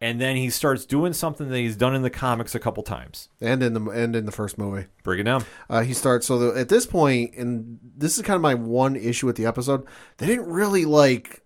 and 0.00 0.20
then 0.20 0.36
he 0.36 0.50
starts 0.50 0.84
doing 0.84 1.12
something 1.12 1.48
that 1.48 1.58
he's 1.58 1.76
done 1.76 1.94
in 1.94 2.02
the 2.02 2.10
comics 2.10 2.54
a 2.54 2.58
couple 2.60 2.82
times. 2.82 3.28
and 3.40 3.62
in 3.62 3.74
the 3.74 3.80
and 3.90 4.16
in 4.16 4.26
the 4.26 4.32
first 4.32 4.58
movie. 4.58 4.86
Break 5.04 5.20
it 5.20 5.24
down. 5.24 5.44
Uh, 5.70 5.82
he 5.82 5.92
starts 5.94 6.26
so 6.26 6.38
the, 6.38 6.58
at 6.60 6.68
this 6.68 6.86
point, 6.86 7.34
and 7.36 7.78
this 7.96 8.16
is 8.16 8.22
kind 8.24 8.34
of 8.36 8.42
my 8.42 8.54
one 8.54 8.96
issue 8.96 9.26
with 9.26 9.36
the 9.36 9.46
episode. 9.46 9.86
They 10.18 10.26
didn't 10.26 10.46
really 10.46 10.84
like 10.84 11.42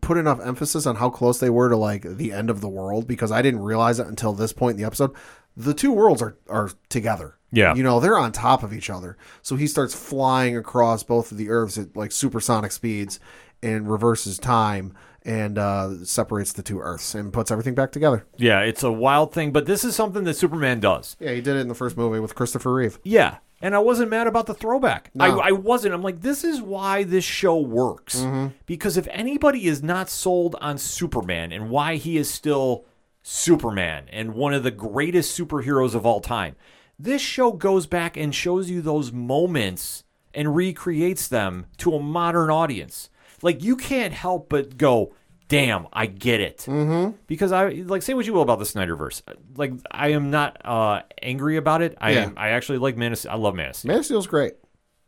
put 0.00 0.16
enough 0.16 0.40
emphasis 0.40 0.86
on 0.86 0.96
how 0.96 1.10
close 1.10 1.40
they 1.40 1.50
were 1.50 1.68
to 1.68 1.76
like 1.76 2.02
the 2.02 2.32
end 2.32 2.50
of 2.50 2.60
the 2.60 2.68
world 2.68 3.06
because 3.06 3.32
I 3.32 3.42
didn't 3.42 3.60
realize 3.60 3.98
it 3.98 4.06
until 4.06 4.32
this 4.32 4.52
point 4.52 4.72
in 4.72 4.76
the 4.82 4.86
episode. 4.86 5.12
The 5.56 5.74
two 5.74 5.92
worlds 5.92 6.22
are 6.22 6.36
are 6.48 6.70
together. 6.88 7.38
Yeah. 7.52 7.76
you 7.76 7.84
know 7.84 8.00
they're 8.00 8.18
on 8.18 8.32
top 8.32 8.64
of 8.64 8.72
each 8.72 8.90
other. 8.90 9.16
So 9.42 9.54
he 9.54 9.68
starts 9.68 9.94
flying 9.94 10.56
across 10.56 11.04
both 11.04 11.30
of 11.30 11.38
the 11.38 11.50
Earths 11.50 11.78
at 11.78 11.96
like 11.96 12.10
supersonic 12.10 12.72
speeds 12.72 13.20
and 13.62 13.88
reverses 13.88 14.38
time 14.38 14.94
and 15.24 15.56
uh, 15.56 16.04
separates 16.04 16.52
the 16.52 16.62
two 16.62 16.80
Earths 16.80 17.14
and 17.14 17.32
puts 17.32 17.50
everything 17.50 17.74
back 17.74 17.92
together. 17.92 18.26
Yeah, 18.36 18.60
it's 18.60 18.82
a 18.82 18.92
wild 18.92 19.32
thing, 19.32 19.52
but 19.52 19.66
this 19.66 19.84
is 19.84 19.94
something 19.96 20.24
that 20.24 20.34
Superman 20.34 20.80
does. 20.80 21.16
Yeah, 21.18 21.30
he 21.32 21.40
did 21.40 21.56
it 21.56 21.60
in 21.60 21.68
the 21.68 21.74
first 21.74 21.96
movie 21.96 22.20
with 22.20 22.34
Christopher 22.34 22.74
Reeve. 22.74 22.98
Yeah. 23.04 23.38
And 23.62 23.74
I 23.74 23.78
wasn't 23.78 24.10
mad 24.10 24.26
about 24.26 24.46
the 24.46 24.54
throwback. 24.54 25.10
No. 25.14 25.40
I, 25.40 25.48
I 25.48 25.52
wasn't. 25.52 25.94
I'm 25.94 26.02
like, 26.02 26.20
this 26.20 26.44
is 26.44 26.60
why 26.60 27.02
this 27.02 27.24
show 27.24 27.58
works. 27.58 28.16
Mm-hmm. 28.16 28.48
Because 28.66 28.96
if 28.96 29.08
anybody 29.10 29.66
is 29.66 29.82
not 29.82 30.10
sold 30.10 30.56
on 30.60 30.76
Superman 30.76 31.52
and 31.52 31.70
why 31.70 31.96
he 31.96 32.16
is 32.18 32.30
still 32.30 32.84
Superman 33.22 34.06
and 34.10 34.34
one 34.34 34.52
of 34.52 34.64
the 34.64 34.70
greatest 34.70 35.38
superheroes 35.38 35.94
of 35.94 36.04
all 36.04 36.20
time, 36.20 36.56
this 36.98 37.22
show 37.22 37.52
goes 37.52 37.86
back 37.86 38.16
and 38.16 38.34
shows 38.34 38.68
you 38.68 38.82
those 38.82 39.12
moments 39.12 40.04
and 40.34 40.54
recreates 40.54 41.28
them 41.28 41.66
to 41.78 41.94
a 41.94 42.02
modern 42.02 42.50
audience. 42.50 43.08
Like, 43.40 43.62
you 43.62 43.76
can't 43.76 44.12
help 44.12 44.48
but 44.48 44.76
go, 44.76 45.14
damn, 45.48 45.86
I 45.92 46.06
get 46.06 46.40
it. 46.40 46.58
Mm-hmm. 46.68 47.16
Because 47.26 47.52
I, 47.52 47.68
like, 47.68 48.02
say 48.02 48.14
what 48.14 48.26
you 48.26 48.32
will 48.32 48.42
about 48.42 48.58
the 48.58 48.64
Snyderverse. 48.64 49.22
Like, 49.56 49.72
I 49.90 50.08
am 50.12 50.30
not 50.30 50.60
uh, 50.64 51.02
angry 51.22 51.56
about 51.56 51.82
it. 51.82 51.96
I, 52.00 52.12
Yeah. 52.12 52.24
am, 52.24 52.34
I 52.36 52.50
actually 52.50 52.78
like 52.78 52.96
Man 52.96 53.12
of 53.12 53.18
Steel. 53.18 53.32
I 53.32 53.36
love 53.36 53.54
Man 53.54 53.70
of 53.70 53.76
Steel. 53.76 53.88
Man 53.90 53.98
of 53.98 54.04
Steel's 54.04 54.26
great. 54.26 54.54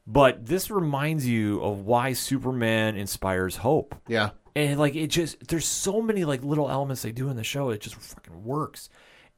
But 0.07 0.47
this 0.47 0.71
reminds 0.71 1.27
you 1.27 1.61
of 1.63 1.81
why 1.81 2.13
Superman 2.13 2.97
inspires 2.97 3.57
hope. 3.57 3.95
Yeah. 4.07 4.31
And 4.55 4.79
like 4.79 4.95
it 4.95 5.09
just 5.09 5.49
there's 5.49 5.67
so 5.67 6.01
many 6.01 6.25
like 6.25 6.43
little 6.45 6.71
elements 6.71 7.03
they 7.03 7.13
do 7.13 7.29
in 7.29 7.37
the 7.37 7.45
show, 7.45 7.71
it 7.71 7.81
just 7.81 7.97
fucking 7.97 8.45
works. 8.45 8.89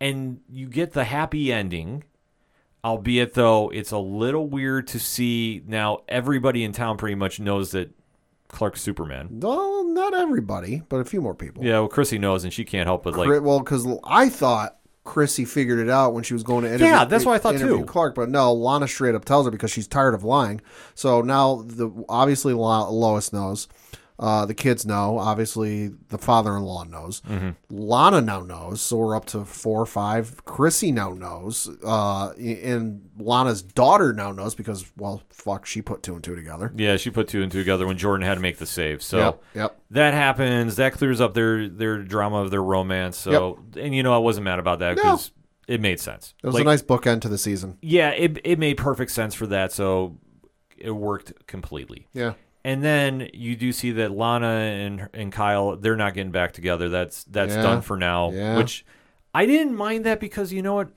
And 0.01 0.41
you 0.49 0.69
get 0.69 0.93
the 0.93 1.05
happy 1.05 1.53
ending, 1.53 2.05
albeit 2.85 3.35
though 3.35 3.71
it's 3.71 3.91
a 3.91 3.99
little 3.99 4.47
weird 4.47 4.87
to 4.89 5.01
see 5.01 5.63
now 5.67 6.03
everybody 6.09 6.63
in 6.63 6.73
town 6.73 6.99
pretty 6.99 7.17
much 7.17 7.41
knows 7.41 7.73
that 7.73 7.91
Clark's 8.49 8.81
Superman. 8.81 9.29
Well, 9.41 9.85
not 9.85 10.15
everybody, 10.15 10.83
but 10.89 10.99
a 10.99 11.05
few 11.05 11.21
more 11.21 11.35
people. 11.35 11.65
Yeah, 11.65 11.81
well 11.81 11.89
Chrissy 11.89 12.19
knows 12.19 12.45
and 12.45 12.53
she 12.53 12.65
can't 12.65 12.87
help 12.87 13.05
but 13.05 13.15
like 13.15 13.27
Cri- 13.29 13.41
well, 13.41 13.61
because 13.61 13.87
I 14.05 14.29
thought 14.29 14.79
Chrissy 15.05 15.45
figured 15.45 15.79
it 15.79 15.89
out 15.89 16.13
when 16.13 16.23
she 16.23 16.35
was 16.35 16.43
going 16.43 16.65
to 16.65 16.69
interview. 16.69 16.87
Yeah, 16.87 17.05
that's 17.05 17.25
what 17.25 17.35
I 17.35 17.39
thought 17.39 17.55
interview 17.55 17.79
too. 17.79 17.85
Clark, 17.85 18.15
but 18.15 18.29
no, 18.29 18.53
Lana 18.53 18.87
straight 18.87 19.15
up 19.15 19.25
tells 19.25 19.47
her 19.47 19.51
because 19.51 19.71
she's 19.71 19.87
tired 19.89 20.15
of 20.15 20.23
lying. 20.25 20.61
So 20.95 21.23
now, 21.23 21.63
the 21.65 21.91
obviously 22.09 22.53
Lo- 22.53 22.91
Lois 22.91 23.33
knows. 23.33 23.69
Uh, 24.19 24.45
the 24.47 24.55
kids 24.55 24.85
know. 24.85 25.17
Obviously, 25.19 25.89
the 26.09 26.19
father-in-law 26.19 26.85
knows. 26.85 27.21
Mm-hmm. 27.21 27.51
Lana 27.71 28.21
now 28.21 28.41
knows. 28.41 28.81
So 28.81 28.97
we're 28.97 29.15
up 29.15 29.27
to 29.27 29.45
four 29.45 29.81
or 29.81 29.87
five. 29.87 30.45
Chrissy 30.45 30.91
now 30.91 31.11
knows. 31.11 31.69
Uh, 31.85 32.31
and 32.33 33.09
Lana's 33.17 33.63
daughter 33.63 34.13
now 34.13 34.33
knows 34.33 34.57
because, 34.57 34.91
well, 34.97 35.23
fuck, 35.31 35.67
she 35.67 35.83
put 35.83 36.03
two 36.03 36.15
and 36.15 36.25
two 36.25 36.35
together. 36.35 36.73
Yeah, 36.77 36.97
she 36.97 37.11
put 37.11 37.29
two 37.29 37.43
and 37.43 37.53
two 37.53 37.59
together 37.61 37.87
when 37.87 37.97
Jordan 37.97 38.27
had 38.27 38.35
to 38.35 38.41
make 38.41 38.59
the 38.59 38.67
save. 38.67 39.05
So 39.05 39.19
Yep, 39.19 39.43
yep. 39.55 39.81
that 39.93 40.15
happens. 40.15 40.75
That 40.77 40.95
clears 40.95 41.21
up 41.21 41.35
their 41.35 41.69
their 41.69 41.99
drama 41.99 42.39
of 42.39 42.51
their 42.51 42.63
romance. 42.63 43.17
So 43.19 43.61
and 43.77 43.95
you 43.95 44.03
know 44.03 44.13
I 44.15 44.19
wasn't 44.19 44.45
mad 44.45 44.59
about 44.59 44.81
that 44.81 44.97
No. 44.97 45.03
because 45.03 45.31
it 45.69 45.81
made 45.81 46.01
sense. 46.01 46.35
It 46.43 46.47
was 46.47 46.55
Like, 46.55 46.63
a 46.63 46.65
nice 46.65 46.83
bookend 46.83 47.21
to 47.21 47.29
the 47.29 47.39
season. 47.39 47.79
Yeah, 47.83 48.11
it 48.11 48.41
it 48.43 48.59
made 48.59 48.79
perfect 48.79 49.13
sense 49.13 49.35
for 49.35 49.47
that. 49.47 49.71
So 49.71 50.19
it 50.77 50.91
worked 50.91 51.47
completely. 51.47 52.09
Yeah. 52.13 52.33
And 52.69 52.85
then 52.85 53.31
you 53.33 53.57
do 53.57 53.73
see 53.73 53.93
that 53.93 54.11
Lana 54.11 54.47
and 54.47 55.09
and 55.15 55.33
Kyle 55.33 55.77
they're 55.77 55.97
not 55.97 56.13
getting 56.15 56.33
back 56.33 56.53
together. 56.53 56.89
That's 56.91 57.25
that's 57.25 57.55
Yeah. 57.55 57.63
done 57.63 57.81
for 57.81 57.97
now. 57.97 58.31
Yeah. 58.31 58.57
Which 58.59 58.85
I 59.35 59.47
didn't 59.47 59.75
mind 59.75 60.05
that 60.05 60.21
because 60.21 60.53
you 60.53 60.61
know 60.63 60.75
what, 60.75 60.91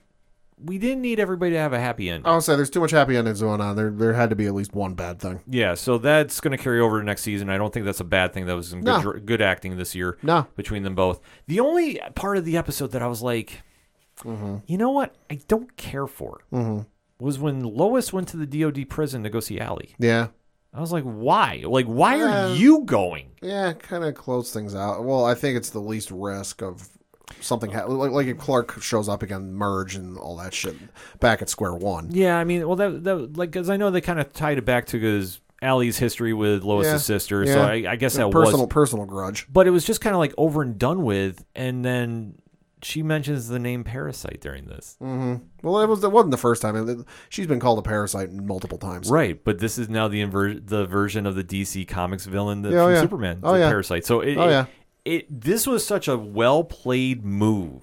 we 0.62 0.76
didn't 0.78 1.00
need 1.02 1.18
everybody 1.18 1.52
to 1.52 1.58
have 1.58 1.72
a 1.72 1.80
happy 1.80 2.10
end. 2.10 2.26
I 2.26 2.34
would 2.34 2.42
say 2.42 2.56
there's 2.56 2.70
too 2.70 2.80
much 2.80 2.90
happy 2.90 3.16
endings 3.16 3.40
going 3.40 3.60
on. 3.60 3.74
There, 3.76 3.90
there 3.90 4.12
had 4.12 4.30
to 4.30 4.36
be 4.36 4.46
at 4.46 4.54
least 4.54 4.74
one 4.74 4.94
bad 4.94 5.18
thing. 5.18 5.40
Yeah, 5.48 5.74
so 5.74 5.96
that's 5.98 6.40
going 6.40 6.56
to 6.56 6.62
carry 6.62 6.78
over 6.78 7.00
to 7.00 7.04
next 7.06 7.22
season. 7.22 7.48
I 7.50 7.56
don't 7.58 7.72
think 7.72 7.84
that's 7.86 8.00
a 8.00 8.04
bad 8.04 8.32
thing. 8.32 8.46
That 8.46 8.54
was 8.56 8.68
some 8.68 8.80
good, 8.82 8.86
No. 8.98 9.02
dr- 9.02 9.26
good 9.26 9.40
acting 9.42 9.76
this 9.76 9.94
year 9.94 10.18
No. 10.22 10.46
between 10.56 10.82
them 10.82 10.94
both. 10.94 11.20
The 11.46 11.58
only 11.60 11.98
part 12.14 12.36
of 12.36 12.44
the 12.44 12.56
episode 12.56 12.92
that 12.92 13.02
I 13.02 13.06
was 13.06 13.22
like, 13.22 13.62
Mm-hmm. 14.24 14.56
you 14.66 14.76
know 14.78 14.90
what, 14.90 15.14
I 15.30 15.40
don't 15.48 15.74
care 15.76 16.06
for 16.06 16.42
was 17.18 17.38
when 17.38 17.60
Lois 17.64 18.12
went 18.12 18.28
to 18.28 18.36
the 18.36 18.46
DoD 18.46 18.88
prison 18.88 19.22
to 19.24 19.30
go 19.30 19.40
see 19.40 19.58
Allie. 19.58 19.94
Yeah. 19.98 20.28
I 20.74 20.80
was 20.80 20.90
like, 20.92 21.04
why? 21.04 21.62
Like, 21.66 21.86
why 21.86 22.20
Uh, 22.20 22.26
are 22.50 22.54
you 22.54 22.84
going? 22.84 23.32
Yeah, 23.42 23.72
kind 23.74 24.04
of 24.04 24.14
close 24.14 24.52
things 24.52 24.74
out. 24.74 25.04
Well, 25.04 25.24
I 25.24 25.34
think 25.34 25.56
it's 25.56 25.70
the 25.70 25.80
least 25.80 26.10
risk 26.10 26.62
of 26.62 26.88
something 27.40 27.70
ha- 27.70 27.84
like 27.86 28.10
like 28.10 28.26
if 28.26 28.38
Clark 28.38 28.80
shows 28.82 29.08
up 29.08 29.22
again, 29.22 29.52
merge 29.52 29.96
and 29.96 30.16
all 30.16 30.36
that 30.38 30.54
shit 30.54 30.74
back 31.20 31.42
at 31.42 31.48
square 31.48 31.74
one. 31.74 32.08
Yeah, 32.12 32.38
I 32.38 32.44
mean, 32.44 32.66
well, 32.66 32.76
that, 32.76 33.04
that 33.04 33.36
like, 33.36 33.50
because 33.50 33.68
I 33.70 33.76
know 33.76 33.90
they 33.90 34.00
kind 34.00 34.20
of 34.20 34.32
tied 34.32 34.58
it 34.58 34.64
back 34.64 34.86
to 34.86 34.98
because 34.98 35.40
Allie's 35.60 35.98
history 35.98 36.32
with 36.32 36.62
Lois's 36.62 36.92
Yeah, 36.92 36.96
sister. 36.98 37.44
yeah. 37.44 37.52
So 37.54 37.62
I, 37.62 37.92
I 37.92 37.96
guess 37.96 38.14
that 38.14 38.30
personal 38.30 38.66
was, 38.66 38.72
personal 38.72 39.04
grudge. 39.06 39.46
but 39.52 39.66
it 39.66 39.70
was 39.70 39.84
just 39.84 40.00
kind 40.00 40.14
of 40.14 40.20
like 40.20 40.34
over 40.38 40.62
and 40.62 40.78
done 40.78 41.02
with. 41.02 41.44
And 41.54 41.84
then 41.84 42.36
she 42.82 43.02
mentions 43.02 43.48
the 43.48 43.58
name 43.58 43.84
Parasite 43.84 44.40
during 44.40 44.66
this. 44.66 44.96
Mm-hmm. 45.00 45.44
Well, 45.62 45.80
it 45.80 45.88
was 45.88 46.02
it 46.04 46.10
wasn't 46.12 46.30
the 46.32 46.36
first 46.36 46.62
time. 46.62 46.76
It- 46.88 47.06
She's 47.28 47.46
been 47.46 47.60
called 47.60 47.78
a 47.78 47.82
parasite 47.82 48.32
multiple 48.32 48.78
times. 48.78 49.08
Right, 49.10 49.42
but 49.42 49.58
this 49.58 49.78
is 49.78 49.88
now 49.88 50.08
the 50.08 50.22
inver- 50.22 50.64
the 50.66 50.86
version 50.86 51.26
of 51.26 51.34
the 51.34 51.44
DC 51.44 51.86
Comics 51.88 52.26
villain 52.26 52.62
that, 52.62 52.72
Yeah, 52.72 52.80
oh, 52.80 52.86
from 52.86 52.94
yeah. 52.94 53.00
Superman, 53.00 53.40
Oh, 53.42 53.52
the 53.54 53.60
yeah. 53.60 53.68
Parasite. 53.68 54.04
So 54.04 54.20
it, 54.20 54.36
Oh, 54.36 54.48
it- 54.48 54.50
yeah. 54.50 54.64
it 55.04 55.40
this 55.40 55.66
was 55.66 55.86
such 55.86 56.08
a 56.08 56.16
well 56.16 56.64
played 56.64 57.24
move 57.24 57.82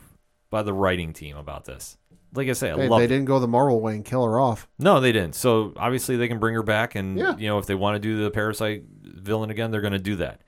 by 0.49 0.63
the 0.63 0.73
writing 0.73 1.13
team 1.13 1.37
about 1.37 1.65
this. 1.65 1.97
Like 2.33 2.47
I 2.47 2.53
say, 2.53 2.69
I 2.69 2.75
They, 2.75 2.87
love 2.87 2.99
they 2.99 3.07
didn't 3.07 3.25
go 3.25 3.39
the 3.39 3.47
Marvel 3.47 3.81
way 3.81 3.95
and 3.95 4.05
kill 4.05 4.23
her 4.23 4.39
off. 4.39 4.67
No, 4.77 4.99
they 4.99 5.11
didn't. 5.11 5.33
So 5.33 5.73
obviously 5.77 6.15
they 6.15 6.27
can 6.27 6.37
bring 6.37 6.53
her 6.53 6.61
back, 6.61 6.93
and 6.93 7.17
Yeah. 7.17 7.35
you 7.37 7.47
know 7.47 7.57
if 7.57 7.65
they 7.65 7.73
want 7.75 7.95
to 7.95 7.99
do 7.99 8.21
the 8.23 8.29
Parasite 8.29 8.83
villain 9.01 9.49
again, 9.49 9.71
they're 9.71 9.81
going 9.81 9.93
to 9.93 9.99
do 9.99 10.17
that. 10.17 10.41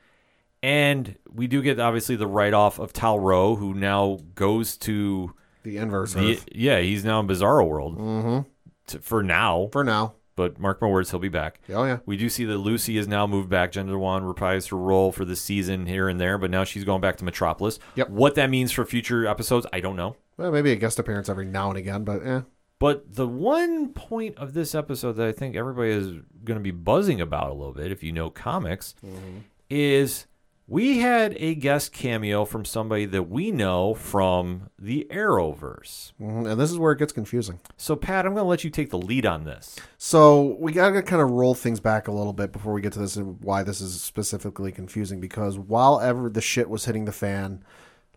And 0.64 1.16
we 1.32 1.48
do 1.48 1.62
get 1.62 1.80
obviously 1.80 2.16
the 2.16 2.28
write 2.28 2.54
off 2.54 2.78
of 2.80 2.94
Tal-Rho, 2.94 3.56
who 3.56 3.74
now 3.74 4.20
goes 4.36 4.78
to 4.80 5.34
The 5.64 5.78
inverse 5.78 6.14
the 6.14 6.40
yeah, 6.54 6.80
he's 6.80 7.04
now 7.04 7.20
in 7.20 7.28
Bizarro 7.28 7.68
World 7.68 7.98
mm-hmm. 7.98 8.98
for 9.00 9.24
now. 9.24 9.70
for 9.72 9.84
now. 9.84 10.14
but 10.36 10.60
mark 10.60 10.82
my 10.82 10.88
words, 10.88 11.10
he'll 11.12 11.20
be 11.20 11.30
back. 11.30 11.60
Oh 11.70 11.84
yeah. 11.86 11.98
We 12.06 12.16
do 12.18 12.30
see 12.30 12.46
that 12.46 12.58
Lucy 12.60 12.96
has 12.98 13.08
now 13.08 13.26
moved 13.26 13.50
back. 13.50 13.72
Jen 13.72 13.88
Dewan 13.88 14.24
reprised 14.24 14.70
her 14.70 14.78
role 14.78 15.12
for 15.12 15.26
the 15.26 15.36
season 15.36 15.88
here 15.88 16.08
and 16.08 16.20
there, 16.22 16.38
but 16.38 16.52
now 16.52 16.64
she's 16.64 16.84
going 16.84 17.02
back 17.02 17.18
to 17.18 17.26
Metropolis. 17.26 17.80
Yep. 17.96 18.10
What 18.10 18.36
that 18.36 18.50
means 18.52 18.72
for 18.72 18.86
future 18.86 19.26
episodes, 19.28 19.66
I 19.74 19.80
don't 19.80 19.96
know. 19.96 20.16
Well, 20.38 20.52
maybe 20.52 20.72
a 20.72 20.76
guest 20.76 21.00
appearance 21.00 21.28
every 21.30 21.46
now 21.46 21.70
and 21.70 21.78
again, 21.78 22.04
but 22.04 22.26
eh. 22.26 22.42
But 22.80 23.14
the 23.16 23.28
one 23.28 23.90
point 23.94 24.38
of 24.38 24.54
this 24.54 24.74
episode 24.74 25.14
that 25.14 25.28
I 25.28 25.32
think 25.32 25.56
everybody 25.56 25.92
is 25.92 26.08
going 26.44 26.58
to 26.58 26.64
be 26.64 26.72
buzzing 26.72 27.22
about 27.22 27.50
a 27.52 27.54
little 27.54 27.74
bit, 27.74 27.92
if 27.92 28.02
you 28.04 28.12
know 28.12 28.30
comics, 28.32 28.96
Mm-hmm. 29.06 29.38
is 29.70 30.26
we 30.68 31.00
had 31.00 31.36
a 31.38 31.54
guest 31.56 31.92
cameo 31.92 32.46
from 32.46 32.64
somebody 32.64 33.06
that 33.06 33.30
we 33.30 33.52
know 33.52 33.94
from 33.94 34.70
the 34.80 35.06
Arrowverse. 35.12 36.14
Mhm, 36.22 36.50
And 36.50 36.60
this 36.62 36.72
is 36.72 36.78
where 36.78 36.94
it 36.94 37.00
gets 37.00 37.12
confusing. 37.12 37.60
So, 37.76 37.96
Pat, 37.96 38.26
I'm 38.26 38.34
going 38.34 38.46
to 38.46 38.50
let 38.50 38.64
you 38.64 38.70
take 38.70 38.90
the 38.90 38.98
lead 38.98 39.26
on 39.26 39.44
this. 39.44 39.76
So 39.98 40.56
we 40.60 40.72
got 40.72 40.92
to 40.92 41.02
kind 41.02 41.22
of 41.22 41.30
roll 41.32 41.54
things 41.56 41.80
back 41.80 42.08
a 42.08 42.12
little 42.12 42.32
bit 42.34 42.52
before 42.54 42.72
we 42.74 42.82
get 42.82 42.94
to 42.94 43.00
this 43.00 43.18
and 43.18 43.38
why 43.42 43.64
this 43.64 43.82
is 43.82 44.02
specifically 44.02 44.72
confusing. 44.72 45.20
Because 45.20 45.60
while 45.60 46.00
ever 46.00 46.30
the 46.30 46.42
shit 46.42 46.70
was 46.70 46.86
hitting 46.86 47.06
the 47.06 47.12
fan, 47.12 47.64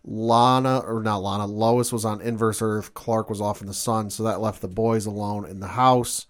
Lana 0.05 0.79
or 0.79 1.01
not 1.01 1.23
Lana, 1.23 1.47
Lois 1.47 1.91
was 1.91 2.05
on 2.05 2.21
Inverse 2.21 2.61
Earth. 2.61 2.93
Clark 2.93 3.29
was 3.29 3.41
off 3.41 3.59
in 3.59 3.67
the 3.67 3.73
sun, 3.73 4.09
so 4.11 4.23
that 4.23 4.39
left 4.39 4.61
the 4.61 4.67
boys 4.67 5.05
alone 5.05 5.45
in 5.45 5.59
the 5.59 5.69
house. 5.69 6.27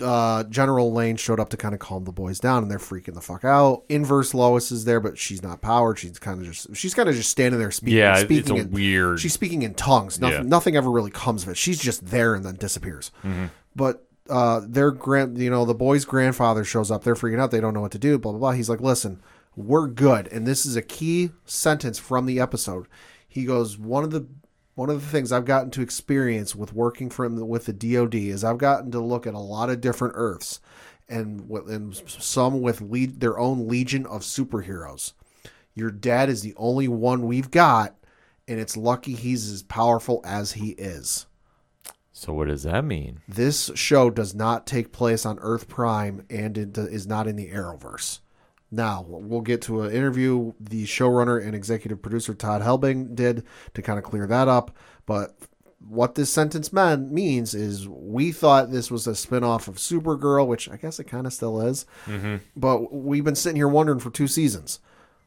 Uh, 0.00 0.44
General 0.44 0.92
Lane 0.92 1.16
showed 1.16 1.38
up 1.40 1.50
to 1.50 1.56
kind 1.56 1.74
of 1.74 1.80
calm 1.80 2.04
the 2.04 2.12
boys 2.12 2.40
down, 2.40 2.62
and 2.62 2.70
they're 2.70 2.78
freaking 2.78 3.14
the 3.14 3.20
fuck 3.20 3.44
out. 3.44 3.82
Inverse 3.88 4.32
Lois 4.34 4.72
is 4.72 4.84
there, 4.84 5.00
but 5.00 5.18
she's 5.18 5.42
not 5.42 5.60
powered. 5.60 5.98
She's 5.98 6.18
kind 6.18 6.40
of 6.40 6.46
just 6.46 6.74
she's 6.76 6.94
kind 6.94 7.08
of 7.08 7.14
just 7.14 7.30
standing 7.30 7.58
there 7.60 7.70
speaking. 7.70 7.98
Yeah, 7.98 8.16
speaking 8.16 8.38
it's 8.38 8.50
a 8.50 8.54
in- 8.54 8.70
weird- 8.70 9.20
She's 9.20 9.32
speaking 9.34 9.62
in 9.62 9.74
tongues. 9.74 10.20
Nothing, 10.20 10.42
Yeah. 10.44 10.48
nothing 10.48 10.76
ever 10.76 10.90
really 10.90 11.10
comes 11.10 11.42
of 11.42 11.50
it. 11.50 11.56
She's 11.56 11.78
just 11.78 12.06
there 12.06 12.34
and 12.34 12.44
then 12.44 12.54
disappears. 12.56 13.10
Mm-hmm. 13.24 13.46
But 13.76 14.06
uh, 14.30 14.62
their 14.66 14.90
grand, 14.90 15.36
you 15.38 15.50
know, 15.50 15.64
the 15.66 15.74
boy's 15.74 16.04
grandfather 16.04 16.64
shows 16.64 16.90
up. 16.90 17.04
They're 17.04 17.14
freaking 17.14 17.40
out. 17.40 17.50
They 17.50 17.60
don't 17.60 17.74
know 17.74 17.82
what 17.82 17.92
to 17.92 17.98
do. 17.98 18.18
Blah 18.18 18.32
blah 18.32 18.38
blah. 18.38 18.52
He's 18.52 18.70
like, 18.70 18.80
"Listen, 18.80 19.20
we're 19.54 19.86
good." 19.86 20.28
And 20.28 20.46
this 20.46 20.64
is 20.64 20.76
a 20.76 20.82
key 20.82 21.30
sentence 21.44 21.98
from 21.98 22.24
the 22.26 22.40
episode. 22.40 22.86
He 23.28 23.44
goes, 23.44 23.76
"One 23.78 24.02
of 24.04 24.12
the 24.12 24.26
one 24.74 24.90
of 24.90 25.00
the 25.00 25.06
things 25.06 25.30
I've 25.32 25.44
gotten 25.44 25.70
to 25.72 25.82
experience 25.82 26.54
with 26.54 26.72
working 26.72 27.10
from 27.10 27.36
with 27.48 27.66
the 27.66 27.72
DoD 27.72 28.14
is 28.14 28.44
I've 28.44 28.58
gotten 28.58 28.90
to 28.92 29.00
look 29.00 29.26
at 29.26 29.34
a 29.34 29.38
lot 29.38 29.70
of 29.70 29.80
different 29.80 30.14
Earths, 30.16 30.60
and 31.08 31.48
with- 31.48 31.70
and 31.70 31.94
some 32.06 32.60
with 32.60 32.80
lead, 32.80 33.20
their 33.20 33.38
own 33.38 33.68
legion 33.68 34.06
of 34.06 34.22
superheroes. 34.22 35.12
Your 35.74 35.90
dad 35.90 36.28
is 36.28 36.42
the 36.42 36.54
only 36.56 36.88
one 36.88 37.26
we've 37.26 37.50
got, 37.50 37.96
and 38.48 38.58
it's 38.60 38.76
lucky 38.76 39.14
he's 39.14 39.50
as 39.50 39.62
powerful 39.62 40.20
as 40.24 40.52
he 40.52 40.70
is." 40.70 41.26
So, 42.12 42.32
what 42.32 42.46
does 42.46 42.62
that 42.62 42.84
mean? 42.84 43.20
This 43.28 43.72
show 43.74 44.08
does 44.08 44.34
not 44.34 44.68
take 44.68 44.92
place 44.92 45.26
on 45.26 45.38
Earth 45.40 45.66
Prime 45.66 46.24
and 46.30 46.56
it 46.56 46.78
is 46.78 47.08
not 47.08 47.26
in 47.26 47.34
the 47.34 47.48
Arrowverse. 47.48 48.20
Now, 48.74 49.04
we'll 49.06 49.40
get 49.40 49.62
to 49.62 49.82
an 49.82 49.92
interview 49.92 50.52
the 50.58 50.84
showrunner 50.84 51.40
and 51.40 51.54
executive 51.54 52.02
producer 52.02 52.34
Todd 52.34 52.60
Helbing 52.60 53.14
did 53.14 53.44
to 53.74 53.82
kind 53.82 53.98
of 53.98 54.04
clear 54.04 54.26
that 54.26 54.48
up. 54.48 54.76
But 55.06 55.36
what 55.86 56.16
this 56.16 56.32
sentence 56.32 56.72
meant 56.72 57.12
means 57.12 57.54
is 57.54 57.86
we 57.88 58.32
thought 58.32 58.72
this 58.72 58.90
was 58.90 59.06
a 59.06 59.14
spin-off 59.14 59.68
of 59.68 59.76
Supergirl, 59.76 60.46
which 60.46 60.68
I 60.68 60.76
guess 60.76 60.98
it 60.98 61.04
kind 61.04 61.26
of 61.26 61.32
still 61.32 61.60
is. 61.60 61.86
But 62.56 62.92
we've 62.92 63.24
been 63.24 63.36
sitting 63.36 63.56
here 63.56 63.68
wondering 63.68 64.00
for 64.00 64.10
two 64.10 64.26
seasons, 64.26 64.80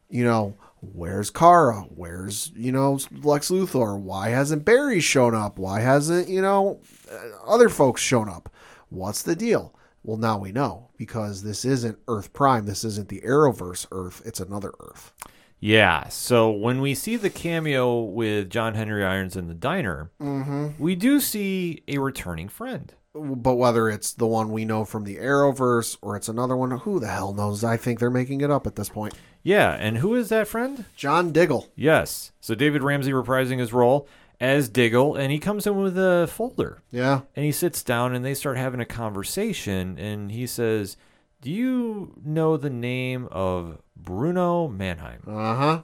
you 0.10 0.26
know, 0.26 0.56
where's 0.82 1.30
Kara? 1.30 1.86
Where's, 1.96 2.52
you 2.56 2.72
know, 2.72 3.00
Lex 3.12 3.50
Luthor? 3.50 3.98
Why 3.98 4.30
hasn't 4.30 4.66
Barry 4.66 5.00
shown 5.00 5.36
up? 5.36 5.58
Why 5.58 5.80
hasn't, 5.80 6.28
you 6.28 6.42
know, 6.42 6.82
uh, 7.10 7.46
other 7.46 7.70
folks 7.70 8.02
shown 8.02 8.28
up? 8.28 8.50
What's 8.90 9.22
the 9.22 9.36
deal? 9.36 9.74
Well, 10.08 10.16
now 10.16 10.38
we 10.38 10.54
know 10.54 10.88
because 10.96 11.44
this 11.44 11.66
isn't 11.66 12.00
Earth 12.08 12.32
Prime. 12.32 12.66
This 12.66 12.86
isn't 12.86 13.10
the 13.10 13.20
Arrowverse 13.26 13.88
Earth. 13.92 14.22
It's 14.26 14.40
another 14.40 14.72
Earth. 14.80 15.12
Yeah. 15.60 16.08
So 16.08 16.50
when 16.50 16.80
we 16.80 16.96
see 16.96 17.18
the 17.18 17.30
cameo 17.30 18.00
with 18.00 18.50
John 18.50 18.74
Henry 18.74 19.04
Irons 19.04 19.36
in 19.36 19.50
the 19.50 19.54
diner, 19.54 20.10
mm-hmm. 20.22 20.82
we 20.82 20.96
do 20.96 21.20
see 21.20 21.84
a 21.90 21.98
returning 21.98 22.48
friend. 22.48 22.94
But 23.14 23.56
whether 23.56 23.90
it's 23.90 24.14
the 24.14 24.28
one 24.28 24.50
we 24.50 24.64
know 24.64 24.86
from 24.86 25.04
the 25.04 25.18
Arrowverse 25.18 25.98
or 26.02 26.16
it's 26.16 26.30
another 26.30 26.56
one, 26.56 26.72
who 26.72 27.02
the 27.02 27.08
hell 27.08 27.34
knows? 27.34 27.66
I 27.66 27.76
think 27.76 28.00
they're 28.00 28.10
making 28.10 28.40
it 28.40 28.50
up 28.50 28.66
at 28.66 28.78
this 28.78 28.88
point. 28.88 29.14
Yeah. 29.44 29.74
And 29.74 29.98
who 29.98 30.16
is 30.16 30.30
that 30.30 30.48
friend? 30.48 30.86
John 30.96 31.34
Diggle. 31.34 31.68
Yes. 31.76 32.32
So 32.40 32.56
David 32.56 32.82
Ramsey 32.82 33.12
reprising 33.12 33.60
his 33.60 33.74
role 33.74 34.08
as 34.40 34.70
Diggle, 34.70 35.16
and 35.16 35.32
he 35.32 35.40
comes 35.40 35.66
in 35.66 35.76
with 35.82 35.98
a 35.98 36.28
folder. 36.32 36.84
Yeah. 36.92 37.22
And 37.36 37.46
he 37.46 37.52
sits 37.52 37.84
down 37.84 38.14
and 38.14 38.24
they 38.24 38.34
start 38.34 38.58
having 38.58 38.80
a 38.80 38.86
conversation. 38.86 39.98
And 39.98 40.32
he 40.32 40.46
says, 40.46 40.98
Do 41.42 41.52
you 41.52 42.14
know 42.24 42.58
the 42.58 42.70
name 42.70 43.28
of 43.32 43.80
Bruno 43.96 44.68
Mannheim? 44.68 45.24
Uh 45.28 45.56
huh. 45.56 45.82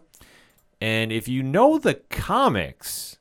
And 0.79 1.11
if 1.11 1.27
you 1.27 1.41
know 1.41 1.79
the 1.79 1.95
comics, 1.95 3.17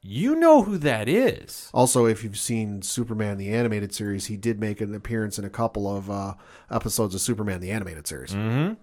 you 0.00 0.34
know 0.36 0.62
who 0.62 0.78
that 0.78 1.08
is. 1.08 1.68
Also, 1.74 2.06
if 2.06 2.24
you've 2.24 2.38
seen 2.38 2.82
Superman 2.82 3.36
the 3.36 3.52
animated 3.52 3.92
series, 3.92 4.26
he 4.26 4.36
did 4.36 4.60
make 4.60 4.80
an 4.80 4.94
appearance 4.94 5.38
in 5.38 5.44
a 5.44 5.50
couple 5.50 5.94
of 5.94 6.10
uh, 6.10 6.34
episodes 6.70 7.14
of 7.14 7.20
Superman 7.20 7.60
the 7.60 7.70
animated 7.70 8.06
series. 8.06 8.32
Mm-hmm. 8.32 8.74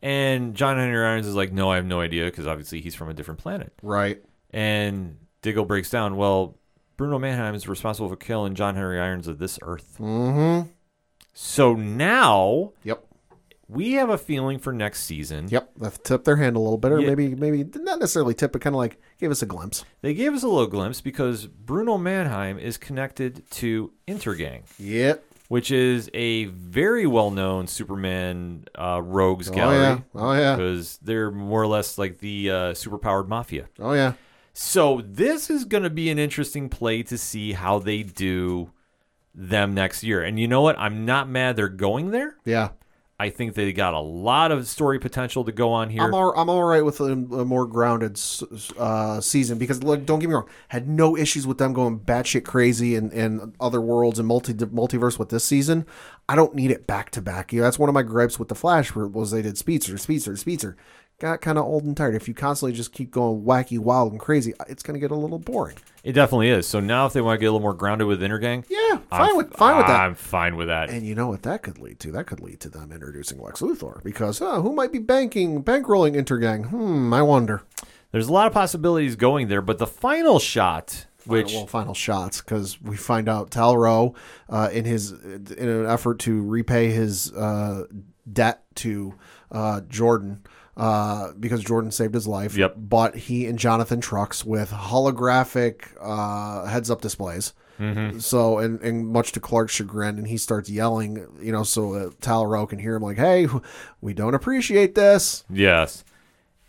And 0.00 0.54
John 0.54 0.78
Henry 0.78 1.04
Irons 1.04 1.26
is 1.26 1.34
like, 1.34 1.52
No, 1.52 1.70
I 1.70 1.76
have 1.76 1.86
no 1.86 2.00
idea 2.00 2.24
because 2.24 2.46
obviously 2.46 2.80
he's 2.80 2.96
from 2.96 3.08
a 3.08 3.14
different 3.14 3.38
planet. 3.38 3.72
Right. 3.82 4.20
And 4.50 5.18
Diggle 5.42 5.64
breaks 5.64 5.90
down, 5.90 6.16
Well, 6.16 6.56
Bruno 6.96 7.18
Mannheim 7.18 7.54
is 7.54 7.68
responsible 7.68 8.08
for 8.08 8.16
killing 8.16 8.54
John 8.54 8.74
Henry 8.74 8.98
Irons 9.00 9.28
of 9.28 9.38
this 9.38 9.58
Earth. 9.62 9.96
Mm-hmm. 10.00 10.68
So 11.32 11.74
now 11.74 12.72
Yep. 12.82 13.04
we 13.68 13.92
have 13.92 14.10
a 14.10 14.18
feeling 14.18 14.58
for 14.58 14.72
next 14.72 15.04
season. 15.04 15.46
Yep. 15.48 15.70
They've 15.78 16.02
tipped 16.02 16.24
their 16.24 16.36
hand 16.36 16.56
a 16.56 16.58
little 16.58 16.78
bit, 16.78 16.90
or 16.90 16.98
Yeah. 17.00 17.06
maybe 17.08 17.34
maybe 17.36 17.64
not 17.80 18.00
necessarily 18.00 18.34
tip, 18.34 18.50
but 18.50 18.60
kind 18.62 18.74
of 18.74 18.78
like 18.78 19.00
gave 19.20 19.30
us 19.30 19.42
a 19.42 19.46
glimpse. 19.46 19.84
They 20.02 20.12
gave 20.14 20.34
us 20.34 20.42
a 20.42 20.48
little 20.48 20.66
glimpse 20.66 21.00
because 21.00 21.46
Bruno 21.46 21.98
Mannheim 21.98 22.58
is 22.58 22.76
connected 22.78 23.48
to 23.52 23.92
Intergang, 24.08 24.62
Yep. 24.80 25.22
which 25.46 25.70
is 25.70 26.10
a 26.14 26.46
very 26.46 27.06
well 27.06 27.30
known 27.30 27.68
Superman 27.68 28.64
uh, 28.76 29.00
rogues 29.04 29.48
Oh 29.48 29.54
gallery. 29.54 29.78
yeah. 29.78 29.98
Oh 30.16 30.32
yeah. 30.32 30.56
Because 30.56 30.98
they're 31.00 31.30
more 31.30 31.62
or 31.62 31.68
less 31.68 31.96
like 31.96 32.18
the 32.18 32.50
uh, 32.50 32.54
superpowered 32.72 33.28
mafia. 33.28 33.68
Oh 33.78 33.92
yeah. 33.92 34.14
So 34.60 35.02
this 35.06 35.50
is 35.50 35.64
going 35.64 35.84
to 35.84 35.90
be 35.90 36.10
an 36.10 36.18
interesting 36.18 36.68
play 36.68 37.04
to 37.04 37.16
see 37.16 37.52
how 37.52 37.78
they 37.78 38.02
do 38.02 38.72
them 39.32 39.72
next 39.72 40.02
year. 40.02 40.20
And 40.20 40.38
you 40.38 40.48
know 40.48 40.62
what? 40.62 40.76
I'm 40.80 41.06
not 41.06 41.28
mad 41.28 41.54
they're 41.54 41.68
going 41.68 42.10
there. 42.10 42.34
Yeah. 42.44 42.70
I 43.20 43.30
think 43.30 43.54
they 43.54 43.72
got 43.72 43.94
a 43.94 44.00
lot 44.00 44.50
of 44.50 44.66
story 44.66 44.98
potential 44.98 45.44
to 45.44 45.52
go 45.52 45.72
on 45.72 45.90
here. 45.90 46.02
I'm 46.02 46.12
all, 46.12 46.32
I'm 46.36 46.50
all 46.50 46.64
right 46.64 46.84
with 46.84 46.98
a, 46.98 47.12
a 47.12 47.44
more 47.44 47.66
grounded 47.66 48.20
uh, 48.76 49.20
season 49.20 49.58
because 49.58 49.84
look, 49.84 50.04
don't 50.04 50.18
get 50.18 50.28
me 50.28 50.34
wrong, 50.34 50.48
had 50.66 50.88
no 50.88 51.16
issues 51.16 51.46
with 51.46 51.58
them 51.58 51.72
going 51.72 52.00
batshit 52.00 52.44
crazy 52.44 52.96
and, 52.96 53.12
and 53.12 53.54
other 53.60 53.80
worlds 53.80 54.18
and 54.18 54.26
multi 54.26 54.54
multiverse 54.54 55.20
with 55.20 55.28
this 55.28 55.44
season. 55.44 55.86
I 56.28 56.34
don't 56.34 56.56
need 56.56 56.72
it 56.72 56.84
back 56.84 57.10
to 57.10 57.22
back. 57.22 57.52
You 57.52 57.60
know, 57.60 57.64
that's 57.64 57.78
one 57.78 57.88
of 57.88 57.94
my 57.94 58.02
gripes 58.02 58.40
with 58.40 58.48
the 58.48 58.56
Flash 58.56 58.92
was 58.96 59.30
they 59.30 59.42
did 59.42 59.56
Speedster, 59.56 59.98
Speedster, 59.98 60.36
Speedster. 60.36 60.76
Got 61.20 61.40
kind 61.40 61.58
of 61.58 61.64
old 61.64 61.82
and 61.82 61.96
tired. 61.96 62.14
If 62.14 62.28
you 62.28 62.34
constantly 62.34 62.76
just 62.76 62.92
keep 62.92 63.10
going 63.10 63.42
wacky, 63.42 63.76
wild, 63.76 64.12
and 64.12 64.20
crazy, 64.20 64.54
it's 64.68 64.84
going 64.84 64.94
to 64.94 65.00
get 65.00 65.10
a 65.10 65.16
little 65.16 65.40
boring. 65.40 65.76
It 66.04 66.12
definitely 66.12 66.48
is. 66.48 66.68
So 66.68 66.78
now 66.78 67.06
if 67.06 67.12
they 67.12 67.20
want 67.20 67.38
to 67.38 67.40
get 67.40 67.46
a 67.46 67.50
little 67.50 67.60
more 67.60 67.74
grounded 67.74 68.06
with 68.06 68.20
Intergang, 68.22 68.64
Yeah, 68.68 68.78
I'm- 69.10 69.26
fine 69.26 69.36
with 69.36 69.52
fine 69.54 69.76
with 69.78 69.86
that. 69.88 70.00
I'm 70.00 70.14
fine 70.14 70.54
with 70.56 70.68
that. 70.68 70.90
And 70.90 71.04
you 71.04 71.16
know 71.16 71.26
what 71.26 71.42
that 71.42 71.64
could 71.64 71.78
lead 71.80 71.98
to? 72.00 72.12
That 72.12 72.26
could 72.28 72.38
lead 72.38 72.60
to 72.60 72.68
them 72.68 72.92
introducing 72.92 73.40
Lex 73.40 73.60
Luthor 73.60 74.00
because 74.04 74.40
uh, 74.40 74.60
who 74.60 74.72
might 74.72 74.92
be 74.92 75.00
banking, 75.00 75.64
bankrolling 75.64 76.14
Intergang? 76.14 76.66
Hmm, 76.66 77.12
I 77.12 77.22
wonder. 77.22 77.62
There's 78.12 78.28
a 78.28 78.32
lot 78.32 78.46
of 78.46 78.52
possibilities 78.52 79.16
going 79.16 79.48
there, 79.48 79.60
but 79.60 79.78
the 79.78 79.88
final 79.88 80.38
shot, 80.38 81.06
which 81.26 81.52
well, 81.52 81.66
final 81.66 81.94
shots 81.94 82.40
because 82.40 82.80
we 82.80 82.96
find 82.96 83.28
out 83.28 83.50
Tal-Rho, 83.50 84.14
uh, 84.48 84.68
in 84.72 84.84
his 84.84 85.10
in 85.10 85.68
an 85.68 85.84
effort 85.86 86.20
to 86.20 86.42
repay 86.44 86.90
his 86.92 87.32
uh, 87.32 87.86
debt 88.32 88.62
to 88.76 89.14
uh, 89.50 89.80
Jordan. 89.88 90.44
Uh, 90.78 91.32
because 91.40 91.62
Jordan 91.64 91.90
saved 91.90 92.14
his 92.14 92.28
life. 92.28 92.56
Yep. 92.56 92.76
But 92.76 93.16
he 93.16 93.46
and 93.46 93.58
Jonathan 93.58 94.00
trucks 94.00 94.44
with 94.44 94.70
holographic 94.70 95.88
uh, 96.00 96.66
heads-up 96.66 97.00
displays. 97.00 97.52
Mm-hmm. 97.80 98.18
So, 98.20 98.58
and, 98.58 98.80
and 98.80 99.08
much 99.08 99.32
to 99.32 99.40
Clark's 99.40 99.74
chagrin, 99.74 100.18
and 100.18 100.26
he 100.26 100.36
starts 100.36 100.70
yelling, 100.70 101.26
you 101.40 101.52
know, 101.52 101.62
so 101.62 101.92
that 101.94 102.20
Tal-Rho 102.20 102.66
can 102.66 102.78
hear 102.78 102.96
him, 102.96 103.02
like, 103.02 103.16
"Hey, 103.18 103.46
we 104.00 104.14
don't 104.14 104.34
appreciate 104.34 104.94
this." 104.94 105.44
yes, 105.50 106.04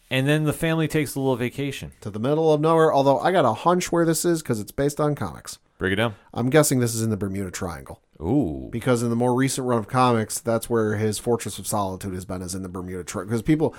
and 0.10 0.28
then 0.28 0.44
the 0.44 0.54
family 0.54 0.88
takes 0.88 1.16
a 1.16 1.20
little 1.20 1.36
vacation. 1.36 1.92
To 2.02 2.10
the 2.10 2.20
middle 2.20 2.54
of 2.54 2.62
nowhere. 2.62 2.94
Although 2.94 3.20
I 3.20 3.32
got 3.32 3.46
a 3.46 3.54
hunch 3.54 3.92
where 3.92 4.06
this 4.06 4.26
is 4.26 4.42
because 4.42 4.60
it's 4.60 4.72
based 4.72 5.00
on 5.00 5.16
comics. 5.16 5.60
Break 5.78 5.94
it 5.94 5.98
down. 5.98 6.16
I'm 6.34 6.50
guessing 6.50 6.80
this 6.80 6.94
is 6.94 7.02
in 7.02 7.10
the 7.10 7.18
Bermuda 7.18 7.52
Triangle. 7.52 8.02
Ooh, 8.22 8.68
because 8.72 9.02
in 9.02 9.10
the 9.10 9.16
more 9.16 9.34
recent 9.34 9.66
run 9.66 9.80
of 9.80 9.88
comics, 9.88 10.40
that's 10.40 10.70
where 10.70 10.96
his 10.96 11.20
Fortress 11.20 11.58
of 11.58 11.66
Solitude 11.66 12.14
has 12.14 12.26
been, 12.26 12.42
is 12.42 12.54
in 12.54 12.64
the 12.64 12.70
Bermuda 12.70 13.04
Triangle. 13.04 13.30
Because 13.30 13.42
people, 13.42 13.74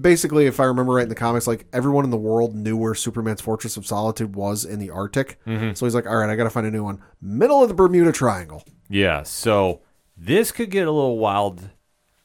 basically, 0.00 0.46
if 0.46 0.60
I 0.60 0.64
remember 0.64 0.94
right 0.94 1.02
in 1.02 1.08
the 1.10 1.14
comics, 1.14 1.46
like 1.46 1.66
everyone 1.72 2.04
in 2.04 2.10
the 2.10 2.16
world 2.16 2.54
knew 2.54 2.76
where 2.76 2.94
Superman's 2.94 3.42
Fortress 3.42 3.76
of 3.76 3.86
Solitude 3.86 4.34
was 4.34 4.64
in 4.64 4.78
the 4.78 4.88
Arctic. 4.88 5.38
So 5.46 5.84
he's 5.84 5.94
like, 5.94 6.06
all 6.06 6.16
right, 6.16 6.30
I 6.30 6.36
got 6.36 6.44
to 6.44 6.50
find 6.50 6.66
a 6.66 6.70
new 6.70 6.84
one. 6.84 7.02
Middle 7.20 7.62
of 7.62 7.68
the 7.68 7.74
Bermuda 7.74 8.12
Triangle. 8.12 8.64
yeah. 8.88 9.22
So 9.24 9.82
this 10.16 10.52
could 10.52 10.70
get 10.70 10.86
a 10.86 10.92
little 10.92 11.18
wild, 11.18 11.70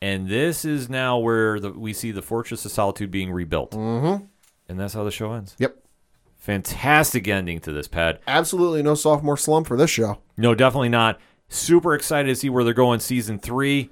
and 0.01 0.29
this 0.29 0.63
is 0.63 0.89
now 0.89 1.17
where 1.17 1.59
the, 1.59 1.71
we 1.71 1.91
see 1.91 2.11
the 2.11 2.21
Fortress 2.21 2.63
of 2.63 2.71
Solitude 2.71 3.11
being 3.11 3.31
rebuilt, 3.31 3.71
mm-hmm. 3.71 4.23
and 4.69 4.79
that's 4.79 4.93
how 4.93 5.03
the 5.03 5.11
show 5.11 5.33
ends. 5.33 5.55
Yep. 5.59 5.75
Fantastic 6.37 7.27
ending 7.27 7.59
to 7.59 7.73
this, 7.73 7.89
Pad. 7.89 8.19
Absolutely 8.25 8.81
no 8.81 8.95
sophomore 8.95 9.35
slump 9.35 9.67
for 9.67 9.75
this 9.75 9.89
show. 9.89 10.19
No, 10.37 10.55
definitely 10.55 10.87
not. 10.87 11.19
Super 11.49 11.93
excited 11.93 12.27
to 12.27 12.35
see 12.35 12.49
where 12.49 12.63
they're 12.63 12.73
going 12.73 12.99
season 12.99 13.39
three. 13.39 13.89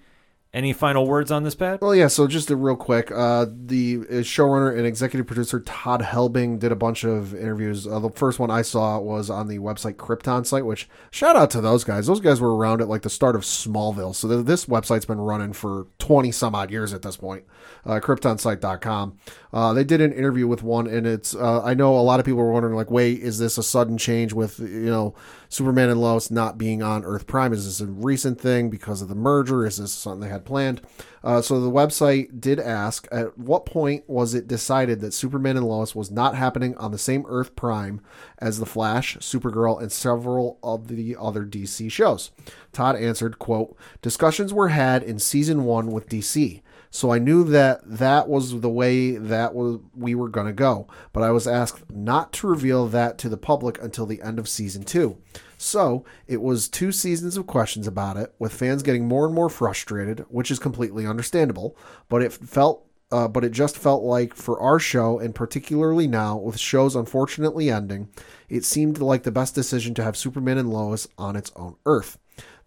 Any 0.56 0.72
final 0.72 1.06
words 1.06 1.32
on 1.32 1.44
this, 1.44 1.54
Pat? 1.54 1.82
Well, 1.82 1.94
yeah. 1.94 2.08
So 2.08 2.28
just 2.28 2.50
real 2.50 2.78
quick, 2.78 3.12
uh, 3.12 3.46
the 3.50 3.98
uh, 4.10 4.14
showrunner 4.24 4.78
and 4.78 4.88
executive 4.88 5.28
producer 5.28 5.60
Todd 5.60 6.02
Helbing 6.02 6.60
did 6.60 6.72
a 6.72 6.78
bunch 6.78 7.04
of 7.04 7.36
interviews. 7.36 7.86
Uh, 7.86 8.00
the 8.00 8.10
first 8.10 8.40
one 8.40 8.50
I 8.50 8.62
saw 8.62 8.98
was 8.98 9.30
on 9.30 9.50
the 9.50 9.60
website 9.60 9.96
KryptonSite. 9.96 10.64
Which 10.64 10.88
shout 11.12 11.36
out 11.36 11.50
to 11.52 11.60
those 11.60 11.84
guys. 11.84 12.08
Those 12.08 12.22
guys 12.22 12.40
were 12.40 12.56
around 12.56 12.80
at 12.80 12.88
like 12.88 13.02
the 13.02 13.10
start 13.10 13.36
of 13.36 13.42
Smallville. 13.42 14.16
So 14.16 14.30
th- 14.30 14.46
this 14.46 14.66
website's 14.66 15.04
been 15.04 15.20
running 15.20 15.52
for 15.52 15.88
twenty 16.00 16.32
some 16.32 16.56
odd 16.56 16.72
years 16.72 16.94
at 16.94 17.02
this 17.02 17.18
point. 17.18 17.44
Uh, 17.86 18.00
KryptonSite.com. 18.00 19.18
Uh, 19.52 19.74
they 19.74 19.84
did 19.84 20.00
an 20.00 20.14
interview 20.14 20.48
with 20.48 20.64
one, 20.64 20.88
and 20.88 21.06
it's. 21.06 21.36
Uh, 21.36 21.64
I 21.64 21.74
know 21.74 21.98
a 21.98 22.00
lot 22.00 22.22
of 22.22 22.26
people 22.26 22.40
were 22.40 22.54
wondering, 22.54 22.76
like, 22.76 22.90
wait, 22.90 23.20
is 23.20 23.40
this 23.40 23.58
a 23.58 23.64
sudden 23.64 23.98
change 23.98 24.32
with 24.32 24.60
you 24.60 24.90
know 24.90 25.16
Superman 25.50 25.90
and 25.90 26.02
Lois 26.02 26.32
not 26.32 26.58
being 26.58 26.82
on 26.82 27.04
Earth 27.04 27.28
Prime? 27.28 27.54
Is 27.54 27.66
this 27.66 27.82
a 27.82 27.92
recent 27.92 28.40
thing 28.40 28.70
because 28.70 29.02
of 29.02 29.08
the 29.08 29.16
merger? 29.16 29.66
Is 29.66 29.78
this 29.78 29.92
something 29.92 30.22
they 30.22 30.30
had 30.30 30.46
planned? 30.46 30.82
Uh, 31.24 31.42
so 31.42 31.60
the 31.60 31.72
website 31.72 32.40
did 32.40 32.60
ask, 32.60 33.08
at 33.12 33.36
what 33.38 33.66
point 33.66 34.04
was 34.08 34.36
it 34.36 34.48
decided 34.48 35.02
that 35.02 35.14
Superman 35.14 35.58
and 35.58 35.68
Lois 35.68 35.96
was 35.96 36.12
not 36.12 36.36
happening 36.36 36.76
on 36.78 36.92
the 36.92 37.00
same 37.00 37.26
Earth 37.28 37.56
Prime 37.56 38.00
as 38.38 38.60
The 38.60 38.66
Flash, 38.66 39.18
Supergirl, 39.18 39.82
and 39.82 39.92
several 39.92 40.60
of 40.62 40.88
the 40.88 41.16
other 41.20 41.44
DC 41.44 41.92
shows? 41.92 42.30
Todd 42.74 42.96
answered, 42.96 43.40
quote, 43.40 43.76
discussions 44.04 44.54
were 44.54 44.68
had 44.68 45.02
in 45.02 45.18
season 45.18 45.64
one 45.64 45.92
with 45.92 46.10
DC. 46.10 46.62
So 46.96 47.12
I 47.12 47.20
knew 47.20 47.44
that 47.44 47.82
that 47.84 48.30
was 48.30 48.62
the 48.62 48.70
way 48.70 49.18
that 49.18 49.54
we 49.54 50.16
were 50.16 50.30
going 50.30 50.48
to 50.48 50.54
go, 50.54 50.88
but 51.12 51.24
I 51.24 51.32
was 51.32 51.46
asked 51.46 51.92
not 51.92 52.32
to 52.34 52.48
reveal 52.48 52.88
that 52.88 53.18
to 53.18 53.28
the 53.28 53.36
public 53.36 53.84
until 53.84 54.06
the 54.06 54.22
end 54.22 54.40
of 54.40 54.48
season 54.48 54.86
2. 54.86 55.18
So, 55.58 56.06
it 56.26 56.42
was 56.42 56.70
two 56.70 56.94
seasons 56.94 57.36
of 57.36 57.48
questions 57.48 57.86
about 57.86 58.16
it 58.16 58.34
with 58.40 58.54
fans 58.54 58.82
getting 58.82 59.10
more 59.10 59.26
and 59.26 59.36
more 59.36 59.50
frustrated, 59.50 60.26
which 60.30 60.50
is 60.50 60.58
completely 60.58 61.06
understandable, 61.06 61.78
but 62.08 62.22
it 62.22 62.32
felt 62.32 62.86
uh, 63.12 63.28
but 63.28 63.44
it 63.44 63.52
just 63.52 63.78
felt 63.78 64.04
like 64.04 64.34
for 64.34 64.58
our 64.62 64.80
show, 64.80 65.20
and 65.20 65.36
particularly 65.36 66.08
now, 66.08 66.38
with 66.38 66.58
shows 66.58 66.96
unfortunately 66.96 67.70
ending, 67.70 68.08
it 68.48 68.64
seemed 68.64 69.00
like 69.00 69.24
the 69.24 69.32
best 69.32 69.54
decision 69.54 69.94
to 69.96 70.04
have 70.04 70.16
Superman 70.16 70.58
and 70.58 70.72
Lois 70.72 71.10
on 71.18 71.36
its 71.36 71.52
own 71.58 71.76
Earth. 71.86 72.18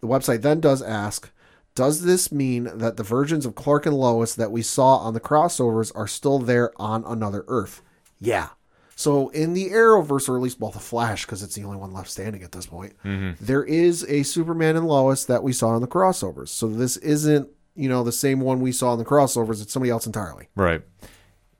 The 0.01 0.07
website 0.07 0.43
then 0.43 0.59
does 0.59 0.83
ask 0.83 1.31
Does 1.75 2.03
this 2.03 2.31
mean 2.31 2.69
that 2.73 2.97
the 2.97 3.03
versions 3.03 3.45
of 3.45 3.55
Clark 3.55 3.85
and 3.85 3.95
Lois 3.95 4.35
that 4.35 4.51
we 4.51 4.61
saw 4.61 4.97
on 4.97 5.13
the 5.13 5.19
crossovers 5.19 5.91
are 5.95 6.07
still 6.07 6.39
there 6.39 6.71
on 6.77 7.03
another 7.05 7.45
Earth? 7.47 7.81
Yeah. 8.19 8.49
So 8.95 9.29
in 9.29 9.53
the 9.53 9.69
Arrowverse, 9.69 10.27
or 10.27 10.35
at 10.35 10.41
least 10.41 10.59
well, 10.59 10.71
the 10.71 10.79
Flash, 10.79 11.25
because 11.25 11.41
it's 11.41 11.55
the 11.55 11.63
only 11.63 11.77
one 11.77 11.93
left 11.93 12.09
standing 12.09 12.43
at 12.43 12.51
this 12.51 12.65
point, 12.65 12.95
there 13.03 13.63
is 13.63 14.03
a 14.09 14.23
Superman 14.23 14.75
and 14.75 14.87
Lois 14.87 15.23
that 15.25 15.41
we 15.41 15.53
saw 15.53 15.75
in 15.75 15.81
the 15.81 15.87
crossovers. 15.87 16.49
So 16.49 16.67
this 16.67 16.97
isn't 16.97 17.49
you 17.75 17.87
know 17.87 18.03
the 18.03 18.11
same 18.11 18.41
one 18.41 18.59
we 18.59 18.73
saw 18.73 18.91
in 18.91 18.99
the 18.99 19.05
crossovers. 19.05 19.61
It's 19.61 19.71
somebody 19.71 19.89
else 19.89 20.05
entirely. 20.05 20.49
Right. 20.55 20.81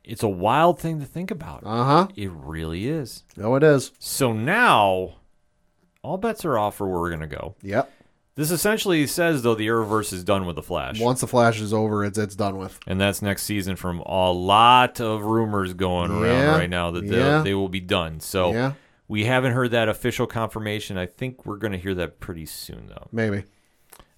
It's 0.03 0.23
a 0.23 0.27
wild 0.27 0.80
thing 0.80 0.99
to 0.99 1.06
think 1.06 1.31
about. 1.31 1.64
Uh 1.65 1.84
huh. 1.84 2.07
It 2.15 2.31
really 2.31 2.90
is. 2.90 3.23
No, 3.38 3.56
it 3.56 3.64
is. 3.64 3.94
So 3.99 4.34
now, 4.34 5.15
all 6.02 6.18
bets 6.18 6.44
are 6.44 6.57
off 6.57 6.76
for 6.76 6.90
where 6.90 6.99
we're 6.99 7.10
going 7.15 7.30
to 7.30 7.36
go. 7.36 7.56
Yep. 7.61 7.90
This 8.40 8.52
essentially 8.52 9.06
says, 9.06 9.41
though, 9.44 9.53
the 9.53 9.68
Arrowverse 9.68 10.14
is 10.14 10.24
done 10.24 10.45
with 10.45 10.56
the 10.56 10.64
Flash. 10.64 10.98
Once 10.98 11.20
the 11.20 11.28
Flash 11.28 11.60
is 11.60 11.74
over, 11.74 12.06
it's 12.06 12.18
it's 12.18 12.38
done 12.38 12.57
with. 12.57 12.80
And 12.88 12.99
that's 12.99 13.22
next 13.22 13.44
season 13.44 13.76
from 13.76 13.99
a 14.06 14.32
lot 14.32 15.02
of 15.02 15.24
rumors 15.24 15.74
going 15.74 16.10
around 16.10 16.57
right 16.57 16.70
now 16.70 16.91
that 16.91 17.03
yeah. 17.03 17.40
they 17.40 17.49
they 17.49 17.53
will 17.53 17.68
be 17.68 17.82
done. 17.82 18.22
So 18.22 18.53
Yeah. 18.53 18.74
we 19.10 19.26
haven't 19.26 19.52
heard 19.52 19.72
that 19.72 19.90
official 19.90 20.26
confirmation. 20.26 20.98
I 20.98 21.06
think 21.06 21.45
we're 21.45 21.57
going 21.57 21.74
to 21.74 21.78
hear 21.78 21.94
that 21.95 22.22
pretty 22.22 22.45
soon, 22.45 22.88
though. 22.88 23.10
Maybe. 23.11 23.44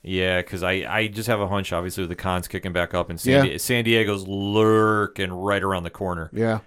Yeah, 0.03 0.39
because 0.41 0.61
I, 0.61 0.85
I 0.87 1.07
just 1.07 1.25
have 1.27 1.39
a 1.39 1.47
hunch, 1.47 1.73
obviously, 1.73 2.03
with 2.03 2.09
the 2.09 2.15
cons 2.15 2.47
kicking 2.47 2.73
back 2.73 2.93
up 2.93 3.09
and 3.09 3.19
San, 3.19 3.43
Yeah. 3.45 3.51
Di- 3.53 3.57
San 3.57 3.83
Diego's 3.85 4.27
lurking 4.27 5.31
right 5.33 5.63
around 5.63 5.81
the 5.81 5.89
corner. 5.89 6.29
Yeah. 6.31 6.59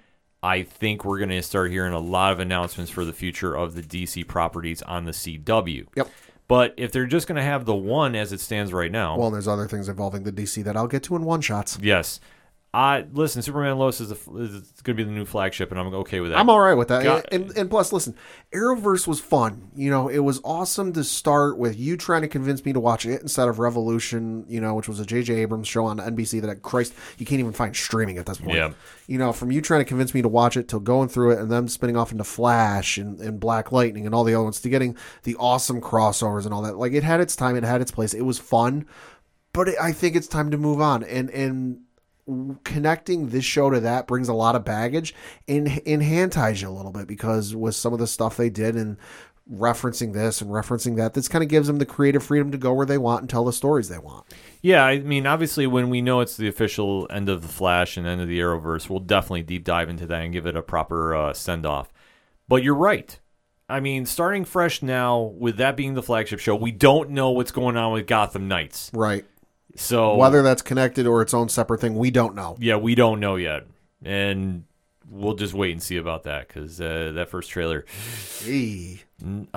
I 0.42 0.64
think 0.64 1.04
we're 1.04 1.18
going 1.18 1.30
to 1.30 1.40
start 1.42 1.70
hearing 1.70 1.92
a 1.92 2.00
lot 2.00 2.32
of 2.32 2.40
announcements 2.40 2.90
for 2.90 3.04
the 3.04 3.12
future 3.12 3.54
of 3.54 3.74
the 3.76 3.82
DC 3.82 4.26
properties 4.26 4.82
on 4.82 5.04
the 5.04 5.12
CW. 5.12 5.86
Yep. 5.96 6.10
But 6.46 6.74
if 6.76 6.92
they're 6.92 7.06
just 7.06 7.26
going 7.26 7.36
to 7.36 7.42
have 7.42 7.64
the 7.64 7.74
one 7.74 8.14
as 8.14 8.32
it 8.32 8.40
stands 8.40 8.72
right 8.72 8.92
now, 8.92 9.16
Well, 9.18 9.30
there's 9.30 9.48
other 9.48 9.66
things 9.66 9.88
involving 9.88 10.24
the 10.24 10.32
DC 10.32 10.62
that 10.64 10.76
I'll 10.76 10.86
get 10.86 11.02
to 11.04 11.16
in 11.16 11.24
one 11.24 11.40
shots. 11.40 11.78
yes. 11.80 12.20
I 12.74 13.06
listen. 13.12 13.40
Superman 13.40 13.78
Lois 13.78 14.00
is, 14.00 14.10
is 14.10 14.26
going 14.26 14.58
to 14.84 14.94
be 14.94 15.04
the 15.04 15.12
new 15.12 15.24
flagship, 15.24 15.70
and 15.70 15.78
I'm 15.78 15.94
okay 15.94 16.18
with 16.18 16.32
that. 16.32 16.40
I'm 16.40 16.50
all 16.50 16.58
right 16.58 16.74
with 16.74 16.88
that. 16.88 17.04
Got- 17.04 17.32
and, 17.32 17.56
and 17.56 17.70
plus, 17.70 17.92
listen, 17.92 18.16
Arrowverse 18.52 19.06
was 19.06 19.20
fun. 19.20 19.70
You 19.76 19.90
know, 19.90 20.08
it 20.08 20.18
was 20.18 20.40
awesome 20.42 20.92
to 20.94 21.04
start 21.04 21.56
with 21.56 21.78
you 21.78 21.96
trying 21.96 22.22
to 22.22 22.28
convince 22.28 22.64
me 22.64 22.72
to 22.72 22.80
watch 22.80 23.06
it 23.06 23.22
instead 23.22 23.48
of 23.48 23.60
Revolution, 23.60 24.44
you 24.48 24.60
know, 24.60 24.74
which 24.74 24.88
was 24.88 24.98
a 24.98 25.06
J.J. 25.06 25.34
Abrams 25.34 25.68
show 25.68 25.84
on 25.84 25.98
NBC 25.98 26.42
that, 26.42 26.62
Christ, 26.62 26.94
you 27.16 27.24
can't 27.24 27.38
even 27.38 27.52
find 27.52 27.76
streaming 27.76 28.18
at 28.18 28.26
this 28.26 28.38
point. 28.38 28.56
Yeah. 28.56 28.72
You 29.06 29.18
know, 29.18 29.32
from 29.32 29.52
you 29.52 29.60
trying 29.60 29.80
to 29.80 29.84
convince 29.84 30.12
me 30.12 30.22
to 30.22 30.28
watch 30.28 30.56
it 30.56 30.66
to 30.70 30.80
going 30.80 31.08
through 31.08 31.30
it 31.30 31.38
and 31.38 31.52
then 31.52 31.68
spinning 31.68 31.96
off 31.96 32.10
into 32.10 32.24
Flash 32.24 32.98
and, 32.98 33.20
and 33.20 33.38
Black 33.38 33.70
Lightning 33.70 34.04
and 34.04 34.16
all 34.16 34.24
the 34.24 34.34
other 34.34 34.42
ones 34.42 34.60
to 34.62 34.68
getting 34.68 34.96
the 35.22 35.36
awesome 35.36 35.80
crossovers 35.80 36.44
and 36.44 36.52
all 36.52 36.62
that. 36.62 36.76
Like, 36.76 36.92
it 36.92 37.04
had 37.04 37.20
its 37.20 37.36
time, 37.36 37.54
it 37.54 37.62
had 37.62 37.80
its 37.80 37.92
place. 37.92 38.14
It 38.14 38.22
was 38.22 38.40
fun, 38.40 38.86
but 39.52 39.68
it, 39.68 39.76
I 39.80 39.92
think 39.92 40.16
it's 40.16 40.26
time 40.26 40.50
to 40.50 40.58
move 40.58 40.80
on. 40.80 41.04
And, 41.04 41.30
and, 41.30 41.83
connecting 42.64 43.28
this 43.28 43.44
show 43.44 43.70
to 43.70 43.80
that 43.80 44.06
brings 44.06 44.28
a 44.28 44.34
lot 44.34 44.56
of 44.56 44.64
baggage 44.64 45.14
and 45.46 45.82
and 45.86 46.02
hand 46.02 46.32
ties 46.32 46.62
you 46.62 46.68
a 46.68 46.70
little 46.70 46.90
bit 46.90 47.06
because 47.06 47.54
with 47.54 47.74
some 47.74 47.92
of 47.92 47.98
the 47.98 48.06
stuff 48.06 48.36
they 48.36 48.48
did 48.48 48.76
and 48.76 48.96
referencing 49.52 50.14
this 50.14 50.40
and 50.40 50.50
referencing 50.50 50.96
that 50.96 51.12
this 51.12 51.28
kind 51.28 51.44
of 51.44 51.50
gives 51.50 51.66
them 51.66 51.76
the 51.76 51.84
creative 51.84 52.22
freedom 52.22 52.50
to 52.50 52.56
go 52.56 52.72
where 52.72 52.86
they 52.86 52.96
want 52.96 53.20
and 53.20 53.28
tell 53.28 53.44
the 53.44 53.52
stories 53.52 53.90
they 53.90 53.98
want 53.98 54.24
Yeah, 54.62 54.86
I 54.86 55.00
mean, 55.00 55.26
obviously, 55.26 55.66
when 55.66 55.90
we 55.90 56.00
know 56.00 56.20
it's 56.20 56.38
the 56.38 56.48
official 56.48 57.06
end 57.10 57.28
of 57.28 57.42
the 57.42 57.48
Flash 57.48 57.98
and 57.98 58.06
end 58.06 58.22
of 58.22 58.28
the 58.28 58.38
Arrowverse, 58.38 58.88
we'll 58.88 59.00
definitely 59.00 59.42
deep 59.42 59.62
dive 59.64 59.90
into 59.90 60.06
that 60.06 60.22
and 60.22 60.32
give 60.32 60.46
it 60.46 60.56
a 60.56 60.62
proper 60.62 61.14
uh, 61.14 61.34
send 61.34 61.66
off. 61.66 61.92
But 62.48 62.62
you're 62.62 62.74
right. 62.74 63.18
I 63.68 63.80
mean, 63.80 64.06
starting 64.06 64.46
fresh 64.46 64.82
now 64.82 65.20
with 65.20 65.58
that 65.58 65.76
being 65.76 65.92
the 65.92 66.02
flagship 66.02 66.38
show, 66.38 66.54
we 66.54 66.70
don't 66.70 67.10
know 67.10 67.30
what's 67.30 67.50
going 67.50 67.76
on 67.76 67.92
with 67.92 68.06
Gotham 68.06 68.48
Knights. 68.48 68.90
right 68.94 69.26
So 69.76 70.16
whether 70.16 70.42
that's 70.42 70.62
connected 70.62 71.06
or 71.06 71.20
its 71.22 71.34
own 71.34 71.48
separate 71.48 71.80
thing 71.80 71.96
we 71.96 72.10
don't 72.10 72.34
know 72.34 72.56
yeah, 72.60 72.76
we 72.76 72.94
don't 72.94 73.18
know 73.20 73.36
yet, 73.36 73.66
and 74.04 74.64
we'll 75.10 75.34
just 75.34 75.52
wait 75.54 75.72
and 75.72 75.82
see 75.82 75.96
about 75.96 76.22
that 76.24 76.48
because 76.48 76.80
uh, 76.80 77.12
that 77.14 77.28
first 77.28 77.50
trailer, 77.50 77.84
Hey. 78.42 79.02
uh, 79.52 79.56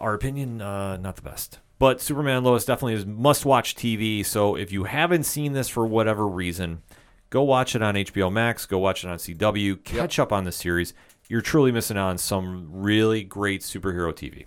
our 0.00 0.14
opinion, 0.14 0.60
uh, 0.62 0.96
not 0.96 1.16
the 1.16 1.22
best. 1.22 1.58
But 1.78 2.00
Superman 2.00 2.38
and 2.38 2.46
Lois 2.46 2.64
definitely 2.64 2.94
is 2.94 3.04
must-watch 3.04 3.74
TV. 3.74 4.24
So 4.24 4.54
if 4.56 4.72
you 4.72 4.84
haven't 4.84 5.24
seen 5.24 5.52
this 5.52 5.68
for 5.68 5.86
whatever 5.86 6.26
reason, 6.26 6.82
go 7.28 7.42
watch 7.42 7.74
it 7.76 7.82
on 7.82 7.96
HBO 7.96 8.32
Max. 8.32 8.64
Go 8.64 8.78
watch 8.78 9.04
it 9.04 9.08
on 9.10 9.18
CW. 9.18 9.84
Catch 9.84 10.18
up 10.18 10.32
on 10.32 10.44
the 10.44 10.52
series. 10.52 10.94
You're 11.28 11.42
truly 11.42 11.72
missing 11.72 11.98
out 11.98 12.08
on 12.08 12.18
some 12.18 12.68
really 12.72 13.24
great 13.24 13.60
superhero 13.60 14.12
TV. 14.14 14.46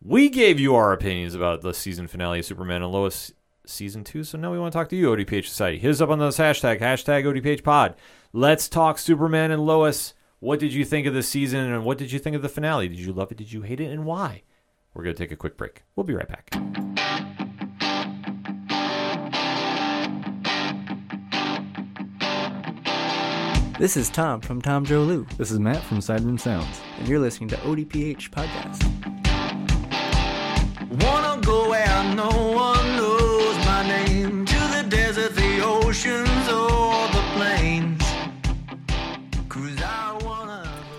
We 0.00 0.28
gave 0.28 0.60
you 0.60 0.76
our 0.76 0.92
opinions 0.92 1.34
about 1.34 1.62
the 1.62 1.74
season 1.74 2.06
finale 2.06 2.38
of 2.38 2.44
Superman 2.44 2.82
and 2.82 2.92
Lois 2.92 3.32
season 3.68 4.04
two. 4.04 4.24
So 4.24 4.38
now 4.38 4.50
we 4.52 4.58
want 4.58 4.72
to 4.72 4.78
talk 4.78 4.88
to 4.90 4.96
you, 4.96 5.08
ODPH 5.10 5.46
Society. 5.46 5.78
Hit 5.78 5.90
us 5.90 6.00
up 6.00 6.10
on 6.10 6.18
those 6.18 6.36
hashtag, 6.38 6.80
hashtag 6.80 7.24
ODPH 7.24 7.62
Pod. 7.62 7.94
Let's 8.32 8.68
talk 8.68 8.98
Superman 8.98 9.50
and 9.50 9.64
Lois. 9.64 10.14
What 10.40 10.60
did 10.60 10.72
you 10.72 10.84
think 10.84 11.06
of 11.06 11.14
the 11.14 11.22
season 11.22 11.72
and 11.72 11.84
what 11.84 11.98
did 11.98 12.12
you 12.12 12.18
think 12.18 12.36
of 12.36 12.42
the 12.42 12.48
finale? 12.48 12.88
Did 12.88 12.98
you 13.00 13.12
love 13.12 13.32
it? 13.32 13.38
Did 13.38 13.52
you 13.52 13.62
hate 13.62 13.80
it? 13.80 13.90
And 13.90 14.04
why? 14.04 14.42
We're 14.94 15.04
going 15.04 15.14
to 15.16 15.22
take 15.22 15.32
a 15.32 15.36
quick 15.36 15.56
break. 15.56 15.82
We'll 15.96 16.04
be 16.04 16.14
right 16.14 16.28
back. 16.28 16.48
This 23.78 23.96
is 23.96 24.10
Tom 24.10 24.40
from 24.40 24.60
Tom 24.60 24.84
Joe 24.84 25.02
Lou, 25.02 25.24
This 25.36 25.52
is 25.52 25.60
Matt 25.60 25.82
from 25.84 25.98
Sideroom 25.98 26.38
Sounds. 26.40 26.80
and 26.98 27.06
you're 27.06 27.20
listening 27.20 27.48
to 27.50 27.56
ODPH 27.58 28.30
Podcast. 28.30 28.82
Wanna 31.04 31.40
go 31.42 31.70
where 31.70 32.14
no 32.14 32.28
one 32.28 32.77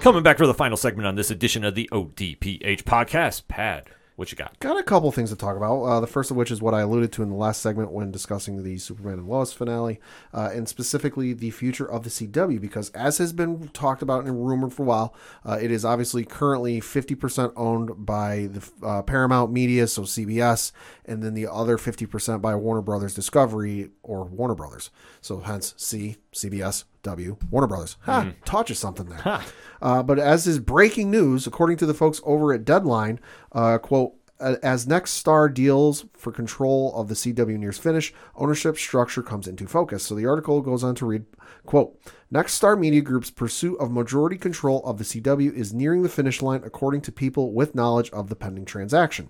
Coming 0.01 0.23
back 0.23 0.37
for 0.37 0.47
the 0.47 0.53
final 0.53 0.77
segment 0.77 1.07
on 1.07 1.15
this 1.15 1.29
edition 1.29 1.65
of 1.65 1.75
the 1.75 1.89
ODPH 1.91 2.83
podcast. 2.83 3.49
Pad, 3.49 3.89
what 4.15 4.31
you 4.31 4.37
got? 4.37 4.57
got 4.59 4.79
a 4.79 4.83
couple 4.83 5.11
things 5.11 5.29
to 5.29 5.35
talk 5.35 5.57
about. 5.57 5.83
Uh, 5.83 5.99
the 5.99 6.07
first 6.07 6.31
of 6.31 6.37
which 6.37 6.51
is 6.51 6.61
what 6.61 6.73
I 6.73 6.81
alluded 6.81 7.11
to 7.11 7.21
in 7.21 7.29
the 7.29 7.35
last 7.35 7.61
segment 7.61 7.91
when 7.91 8.09
discussing 8.09 8.63
the 8.63 8.77
Superman 8.77 9.15
and 9.15 9.27
Lois 9.27 9.51
finale, 9.51 9.99
uh, 10.33 10.51
and 10.53 10.69
specifically 10.69 11.33
the 11.33 11.51
future 11.51 11.85
of 11.85 12.03
the 12.03 12.09
CW. 12.09 12.61
Because 12.61 12.91
as 12.91 13.17
has 13.17 13.33
been 13.33 13.67
talked 13.73 14.01
about 14.01 14.23
and 14.23 14.47
rumored 14.47 14.73
for 14.73 14.83
a 14.83 14.85
while, 14.85 15.13
uh, 15.45 15.59
it 15.61 15.69
is 15.69 15.83
obviously 15.83 16.23
currently 16.23 16.79
50% 16.79 17.51
owned 17.57 18.05
by 18.05 18.47
the 18.51 18.69
uh, 18.81 19.01
Paramount 19.01 19.51
Media, 19.51 19.85
so 19.85 20.03
CBS, 20.03 20.71
and 21.03 21.21
then 21.21 21.33
the 21.33 21.45
other 21.45 21.77
50% 21.77 22.41
by 22.41 22.55
Warner 22.55 22.81
Brothers 22.81 23.13
Discovery 23.13 23.89
or 24.01 24.23
Warner 24.23 24.55
Brothers. 24.55 24.91
So 25.19 25.41
hence 25.41 25.73
C, 25.75 26.15
CBS, 26.33 26.85
W, 27.03 27.37
Warner 27.49 27.67
Brothers. 27.67 27.97
Ha, 28.01 28.21
taught 28.45 28.69
you 28.69 28.75
something 28.75 29.07
there. 29.07 29.41
Uh, 29.81 30.03
but 30.03 30.19
as 30.19 30.45
is 30.45 30.59
breaking 30.59 31.09
news, 31.09 31.47
according 31.47 31.77
to 31.77 31.85
the 31.85 31.93
folks 31.93 32.19
over 32.25 32.53
at 32.53 32.65
Deadline, 32.65 33.19
uh, 33.53 33.77
quote, 33.77 34.13
as 34.39 34.85
Nexstar 34.85 35.53
deals 35.53 36.05
for 36.15 36.31
control 36.31 36.93
of 36.95 37.07
the 37.09 37.13
CW 37.13 37.57
nears 37.57 37.77
finish, 37.77 38.13
ownership 38.35 38.77
structure 38.77 39.21
comes 39.21 39.47
into 39.47 39.67
focus. 39.67 40.03
So 40.03 40.15
the 40.15 40.25
article 40.25 40.61
goes 40.61 40.83
on 40.83 40.95
to 40.95 41.05
read, 41.05 41.25
quote, 41.65 41.99
Nexstar 42.33 42.79
Media 42.79 43.01
Group's 43.01 43.31
pursuit 43.31 43.77
of 43.79 43.91
majority 43.91 44.37
control 44.37 44.81
of 44.85 44.97
the 44.97 45.03
CW 45.03 45.53
is 45.53 45.73
nearing 45.73 46.03
the 46.03 46.09
finish 46.09 46.41
line 46.41 46.61
according 46.63 47.01
to 47.01 47.11
people 47.11 47.51
with 47.51 47.75
knowledge 47.75 48.09
of 48.11 48.29
the 48.29 48.35
pending 48.35 48.65
transaction. 48.65 49.29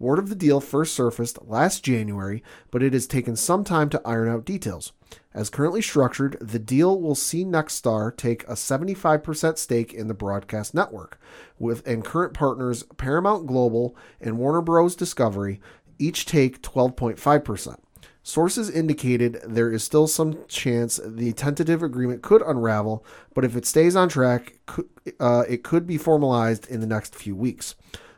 Word 0.00 0.18
of 0.18 0.28
the 0.28 0.36
deal 0.36 0.60
first 0.60 0.94
surfaced 0.94 1.38
last 1.42 1.84
January, 1.84 2.42
but 2.70 2.82
it 2.82 2.92
has 2.92 3.06
taken 3.06 3.36
some 3.36 3.64
time 3.64 3.88
to 3.90 4.02
iron 4.04 4.28
out 4.28 4.44
details. 4.44 4.92
As 5.34 5.50
currently 5.50 5.82
structured, 5.82 6.38
the 6.40 6.58
deal 6.58 7.00
will 7.00 7.14
see 7.14 7.44
Nexstar 7.44 8.16
take 8.16 8.44
a 8.44 8.52
75% 8.52 9.58
stake 9.58 9.92
in 9.92 10.08
the 10.08 10.14
broadcast 10.14 10.74
network, 10.74 11.20
with 11.58 11.86
and 11.86 12.04
current 12.04 12.32
partners 12.32 12.82
Paramount 12.96 13.46
Global 13.46 13.94
and 14.20 14.38
Warner 14.38 14.62
Bros. 14.62 14.96
Discovery 14.96 15.60
each 15.98 16.26
take 16.26 16.62
12.5%. 16.62 17.76
Sources 18.22 18.68
indicated 18.68 19.40
there 19.44 19.72
is 19.72 19.82
still 19.82 20.06
some 20.06 20.44
chance 20.48 21.00
the 21.04 21.32
tentative 21.32 21.82
agreement 21.82 22.22
could 22.22 22.42
unravel, 22.42 23.04
but 23.34 23.44
if 23.44 23.56
it 23.56 23.64
stays 23.64 23.96
on 23.96 24.08
track, 24.08 24.58
uh, 25.18 25.44
it 25.48 25.62
could 25.62 25.86
be 25.86 25.96
formalized 25.96 26.68
in 26.68 26.80
the 26.80 26.86
next 26.86 27.14
few 27.14 27.34
weeks. 27.34 27.74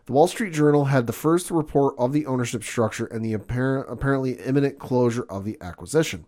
The 0.07 0.13
Wall 0.13 0.27
Street 0.27 0.53
Journal 0.53 0.87
had 0.87 1.07
the 1.07 1.13
first 1.13 1.51
report 1.51 1.95
of 1.97 2.13
the 2.13 2.27
ownership 2.27 2.65
structure 2.65 3.07
and 3.07 3.25
the 3.25 3.33
apparent, 3.33 3.87
apparently 3.89 4.33
imminent 4.33 4.79
closure 4.81 5.27
of 5.31 5.45
the 5.45 5.57
acquisition. 5.61 6.27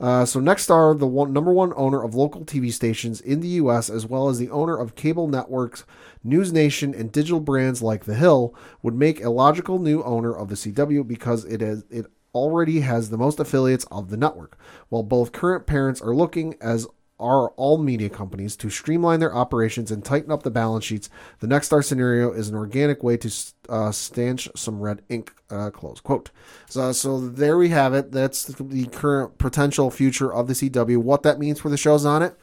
Uh, 0.00 0.24
so 0.24 0.40
Nexstar, 0.40 0.98
the 0.98 1.06
one, 1.06 1.32
number 1.32 1.52
one 1.52 1.72
owner 1.76 2.02
of 2.02 2.14
local 2.14 2.44
TV 2.44 2.72
stations 2.72 3.20
in 3.20 3.40
the 3.40 3.48
U.S., 3.48 3.88
as 3.88 4.06
well 4.06 4.28
as 4.28 4.38
the 4.38 4.50
owner 4.50 4.76
of 4.76 4.94
cable 4.94 5.28
networks, 5.28 5.84
NewsNation, 6.26 6.98
and 6.98 7.12
digital 7.12 7.40
brands 7.40 7.82
like 7.82 8.04
The 8.04 8.14
Hill, 8.14 8.54
would 8.82 8.94
make 8.94 9.22
a 9.22 9.30
logical 9.30 9.78
new 9.78 10.02
owner 10.02 10.34
of 10.34 10.48
the 10.48 10.56
CW 10.56 11.06
because 11.06 11.44
it 11.44 11.62
is 11.62 11.84
it 11.90 12.06
already 12.34 12.80
has 12.80 13.10
the 13.10 13.18
most 13.18 13.38
affiliates 13.38 13.84
of 13.90 14.10
the 14.10 14.16
network. 14.16 14.58
While 14.88 15.04
both 15.04 15.32
current 15.32 15.66
parents 15.66 16.02
are 16.02 16.14
looking, 16.14 16.56
as 16.60 16.86
are 17.20 17.50
all 17.50 17.78
media 17.78 18.08
companies, 18.10 18.56
to 18.56 18.68
streamline 18.70 19.20
their 19.20 19.34
operations 19.34 19.90
and 19.90 20.04
tighten 20.04 20.32
up 20.32 20.42
the 20.42 20.50
balance 20.50 20.84
sheets, 20.84 21.08
the 21.38 21.46
Nexstar 21.46 21.84
scenario 21.84 22.32
is 22.32 22.48
an 22.48 22.56
organic 22.56 23.02
way 23.02 23.16
to 23.16 23.32
uh, 23.68 23.92
stanch 23.92 24.48
some 24.56 24.80
red 24.80 25.02
ink. 25.08 25.32
Uh, 25.50 25.70
close 25.70 26.00
quote. 26.00 26.30
So, 26.68 26.90
so 26.92 27.20
there 27.20 27.56
we 27.56 27.68
have 27.68 27.94
it. 27.94 28.10
That's 28.10 28.44
the 28.46 28.86
current 28.86 29.38
potential 29.38 29.90
future 29.90 30.32
of 30.32 30.48
the 30.48 30.54
CW. 30.54 30.96
What 30.96 31.22
that 31.22 31.38
means 31.38 31.60
for 31.60 31.68
the 31.68 31.76
shows 31.76 32.04
on 32.04 32.22
it, 32.22 32.34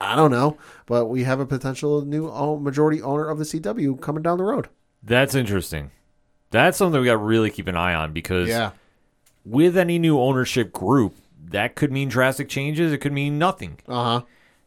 I 0.00 0.16
don't 0.16 0.30
know. 0.30 0.56
But 0.86 1.06
we 1.06 1.24
have 1.24 1.40
a 1.40 1.46
potential 1.46 2.02
new 2.06 2.30
majority 2.58 3.02
owner 3.02 3.28
of 3.28 3.38
the 3.38 3.44
CW 3.44 4.00
coming 4.00 4.22
down 4.22 4.38
the 4.38 4.44
road. 4.44 4.68
That's 5.02 5.34
interesting. 5.34 5.90
That's 6.50 6.78
something 6.78 6.98
we 7.00 7.06
got 7.06 7.12
to 7.14 7.18
really 7.18 7.50
keep 7.50 7.66
an 7.68 7.76
eye 7.76 7.94
on 7.94 8.12
because 8.14 8.48
Yeah. 8.48 8.70
with 9.44 9.76
any 9.76 9.98
new 9.98 10.18
ownership 10.18 10.72
group, 10.72 11.14
that 11.50 11.76
could 11.76 11.92
mean 11.92 12.08
drastic 12.08 12.48
changes. 12.48 12.92
It 12.92 12.98
could 12.98 13.12
mean 13.12 13.38
nothing. 13.38 13.78
Uh 13.88 14.20
huh. 14.20 14.22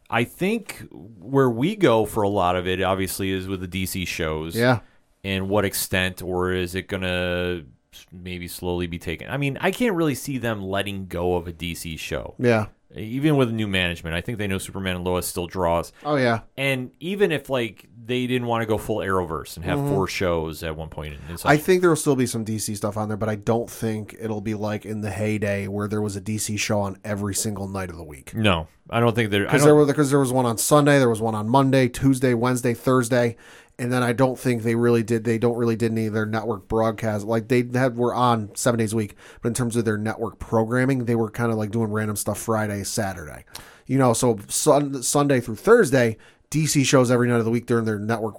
I 0.09 0.23
think 0.23 0.87
where 0.91 1.49
we 1.49 1.75
go 1.75 2.05
for 2.05 2.23
a 2.23 2.29
lot 2.29 2.55
of 2.55 2.67
it, 2.67 2.81
obviously, 2.81 3.31
is 3.31 3.47
with 3.47 3.59
the 3.59 3.67
DC 3.67 4.07
shows. 4.07 4.55
Yeah. 4.55 4.79
And 5.23 5.49
what 5.49 5.65
extent, 5.65 6.21
or 6.21 6.53
is 6.53 6.75
it 6.75 6.87
going 6.87 7.03
to 7.03 7.65
maybe 8.11 8.47
slowly 8.47 8.87
be 8.87 8.99
taken? 8.99 9.29
I 9.29 9.37
mean, 9.37 9.57
I 9.59 9.71
can't 9.71 9.95
really 9.95 10.15
see 10.15 10.37
them 10.37 10.61
letting 10.61 11.07
go 11.07 11.35
of 11.35 11.47
a 11.47 11.51
DC 11.51 11.99
show. 11.99 12.35
Yeah. 12.39 12.67
Even 12.97 13.37
with 13.37 13.51
new 13.51 13.67
management, 13.67 14.15
I 14.15 14.21
think 14.21 14.37
they 14.37 14.47
know 14.47 14.57
Superman 14.57 14.97
and 14.97 15.05
Lois 15.05 15.27
still 15.27 15.47
draws. 15.47 15.91
Oh 16.03 16.15
yeah. 16.15 16.41
And 16.57 16.91
even 16.99 17.31
if 17.31 17.49
like 17.49 17.87
they 18.05 18.25
didn't 18.27 18.47
want 18.47 18.61
to 18.61 18.65
go 18.65 18.77
full 18.77 18.97
Arrowverse 18.97 19.57
and 19.57 19.65
have 19.65 19.79
mm-hmm. 19.79 19.93
four 19.93 20.07
shows 20.07 20.63
at 20.63 20.75
one 20.75 20.89
point, 20.89 21.15
and 21.29 21.41
I 21.45 21.57
think 21.57 21.81
there 21.81 21.89
will 21.89 21.97
still 21.97 22.15
be 22.15 22.25
some 22.25 22.45
DC 22.45 22.75
stuff 22.75 22.97
on 22.97 23.07
there, 23.07 23.17
but 23.17 23.29
I 23.29 23.35
don't 23.35 23.69
think 23.69 24.15
it'll 24.19 24.41
be 24.41 24.53
like 24.53 24.85
in 24.85 25.01
the 25.01 25.11
heyday 25.11 25.67
where 25.67 25.87
there 25.87 26.01
was 26.01 26.15
a 26.15 26.21
DC 26.21 26.57
show 26.59 26.79
on 26.81 26.97
every 27.03 27.35
single 27.35 27.67
night 27.67 27.89
of 27.89 27.97
the 27.97 28.03
week. 28.03 28.33
no, 28.33 28.67
I 28.89 28.99
don't 28.99 29.15
think 29.15 29.31
there. 29.31 29.43
Because 29.43 29.63
there, 29.63 29.75
were- 29.75 29.93
'cause 29.93 30.09
there 30.09 30.19
was 30.19 30.31
one 30.31 30.45
on 30.45 30.57
Sunday, 30.57 30.99
there 30.99 31.09
was 31.09 31.21
one 31.21 31.35
on 31.35 31.49
Monday, 31.49 31.87
Tuesday, 31.89 32.33
Wednesday, 32.33 32.73
Thursday, 32.73 33.35
and 33.79 33.91
then 33.91 34.01
I 34.01 34.11
don't 34.13 34.39
think 34.39 34.63
they 34.63 34.75
really 34.75 35.03
did. 35.03 35.23
They 35.23 35.37
don't 35.37 35.55
really 35.55 35.75
did 35.75 35.91
any 35.91 36.07
of 36.07 36.13
their 36.13 36.25
network 36.25 36.67
broadcast. 36.67 37.25
Like 37.25 37.47
they 37.47 37.63
had 37.73 37.95
were 37.95 38.13
on 38.13 38.55
seven 38.55 38.79
days 38.79 38.93
a 38.93 38.95
week, 38.95 39.15
but 39.41 39.49
in 39.49 39.53
terms 39.53 39.75
of 39.75 39.85
their 39.85 39.97
network 39.97 40.39
programming, 40.39 41.05
they 41.05 41.15
were 41.15 41.29
kind 41.29 41.51
of 41.51 41.57
like 41.57 41.71
doing 41.71 41.91
random 41.91 42.15
stuff 42.15 42.39
Friday, 42.39 42.83
Saturday. 42.83 43.45
You 43.85 43.97
know, 43.97 44.13
so 44.13 44.39
sun, 44.47 45.01
Sunday 45.03 45.39
through 45.39 45.57
Thursday, 45.57 46.17
DC 46.49 46.85
shows 46.85 47.11
every 47.11 47.27
night 47.27 47.37
of 47.37 47.45
the 47.45 47.51
week 47.51 47.67
during 47.67 47.85
their 47.85 47.99
network 47.99 48.35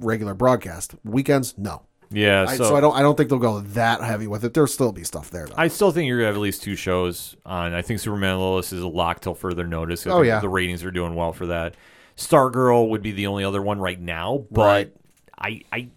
regular 0.00 0.34
broadcast. 0.34 0.94
Weekends, 1.02 1.56
no. 1.56 1.82
yeah. 2.10 2.44
I, 2.48 2.56
So, 2.56 2.64
so 2.64 2.76
I 2.76 2.80
don't. 2.80 2.94
I 2.94 3.00
don't 3.00 3.16
think 3.16 3.30
they'll 3.30 3.38
go 3.38 3.60
that 3.60 4.02
heavy 4.02 4.26
with 4.26 4.44
it. 4.44 4.52
There'll 4.52 4.66
still 4.66 4.92
be 4.92 5.04
stuff 5.04 5.30
there. 5.30 5.46
Though. 5.46 5.54
I 5.56 5.68
still 5.68 5.92
think 5.92 6.06
you're 6.08 6.18
gonna 6.18 6.26
have 6.26 6.36
at 6.36 6.42
least 6.42 6.62
two 6.62 6.76
shows 6.76 7.36
on. 7.46 7.72
I 7.72 7.80
think 7.80 8.00
Superman 8.00 8.38
Lois 8.38 8.72
is 8.72 8.82
a 8.82 8.88
lock 8.88 9.20
till 9.20 9.34
further 9.34 9.66
notice. 9.66 10.06
I 10.06 10.10
Oh, 10.10 10.22
yeah. 10.22 10.40
the 10.40 10.48
ratings 10.48 10.84
are 10.84 10.90
doing 10.90 11.14
well 11.14 11.32
for 11.32 11.46
that. 11.46 11.74
Stargirl 12.18 12.88
would 12.90 13.00
be 13.02 13.12
the 13.12 13.26
only 13.28 13.44
other 13.44 13.62
one 13.62 13.78
right 13.78 14.00
now, 14.00 14.44
but 14.50 14.62
Right. 14.66 14.92
I 15.38 15.62
I 15.72 15.88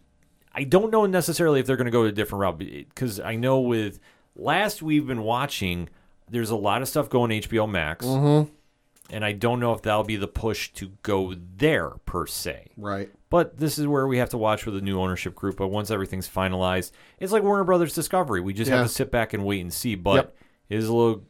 I 0.53 0.63
don't 0.65 0.91
know 0.91 1.05
necessarily 1.07 1.59
if 1.59 1.65
they're 1.65 1.77
gonna 1.77 1.89
go 1.91 2.03
a 2.03 2.11
different 2.11 2.41
route 2.41 2.59
because 2.59 3.19
I 3.19 3.35
know 3.35 3.59
with 3.59 3.99
last 4.35 4.81
we've 4.83 5.07
been 5.07 5.23
watching, 5.23 5.89
there's 6.29 6.51
a 6.51 6.55
lot 6.55 6.81
of 6.83 6.87
stuff 6.87 7.09
going 7.09 7.31
HBO 7.31 7.67
Max, 7.69 8.05
Mm-hmm. 8.05 8.51
and 9.09 9.25
I 9.25 9.31
don't 9.31 9.59
know 9.59 9.73
if 9.73 9.81
that'll 9.81 10.03
be 10.03 10.15
the 10.15 10.27
push 10.27 10.71
to 10.73 10.91
go 11.01 11.33
there 11.57 11.89
per 12.05 12.27
se. 12.27 12.67
right. 12.77 13.09
But 13.31 13.57
this 13.59 13.79
is 13.79 13.87
where 13.87 14.05
we 14.07 14.17
have 14.17 14.27
to 14.31 14.37
watch 14.37 14.65
with 14.65 14.75
the 14.75 14.81
new 14.81 14.99
ownership 14.99 15.35
group. 15.35 15.55
But 15.55 15.69
once 15.69 15.89
everything's 15.89 16.27
finalized, 16.27 16.91
it's 17.17 17.31
like 17.31 17.43
Warner 17.43 17.63
Brothers 17.63 17.95
Discovery. 17.95 18.41
We 18.41 18.53
just 18.53 18.69
Yeah. 18.69 18.79
have 18.79 18.87
to 18.87 18.93
sit 18.93 19.09
back 19.09 19.31
and 19.33 19.45
wait 19.45 19.61
and 19.61 19.71
see. 19.71 19.95
But 19.95 20.15
Yep. 20.15 20.35
It 20.71 20.77
is 20.77 20.87
a 20.87 20.93
little 20.93 21.23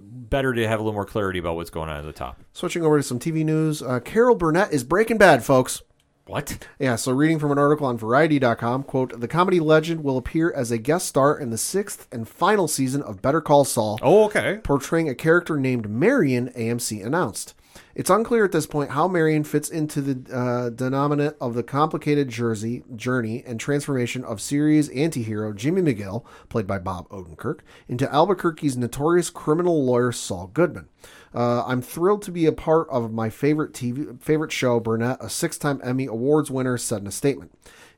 better 0.00 0.52
to 0.54 0.66
have 0.66 0.80
a 0.80 0.82
little 0.82 0.94
more 0.94 1.04
clarity 1.04 1.38
about 1.38 1.54
what's 1.56 1.70
going 1.70 1.88
on 1.90 1.96
at 1.98 2.04
the 2.04 2.12
top. 2.12 2.40
Switching 2.52 2.82
over 2.82 2.96
to 2.96 3.02
some 3.02 3.18
TV 3.18 3.44
news, 3.44 3.82
uh, 3.82 4.00
Carol 4.00 4.34
Burnett 4.34 4.72
is 4.72 4.84
Breaking 4.84 5.18
Bad, 5.18 5.44
folks. 5.44 5.82
What? 6.26 6.66
Yeah, 6.80 6.96
so 6.96 7.12
reading 7.12 7.38
from 7.38 7.52
an 7.52 7.58
article 7.58 7.86
on 7.86 7.96
Variety.com, 7.98 8.82
quote, 8.82 9.20
the 9.20 9.28
comedy 9.28 9.60
legend 9.60 10.02
will 10.02 10.16
appear 10.16 10.50
as 10.52 10.72
a 10.72 10.78
guest 10.78 11.06
star 11.06 11.38
in 11.38 11.50
the 11.50 11.58
sixth 11.58 12.08
and 12.10 12.26
final 12.28 12.66
season 12.66 13.00
of 13.02 13.22
Better 13.22 13.40
Call 13.40 13.64
Saul, 13.64 14.00
Oh, 14.02 14.24
okay. 14.24 14.58
portraying 14.64 15.08
a 15.08 15.14
character 15.14 15.56
named 15.56 15.88
Marion, 15.88 16.48
AMC 16.56 17.04
announced. 17.06 17.54
It's 17.96 18.10
unclear 18.10 18.44
at 18.44 18.52
this 18.52 18.66
point 18.66 18.90
how 18.90 19.08
Marion 19.08 19.42
fits 19.42 19.70
into 19.70 20.02
the 20.02 20.30
uh, 20.30 20.68
denominant 20.68 21.34
of 21.40 21.54
the 21.54 21.62
complicated 21.62 22.28
Jersey 22.28 22.84
journey 22.94 23.42
and 23.46 23.58
transformation 23.58 24.22
of 24.22 24.42
series 24.42 24.90
antihero 24.90 25.56
Jimmy 25.56 25.80
McGill, 25.80 26.22
played 26.50 26.66
by 26.66 26.78
Bob 26.78 27.08
Odenkirk, 27.08 27.60
into 27.88 28.06
Albuquerque's 28.12 28.76
notorious 28.76 29.30
criminal 29.30 29.82
lawyer 29.82 30.12
Saul 30.12 30.48
Goodman. 30.48 30.90
Uh, 31.34 31.64
I'm 31.64 31.80
thrilled 31.80 32.20
to 32.24 32.30
be 32.30 32.44
a 32.44 32.52
part 32.52 32.86
of 32.90 33.14
my 33.14 33.30
favorite 33.30 33.72
TV 33.72 34.20
favorite 34.20 34.52
show. 34.52 34.78
Burnett, 34.78 35.16
a 35.18 35.30
six-time 35.30 35.80
Emmy 35.82 36.04
Awards 36.04 36.50
winner, 36.50 36.76
said 36.76 37.00
in 37.00 37.06
a 37.06 37.10
statement. 37.10 37.56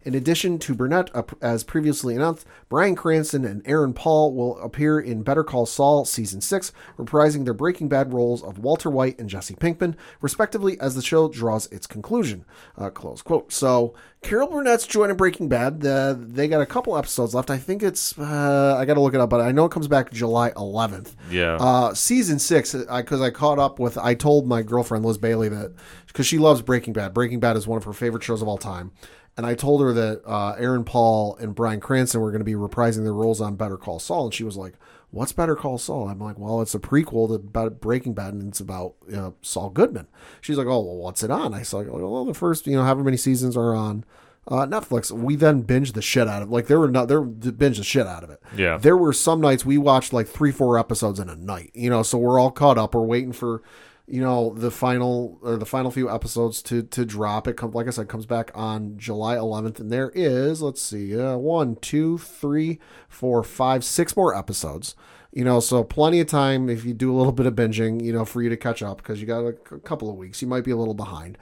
In 0.08 0.14
addition 0.14 0.58
to 0.60 0.74
Burnett, 0.74 1.14
uh, 1.14 1.22
as 1.42 1.64
previously 1.64 2.16
announced, 2.16 2.46
Bryan 2.70 2.96
Cranston 2.96 3.44
and 3.44 3.60
Aaron 3.66 3.92
Paul 3.92 4.32
will 4.32 4.58
appear 4.58 4.98
in 4.98 5.22
Better 5.22 5.44
Call 5.44 5.66
Saul 5.66 6.06
Season 6.06 6.40
6, 6.40 6.72
reprising 6.96 7.44
their 7.44 7.52
Breaking 7.52 7.90
Bad 7.90 8.14
roles 8.14 8.42
of 8.42 8.58
Walter 8.58 8.88
White 8.88 9.18
and 9.18 9.28
Jesse 9.28 9.54
Pinkman, 9.54 9.96
respectively, 10.22 10.80
as 10.80 10.94
the 10.94 11.02
show 11.02 11.28
draws 11.28 11.66
its 11.66 11.86
conclusion. 11.86 12.46
Uh, 12.78 12.88
close 12.88 13.20
quote. 13.20 13.52
So, 13.52 13.92
Carol 14.22 14.48
Burnett's 14.48 14.86
joining 14.86 15.18
Breaking 15.18 15.46
Bad. 15.46 15.84
Uh, 15.84 16.14
they 16.18 16.48
got 16.48 16.62
a 16.62 16.66
couple 16.66 16.96
episodes 16.96 17.34
left. 17.34 17.50
I 17.50 17.58
think 17.58 17.82
it's, 17.82 18.18
uh, 18.18 18.76
I 18.78 18.86
got 18.86 18.94
to 18.94 19.00
look 19.00 19.12
it 19.12 19.20
up, 19.20 19.28
but 19.28 19.42
I 19.42 19.52
know 19.52 19.66
it 19.66 19.72
comes 19.72 19.88
back 19.88 20.10
July 20.10 20.52
11th. 20.52 21.16
Yeah. 21.30 21.56
Uh, 21.56 21.92
season 21.92 22.38
six, 22.38 22.72
because 22.72 23.20
I, 23.20 23.28
caught 23.28 23.58
up 23.58 23.78
with, 23.78 23.98
I 23.98 24.14
told 24.14 24.46
my 24.46 24.62
girlfriend 24.62 25.04
Liz 25.04 25.18
Bailey 25.18 25.50
that 25.50 25.74
because 26.06 26.26
she 26.26 26.38
loves 26.38 26.62
Breaking 26.62 26.94
Bad. 26.94 27.14
Breaking 27.14 27.38
Bad 27.40 27.56
is 27.56 27.66
one 27.66 27.76
of 27.76 27.84
her 27.84 27.92
favorite 27.92 28.24
shows 28.24 28.42
of 28.42 28.48
all 28.48 28.58
time, 28.58 28.90
and 29.38 29.46
I 29.46 29.54
told 29.54 29.80
her 29.82 29.92
that 29.92 30.22
uh, 30.26 30.56
Aaron 30.58 30.82
Paul 30.82 31.36
and 31.36 31.54
Bryan 31.54 31.78
Cranston 31.78 32.20
were 32.20 32.32
going 32.32 32.40
to 32.40 32.44
be 32.44 32.54
reprising 32.54 33.04
their 33.04 33.14
roles 33.14 33.40
on 33.40 33.54
Better 33.54 33.76
Call 33.76 34.00
Saul, 34.00 34.24
and 34.24 34.34
she 34.34 34.42
was 34.42 34.56
like, 34.56 34.74
"What's 35.12 35.30
Better 35.30 35.54
Call 35.54 35.78
Saul?" 35.78 36.08
I'm 36.08 36.18
like, 36.18 36.36
"Well, 36.36 36.60
it's 36.60 36.74
a 36.74 36.80
prequel 36.80 37.28
to 37.28 37.70
Breaking 37.70 38.14
Bad, 38.14 38.34
and 38.34 38.48
it's 38.48 38.58
about 38.58 38.94
you 39.06 39.14
know, 39.14 39.34
Saul 39.40 39.70
Goodman." 39.70 40.08
She's 40.40 40.58
like, 40.58 40.66
"Oh, 40.66 40.80
well, 40.80 40.96
what's 40.96 41.22
it 41.22 41.30
on?" 41.30 41.54
I 41.54 41.62
said, 41.62 41.88
"Well, 41.88 42.24
the 42.24 42.34
first 42.34 42.66
you 42.66 42.74
know 42.76 42.82
however 42.82 43.04
many 43.04 43.16
seasons 43.16 43.56
are 43.56 43.74
on." 43.74 44.04
Uh, 44.50 44.64
Netflix. 44.64 45.12
We 45.12 45.36
then 45.36 45.62
binged 45.62 45.92
the 45.92 46.00
shit 46.00 46.26
out 46.26 46.40
of 46.42 46.50
like 46.50 46.68
there 46.68 46.80
were 46.80 46.90
not 46.90 47.06
there 47.06 47.22
binged 47.22 47.76
the 47.76 47.84
shit 47.84 48.06
out 48.06 48.24
of 48.24 48.30
it. 48.30 48.42
Yeah. 48.56 48.78
There 48.78 48.96
were 48.96 49.12
some 49.12 49.42
nights 49.42 49.66
we 49.66 49.76
watched 49.76 50.14
like 50.14 50.26
three, 50.26 50.52
four 50.52 50.78
episodes 50.78 51.20
in 51.20 51.28
a 51.28 51.36
night. 51.36 51.70
You 51.74 51.90
know, 51.90 52.02
so 52.02 52.16
we're 52.16 52.40
all 52.40 52.50
caught 52.50 52.78
up. 52.78 52.94
We're 52.94 53.02
waiting 53.02 53.32
for, 53.32 53.62
you 54.08 54.22
know, 54.22 54.54
the 54.54 54.70
final 54.70 55.38
or 55.42 55.56
the 55.56 55.66
final 55.66 55.90
few 55.90 56.10
episodes 56.10 56.62
to 56.62 56.82
to 56.82 57.04
drop. 57.04 57.46
It 57.46 57.62
like 57.74 57.86
I 57.86 57.90
said, 57.90 58.08
comes 58.08 58.26
back 58.26 58.50
on 58.54 58.96
July 58.96 59.36
11th, 59.36 59.80
and 59.80 59.92
there 59.92 60.10
is 60.14 60.62
let's 60.62 60.80
see, 60.80 61.18
uh, 61.18 61.36
one, 61.36 61.76
two, 61.76 62.18
three, 62.18 62.78
four, 63.08 63.42
five, 63.42 63.84
six 63.84 64.16
more 64.16 64.34
episodes. 64.34 64.94
You 65.30 65.44
know, 65.44 65.60
so 65.60 65.84
plenty 65.84 66.20
of 66.20 66.26
time 66.26 66.70
if 66.70 66.86
you 66.86 66.94
do 66.94 67.14
a 67.14 67.16
little 67.16 67.32
bit 67.32 67.44
of 67.44 67.54
binging, 67.54 68.02
you 68.02 68.12
know, 68.12 68.24
for 68.24 68.42
you 68.42 68.48
to 68.48 68.56
catch 68.56 68.82
up 68.82 68.96
because 68.98 69.20
you 69.20 69.26
got 69.26 69.44
a 69.44 69.52
couple 69.52 70.08
of 70.08 70.16
weeks. 70.16 70.40
You 70.40 70.48
might 70.48 70.64
be 70.64 70.70
a 70.70 70.76
little 70.76 70.94
behind. 70.94 71.36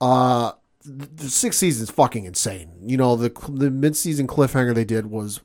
Uh, 0.00 0.52
the 0.84 1.28
sixth 1.28 1.58
season 1.58 1.84
is 1.84 1.90
fucking 1.90 2.24
insane. 2.24 2.72
You 2.82 2.96
know 2.96 3.14
the 3.14 3.30
the 3.48 3.70
mid 3.70 3.96
season 3.96 4.26
cliffhanger 4.26 4.74
they 4.74 4.84
did 4.84 5.06
was, 5.06 5.40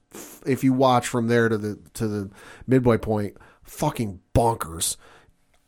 if 0.46 0.64
you 0.64 0.74
watch 0.74 1.08
from 1.08 1.28
there 1.28 1.50
to 1.50 1.58
the 1.58 1.80
to 1.94 2.08
the 2.08 2.32
midway 2.66 2.98
point, 2.98 3.38
fucking 3.64 4.22
bonkers. 4.34 4.98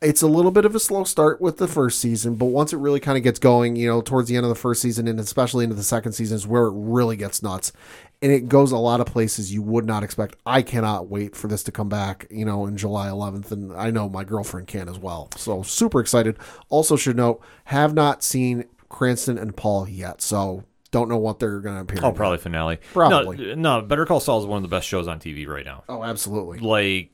It's 0.02 0.20
a 0.20 0.26
little 0.26 0.50
bit 0.50 0.66
of 0.66 0.74
a 0.74 0.80
slow 0.80 1.04
start 1.04 1.40
with 1.40 1.56
the 1.56 1.66
first 1.66 1.98
season, 1.98 2.34
but 2.34 2.46
once 2.46 2.74
it 2.74 2.76
really 2.76 3.00
kind 3.00 3.16
of 3.16 3.24
gets 3.24 3.38
going, 3.38 3.76
you 3.76 3.88
know, 3.88 4.02
towards 4.02 4.28
the 4.28 4.36
end 4.36 4.44
of 4.44 4.50
the 4.50 4.54
first 4.54 4.82
season 4.82 5.08
and 5.08 5.18
especially 5.18 5.64
into 5.64 5.74
the 5.74 5.82
second 5.82 6.12
season 6.12 6.36
is 6.36 6.46
where 6.46 6.66
it 6.66 6.74
really 6.74 7.16
gets 7.16 7.42
nuts. 7.42 7.72
And 8.20 8.30
it 8.30 8.48
goes 8.48 8.72
a 8.72 8.78
lot 8.78 9.00
of 9.00 9.06
places 9.06 9.54
you 9.54 9.62
would 9.62 9.86
not 9.86 10.02
expect. 10.02 10.36
I 10.44 10.60
cannot 10.60 11.08
wait 11.08 11.34
for 11.34 11.48
this 11.48 11.62
to 11.64 11.72
come 11.72 11.88
back, 11.88 12.26
you 12.30 12.44
know, 12.44 12.66
in 12.66 12.76
July 12.76 13.08
11th. 13.08 13.50
And 13.52 13.72
I 13.72 13.90
know 13.90 14.08
my 14.08 14.24
girlfriend 14.24 14.66
can 14.66 14.88
as 14.88 14.98
well. 14.98 15.30
So 15.36 15.62
super 15.62 16.00
excited. 16.00 16.38
Also, 16.68 16.96
should 16.96 17.16
note, 17.16 17.42
have 17.64 17.94
not 17.94 18.22
seen 18.22 18.64
Cranston 18.90 19.38
and 19.38 19.56
Paul 19.56 19.88
yet. 19.88 20.20
So 20.20 20.64
don't 20.90 21.08
know 21.08 21.18
what 21.18 21.38
they're 21.38 21.60
going 21.60 21.74
to 21.74 21.82
appear. 21.82 22.00
Oh, 22.02 22.10
in. 22.10 22.14
probably 22.14 22.38
finale. 22.38 22.78
Probably. 22.92 23.54
No, 23.54 23.80
no, 23.80 23.82
Better 23.82 24.06
Call 24.06 24.20
Saul 24.20 24.40
is 24.40 24.46
one 24.46 24.58
of 24.58 24.62
the 24.62 24.74
best 24.74 24.88
shows 24.88 25.08
on 25.08 25.20
TV 25.20 25.46
right 25.46 25.64
now. 25.64 25.84
Oh, 25.88 26.02
absolutely. 26.02 26.58
Like, 26.58 27.10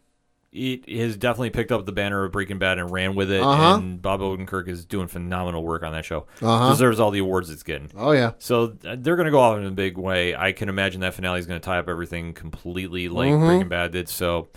it 0.53 0.87
has 0.89 1.16
definitely 1.16 1.51
picked 1.51 1.73
up 1.73 1.87
the 1.87 1.93
banner 1.93 2.24
of 2.24 2.33
Breaking 2.33 2.59
Bad 2.59 2.79
and 2.79 2.91
ran 2.91 3.15
with 3.15 3.31
it. 3.31 3.41
Uh-huh. 3.43 3.77
And 3.77 4.03
Bob 4.03 4.20
Odenkirk 4.20 4.69
is 4.69 4.85
doing 4.85 5.09
phenomenal 5.09 5.62
work 5.62 5.83
on 5.83 5.93
that 5.93 6.05
show. 6.05 6.27
Uh-huh. 6.43 6.70
Deserves 6.70 7.01
all 7.01 7.11
the 7.11 7.20
awards 7.20 7.49
it's 7.49 7.62
getting. 7.62 7.91
Oh, 7.97 8.12
yeah. 8.12 8.33
So 8.39 8.66
they're 8.66 9.16
going 9.16 9.24
to 9.24 9.31
go 9.31 9.41
off 9.41 9.57
in 9.57 9.65
a 9.65 9.70
big 9.70 9.97
way. 9.97 10.37
I 10.37 10.53
can 10.53 10.69
imagine 10.69 11.01
that 11.01 11.15
finale 11.15 11.41
is 11.41 11.47
going 11.47 11.59
to 11.61 11.65
tie 11.65 11.79
up 11.79 11.89
everything 11.89 12.35
completely 12.35 13.09
like 13.09 13.31
Mm-hmm. 13.31 13.47
Breaking 13.47 13.69
Bad 13.69 13.93
did. 13.93 14.09
So 14.11 14.49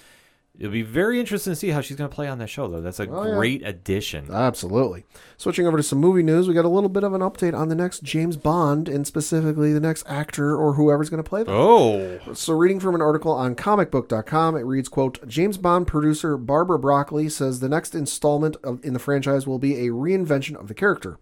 it'll 0.60 0.72
be 0.72 0.82
very 0.82 1.20
interesting 1.20 1.52
to 1.52 1.56
see 1.56 1.70
how 1.70 1.82
she's 1.82 1.98
going 1.98 2.10
to 2.10 2.16
play 2.16 2.28
on 2.28 2.38
that 2.40 2.48
show, 2.50 2.68
though. 2.68 2.82
That's 2.82 3.00
a 3.00 3.10
Oh, 3.10 3.26
yeah. 3.26 3.36
great 3.36 3.66
addition. 3.66 4.28
Absolutely. 4.32 5.06
Switching 5.38 5.68
over 5.68 5.78
to 5.78 5.84
some 5.84 6.00
movie 6.00 6.24
news, 6.24 6.48
we 6.48 6.54
got 6.54 6.66
a 6.66 6.70
little 6.70 6.90
bit 6.90 7.04
of 7.04 7.14
an 7.14 7.22
update 7.22 7.54
on 7.58 7.70
the 7.70 7.76
next 7.76 8.04
James 8.04 8.38
Bond 8.38 8.88
and 8.90 9.06
specifically 9.06 9.74
the 9.74 9.80
next 9.80 10.04
actor 10.08 10.56
or 10.56 10.74
whoever's 10.74 11.10
going 11.10 11.24
to 11.24 11.30
play 11.30 11.44
them. 11.44 11.54
oh, 11.56 12.20
So, 12.34 12.54
reading 12.54 12.80
from 12.80 12.96
an 12.96 13.02
article 13.02 13.32
on 13.32 13.56
comicbook.com, 13.56 14.56
it 14.56 14.62
reads, 14.62 14.90
quote, 14.90 15.26
James 15.28 15.58
Bond 15.58 15.88
producer 15.88 16.38
Barbara 16.38 16.80
Broccoli 16.80 17.30
says 17.30 17.60
the 17.60 17.70
next 17.70 17.94
installment 17.96 18.56
of, 18.64 18.84
in 18.84 18.94
the 18.94 19.00
franchise 19.00 19.46
will 19.48 19.60
be 19.60 19.86
a 19.88 19.92
reinvention 19.92 20.56
of 20.60 20.68
the 20.68 20.74
character. 20.74 21.18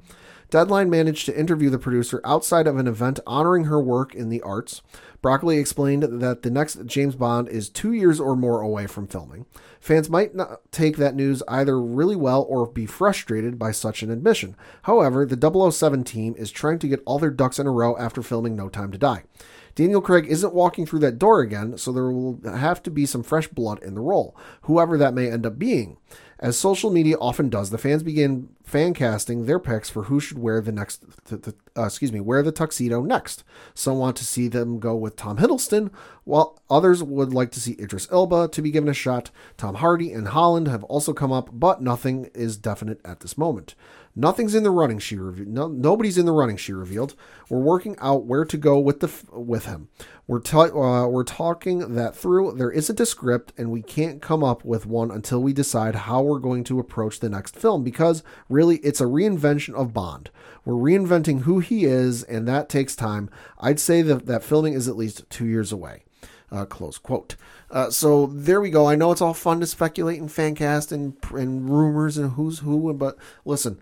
Deadline 0.53 0.87
managed 0.87 1.25
to 1.25 1.35
interview 1.35 1.71
the 1.71 1.79
producer 1.79 2.21
outside 2.23 2.67
of 2.67 2.77
an 2.77 2.85
event 2.85 3.19
honoring 3.25 3.63
her 3.63 3.81
work 3.81 4.13
in 4.13 4.29
the 4.29 4.43
arts. 4.43 4.83
Broccoli 5.19 5.57
explained 5.57 6.03
that 6.03 6.43
the 6.43 6.51
next 6.51 6.85
James 6.85 7.15
Bond 7.15 7.49
is 7.49 7.69
two 7.69 7.91
years 7.91 8.19
or 8.19 8.35
more 8.35 8.61
away 8.61 8.85
from 8.85 9.07
filming. 9.07 9.47
Fans 9.79 10.11
might 10.11 10.35
not 10.35 10.61
take 10.71 10.97
that 10.97 11.15
news 11.15 11.41
either 11.47 11.81
really 11.81 12.15
well 12.15 12.45
or 12.47 12.67
be 12.67 12.85
frustrated 12.85 13.57
by 13.57 13.71
such 13.71 14.03
an 14.03 14.11
admission. 14.11 14.55
However, 14.83 15.25
the 15.25 15.71
007 15.71 16.03
team 16.03 16.35
is 16.37 16.51
trying 16.51 16.77
to 16.77 16.87
get 16.87 17.01
all 17.03 17.17
their 17.17 17.31
ducks 17.31 17.57
in 17.57 17.65
a 17.65 17.71
row 17.71 17.97
after 17.97 18.21
filming 18.21 18.55
No 18.55 18.69
Time 18.69 18.91
to 18.91 18.97
Die. 18.99 19.23
Daniel 19.73 20.01
Craig 20.01 20.27
isn't 20.27 20.53
walking 20.53 20.85
through 20.85 20.99
that 20.99 21.17
door 21.17 21.39
again, 21.39 21.79
so 21.79 21.91
there 21.91 22.11
will 22.11 22.39
have 22.45 22.83
to 22.83 22.91
be 22.91 23.07
some 23.07 23.23
fresh 23.23 23.47
blood 23.47 23.81
in 23.81 23.95
the 23.95 24.01
role, 24.01 24.37
whoever 24.63 24.99
that 24.99 25.15
may 25.15 25.31
end 25.31 25.47
up 25.47 25.57
being. 25.57 25.97
As 26.39 26.57
social 26.57 26.89
media 26.89 27.15
often 27.19 27.49
does, 27.49 27.69
the 27.69 27.77
fans 27.77 28.03
begin 28.03 28.49
fan 28.63 28.93
casting 28.93 29.45
their 29.45 29.59
picks 29.59 29.89
for 29.89 30.03
who 30.03 30.19
should 30.19 30.39
wear 30.39 30.61
the 30.61 30.71
next, 30.71 31.03
uh, 31.31 31.83
excuse 31.85 32.11
me, 32.11 32.19
wear 32.19 32.41
the 32.41 32.51
tuxedo 32.51 33.01
next. 33.01 33.43
Some 33.73 33.97
want 33.97 34.17
to 34.17 34.25
see 34.25 34.47
them 34.47 34.79
go 34.79 34.95
with 34.95 35.15
Tom 35.15 35.37
Hiddleston, 35.37 35.91
while 36.23 36.59
others 36.69 37.03
would 37.03 37.33
like 37.33 37.51
to 37.51 37.59
see 37.59 37.77
Idris 37.79 38.07
Elba 38.11 38.47
to 38.49 38.61
be 38.61 38.71
given 38.71 38.89
a 38.89 38.93
shot. 38.93 39.31
Tom 39.57 39.75
Hardy 39.75 40.11
and 40.11 40.29
Holland 40.29 40.67
have 40.67 40.83
also 40.85 41.13
come 41.13 41.31
up, 41.31 41.49
but 41.53 41.81
nothing 41.81 42.29
is 42.33 42.57
definite 42.57 42.99
at 43.05 43.19
this 43.19 43.37
moment. 43.37 43.75
Nothing's 44.15 44.53
in 44.53 44.61
the 44.61 44.69
running. 44.69 44.99
She 44.99 45.17
revealed. 45.17 45.47
No, 45.47 45.67
nobody's 45.67 46.19
in 46.19 46.27
the 46.27 46.31
running. 46.31 46.57
She 46.57 46.71
revealed. 46.71 47.15
We're 47.49 47.59
working 47.59 47.95
out 47.99 48.25
where 48.25 48.45
to 48.45 48.57
go 48.57 48.79
with 48.79 48.99
the 48.99 49.11
with 49.31 49.65
him. 49.65 49.89
We're 50.27 50.39
ta- 50.39 50.65
uh, 50.65 51.07
we're 51.07 51.23
talking 51.23 51.95
that 51.95 52.15
through. 52.15 52.53
There 52.53 52.71
isn't 52.71 52.99
a 52.99 53.07
script, 53.07 53.53
and 53.57 53.71
we 53.71 53.81
can't 53.81 54.21
come 54.21 54.43
up 54.43 54.63
with 54.63 54.85
one 54.85 55.09
until 55.09 55.41
we 55.41 55.51
decide 55.51 55.95
how 55.95 56.21
we're 56.21 56.39
going 56.39 56.63
to 56.65 56.79
approach 56.79 57.19
the 57.19 57.29
next 57.29 57.55
film. 57.55 57.83
Because 57.83 58.23
really, 58.49 58.77
it's 58.77 59.01
a 59.01 59.05
reinvention 59.05 59.73
of 59.73 59.93
Bond. 59.93 60.29
We're 60.63 60.75
reinventing 60.75 61.41
who 61.41 61.59
he 61.59 61.85
is, 61.85 62.23
and 62.23 62.47
that 62.47 62.69
takes 62.69 62.95
time. 62.95 63.31
I'd 63.59 63.79
say 63.79 64.03
that 64.03 64.27
that 64.27 64.43
filming 64.43 64.73
is 64.73 64.87
at 64.87 64.95
least 64.95 65.27
two 65.31 65.45
years 65.45 65.71
away. 65.71 66.03
Uh, 66.51 66.65
close 66.65 66.99
quote. 66.99 67.35
Uh, 67.71 67.89
so 67.89 68.27
there 68.27 68.61
we 68.61 68.69
go. 68.69 68.87
I 68.87 68.95
know 68.95 69.11
it's 69.11 69.21
all 69.21 69.33
fun 69.33 69.59
to 69.61 69.65
speculate 69.65 70.21
and 70.21 70.31
fan 70.31 70.53
cast 70.53 70.91
and 70.91 71.15
and 71.31 71.67
rumors 71.67 72.15
and 72.19 72.33
who's 72.33 72.59
who, 72.59 72.93
but 72.93 73.17
listen, 73.43 73.79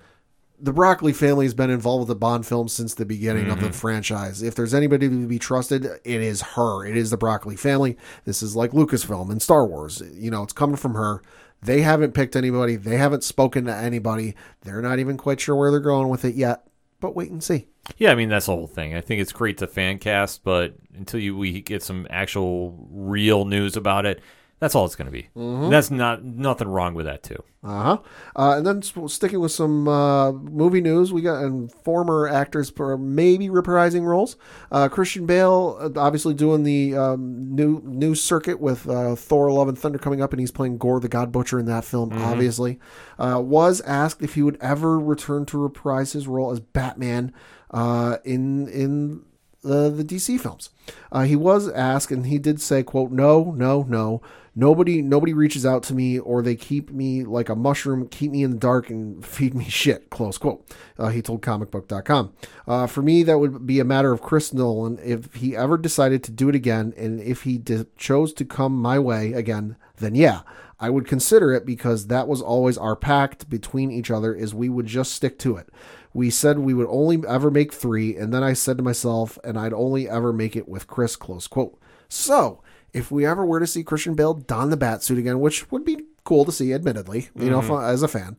the 0.62 0.74
Broccoli 0.74 1.12
family 1.12 1.46
has 1.46 1.54
been 1.54 1.70
involved 1.70 2.02
with 2.02 2.08
the 2.10 2.20
Bond 2.20 2.46
films 2.46 2.72
since 2.72 2.94
the 2.94 3.06
beginning 3.06 3.50
of 3.50 3.60
the 3.60 3.68
mm-hmm. 3.68 3.74
franchise. 3.74 4.44
If 4.44 4.56
there's 4.56 4.74
anybody 4.74 5.10
to 5.10 5.28
be 5.28 5.40
trusted, 5.40 5.86
it 5.86 6.00
is 6.04 6.42
her. 6.42 6.86
It 6.86 6.96
is 6.96 7.10
the 7.10 7.18
Broccoli 7.18 7.56
family. 7.56 7.98
This 8.26 8.44
is 8.44 8.56
like 8.56 8.72
Lucasfilm 8.72 9.32
and 9.32 9.42
Star 9.42 9.66
Wars. 9.66 10.04
You 10.14 10.30
know, 10.30 10.44
it's 10.44 10.54
coming 10.54 10.76
from 10.76 10.94
her. 10.94 11.22
They 11.64 11.82
haven't 11.82 12.14
picked 12.14 12.36
anybody. 12.36 12.76
They 12.76 12.98
haven't 12.98 13.24
spoken 13.24 13.66
to 13.66 13.76
anybody. 13.76 14.36
They're 14.62 14.82
not 14.82 15.00
even 15.00 15.18
quite 15.18 15.40
sure 15.40 15.56
where 15.56 15.72
they're 15.72 15.80
going 15.80 16.10
with 16.10 16.26
it 16.26 16.36
yet. 16.36 16.64
But 17.00 17.16
wait 17.16 17.32
and 17.32 17.44
see. 17.44 17.68
Yeah, 17.98 18.12
I 18.12 18.16
mean 18.16 18.30
that's 18.30 18.46
the 18.46 18.56
whole 18.56 18.68
thing. 18.68 18.96
I 18.96 19.02
think 19.02 19.22
it's 19.22 19.34
great 19.34 19.58
to 19.58 19.68
fan 19.68 19.98
cast, 19.98 20.44
but 20.44 20.76
until 20.96 21.20
you 21.20 21.36
we 21.36 21.62
get 21.62 21.82
some 21.82 22.06
actual 22.12 22.88
real 22.92 23.46
news 23.46 23.76
about 23.76 24.06
it, 24.06 24.22
that's 24.62 24.76
all 24.76 24.86
it's 24.86 24.96
going 24.96 25.08
to 25.08 25.12
be. 25.12 25.28
That's 25.72 25.90
not 25.90 26.24
nothing 26.24 26.68
wrong 26.68 26.94
with 26.94 27.08
that 27.08 27.24
too. 27.24 27.44
Uh-huh. 27.64 27.98
Uh 28.36 28.58
And 28.58 28.66
then 28.66 29.08
sticking 29.08 29.40
with 29.40 29.52
some 29.52 29.88
uh, 29.88 30.32
movie 30.32 30.82
news, 30.82 31.12
we 31.12 31.24
got 31.24 31.44
and 31.44 31.72
former 31.84 32.28
actors 32.28 32.70
for 32.70 32.96
maybe 32.96 33.50
reprising 33.50 34.04
roles. 34.04 34.36
Uh, 34.72 34.88
Christian 34.88 35.26
Bale, 35.26 35.78
uh, 35.80 36.00
obviously 36.00 36.36
doing 36.36 36.62
the 36.62 36.96
um, 36.96 37.56
new 37.56 37.82
new 37.84 38.14
circuit 38.14 38.60
with 38.60 38.88
uh, 38.88 39.16
Thor: 39.16 39.52
Love 39.52 39.68
and 39.68 39.78
Thunder 39.78 39.98
coming 39.98 40.22
up, 40.22 40.32
and 40.32 40.40
he's 40.40 40.52
playing 40.52 40.78
Gorr 40.78 41.00
the 41.00 41.10
God 41.10 41.32
Butcher 41.32 41.60
in 41.60 41.66
that 41.66 41.84
film. 41.84 42.14
Obviously, 42.14 42.80
uh, 43.18 43.42
was 43.44 43.82
asked 43.82 44.22
if 44.22 44.36
he 44.36 44.44
would 44.44 44.58
ever 44.62 45.00
return 45.00 45.46
to 45.48 45.58
reprise 45.58 46.14
his 46.14 46.28
role 46.28 46.52
as 46.52 46.60
Batman 46.60 47.34
uh, 47.72 48.18
in 48.24 48.68
in 48.68 49.24
the 49.64 49.90
the 49.90 50.04
DC 50.04 50.40
films. 50.40 50.70
Uh, 51.12 51.24
he 51.24 51.36
was 51.36 51.68
asked, 51.70 52.12
and 52.12 52.28
he 52.28 52.38
did 52.38 52.62
say, 52.62 52.84
"quote 52.84 53.12
No, 53.12 53.54
no, 53.56 53.84
no. 53.88 54.22
Nobody, 54.54 55.02
nobody 55.02 55.34
reaches 55.34 55.66
out 55.66 55.82
to 55.84 55.94
me, 55.94 56.20
or 56.20 56.42
they 56.42 56.56
keep 56.56 56.92
me 56.92 57.24
like 57.24 57.48
a 57.48 57.56
mushroom, 57.56 58.08
keep 58.10 58.32
me 58.32 58.44
in 58.44 58.52
the 58.52 58.58
dark, 58.58 58.90
and 58.90 59.26
feed 59.38 59.54
me 59.54 59.66
shit." 59.66 60.10
Close 60.10 60.38
quote. 60.38 60.66
Uh, 60.98 61.10
he 61.10 61.22
told 61.22 61.42
ComicBook.com. 61.42 62.34
Uh, 62.68 62.88
for 62.88 63.02
me, 63.02 63.24
that 63.24 63.40
would 63.40 63.66
be 63.66 63.80
a 63.80 63.86
matter 63.86 64.12
of 64.12 64.22
Chris 64.22 64.54
Nolan 64.54 65.00
if 65.04 65.36
he 65.36 65.56
ever 65.56 65.78
decided 65.78 66.24
to 66.24 66.32
do 66.32 66.50
it 66.50 66.56
again, 66.56 66.94
and 66.98 67.22
if 67.22 67.44
he 67.44 67.58
di- 67.58 67.86
chose 67.98 68.34
to 68.34 68.46
come 68.46 68.74
my 68.74 69.00
way 69.00 69.34
again, 69.34 69.78
then 69.98 70.16
yeah. 70.16 70.42
I 70.82 70.90
would 70.90 71.08
consider 71.08 71.54
it 71.54 71.64
because 71.64 72.08
that 72.08 72.28
was 72.28 72.42
always 72.42 72.76
our 72.76 72.96
pact 72.96 73.48
between 73.48 73.92
each 73.92 74.10
other 74.10 74.34
is 74.34 74.56
we 74.56 74.68
would 74.68 74.88
just 74.88 75.14
stick 75.14 75.38
to 75.40 75.56
it. 75.56 75.70
We 76.12 76.32
said 76.32 76.58
we 76.58 76.74
would 76.74 76.88
only 76.90 77.22
ever 77.28 77.52
make 77.52 77.72
three, 77.72 78.18
and 78.18 78.34
then 78.34 78.44
I 78.44 78.54
said 78.54 78.78
to 78.78 78.84
myself, 78.84 79.38
and 79.44 79.60
I'd 79.60 79.74
only 79.74 80.10
ever 80.10 80.34
make 80.34 80.56
it 80.56 80.68
with 80.68 80.88
Chris, 80.88 81.16
close 81.16 81.46
quote. 81.46 81.80
So, 82.10 82.64
if 82.94 83.12
we 83.12 83.26
ever 83.26 83.46
were 83.46 83.60
to 83.60 83.68
see 83.68 83.84
Christian 83.84 84.16
Bale 84.16 84.34
don 84.34 84.70
the 84.70 84.78
bat 84.78 85.04
suit 85.04 85.18
again, 85.18 85.40
which 85.40 85.72
would 85.72 85.86
be 85.86 86.00
cool 86.24 86.46
to 86.46 86.52
see, 86.52 86.74
admittedly, 86.74 87.30
you 87.36 87.50
know, 87.50 87.60
mm-hmm. 87.60 87.72
if- 87.72 87.80
uh, 87.80 87.86
as 87.86 88.04
a 88.04 88.08
fan, 88.08 88.38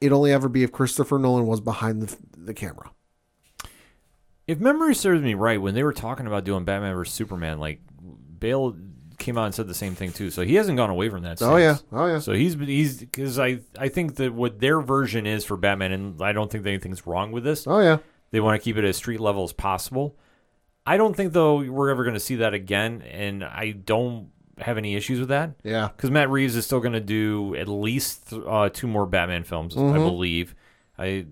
it'd 0.00 0.12
only 0.12 0.32
ever 0.32 0.48
be 0.48 0.62
if 0.62 0.72
Christopher 0.72 1.18
Nolan 1.18 1.46
was 1.46 1.60
behind 1.60 2.02
the, 2.02 2.16
the 2.36 2.54
camera. 2.54 2.90
If 4.46 4.58
memory 4.58 4.94
serves 4.96 5.22
me 5.22 5.34
right, 5.34 5.60
when 5.60 5.74
they 5.74 5.84
were 5.84 5.92
talking 5.92 6.26
about 6.26 6.44
doing 6.44 6.64
Batman 6.64 6.94
vs 6.94 7.14
Superman, 7.14 7.60
like 7.60 7.80
Bale 8.38 8.76
came 9.18 9.38
out 9.38 9.44
and 9.44 9.54
said 9.54 9.68
the 9.68 9.74
same 9.74 9.94
thing 9.94 10.12
too. 10.12 10.30
So 10.30 10.42
he 10.42 10.56
hasn't 10.56 10.76
gone 10.76 10.90
away 10.90 11.08
from 11.08 11.22
that. 11.22 11.40
Oh, 11.40 11.56
yeah. 11.56 11.76
Oh, 11.92 12.06
yeah. 12.06 12.18
So 12.18 12.32
he's 12.32 12.54
he's 12.54 12.98
because 12.98 13.38
I 13.38 13.60
I 13.78 13.88
think 13.88 14.16
that 14.16 14.34
what 14.34 14.58
their 14.58 14.80
version 14.80 15.26
is 15.26 15.44
for 15.44 15.56
Batman, 15.56 15.92
and 15.92 16.20
I 16.20 16.32
don't 16.32 16.50
think 16.50 16.64
that 16.64 16.70
anything's 16.70 17.06
wrong 17.06 17.30
with 17.30 17.44
this. 17.44 17.66
Oh, 17.66 17.80
yeah. 17.80 17.98
They 18.32 18.40
want 18.40 18.60
to 18.60 18.64
keep 18.64 18.76
it 18.76 18.84
as 18.84 18.96
street 18.96 19.20
level 19.20 19.44
as 19.44 19.52
possible. 19.52 20.16
I 20.92 20.96
don't 20.96 21.14
think 21.16 21.32
though 21.32 21.62
we're 21.62 21.90
ever 21.90 22.04
going 22.04 22.14
to 22.14 22.20
see 22.20 22.36
that 22.36 22.54
again, 22.54 23.02
and 23.02 23.44
I 23.44 23.72
don't 23.72 24.28
have 24.58 24.76
any 24.76 24.94
issues 24.96 25.20
with 25.20 25.28
that. 25.30 25.52
Yeah. 25.62 25.88
because 25.88 26.10
Matt 26.10 26.28
Reeves 26.30 26.54
is 26.56 26.64
still 26.66 26.80
going 26.80 26.92
to 26.92 27.00
do 27.00 27.54
at 27.56 27.68
least 27.68 28.32
uh, 28.32 28.68
two 28.72 28.86
more 28.86 29.06
Batman 29.06 29.44
films, 29.44 29.76
I 29.76 29.80
Mm-hmm. 29.80 29.98
believe. 30.04 30.54
I, 30.98 31.26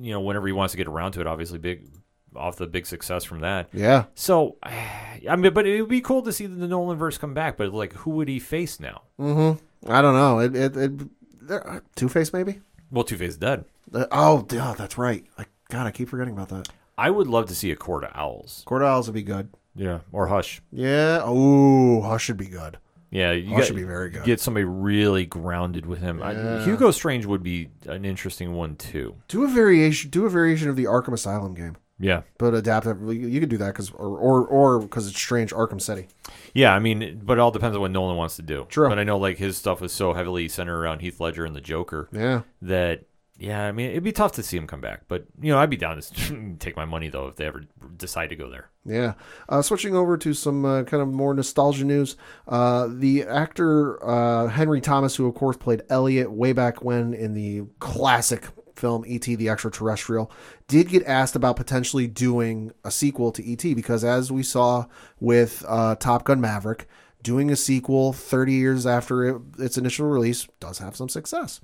you 0.00 0.12
know, 0.12 0.20
whenever 0.20 0.46
he 0.46 0.52
wants 0.52 0.72
to 0.72 0.78
get 0.78 0.86
around 0.86 1.12
to 1.12 1.20
it, 1.20 1.26
obviously 1.26 1.58
big 1.58 1.88
off 2.34 2.56
the 2.56 2.66
big 2.66 2.86
success 2.86 3.24
from 3.24 3.40
that. 3.40 3.68
Yeah. 3.72 4.04
So, 4.14 4.56
I 4.62 5.36
mean, 5.36 5.52
but 5.52 5.66
it 5.66 5.80
would 5.80 5.90
be 5.90 6.00
cool 6.00 6.22
to 6.22 6.32
see 6.32 6.46
the 6.46 6.66
Nolan 6.68 6.96
verse 6.96 7.18
come 7.18 7.34
back. 7.34 7.56
But 7.58 7.74
like, 7.74 7.92
who 7.92 8.10
would 8.12 8.28
he 8.28 8.38
face 8.38 8.80
now? 8.80 9.02
Mhm. 9.18 9.58
I 9.86 10.00
don't 10.00 10.14
know. 10.14 10.38
It, 10.38 10.54
it, 10.56 10.76
it, 10.76 11.82
Two 11.96 12.08
Face, 12.08 12.32
maybe? 12.32 12.60
Well, 12.90 13.04
Two 13.04 13.16
Face 13.18 13.36
dead. 13.36 13.64
Uh, 13.92 14.06
oh, 14.12 14.46
yeah, 14.52 14.74
that's 14.78 14.96
right. 14.96 15.24
I, 15.36 15.44
God, 15.68 15.86
I 15.86 15.90
keep 15.90 16.08
forgetting 16.08 16.32
about 16.34 16.48
that. 16.50 16.68
I 17.00 17.10
would 17.10 17.26
love 17.26 17.46
to 17.46 17.54
see 17.54 17.70
a 17.70 17.76
Court 17.76 18.04
of 18.04 18.10
Owls. 18.14 18.62
Court 18.66 18.82
of 18.82 18.88
Owls 18.88 19.06
would 19.08 19.14
be 19.14 19.22
good. 19.22 19.48
Yeah, 19.74 20.00
or 20.12 20.26
Hush. 20.26 20.60
Yeah. 20.72 21.20
Oh, 21.24 22.02
Hush 22.02 22.24
should 22.24 22.36
be 22.36 22.46
good. 22.46 22.78
Yeah, 23.10 23.32
you 23.32 23.48
Hush 23.50 23.58
got, 23.60 23.66
should 23.68 23.76
be 23.76 23.82
very 23.84 24.10
good. 24.10 24.24
Get 24.24 24.38
somebody 24.40 24.64
really 24.64 25.26
grounded 25.26 25.86
with 25.86 26.00
him. 26.00 26.22
I- 26.22 26.62
Hugo 26.64 26.90
Strange 26.90 27.26
would 27.26 27.42
be 27.42 27.68
an 27.86 28.04
interesting 28.04 28.54
one 28.54 28.76
too. 28.76 29.16
Do 29.28 29.44
a 29.44 29.48
variation. 29.48 30.10
Do 30.10 30.26
a 30.26 30.30
variation 30.30 30.68
of 30.68 30.76
the 30.76 30.84
Arkham 30.84 31.12
Asylum 31.14 31.54
game. 31.54 31.76
Yeah. 32.02 32.22
but 32.38 32.54
adaptive. 32.54 32.98
You 33.02 33.12
you 33.28 33.40
could 33.40 33.50
do 33.50 33.58
that 33.58 33.68
because 33.74 33.90
or 33.90 34.16
or 34.16 34.46
or 34.46 34.78
because 34.80 35.06
it's 35.06 35.18
strange 35.18 35.52
Arkham 35.52 35.80
City. 35.82 36.08
Yeah, 36.54 36.74
I 36.74 36.78
mean, 36.78 37.20
but 37.22 37.34
it 37.34 37.40
all 37.40 37.50
depends 37.50 37.76
on 37.76 37.82
what 37.82 37.90
Nolan 37.90 38.16
wants 38.16 38.36
to 38.36 38.42
do. 38.42 38.64
True. 38.70 38.88
But 38.88 38.98
I 38.98 39.04
know 39.04 39.18
like 39.18 39.36
his 39.38 39.58
stuff 39.58 39.80
was 39.82 39.92
so 39.92 40.14
heavily 40.14 40.48
centered 40.48 40.78
around 40.80 41.00
Heath 41.00 41.20
Ledger 41.20 41.44
and 41.44 41.54
the 41.54 41.60
Joker 41.60 42.08
Yeah. 42.10 42.42
that 42.62 43.02
yeah, 43.40 43.64
I 43.64 43.72
mean, 43.72 43.90
it'd 43.90 44.04
be 44.04 44.12
tough 44.12 44.32
to 44.32 44.42
see 44.42 44.58
him 44.58 44.66
come 44.66 44.82
back. 44.82 45.04
But 45.08 45.24
you 45.40 45.50
know, 45.50 45.58
I'd 45.58 45.70
be 45.70 45.78
down 45.78 45.98
to 45.98 46.56
take 46.58 46.76
my 46.76 46.84
money 46.84 47.08
though 47.08 47.26
if 47.26 47.36
they 47.36 47.46
ever 47.46 47.64
decide 47.96 48.28
to 48.28 48.36
go 48.36 48.50
there. 48.50 48.68
Yeah. 48.84 49.14
Uh, 49.48 49.62
switching 49.62 49.96
over 49.96 50.18
to 50.18 50.34
some 50.34 50.64
uh, 50.66 50.82
kind 50.82 51.02
of 51.02 51.08
more 51.08 51.32
nostalgia 51.32 51.84
news. 51.84 52.16
Uh, 52.46 52.88
the 52.90 53.24
actor 53.24 54.04
uh, 54.06 54.48
Henry 54.48 54.82
Thomas, 54.82 55.16
who 55.16 55.26
of 55.26 55.34
course 55.34 55.56
played 55.56 55.82
Elliot 55.88 56.30
way 56.30 56.52
back 56.52 56.84
when 56.84 57.14
in 57.14 57.32
the 57.32 57.62
classic 57.78 58.46
film 58.76 59.04
E.T. 59.06 59.34
the 59.36 59.48
Extraterrestrial, 59.48 60.30
did 60.68 60.90
get 60.90 61.04
asked 61.06 61.34
about 61.34 61.56
potentially 61.56 62.06
doing 62.06 62.72
a 62.84 62.90
sequel 62.90 63.32
to 63.32 63.42
E.T. 63.42 63.72
because 63.72 64.04
as 64.04 64.30
we 64.30 64.42
saw 64.42 64.84
with 65.18 65.64
uh, 65.66 65.94
Top 65.96 66.24
Gun 66.24 66.42
Maverick, 66.42 66.86
doing 67.22 67.50
a 67.50 67.56
sequel 67.56 68.12
30 68.12 68.52
years 68.52 68.86
after 68.86 69.28
it, 69.28 69.42
its 69.58 69.76
initial 69.78 70.06
release 70.06 70.48
does 70.58 70.78
have 70.78 70.96
some 70.96 71.08
success. 71.08 71.60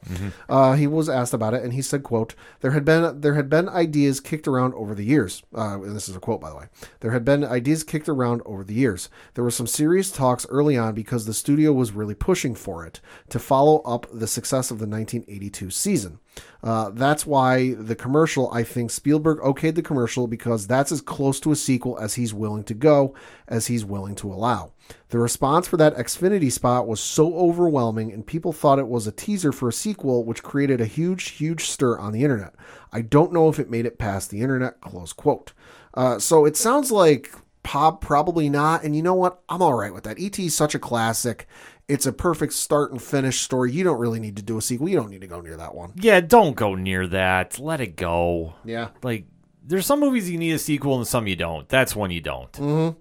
Uh, 0.49 0.75
he 0.75 0.87
was 0.87 1.09
asked 1.09 1.35
about 1.35 1.55
it, 1.55 1.63
and 1.63 1.73
he 1.73 1.83
said, 1.83 2.03
"quote 2.03 2.35
There 2.61 2.73
had 2.73 2.85
been 2.85 3.21
there 3.21 3.35
had 3.35 3.49
been 3.49 3.69
ideas 3.69 4.21
kicked 4.21 4.47
around 4.49 4.75
over 4.75 4.95
the 4.95 5.05
years. 5.05 5.43
Uh, 5.57 5.81
and 5.83 5.95
this 5.97 6.09
is 6.09 6.17
a 6.17 6.21
quote, 6.21 6.41
by 6.41 6.51
the 6.51 6.57
way. 6.57 6.67
There 7.01 7.13
had 7.13 7.25
been 7.25 7.45
ideas 7.45 7.85
kicked 7.85 8.09
around 8.09 8.43
over 8.45 8.65
the 8.65 8.75
years. 8.75 9.09
There 9.35 9.45
were 9.45 9.51
some 9.51 9.67
serious 9.67 10.11
talks 10.11 10.47
early 10.49 10.77
on 10.77 10.95
because 10.95 11.27
the 11.27 11.35
studio 11.35 11.73
was 11.73 11.93
really 11.93 12.15
pushing 12.15 12.55
for 12.55 12.85
it 12.87 13.01
to 13.31 13.39
follow 13.39 13.79
up 13.81 14.07
the 14.13 14.27
success 14.27 14.71
of 14.71 14.79
the 14.79 14.87
1982 14.87 15.71
season. 15.71 16.19
Uh, 16.63 16.91
that's 16.91 17.25
why 17.25 17.75
the 17.75 17.95
commercial, 17.95 18.51
I 18.53 18.63
think 18.63 18.91
Spielberg 18.91 19.39
okayed 19.39 19.75
the 19.75 19.83
commercial 19.83 20.27
because 20.27 20.67
that's 20.67 20.91
as 20.93 21.01
close 21.01 21.39
to 21.41 21.53
a 21.53 21.57
sequel 21.57 21.99
as 21.99 22.15
he's 22.15 22.35
willing 22.35 22.65
to 22.65 22.75
go, 22.75 23.15
as 23.47 23.69
he's 23.69 23.85
willing 23.85 24.15
to 24.17 24.33
allow. 24.33 24.73
The 25.09 25.19
response 25.19 25.69
for 25.69 25.77
that 25.77 25.97
Xfinity 25.97 26.51
spot 26.51 26.89
was 26.89 27.01
so 27.01 27.35
overwhelming, 27.37 28.13
and 28.13 28.27
people 28.27 28.53
thought 28.53 28.81
it 28.81 28.89
was 28.89 29.07
a 29.07 29.13
teaser 29.13 29.53
for 29.53 29.69
a 29.69 29.73
sequel, 29.73 30.25
which 30.25 30.43
created 30.43 30.81
a 30.81 30.87
huge, 30.87 31.31
huge 31.31 31.67
stir 31.67 31.97
on 31.99 32.13
the 32.13 32.25
internet. 32.25 32.55
I 32.93 33.03
don't 33.03 33.33
know 33.33 33.49
if 33.49 33.61
it 33.61 33.71
made 33.71 33.87
it 33.87 33.99
past 33.99 34.31
the 34.31 34.41
internet. 34.41 34.81
Close 34.81 35.13
quote. 35.13 35.53
Uh, 35.95 36.19
so 36.19 36.45
it 36.45 36.57
sounds 36.57 36.91
like 36.91 37.33
Pop 37.63 38.01
probably 38.01 38.49
not, 38.49 38.85
and 38.85 38.95
you 38.95 39.03
know 39.03 39.15
what? 39.15 39.43
I'm 39.49 39.63
all 39.63 39.75
right 39.75 39.93
with 39.93 40.05
that. 40.05 40.21
ET 40.21 40.39
is 40.39 40.57
such 40.57 40.75
a 40.75 40.79
classic. 40.79 41.47
It's 41.89 42.07
a 42.07 42.13
perfect 42.13 42.53
start 42.53 42.91
and 42.91 43.01
finish 43.01 43.41
story. 43.41 43.73
You 43.73 43.85
don't 43.85 43.99
really 43.99 44.19
need 44.21 44.37
to 44.37 44.43
do 44.43 44.59
a 44.59 44.63
sequel. 44.63 44.89
You 44.89 44.97
don't 44.97 45.11
need 45.11 45.21
to 45.21 45.27
go 45.29 45.41
near 45.41 45.57
that 45.57 45.75
one. 45.75 45.93
Yeah, 45.97 46.21
don't 46.21 46.57
go 46.57 46.75
near 46.75 47.07
that. 47.09 47.59
Let 47.59 47.81
it 47.81 47.95
go. 47.97 48.55
Yeah. 48.65 48.89
Like 49.03 49.27
there's 49.65 49.87
some 49.87 50.01
movies 50.01 50.31
you 50.31 50.39
need 50.39 50.53
a 50.53 50.59
sequel 50.59 50.97
and 50.97 51.07
some 51.07 51.27
you 51.27 51.37
don't. 51.37 51.69
That's 51.69 51.95
one 51.95 52.11
you 52.11 52.21
don't. 52.21 52.97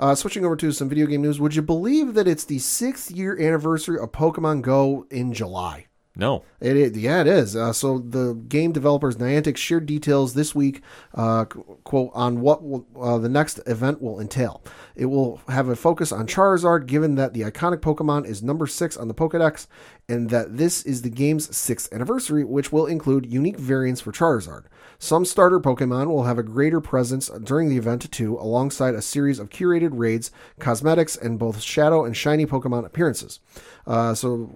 Uh, 0.00 0.14
switching 0.14 0.46
over 0.46 0.56
to 0.56 0.72
some 0.72 0.88
video 0.88 1.06
game 1.06 1.20
news, 1.20 1.38
would 1.38 1.54
you 1.54 1.60
believe 1.60 2.14
that 2.14 2.26
it's 2.26 2.44
the 2.44 2.58
sixth 2.58 3.10
year 3.10 3.38
anniversary 3.38 3.98
of 3.98 4.10
Pokemon 4.10 4.62
Go 4.62 5.06
in 5.10 5.34
July? 5.34 5.88
No. 6.16 6.42
It 6.58 6.76
is, 6.76 6.96
yeah, 6.98 7.20
it 7.20 7.26
is. 7.26 7.54
Uh, 7.54 7.72
so 7.74 7.98
the 7.98 8.34
game 8.34 8.72
developers 8.72 9.16
Niantic 9.16 9.58
shared 9.58 9.84
details 9.84 10.32
this 10.32 10.54
week, 10.54 10.82
uh, 11.14 11.44
quote, 11.44 12.10
on 12.14 12.40
what 12.40 12.62
will, 12.62 12.86
uh, 12.98 13.18
the 13.18 13.28
next 13.28 13.60
event 13.66 14.00
will 14.00 14.18
entail. 14.20 14.62
It 14.96 15.06
will 15.06 15.40
have 15.48 15.68
a 15.68 15.76
focus 15.76 16.12
on 16.12 16.26
Charizard, 16.26 16.86
given 16.86 17.14
that 17.16 17.34
the 17.34 17.42
iconic 17.42 17.78
Pokemon 17.78 18.26
is 18.26 18.42
number 18.42 18.66
six 18.66 18.96
on 18.96 19.06
the 19.06 19.14
Pokedex, 19.14 19.66
and 20.08 20.30
that 20.30 20.56
this 20.56 20.82
is 20.82 21.02
the 21.02 21.10
game's 21.10 21.54
sixth 21.54 21.92
anniversary, 21.92 22.42
which 22.42 22.72
will 22.72 22.86
include 22.86 23.26
unique 23.26 23.58
variants 23.58 24.00
for 24.00 24.12
Charizard. 24.12 24.64
Some 25.02 25.24
starter 25.24 25.58
Pokemon 25.58 26.08
will 26.08 26.24
have 26.24 26.36
a 26.36 26.42
greater 26.42 26.78
presence 26.78 27.30
during 27.42 27.70
the 27.70 27.78
event 27.78 28.12
too, 28.12 28.36
alongside 28.38 28.94
a 28.94 29.00
series 29.00 29.38
of 29.38 29.48
curated 29.48 29.92
raids, 29.94 30.30
cosmetics, 30.58 31.16
and 31.16 31.38
both 31.38 31.62
shadow 31.62 32.04
and 32.04 32.14
shiny 32.14 32.44
Pokemon 32.44 32.84
appearances. 32.84 33.40
Uh, 33.86 34.14
so 34.14 34.50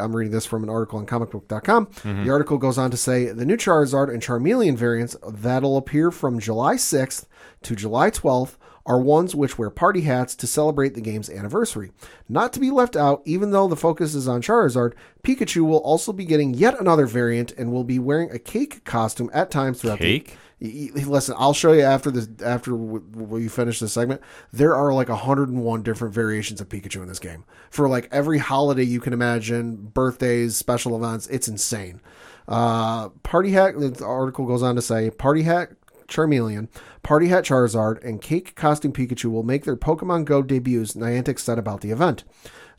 I'm 0.00 0.14
reading 0.14 0.32
this 0.32 0.46
from 0.46 0.62
an 0.62 0.70
article 0.70 0.98
on 0.98 1.06
comicbook.com. 1.06 1.88
The 2.24 2.30
article 2.30 2.58
goes 2.58 2.78
on 2.78 2.90
to 2.90 2.96
say 2.96 3.26
the 3.26 3.46
new 3.46 3.56
Charizard 3.56 4.12
and 4.12 4.22
Charmeleon 4.22 4.76
variants 4.76 5.16
that'll 5.26 5.76
appear 5.76 6.10
from 6.10 6.38
July 6.40 6.74
6th 6.74 7.26
to 7.62 7.76
July 7.76 8.10
12th 8.10 8.56
are 8.86 9.00
ones 9.00 9.34
which 9.34 9.56
wear 9.58 9.70
party 9.70 10.02
hats 10.02 10.34
to 10.36 10.46
celebrate 10.46 10.94
the 10.94 11.00
game's 11.00 11.30
anniversary. 11.30 11.90
Not 12.28 12.52
to 12.52 12.60
be 12.60 12.70
left 12.70 12.96
out, 12.96 13.22
even 13.24 13.50
though 13.50 13.66
the 13.66 13.76
focus 13.76 14.14
is 14.14 14.28
on 14.28 14.42
Charizard, 14.42 14.92
Pikachu 15.22 15.62
will 15.62 15.78
also 15.78 16.12
be 16.12 16.26
getting 16.26 16.52
yet 16.52 16.78
another 16.78 17.06
variant 17.06 17.52
and 17.52 17.72
will 17.72 17.84
be 17.84 17.98
wearing 17.98 18.30
a 18.30 18.38
cake 18.38 18.84
costume 18.84 19.30
at 19.32 19.50
times 19.50 19.80
throughout 19.80 20.00
Cake? 20.00 20.28
the 20.28 20.36
Listen, 20.60 21.34
I'll 21.38 21.52
show 21.52 21.72
you 21.72 21.82
after 21.82 22.10
this. 22.10 22.28
After 22.42 22.74
we 22.74 23.48
finish 23.48 23.80
this 23.80 23.92
segment, 23.92 24.20
there 24.52 24.74
are 24.74 24.92
like 24.92 25.08
101 25.08 25.82
different 25.82 26.14
variations 26.14 26.60
of 26.60 26.68
Pikachu 26.68 27.02
in 27.02 27.08
this 27.08 27.18
game 27.18 27.44
for 27.70 27.88
like 27.88 28.08
every 28.12 28.38
holiday 28.38 28.84
you 28.84 29.00
can 29.00 29.12
imagine, 29.12 29.76
birthdays, 29.76 30.56
special 30.56 30.96
events. 30.96 31.26
It's 31.26 31.48
insane. 31.48 32.00
Uh, 32.46 33.08
Party 33.22 33.52
Hat. 33.52 33.74
The 33.78 34.04
article 34.04 34.46
goes 34.46 34.62
on 34.62 34.76
to 34.76 34.82
say, 34.82 35.10
Party 35.10 35.42
Hat 35.42 35.70
Charmeleon, 36.08 36.68
Party 37.02 37.28
Hat 37.28 37.44
Charizard, 37.44 38.02
and 38.04 38.20
Cake 38.20 38.54
Costume 38.54 38.92
Pikachu 38.92 39.30
will 39.30 39.42
make 39.42 39.64
their 39.64 39.76
Pokemon 39.76 40.24
Go 40.24 40.42
debuts. 40.42 40.94
Niantic 40.94 41.38
said 41.38 41.58
about 41.58 41.80
the 41.80 41.90
event. 41.90 42.24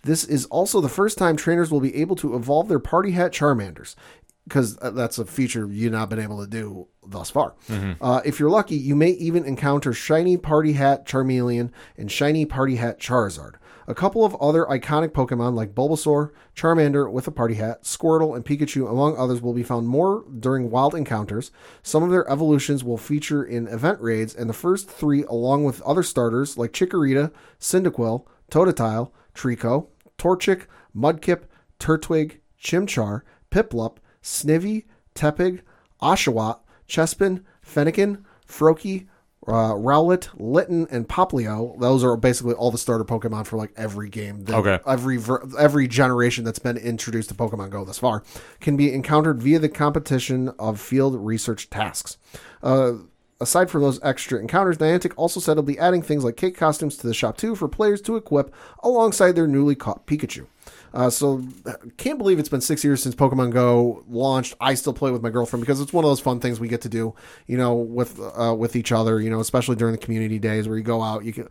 This 0.03 0.23
is 0.23 0.45
also 0.45 0.81
the 0.81 0.89
first 0.89 1.17
time 1.17 1.35
trainers 1.35 1.71
will 1.71 1.79
be 1.79 1.95
able 1.95 2.15
to 2.17 2.35
evolve 2.35 2.67
their 2.67 2.79
Party 2.79 3.11
Hat 3.11 3.31
Charmanders 3.31 3.95
because 4.47 4.75
that's 4.77 5.17
a 5.17 5.25
feature 5.25 5.67
you've 5.71 5.91
not 5.91 6.09
been 6.09 6.19
able 6.19 6.39
to 6.39 6.47
do 6.47 6.87
thus 7.05 7.29
far. 7.29 7.55
Uh, 7.99 8.21
if 8.23 8.39
you're 8.39 8.49
lucky, 8.49 8.75
you 8.75 8.95
may 8.95 9.11
even 9.11 9.43
encounter 9.45 9.91
Shiny 9.91 10.37
Party 10.37 10.73
Hat 10.73 11.05
Charmeleon 11.05 11.71
and 11.97 12.11
Shiny 12.11 12.45
Party 12.45 12.75
Hat 12.75 12.99
Charizard. 12.99 13.55
A 13.87 13.93
couple 13.93 14.25
of 14.25 14.35
other 14.41 14.65
iconic 14.65 15.09
Pokemon 15.09 15.53
like 15.53 15.75
Bulbasaur, 15.75 16.31
Charmander 16.55 17.11
with 17.11 17.27
a 17.27 17.31
party 17.31 17.53
hat, 17.55 17.83
Squirtle, 17.83 18.35
and 18.35 18.43
Pikachu, 18.43 18.89
among 18.89 19.15
others, 19.15 19.41
will 19.41 19.53
be 19.53 19.61
found 19.61 19.87
more 19.87 20.25
during 20.39 20.71
wild 20.71 20.95
encounters. 20.95 21.51
Some 21.83 22.01
of 22.01 22.09
their 22.09 22.27
evolutions 22.27 22.83
will 22.83 22.97
feature 22.97 23.43
in 23.43 23.67
event 23.67 24.01
raids, 24.01 24.33
and 24.33 24.49
the 24.49 24.53
first 24.53 24.89
three, 24.89 25.23
along 25.25 25.65
with 25.65 25.83
other 25.83 26.01
starters 26.01 26.57
like 26.57 26.71
Chikorita, 26.71 27.31
Cyndaquil, 27.59 28.25
Totodile, 28.49 29.11
Treecko, 29.35 29.87
Torchic, 30.17 30.63
Mudkip, 30.95 31.43
Turtwig, 31.79 32.39
Chimchar, 32.59 33.21
Piplup, 33.51 33.97
Snivy, 34.25 34.85
Tepig, 35.13 35.61
Oshawott, 36.01 36.59
Chespin, 36.89 37.43
Fennekin, 37.63 38.23
Froakie, 38.49 39.05
uh, 39.47 39.73
Rowlet, 39.75 40.29
Litten, 40.39 40.87
and 40.89 41.07
Popplio. 41.07 41.79
Those 41.79 42.03
are 42.03 42.17
basically 42.17 42.55
all 42.55 42.71
the 42.71 42.79
starter 42.79 43.03
Pokemon 43.05 43.45
for 43.45 43.57
like 43.57 43.71
every 43.77 44.09
game. 44.09 44.43
that- 44.45 44.55
Okay. 44.55 44.79
Every 44.87 45.17
ver- 45.17 45.43
every 45.59 45.87
generation 45.87 46.43
that's 46.43 46.57
been 46.57 46.77
introduced 46.77 47.29
to 47.29 47.35
Pokemon 47.35 47.69
Go 47.69 47.85
thus 47.85 47.99
far 47.99 48.23
can 48.59 48.75
be 48.75 48.91
encountered 48.91 49.43
via 49.43 49.59
the 49.59 49.69
competition 49.69 50.49
of 50.57 50.79
field 50.79 51.15
research 51.23 51.69
tasks. 51.69 52.17
Uh, 52.63 52.93
aside 53.39 53.69
from 53.69 53.81
those 53.83 53.99
extra 54.01 54.39
encounters, 54.39 54.79
Niantic 54.79 55.13
also 55.17 55.39
said 55.39 55.51
it'll 55.51 55.63
be 55.63 55.77
adding 55.77 56.01
things 56.01 56.23
like 56.23 56.35
cake 56.37 56.57
costumes 56.57 56.97
to 56.97 57.05
the 57.05 57.13
shop 57.13 57.37
too 57.37 57.53
for 57.53 57.67
players 57.67 58.01
to 58.01 58.15
equip 58.15 58.51
alongside 58.81 59.33
their 59.35 59.47
newly 59.47 59.75
caught 59.75 60.07
Pikachu. 60.07 60.47
Uh, 60.95 61.09
so 61.09 61.43
can't 61.97 62.17
believe 62.17 62.39
it's 62.39 62.49
been 62.49 62.61
six 62.61 62.83
years 62.83 63.03
since 63.03 63.13
Pokemon 63.13 63.51
Go 63.51 64.03
launched. 64.07 64.53
I 64.61 64.75
still 64.75 64.93
play 64.93 65.11
with 65.11 65.21
my 65.21 65.29
girlfriend 65.29 65.61
because 65.61 65.81
it's 65.81 65.91
one 65.91 66.05
of 66.05 66.09
those 66.09 66.21
fun 66.21 66.39
things 66.39 66.59
we 66.59 66.69
get 66.69 66.81
to 66.81 66.89
do, 66.89 67.13
you 67.47 67.57
know, 67.57 67.75
with 67.75 68.19
uh, 68.19 68.55
with 68.57 68.77
each 68.77 68.93
other. 68.93 69.19
You 69.19 69.29
know, 69.29 69.41
especially 69.41 69.75
during 69.75 69.91
the 69.91 69.99
community 69.99 70.39
days 70.39 70.67
where 70.67 70.77
you 70.77 70.83
go 70.83 71.01
out. 71.03 71.25
You 71.25 71.33
can 71.33 71.49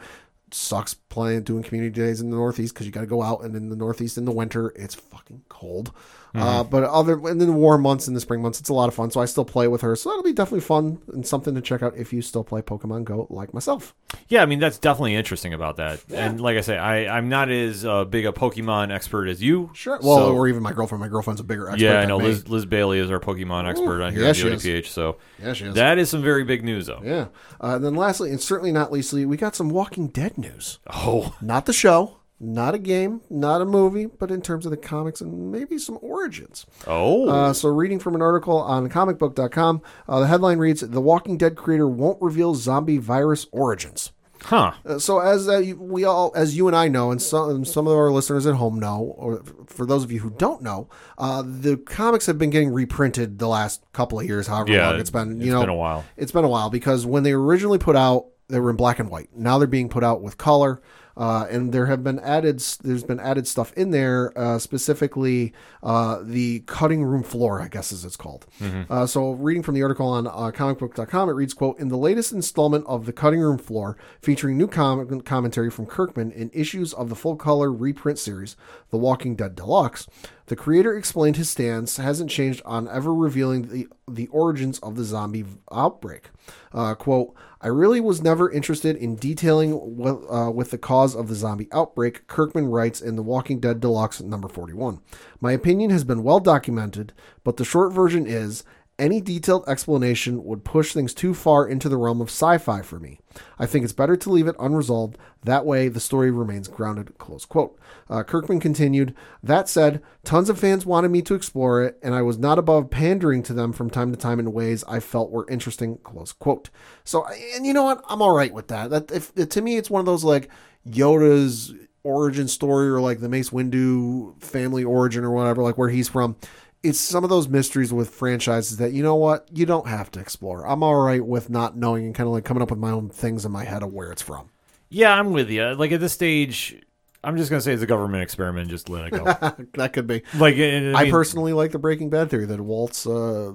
sucks 0.50 0.94
playing 0.94 1.42
doing 1.42 1.62
community 1.62 1.92
days 1.92 2.20
in 2.20 2.30
the 2.30 2.36
Northeast 2.36 2.72
because 2.72 2.86
you 2.86 2.92
got 2.92 3.02
to 3.02 3.06
go 3.06 3.22
out, 3.22 3.42
and 3.42 3.54
in 3.54 3.68
the 3.68 3.76
Northeast 3.76 4.16
in 4.16 4.24
the 4.24 4.32
winter 4.32 4.72
it's 4.76 4.94
fucking 4.94 5.42
cold. 5.50 5.92
Uh, 6.34 6.64
but 6.64 6.82
other 6.84 7.14
and 7.28 7.40
then 7.40 7.46
the 7.48 7.52
warm 7.52 7.82
months 7.82 8.08
and 8.08 8.16
the 8.16 8.20
spring 8.20 8.42
months, 8.42 8.58
it's 8.58 8.68
a 8.68 8.74
lot 8.74 8.88
of 8.88 8.94
fun. 8.94 9.10
So 9.10 9.20
I 9.20 9.24
still 9.24 9.44
play 9.44 9.68
with 9.68 9.82
her. 9.82 9.94
So 9.94 10.08
that'll 10.10 10.24
be 10.24 10.32
definitely 10.32 10.60
fun 10.62 11.00
and 11.12 11.24
something 11.26 11.54
to 11.54 11.60
check 11.60 11.80
out 11.82 11.96
if 11.96 12.12
you 12.12 12.22
still 12.22 12.42
play 12.42 12.60
Pokemon 12.60 13.04
Go 13.04 13.26
like 13.30 13.54
myself. 13.54 13.94
Yeah, 14.28 14.42
I 14.42 14.46
mean 14.46 14.58
that's 14.58 14.78
definitely 14.78 15.14
interesting 15.14 15.54
about 15.54 15.76
that. 15.76 16.02
And 16.12 16.40
like 16.40 16.56
I 16.56 16.60
say, 16.62 16.76
I 16.76 17.16
I'm 17.16 17.28
not 17.28 17.50
as 17.50 17.84
uh, 17.84 18.04
big 18.04 18.26
a 18.26 18.32
Pokemon 18.32 18.92
expert 18.92 19.28
as 19.28 19.42
you. 19.42 19.70
Sure. 19.74 19.98
Well, 20.02 20.16
So- 20.18 20.34
or 20.34 20.48
even 20.48 20.62
my 20.62 20.72
girlfriend. 20.72 21.00
My 21.00 21.08
girlfriend's 21.08 21.40
a 21.40 21.44
bigger 21.44 21.68
expert. 21.68 21.84
yeah, 21.84 22.00
I 22.00 22.04
know 22.06 22.18
me. 22.18 22.24
Liz, 22.26 22.48
Liz 22.48 22.66
Bailey 22.66 22.98
is 22.98 23.10
our 23.10 23.20
Pokemon 23.20 23.68
expert 23.68 24.02
on 24.02 24.12
here 24.12 24.22
yeah, 24.22 24.28
at 24.30 24.36
she 24.36 24.48
the 24.48 24.54
is. 24.54 24.64
ODPH. 24.64 24.86
So 24.88 25.18
Yeah, 25.42 25.52
she 25.52 25.66
is. 25.66 25.74
that 25.74 25.98
is 25.98 26.10
some 26.10 26.22
very 26.22 26.42
big 26.44 26.64
news, 26.64 26.86
though. 26.86 27.00
Yeah. 27.04 27.26
Uh, 27.62 27.76
and 27.76 27.84
then 27.84 27.94
lastly, 27.94 28.30
and 28.30 28.40
certainly 28.40 28.72
not 28.72 28.90
leastly, 28.90 29.24
we 29.24 29.36
got 29.36 29.54
some 29.54 29.68
Walking 29.70 30.08
Dead 30.08 30.36
news. 30.36 30.78
Oh, 30.92 31.34
Not 31.40 31.66
the 31.66 31.72
show, 31.72 32.16
not 32.40 32.74
a 32.74 32.78
game, 32.78 33.20
not 33.30 33.60
a 33.62 33.64
movie, 33.64 34.06
but 34.06 34.30
in 34.30 34.42
terms 34.42 34.66
of 34.66 34.70
the 34.70 34.76
comics 34.76 35.20
and 35.20 35.50
maybe 35.52 35.78
some 35.78 35.98
origins. 36.02 36.66
oh, 36.86 37.28
Uh, 37.28 37.52
so, 37.52 37.68
reading 37.68 37.98
from 37.98 38.14
an 38.14 38.22
article 38.22 38.58
on 38.58 38.88
comicbook.com, 38.88 39.82
uh, 40.08 40.20
the 40.20 40.26
headline 40.26 40.58
reads 40.58 40.80
The 40.80 41.00
Walking 41.00 41.36
Dead 41.38 41.56
creator 41.56 41.88
won't 41.88 42.20
reveal 42.20 42.54
zombie 42.54 42.98
virus 42.98 43.46
origins. 43.52 44.12
Huh. 44.42 44.72
Uh, 44.84 44.98
so 44.98 45.20
as 45.20 45.48
uh, 45.48 45.72
we 45.78 46.04
all, 46.04 46.30
as 46.36 46.54
you 46.54 46.66
and 46.66 46.76
I 46.76 46.88
know, 46.88 47.10
and 47.10 47.22
some 47.22 47.64
some 47.64 47.86
of 47.86 47.94
our 47.96 48.10
listeners 48.10 48.44
at 48.44 48.56
home 48.56 48.78
know, 48.78 49.14
or 49.16 49.42
for 49.66 49.86
those 49.86 50.04
of 50.04 50.12
you 50.12 50.20
who 50.20 50.28
don't 50.28 50.60
know, 50.60 50.90
uh, 51.16 51.42
the 51.46 51.78
comics 51.78 52.26
have 52.26 52.36
been 52.36 52.50
getting 52.50 52.68
reprinted 52.70 53.38
the 53.38 53.48
last 53.48 53.82
couple 53.94 54.20
of 54.20 54.26
years. 54.26 54.46
However 54.46 54.70
Yeah, 54.70 54.90
long 54.90 55.00
it's 55.00 55.08
been, 55.08 55.36
you 55.40 55.44
it's 55.46 55.50
know, 55.52 55.60
been 55.60 55.70
a 55.70 55.74
while. 55.74 56.04
It's 56.18 56.32
been 56.32 56.44
a 56.44 56.48
while 56.48 56.68
because 56.68 57.06
when 57.06 57.22
they 57.22 57.32
originally 57.32 57.78
put 57.78 57.96
out, 57.96 58.26
they 58.48 58.60
were 58.60 58.68
in 58.68 58.76
black 58.76 58.98
and 58.98 59.08
white. 59.08 59.30
Now 59.34 59.56
they're 59.56 59.66
being 59.66 59.88
put 59.88 60.04
out 60.04 60.20
with 60.20 60.36
color. 60.36 60.82
Uh, 61.16 61.46
and 61.50 61.72
there 61.72 61.86
have 61.86 62.02
been 62.02 62.18
added, 62.20 62.58
there's 62.82 63.04
been 63.04 63.20
added 63.20 63.46
stuff 63.46 63.72
in 63.74 63.90
there, 63.90 64.36
uh, 64.36 64.58
specifically 64.58 65.52
uh, 65.82 66.18
the 66.22 66.60
cutting 66.66 67.04
room 67.04 67.22
floor, 67.22 67.60
I 67.62 67.68
guess 67.68 67.92
as 67.92 68.04
it's 68.04 68.16
called. 68.16 68.46
Uh, 68.90 69.06
so, 69.06 69.32
reading 69.32 69.62
from 69.62 69.74
the 69.74 69.82
article 69.82 70.08
on 70.08 70.26
uh, 70.26 70.50
comicbook.com, 70.52 71.28
it 71.28 71.32
reads, 71.32 71.54
"quote 71.54 71.78
In 71.78 71.88
the 71.88 71.96
latest 71.96 72.32
installment 72.32 72.84
of 72.86 73.06
the 73.06 73.12
cutting 73.12 73.40
room 73.40 73.58
floor, 73.58 73.96
featuring 74.20 74.58
new 74.58 74.66
com- 74.68 75.20
commentary 75.20 75.70
from 75.70 75.86
Kirkman 75.86 76.32
in 76.32 76.50
issues 76.52 76.92
of 76.92 77.08
the 77.08 77.14
full 77.16 77.36
color 77.36 77.72
reprint 77.72 78.18
series, 78.18 78.56
The 78.90 78.98
Walking 78.98 79.36
Dead 79.36 79.54
Deluxe." 79.54 80.08
The 80.46 80.56
creator 80.56 80.94
explained 80.94 81.36
his 81.36 81.48
stance 81.48 81.96
hasn't 81.96 82.28
changed 82.30 82.60
on 82.66 82.86
ever 82.88 83.14
revealing 83.14 83.68
the 83.68 83.88
the 84.06 84.26
origins 84.26 84.78
of 84.80 84.96
the 84.96 85.04
zombie 85.04 85.44
outbreak. 85.72 86.28
Uh, 86.72 86.94
quote, 86.94 87.34
I 87.64 87.68
really 87.68 87.98
was 87.98 88.20
never 88.20 88.50
interested 88.50 88.94
in 88.94 89.16
detailing 89.16 89.72
what, 89.72 90.20
uh, 90.30 90.50
with 90.50 90.70
the 90.70 90.76
cause 90.76 91.16
of 91.16 91.28
the 91.28 91.34
zombie 91.34 91.68
outbreak, 91.72 92.26
Kirkman 92.26 92.66
writes 92.66 93.00
in 93.00 93.16
The 93.16 93.22
Walking 93.22 93.58
Dead 93.58 93.80
Deluxe 93.80 94.20
number 94.20 94.48
41. 94.48 95.00
My 95.40 95.52
opinion 95.52 95.88
has 95.88 96.04
been 96.04 96.22
well 96.22 96.40
documented, 96.40 97.14
but 97.42 97.56
the 97.56 97.64
short 97.64 97.90
version 97.94 98.26
is 98.26 98.64
any 98.98 99.20
detailed 99.20 99.64
explanation 99.68 100.44
would 100.44 100.64
push 100.64 100.92
things 100.92 101.12
too 101.12 101.34
far 101.34 101.66
into 101.66 101.88
the 101.88 101.96
realm 101.96 102.20
of 102.20 102.28
sci 102.28 102.58
fi 102.58 102.80
for 102.82 103.00
me. 103.00 103.18
I 103.58 103.66
think 103.66 103.84
it's 103.84 103.92
better 103.92 104.16
to 104.16 104.30
leave 104.30 104.46
it 104.46 104.54
unresolved. 104.58 105.18
That 105.42 105.66
way, 105.66 105.88
the 105.88 106.00
story 106.00 106.30
remains 106.30 106.68
grounded. 106.68 107.18
Close 107.18 107.44
quote. 107.44 107.78
Uh, 108.08 108.22
Kirkman 108.22 108.60
continued, 108.60 109.14
That 109.42 109.68
said, 109.68 110.02
tons 110.22 110.48
of 110.48 110.58
fans 110.58 110.86
wanted 110.86 111.10
me 111.10 111.22
to 111.22 111.34
explore 111.34 111.82
it, 111.82 111.98
and 112.02 112.14
I 112.14 112.22
was 112.22 112.38
not 112.38 112.58
above 112.58 112.90
pandering 112.90 113.42
to 113.44 113.52
them 113.52 113.72
from 113.72 113.90
time 113.90 114.12
to 114.12 114.18
time 114.18 114.38
in 114.38 114.52
ways 114.52 114.84
I 114.86 115.00
felt 115.00 115.30
were 115.30 115.48
interesting. 115.50 115.98
Close 115.98 116.32
quote. 116.32 116.70
So, 117.02 117.26
and 117.56 117.66
you 117.66 117.72
know 117.72 117.84
what? 117.84 118.04
I'm 118.08 118.22
all 118.22 118.34
right 118.34 118.52
with 118.52 118.68
that. 118.68 118.90
That 118.90 119.10
if, 119.10 119.34
to 119.34 119.60
me, 119.60 119.76
it's 119.76 119.90
one 119.90 120.00
of 120.00 120.06
those 120.06 120.24
like 120.24 120.48
Yoda's 120.88 121.74
origin 122.04 122.46
story 122.46 122.88
or 122.88 123.00
like 123.00 123.20
the 123.20 123.28
Mace 123.28 123.50
Windu 123.50 124.40
family 124.40 124.84
origin 124.84 125.24
or 125.24 125.30
whatever, 125.30 125.62
like 125.62 125.78
where 125.78 125.88
he's 125.88 126.08
from 126.08 126.36
it's 126.84 127.00
some 127.00 127.24
of 127.24 127.30
those 127.30 127.48
mysteries 127.48 127.92
with 127.92 128.10
franchises 128.10 128.76
that 128.76 128.92
you 128.92 129.02
know 129.02 129.16
what 129.16 129.48
you 129.52 129.64
don't 129.64 129.88
have 129.88 130.10
to 130.12 130.20
explore. 130.20 130.66
I'm 130.66 130.82
all 130.82 130.96
right 130.96 131.24
with 131.24 131.48
not 131.48 131.76
knowing 131.76 132.04
and 132.04 132.14
kind 132.14 132.26
of 132.26 132.34
like 132.34 132.44
coming 132.44 132.62
up 132.62 132.70
with 132.70 132.78
my 132.78 132.90
own 132.90 133.08
things 133.08 133.44
in 133.44 133.52
my 133.52 133.64
head 133.64 133.82
of 133.82 133.92
where 133.92 134.12
it's 134.12 134.22
from. 134.22 134.50
Yeah, 134.90 135.14
I'm 135.14 135.32
with 135.32 135.50
you. 135.50 135.74
Like 135.74 135.92
at 135.92 136.00
this 136.00 136.12
stage, 136.12 136.80
I'm 137.24 137.38
just 137.38 137.48
gonna 137.48 137.62
say 137.62 137.72
it's 137.72 137.82
a 137.82 137.86
government 137.86 138.22
experiment. 138.22 138.68
Just 138.68 138.90
let 138.90 139.06
it 139.06 139.10
go. 139.12 139.24
that 139.74 139.92
could 139.94 140.06
be. 140.06 140.22
like 140.36 140.56
I, 140.56 140.92
I, 140.92 141.04
mean, 141.04 141.10
personally 141.10 141.54
like 141.54 141.72
the 141.72 141.78
Breaking 141.78 142.10
Bad 142.10 142.28
theory 142.30 142.44
that 142.46 142.60
Walt's 142.60 143.06
uh, 143.06 143.54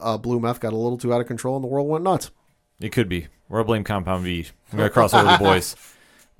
uh, 0.00 0.18
blue 0.18 0.38
meth 0.38 0.60
got 0.60 0.72
a 0.72 0.76
little 0.76 0.96
too 0.96 1.12
out 1.12 1.20
of 1.20 1.26
control 1.26 1.56
and 1.56 1.64
the 1.64 1.68
world 1.68 1.88
went 1.88 2.04
nuts. 2.04 2.30
it 2.80 2.90
could 2.90 3.08
be. 3.08 3.26
Or 3.48 3.58
I'll 3.58 3.64
blame 3.64 3.82
Compound 3.82 4.22
V. 4.24 4.46
I'm 4.72 4.78
gonna 4.78 4.90
cross 4.90 5.12
over 5.12 5.30
the 5.30 5.38
boys. 5.38 5.74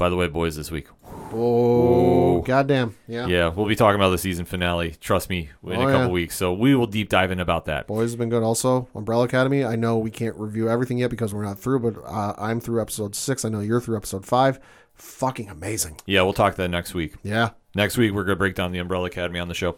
By 0.01 0.09
the 0.09 0.17
way, 0.17 0.29
boys, 0.29 0.57
this 0.57 0.71
week. 0.71 0.87
Oh, 1.31 2.41
goddamn! 2.41 2.97
Yeah. 3.07 3.27
Yeah, 3.27 3.49
we'll 3.49 3.67
be 3.67 3.77
talking 3.77 3.97
about 3.97 4.09
the 4.09 4.17
season 4.17 4.47
finale. 4.47 4.97
Trust 4.99 5.29
me, 5.29 5.51
in 5.63 5.73
Oh, 5.77 5.83
a 5.83 5.93
couple 5.93 6.07
yeah. 6.07 6.09
weeks. 6.09 6.35
So 6.37 6.55
we 6.55 6.75
will 6.75 6.87
deep 6.87 7.11
dive 7.11 7.31
in 7.31 7.39
about 7.39 7.67
that. 7.67 7.87
Boys 7.87 8.05
has 8.05 8.17
been 8.17 8.31
good. 8.31 8.43
Also, 8.43 8.89
Umbrella 8.95 9.25
Academy. 9.25 9.63
I 9.63 9.77
know 9.77 9.99
we 9.99 10.11
can't 10.11 10.35
review 10.39 10.71
everything 10.71 10.97
yet 10.97 11.11
because 11.11 11.35
we're 11.35 11.45
not 11.45 11.59
through, 11.59 11.81
but 11.81 12.03
uh, 12.07 12.33
I'm 12.39 12.61
through 12.61 12.81
episode 12.81 13.15
six. 13.15 13.45
I 13.45 13.51
know 13.51 13.61
you're 13.61 13.79
through 13.83 13.99
episode 13.99 14.25
five. 14.25 14.59
Fucking 14.95 15.51
amazing. 15.51 15.99
Yeah, 16.07 16.23
we'll 16.23 16.33
talk 16.33 16.55
that 16.57 16.71
next 16.71 16.95
week. 16.95 17.17
Yeah. 17.23 17.51
Next 17.75 17.99
week, 17.99 18.13
we're 18.13 18.25
going 18.25 18.37
to 18.37 18.39
break 18.39 18.55
down 18.55 18.73
the 18.73 18.79
Umbrella 18.79 19.05
Academy 19.09 19.39
on 19.39 19.49
the 19.49 19.55
show. 19.55 19.77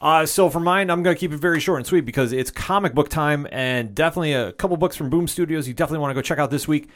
Uh, 0.00 0.24
so 0.24 0.48
for 0.48 0.60
mine, 0.60 0.88
I'm 0.90 1.02
going 1.02 1.14
to 1.14 1.20
keep 1.20 1.32
it 1.32 1.36
very 1.40 1.60
short 1.60 1.76
and 1.78 1.86
sweet 1.86 2.06
because 2.06 2.32
it's 2.32 2.50
comic 2.50 2.94
book 2.94 3.10
time 3.10 3.46
and 3.52 3.94
definitely 3.94 4.32
a 4.32 4.52
couple 4.52 4.78
books 4.78 4.96
from 4.96 5.10
Boom 5.10 5.28
Studios 5.28 5.68
you 5.68 5.74
definitely 5.74 5.98
want 6.00 6.12
to 6.12 6.14
go 6.14 6.22
check 6.22 6.38
out 6.38 6.50
this 6.50 6.66
week. 6.66 6.88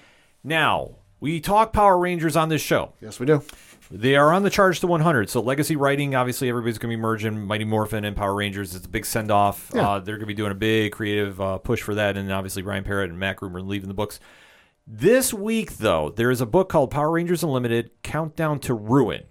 Now, 0.42 0.92
we 1.22 1.40
talk 1.40 1.72
Power 1.72 1.96
Rangers 1.96 2.34
on 2.34 2.48
this 2.48 2.60
show. 2.60 2.94
Yes, 3.00 3.20
we 3.20 3.26
do. 3.26 3.44
They 3.92 4.16
are 4.16 4.32
on 4.32 4.42
the 4.42 4.50
charge 4.50 4.80
to 4.80 4.88
100. 4.88 5.30
So 5.30 5.40
legacy 5.40 5.76
writing, 5.76 6.16
obviously, 6.16 6.48
everybody's 6.48 6.78
going 6.78 6.90
to 6.90 6.96
be 6.96 7.00
merging 7.00 7.46
Mighty 7.46 7.64
Morphin 7.64 8.04
and 8.04 8.16
Power 8.16 8.34
Rangers. 8.34 8.74
It's 8.74 8.86
a 8.86 8.88
big 8.88 9.06
send 9.06 9.30
off. 9.30 9.70
Yeah. 9.72 9.88
Uh, 9.88 9.98
they're 10.00 10.16
going 10.16 10.22
to 10.22 10.26
be 10.26 10.34
doing 10.34 10.50
a 10.50 10.56
big 10.56 10.90
creative 10.90 11.40
uh, 11.40 11.58
push 11.58 11.80
for 11.80 11.94
that, 11.94 12.16
and 12.16 12.32
obviously 12.32 12.62
Ryan 12.64 12.82
Parrott 12.82 13.10
and 13.10 13.20
Matt 13.20 13.36
Groomer 13.36 13.64
leaving 13.64 13.86
the 13.86 13.94
books. 13.94 14.18
This 14.84 15.32
week, 15.32 15.76
though, 15.76 16.10
there 16.10 16.32
is 16.32 16.40
a 16.40 16.46
book 16.46 16.68
called 16.68 16.90
Power 16.90 17.12
Rangers 17.12 17.44
Unlimited: 17.44 17.92
Countdown 18.02 18.58
to 18.60 18.74
Ruin. 18.74 19.22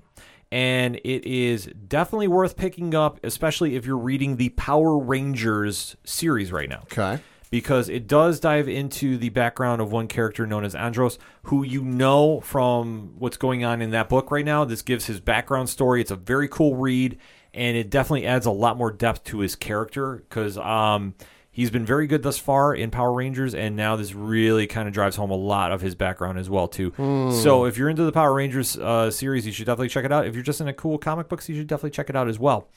And 0.49 0.95
it 0.97 1.26
is 1.26 1.65
definitely 1.88 2.27
worth 2.27 2.55
picking 2.57 2.93
up, 2.93 3.19
especially 3.23 3.76
if 3.76 3.85
you're 3.85 3.97
reading 3.97 4.35
the 4.38 4.49
Power 4.49 4.97
Rangers 4.97 5.95
series 6.03 6.51
right 6.51 6.68
now 6.69 6.84
Okay. 6.84 7.22
Because 7.52 7.90
it 7.90 8.07
does 8.07 8.40
dive 8.40 8.68
into 8.68 9.18
the 9.18 9.30
background 9.30 9.82
of 9.82 9.91
one 9.91 10.07
character 10.07 10.48
known 10.48 10.64
as 10.64 10.73
Andros, 10.73 11.19
who 11.44 11.64
you 11.64 11.84
know 11.84 12.40
from 12.40 13.14
what's 13.19 13.38
going 13.38 13.64
on 13.64 13.82
in 13.82 13.91
that 13.91 14.10
book 14.10 14.32
right 14.32 14.45
now. 14.45 14.65
This 14.65 14.82
gives 14.82 15.06
his 15.06 15.19
background 15.19 15.69
story. 15.69 16.02
It's 16.02 16.11
a 16.11 16.15
very 16.15 16.48
cool 16.48 16.76
read, 16.78 17.19
and 17.53 17.78
it 17.78 17.90
definitely 17.91 18.26
adds 18.26 18.45
a 18.48 18.52
lot 18.52 18.78
more 18.78 18.90
depth 18.91 19.26
to 19.26 19.40
his 19.40 19.56
character 19.57 20.23
because 20.30 20.57
um, 20.57 21.14
he's 21.52 21.69
been 21.69 21.86
very 21.86 22.07
good 22.07 22.23
thus 22.23 22.38
far 22.38 22.73
in 22.73 22.90
Power 22.90 23.11
Rangers, 23.11 23.53
and 23.53 23.76
now 23.76 23.98
this 23.98 24.15
really 24.15 24.65
kind 24.65 24.88
of 24.88 24.94
drives 24.94 25.18
home 25.18 25.30
a 25.30 25.36
lot 25.36 25.73
of 25.73 25.82
his 25.82 25.94
background 25.94 26.40
as 26.40 26.49
well 26.49 26.69
too. 26.69 26.94
So 27.34 27.65
if 27.65 27.78
you're 27.78 27.90
into 27.90 28.06
the 28.06 28.14
Power 28.14 28.34
Rangers 28.34 28.78
uh, 28.78 29.11
series, 29.11 29.45
you 29.45 29.52
should 29.52 29.65
definitely 29.65 29.90
check 29.90 30.06
it 30.06 30.11
out. 30.14 30.26
If 30.26 30.36
you're 30.36 30.44
just 30.44 30.61
into 30.61 30.72
cool 30.72 30.98
comic 30.98 31.28
books, 31.28 31.49
you 31.49 31.57
should 31.57 31.68
definitely 31.68 31.91
check 31.91 32.10
it 32.10 32.15
out 32.15 32.30
as 32.30 32.40
well. 32.40 32.69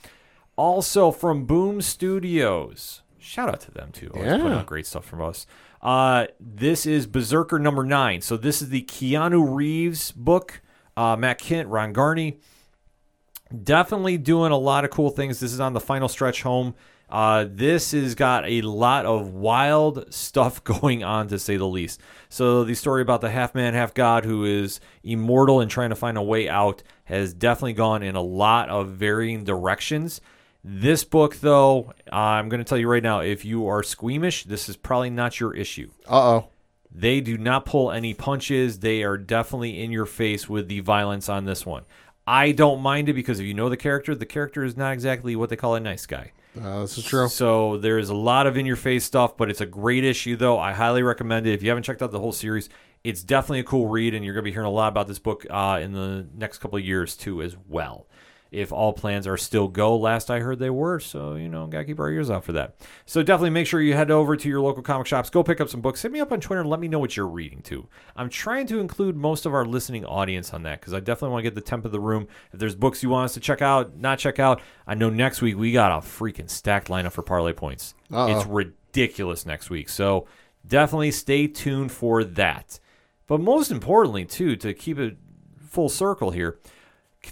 Also 0.56 1.12
from 1.12 1.44
Boom 1.46 1.80
Studios. 1.80 3.02
Shout 3.24 3.48
out 3.48 3.60
to 3.62 3.70
them 3.70 3.90
too. 3.92 4.10
Always 4.14 4.30
putting 4.32 4.46
Yeah. 4.46 4.59
out 4.59 4.66
great 4.66 4.86
stuff 4.86 5.05
from 5.05 5.22
us. 5.22 5.46
Uh, 5.82 6.26
this 6.38 6.86
is 6.86 7.06
BRZRKR 7.06 7.60
number 7.60 7.82
nine. 7.84 8.20
So 8.20 8.36
this 8.36 8.60
is 8.62 8.68
the 8.68 8.82
Keanu 8.82 9.55
Reeves 9.55 10.12
book. 10.12 10.60
Uh, 10.96 11.16
Matt 11.16 11.40
Kindt, 11.40 11.66
Ron 11.68 11.92
Garney. 11.92 12.38
Definitely 13.62 14.18
doing 14.18 14.52
a 14.52 14.56
lot 14.56 14.84
of 14.84 14.90
cool 14.90 15.10
things. 15.10 15.40
This 15.40 15.52
is 15.52 15.60
on 15.60 15.72
the 15.74 15.80
final 15.80 16.09
stretch 16.09 16.42
home. 16.42 16.74
Uh, 17.10 17.44
this 17.48 17.92
has 17.92 18.14
got 18.14 18.44
a 18.48 18.62
lot 18.62 19.05
of 19.06 19.28
wild 19.34 20.12
stuff 20.12 20.64
going 20.64 21.05
on, 21.05 21.28
to 21.28 21.38
say 21.38 21.56
the 21.56 21.66
least. 21.66 22.01
So, 22.28 22.64
the 22.64 22.74
story 22.74 23.02
about 23.02 23.20
the 23.20 23.30
half 23.30 23.55
man, 23.55 23.74
half 23.74 23.94
god 23.94 24.24
who 24.24 24.44
is 24.44 24.80
immortal 25.05 25.60
and 25.60 25.70
trying 25.70 25.90
to 25.90 25.96
find 25.96 26.16
a 26.16 26.22
way 26.22 26.48
out 26.48 26.82
has 27.05 27.34
definitely 27.34 27.74
gone 27.74 28.02
in 28.02 28.16
a 28.16 28.22
lot 28.22 28.70
of 28.70 28.88
varying 28.90 29.44
directions. 29.44 30.20
This 30.66 31.04
book, 31.04 31.36
though, 31.36 31.92
I'm 32.10 32.48
going 32.48 32.58
to 32.58 32.64
tell 32.64 32.78
you 32.78 32.88
right 32.88 33.02
now 33.02 33.20
if 33.20 33.44
you 33.44 33.68
are 33.68 33.82
squeamish, 33.82 34.44
this 34.44 34.70
is 34.70 34.76
probably 34.76 35.10
not 35.10 35.38
your 35.38 35.54
issue. 35.54 35.90
Uh 36.08 36.16
oh. 36.16 36.48
They 36.90 37.20
do 37.20 37.36
not 37.36 37.66
pull 37.66 37.90
any 37.90 38.14
punches. 38.14 38.78
They 38.78 39.02
are 39.02 39.18
definitely 39.18 39.82
in 39.82 39.90
your 39.90 40.06
face 40.06 40.48
with 40.48 40.68
the 40.68 40.80
violence 40.80 41.28
on 41.28 41.44
this 41.44 41.66
one. 41.66 41.84
I 42.26 42.52
don't 42.52 42.80
mind 42.80 43.10
it 43.10 43.12
because 43.14 43.40
if 43.40 43.46
you 43.46 43.52
know 43.52 43.68
the 43.68 43.76
character, 43.76 44.14
the 44.14 44.24
character 44.24 44.64
is 44.64 44.76
not 44.76 44.92
exactly 44.92 45.36
what 45.36 45.50
they 45.50 45.56
call 45.56 45.74
a 45.74 45.80
nice 45.80 46.06
guy. 46.06 46.32
Uh, 46.58 46.82
this 46.82 46.96
is 46.96 47.04
true. 47.04 47.28
So 47.28 47.76
there 47.78 47.98
is 47.98 48.08
a 48.08 48.14
lot 48.14 48.46
of 48.46 48.56
in 48.56 48.64
your 48.64 48.76
face 48.76 49.04
stuff, 49.04 49.36
but 49.36 49.50
it's 49.50 49.60
a 49.60 49.66
great 49.66 50.04
issue 50.04 50.36
though. 50.36 50.58
I 50.58 50.72
highly 50.72 51.02
recommend 51.02 51.46
it. 51.46 51.52
If 51.52 51.62
you 51.62 51.68
haven't 51.68 51.82
checked 51.82 52.00
out 52.00 52.12
the 52.12 52.20
whole 52.20 52.32
series, 52.32 52.70
it's 53.02 53.22
definitely 53.22 53.60
a 53.60 53.64
cool 53.64 53.88
read, 53.88 54.14
and 54.14 54.24
you're 54.24 54.32
going 54.32 54.44
to 54.44 54.48
be 54.48 54.52
hearing 54.52 54.68
a 54.68 54.70
lot 54.70 54.88
about 54.88 55.08
this 55.08 55.18
book 55.18 55.44
uh, 55.50 55.80
in 55.82 55.92
the 55.92 56.26
next 56.34 56.58
couple 56.58 56.78
of 56.78 56.84
years 56.84 57.16
too, 57.16 57.42
as 57.42 57.56
well. 57.68 58.06
If 58.50 58.72
all 58.72 58.92
plans 58.92 59.26
are 59.26 59.36
still 59.36 59.66
go, 59.66 59.96
last 59.96 60.30
I 60.30 60.38
heard 60.38 60.60
they 60.60 60.70
were, 60.70 61.00
so 61.00 61.34
you 61.34 61.48
know, 61.48 61.66
gotta 61.66 61.84
keep 61.84 61.98
our 61.98 62.08
ears 62.08 62.30
out 62.30 62.44
for 62.44 62.52
that. 62.52 62.76
So 63.04 63.20
definitely 63.22 63.50
make 63.50 63.66
sure 63.66 63.80
you 63.80 63.94
head 63.94 64.12
over 64.12 64.36
to 64.36 64.48
your 64.48 64.60
local 64.60 64.82
comic 64.82 65.08
shops, 65.08 65.28
go 65.28 65.42
pick 65.42 65.60
up 65.60 65.68
some 65.68 65.80
books. 65.80 66.02
Hit 66.02 66.12
me 66.12 66.20
up 66.20 66.30
on 66.30 66.40
Twitter 66.40 66.60
and 66.60 66.70
let 66.70 66.78
me 66.78 66.86
know 66.86 67.00
what 67.00 67.16
you're 67.16 67.26
reading 67.26 67.62
too. 67.62 67.88
I'm 68.14 68.28
trying 68.28 68.68
to 68.68 68.78
include 68.78 69.16
most 69.16 69.44
of 69.44 69.54
our 69.54 69.64
listening 69.64 70.04
audience 70.04 70.54
on 70.54 70.62
that 70.62 70.80
because 70.80 70.94
I 70.94 71.00
definitely 71.00 71.32
want 71.32 71.44
to 71.44 71.50
get 71.50 71.56
the 71.56 71.68
temp 71.68 71.84
of 71.84 71.90
the 71.90 71.98
room. 71.98 72.28
If 72.52 72.60
there's 72.60 72.76
books 72.76 73.02
you 73.02 73.08
want 73.08 73.24
us 73.24 73.34
to 73.34 73.40
check 73.40 73.60
out, 73.60 73.98
not 73.98 74.20
check 74.20 74.38
out, 74.38 74.60
I 74.86 74.94
know 74.94 75.10
next 75.10 75.42
week 75.42 75.58
we 75.58 75.72
got 75.72 75.90
a 75.90 76.06
freaking 76.06 76.48
stacked 76.48 76.86
lineup 76.88 77.12
for 77.12 77.22
parlay 77.22 77.54
points. 77.54 77.94
Uh-oh. 78.12 78.36
It's 78.36 78.46
ridiculous 78.46 79.44
next 79.46 79.68
week. 79.68 79.88
So 79.88 80.28
definitely 80.64 81.10
stay 81.10 81.48
tuned 81.48 81.90
for 81.90 82.22
that. 82.22 82.78
But 83.26 83.40
most 83.40 83.72
importantly, 83.72 84.24
too, 84.26 84.54
to 84.56 84.74
keep 84.74 84.98
it 84.98 85.16
full 85.66 85.88
circle 85.88 86.30
here, 86.30 86.58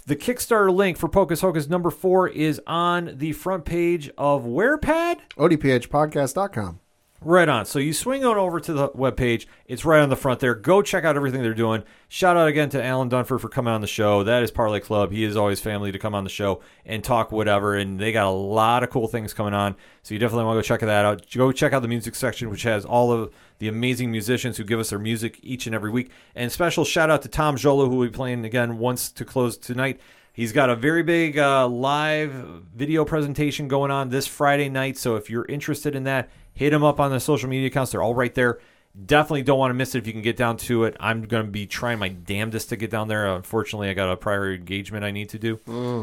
the 0.05 0.15
Kickstarter 0.15 0.73
link 0.73 0.97
for 0.97 1.07
Pocus 1.07 1.41
Hocus 1.41 1.67
number 1.67 1.89
four 1.89 2.27
is 2.27 2.61
on 2.67 3.13
the 3.17 3.33
front 3.33 3.65
page 3.65 4.09
of 4.17 4.43
WherePad? 4.43 5.19
ODPHpodcast.com. 5.37 6.79
Right 7.25 7.47
on. 7.47 7.65
So 7.65 7.79
you 7.79 7.93
swing 7.93 8.25
on 8.25 8.37
over 8.37 8.59
to 8.59 8.73
the 8.73 8.89
webpage. 8.89 9.45
It's 9.65 9.85
right 9.85 10.01
on 10.01 10.09
the 10.09 10.15
front 10.17 10.41
there. 10.41 10.55
Go 10.55 10.81
check 10.81 11.05
out 11.05 11.15
everything 11.15 11.41
they're 11.41 11.53
doing. 11.53 11.83
Shout 12.09 12.35
out 12.35 12.47
again 12.47 12.69
to 12.69 12.83
Alan 12.83 13.09
Dunford 13.09 13.39
for 13.39 13.47
coming 13.47 13.73
on 13.73 13.79
the 13.79 13.87
show. 13.87 14.23
That 14.23 14.43
is 14.43 14.51
Parlay 14.51 14.81
Club. 14.81 15.11
He 15.11 15.23
is 15.23 15.37
always 15.37 15.61
family 15.61 15.91
to 15.93 15.99
come 15.99 16.13
on 16.13 16.25
the 16.25 16.29
show 16.29 16.61
and 16.85 17.01
talk 17.01 17.31
whatever. 17.31 17.75
And 17.75 17.97
they 17.97 18.11
got 18.11 18.27
a 18.27 18.29
lot 18.29 18.83
of 18.83 18.89
cool 18.89 19.07
things 19.07 19.33
coming 19.33 19.53
on. 19.53 19.75
So 20.01 20.13
you 20.13 20.19
definitely 20.19 20.45
want 20.45 20.57
to 20.57 20.59
go 20.59 20.75
check 20.75 20.81
that 20.81 21.05
out. 21.05 21.25
Go 21.33 21.51
check 21.53 21.71
out 21.71 21.81
the 21.81 21.87
music 21.87 22.15
section, 22.15 22.49
which 22.49 22.63
has 22.63 22.83
all 22.83 23.13
of 23.13 23.33
the 23.59 23.69
amazing 23.69 24.11
musicians 24.11 24.57
who 24.57 24.65
give 24.65 24.79
us 24.79 24.89
their 24.89 24.99
music 24.99 25.39
each 25.41 25.65
and 25.65 25.73
every 25.73 25.91
week. 25.91 26.11
And 26.35 26.51
special 26.51 26.83
shout 26.83 27.09
out 27.09 27.21
to 27.21 27.29
Tom 27.29 27.55
Jolo, 27.55 27.87
who 27.87 27.95
will 27.95 28.07
be 28.07 28.11
playing 28.11 28.43
again 28.43 28.79
once 28.79 29.09
to 29.11 29.23
close 29.23 29.57
tonight. 29.57 30.01
He's 30.33 30.51
got 30.51 30.71
a 30.71 30.75
very 30.75 31.03
big 31.03 31.37
uh, 31.37 31.67
live 31.67 32.31
video 32.75 33.05
presentation 33.05 33.67
going 33.67 33.91
on 33.91 34.09
this 34.09 34.25
Friday 34.25 34.67
night. 34.67 34.97
So 34.97 35.15
if 35.15 35.29
you're 35.29 35.45
interested 35.45 35.95
in 35.95 36.05
that, 36.05 36.31
hit 36.55 36.73
him 36.73 36.83
up 36.83 36.99
on 36.99 37.11
the 37.11 37.19
social 37.19 37.47
media 37.47 37.67
accounts. 37.67 37.91
They're 37.91 38.01
all 38.01 38.15
right 38.15 38.33
there. 38.33 38.59
Definitely 39.05 39.43
don't 39.43 39.59
want 39.59 39.69
to 39.69 39.75
miss 39.75 39.93
it 39.93 39.99
if 39.99 40.07
you 40.07 40.13
can 40.13 40.23
get 40.23 40.35
down 40.35 40.57
to 40.57 40.85
it. 40.85 40.97
I'm 40.99 41.23
going 41.23 41.45
to 41.45 41.51
be 41.51 41.67
trying 41.67 41.99
my 41.99 42.09
damnedest 42.09 42.69
to 42.69 42.75
get 42.75 42.89
down 42.89 43.09
there. 43.09 43.27
Unfortunately, 43.27 43.89
I 43.89 43.93
got 43.93 44.11
a 44.11 44.17
prior 44.17 44.51
engagement 44.51 45.05
I 45.05 45.11
need 45.11 45.29
to 45.29 45.39
do. 45.39 45.59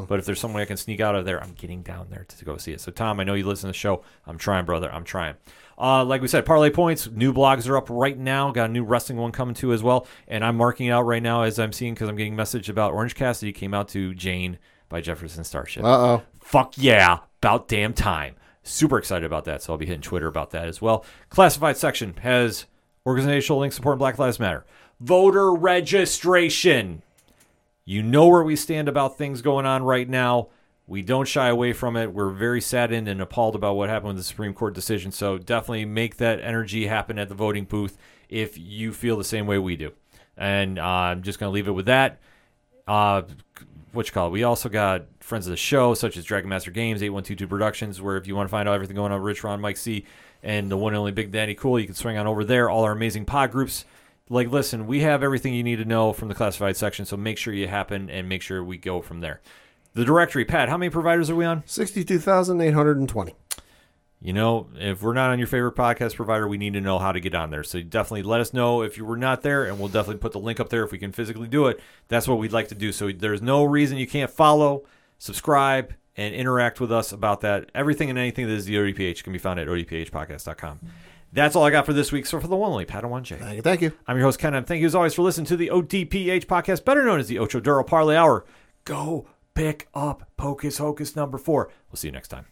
But 0.08 0.20
if 0.20 0.26
there's 0.26 0.38
some 0.40 0.52
way 0.52 0.62
I 0.62 0.64
can 0.64 0.76
sneak 0.76 1.00
out 1.00 1.16
of 1.16 1.24
there, 1.24 1.42
I'm 1.42 1.52
getting 1.52 1.82
down 1.82 2.06
there 2.10 2.24
to 2.24 2.44
go 2.44 2.56
see 2.56 2.72
it. 2.72 2.80
So, 2.80 2.92
Tom, 2.92 3.18
I 3.18 3.24
know 3.24 3.34
you 3.34 3.44
listen 3.44 3.66
to 3.68 3.72
the 3.72 3.78
show. 3.78 4.04
I'm 4.26 4.38
trying, 4.38 4.64
brother. 4.64 4.92
I'm 4.92 5.04
trying. 5.04 5.34
Uh, 5.80 6.04
like 6.04 6.20
we 6.20 6.28
said, 6.28 6.44
parlay 6.44 6.68
points. 6.68 7.08
New 7.10 7.32
blogs 7.32 7.66
are 7.66 7.76
up 7.76 7.88
right 7.88 8.18
now. 8.18 8.50
Got 8.50 8.68
a 8.68 8.72
new 8.72 8.84
wrestling 8.84 9.18
one 9.18 9.32
coming 9.32 9.54
too 9.54 9.72
as 9.72 9.82
well, 9.82 10.06
and 10.28 10.44
I'm 10.44 10.56
marking 10.56 10.88
it 10.88 10.90
out 10.90 11.06
right 11.06 11.22
now 11.22 11.42
as 11.42 11.58
I'm 11.58 11.72
seeing 11.72 11.94
because 11.94 12.08
I'm 12.08 12.16
getting 12.16 12.36
message 12.36 12.68
about 12.68 12.92
Orange 12.92 13.14
Cassidy 13.14 13.52
came 13.52 13.72
out 13.72 13.88
to 13.90 14.12
Jane 14.12 14.58
by 14.90 15.00
Jefferson 15.00 15.42
Starship. 15.42 15.82
Uh 15.84 15.88
oh. 15.88 16.22
Fuck 16.42 16.74
yeah, 16.76 17.20
about 17.38 17.66
damn 17.66 17.94
time. 17.94 18.34
Super 18.62 18.98
excited 18.98 19.24
about 19.24 19.46
that, 19.46 19.62
so 19.62 19.72
I'll 19.72 19.78
be 19.78 19.86
hitting 19.86 20.02
Twitter 20.02 20.26
about 20.26 20.50
that 20.50 20.68
as 20.68 20.82
well. 20.82 21.02
Classified 21.30 21.78
section 21.78 22.14
has 22.18 22.66
organizational 23.06 23.60
links 23.60 23.76
supporting 23.76 23.98
Black 23.98 24.18
Lives 24.18 24.38
Matter, 24.38 24.66
voter 25.00 25.50
registration. 25.54 27.00
You 27.86 28.02
know 28.02 28.28
where 28.28 28.42
we 28.42 28.54
stand 28.54 28.86
about 28.86 29.16
things 29.16 29.40
going 29.40 29.64
on 29.64 29.82
right 29.82 30.08
now. 30.08 30.48
We 30.90 31.02
don't 31.02 31.28
shy 31.28 31.48
away 31.48 31.72
from 31.72 31.96
it. 31.96 32.12
We're 32.12 32.30
very 32.30 32.60
saddened 32.60 33.06
and 33.06 33.20
appalled 33.20 33.54
about 33.54 33.76
what 33.76 33.88
happened 33.88 34.08
with 34.08 34.16
the 34.16 34.24
Supreme 34.24 34.52
Court 34.52 34.74
decision. 34.74 35.12
So 35.12 35.38
definitely 35.38 35.84
make 35.84 36.16
that 36.16 36.40
energy 36.40 36.88
happen 36.88 37.16
at 37.16 37.28
the 37.28 37.34
voting 37.36 37.64
booth 37.64 37.96
if 38.28 38.58
you 38.58 38.92
feel 38.92 39.16
the 39.16 39.22
same 39.22 39.46
way 39.46 39.56
we 39.56 39.76
do. 39.76 39.92
And 40.36 40.80
uh, 40.80 40.82
I'm 40.82 41.22
just 41.22 41.38
going 41.38 41.48
to 41.48 41.54
leave 41.54 41.68
it 41.68 41.72
with 41.72 41.86
that. 41.86 42.18
Uh, 42.88 43.22
what 43.92 44.08
you 44.08 44.12
call 44.12 44.26
it? 44.26 44.30
We 44.30 44.42
also 44.42 44.68
got 44.68 45.04
friends 45.20 45.46
of 45.46 45.52
the 45.52 45.56
show, 45.56 45.94
such 45.94 46.16
as 46.16 46.24
Dragon 46.24 46.50
Master 46.50 46.72
Games, 46.72 47.04
8122 47.04 47.46
Productions, 47.46 48.02
where 48.02 48.16
if 48.16 48.26
you 48.26 48.34
want 48.34 48.48
to 48.48 48.50
find 48.50 48.68
out 48.68 48.74
everything 48.74 48.96
going 48.96 49.12
on 49.12 49.22
Rich 49.22 49.44
Ron, 49.44 49.60
Mike 49.60 49.76
C, 49.76 50.04
and 50.42 50.72
the 50.72 50.76
one 50.76 50.92
and 50.92 50.98
only 50.98 51.12
Big 51.12 51.30
Daddy 51.30 51.54
Cool, 51.54 51.78
you 51.78 51.86
can 51.86 51.94
swing 51.94 52.18
on 52.18 52.26
over 52.26 52.42
there. 52.42 52.68
All 52.68 52.82
our 52.82 52.90
amazing 52.90 53.26
pod 53.26 53.52
groups. 53.52 53.84
Like, 54.28 54.50
listen, 54.50 54.88
we 54.88 55.02
have 55.02 55.22
everything 55.22 55.54
you 55.54 55.62
need 55.62 55.76
to 55.76 55.84
know 55.84 56.12
from 56.12 56.26
the 56.26 56.34
classified 56.34 56.76
section, 56.76 57.04
so 57.04 57.16
make 57.16 57.38
sure 57.38 57.54
you 57.54 57.68
happen 57.68 58.10
and 58.10 58.28
make 58.28 58.42
sure 58.42 58.64
we 58.64 58.76
go 58.76 59.00
from 59.00 59.20
there. 59.20 59.40
The 59.94 60.04
directory, 60.04 60.44
Pat, 60.44 60.68
how 60.68 60.76
many 60.76 60.90
providers 60.90 61.30
are 61.30 61.36
we 61.36 61.44
on? 61.44 61.62
62,820. 61.66 63.34
You 64.22 64.34
know, 64.34 64.68
if 64.74 65.02
we're 65.02 65.14
not 65.14 65.30
on 65.30 65.38
your 65.38 65.48
favorite 65.48 65.74
podcast 65.74 66.14
provider, 66.14 66.46
we 66.46 66.58
need 66.58 66.74
to 66.74 66.80
know 66.80 66.98
how 66.98 67.10
to 67.10 67.20
get 67.20 67.34
on 67.34 67.50
there. 67.50 67.64
So 67.64 67.80
definitely 67.80 68.22
let 68.22 68.40
us 68.40 68.52
know 68.52 68.82
if 68.82 68.98
you 68.98 69.04
were 69.04 69.16
not 69.16 69.42
there, 69.42 69.64
and 69.64 69.78
we'll 69.78 69.88
definitely 69.88 70.18
put 70.18 70.32
the 70.32 70.38
link 70.38 70.60
up 70.60 70.68
there 70.68 70.84
if 70.84 70.92
we 70.92 70.98
can 70.98 71.10
physically 71.10 71.48
do 71.48 71.66
it. 71.68 71.80
That's 72.08 72.28
what 72.28 72.38
we'd 72.38 72.52
like 72.52 72.68
to 72.68 72.74
do. 72.74 72.92
So 72.92 73.10
there's 73.10 73.40
no 73.40 73.64
reason 73.64 73.96
you 73.96 74.06
can't 74.06 74.30
follow, 74.30 74.84
subscribe, 75.18 75.94
and 76.16 76.34
interact 76.34 76.80
with 76.80 76.92
us 76.92 77.12
about 77.12 77.40
that. 77.40 77.70
Everything 77.74 78.10
and 78.10 78.18
anything 78.18 78.46
that 78.46 78.52
is 78.52 78.66
the 78.66 78.76
ODPH 78.76 79.24
can 79.24 79.32
be 79.32 79.38
found 79.38 79.58
at 79.58 79.68
odphpodcast.com. 79.68 80.80
That's 81.32 81.56
all 81.56 81.64
I 81.64 81.70
got 81.70 81.86
for 81.86 81.94
this 81.94 82.12
week. 82.12 82.26
So 82.26 82.38
for 82.40 82.48
the 82.48 82.56
one 82.56 82.72
only 82.72 82.84
Pat 82.84 83.04
and 83.04 83.12
only 83.12 83.22
Padawan 83.22 83.24
J. 83.24 83.36
Thank 83.36 83.56
you. 83.56 83.62
Thank 83.62 83.80
you. 83.80 83.92
I'm 84.06 84.16
your 84.16 84.26
host, 84.26 84.38
Ken, 84.38 84.52
and 84.52 84.66
thank 84.66 84.80
you 84.80 84.86
as 84.86 84.94
always 84.94 85.14
for 85.14 85.22
listening 85.22 85.46
to 85.46 85.56
the 85.56 85.68
ODPH 85.68 86.44
podcast, 86.44 86.84
better 86.84 87.04
known 87.04 87.20
as 87.20 87.28
the 87.28 87.38
Ocho 87.38 87.58
Duro 87.58 87.84
Parlay 87.84 88.16
Hour. 88.16 88.44
Go 88.84 89.26
pick 89.54 89.88
up 89.94 90.30
Pocus 90.36 90.78
Hocus 90.78 91.16
number 91.16 91.38
four. 91.38 91.70
We'll 91.90 91.96
see 91.96 92.08
you 92.08 92.12
next 92.12 92.28
time. 92.28 92.46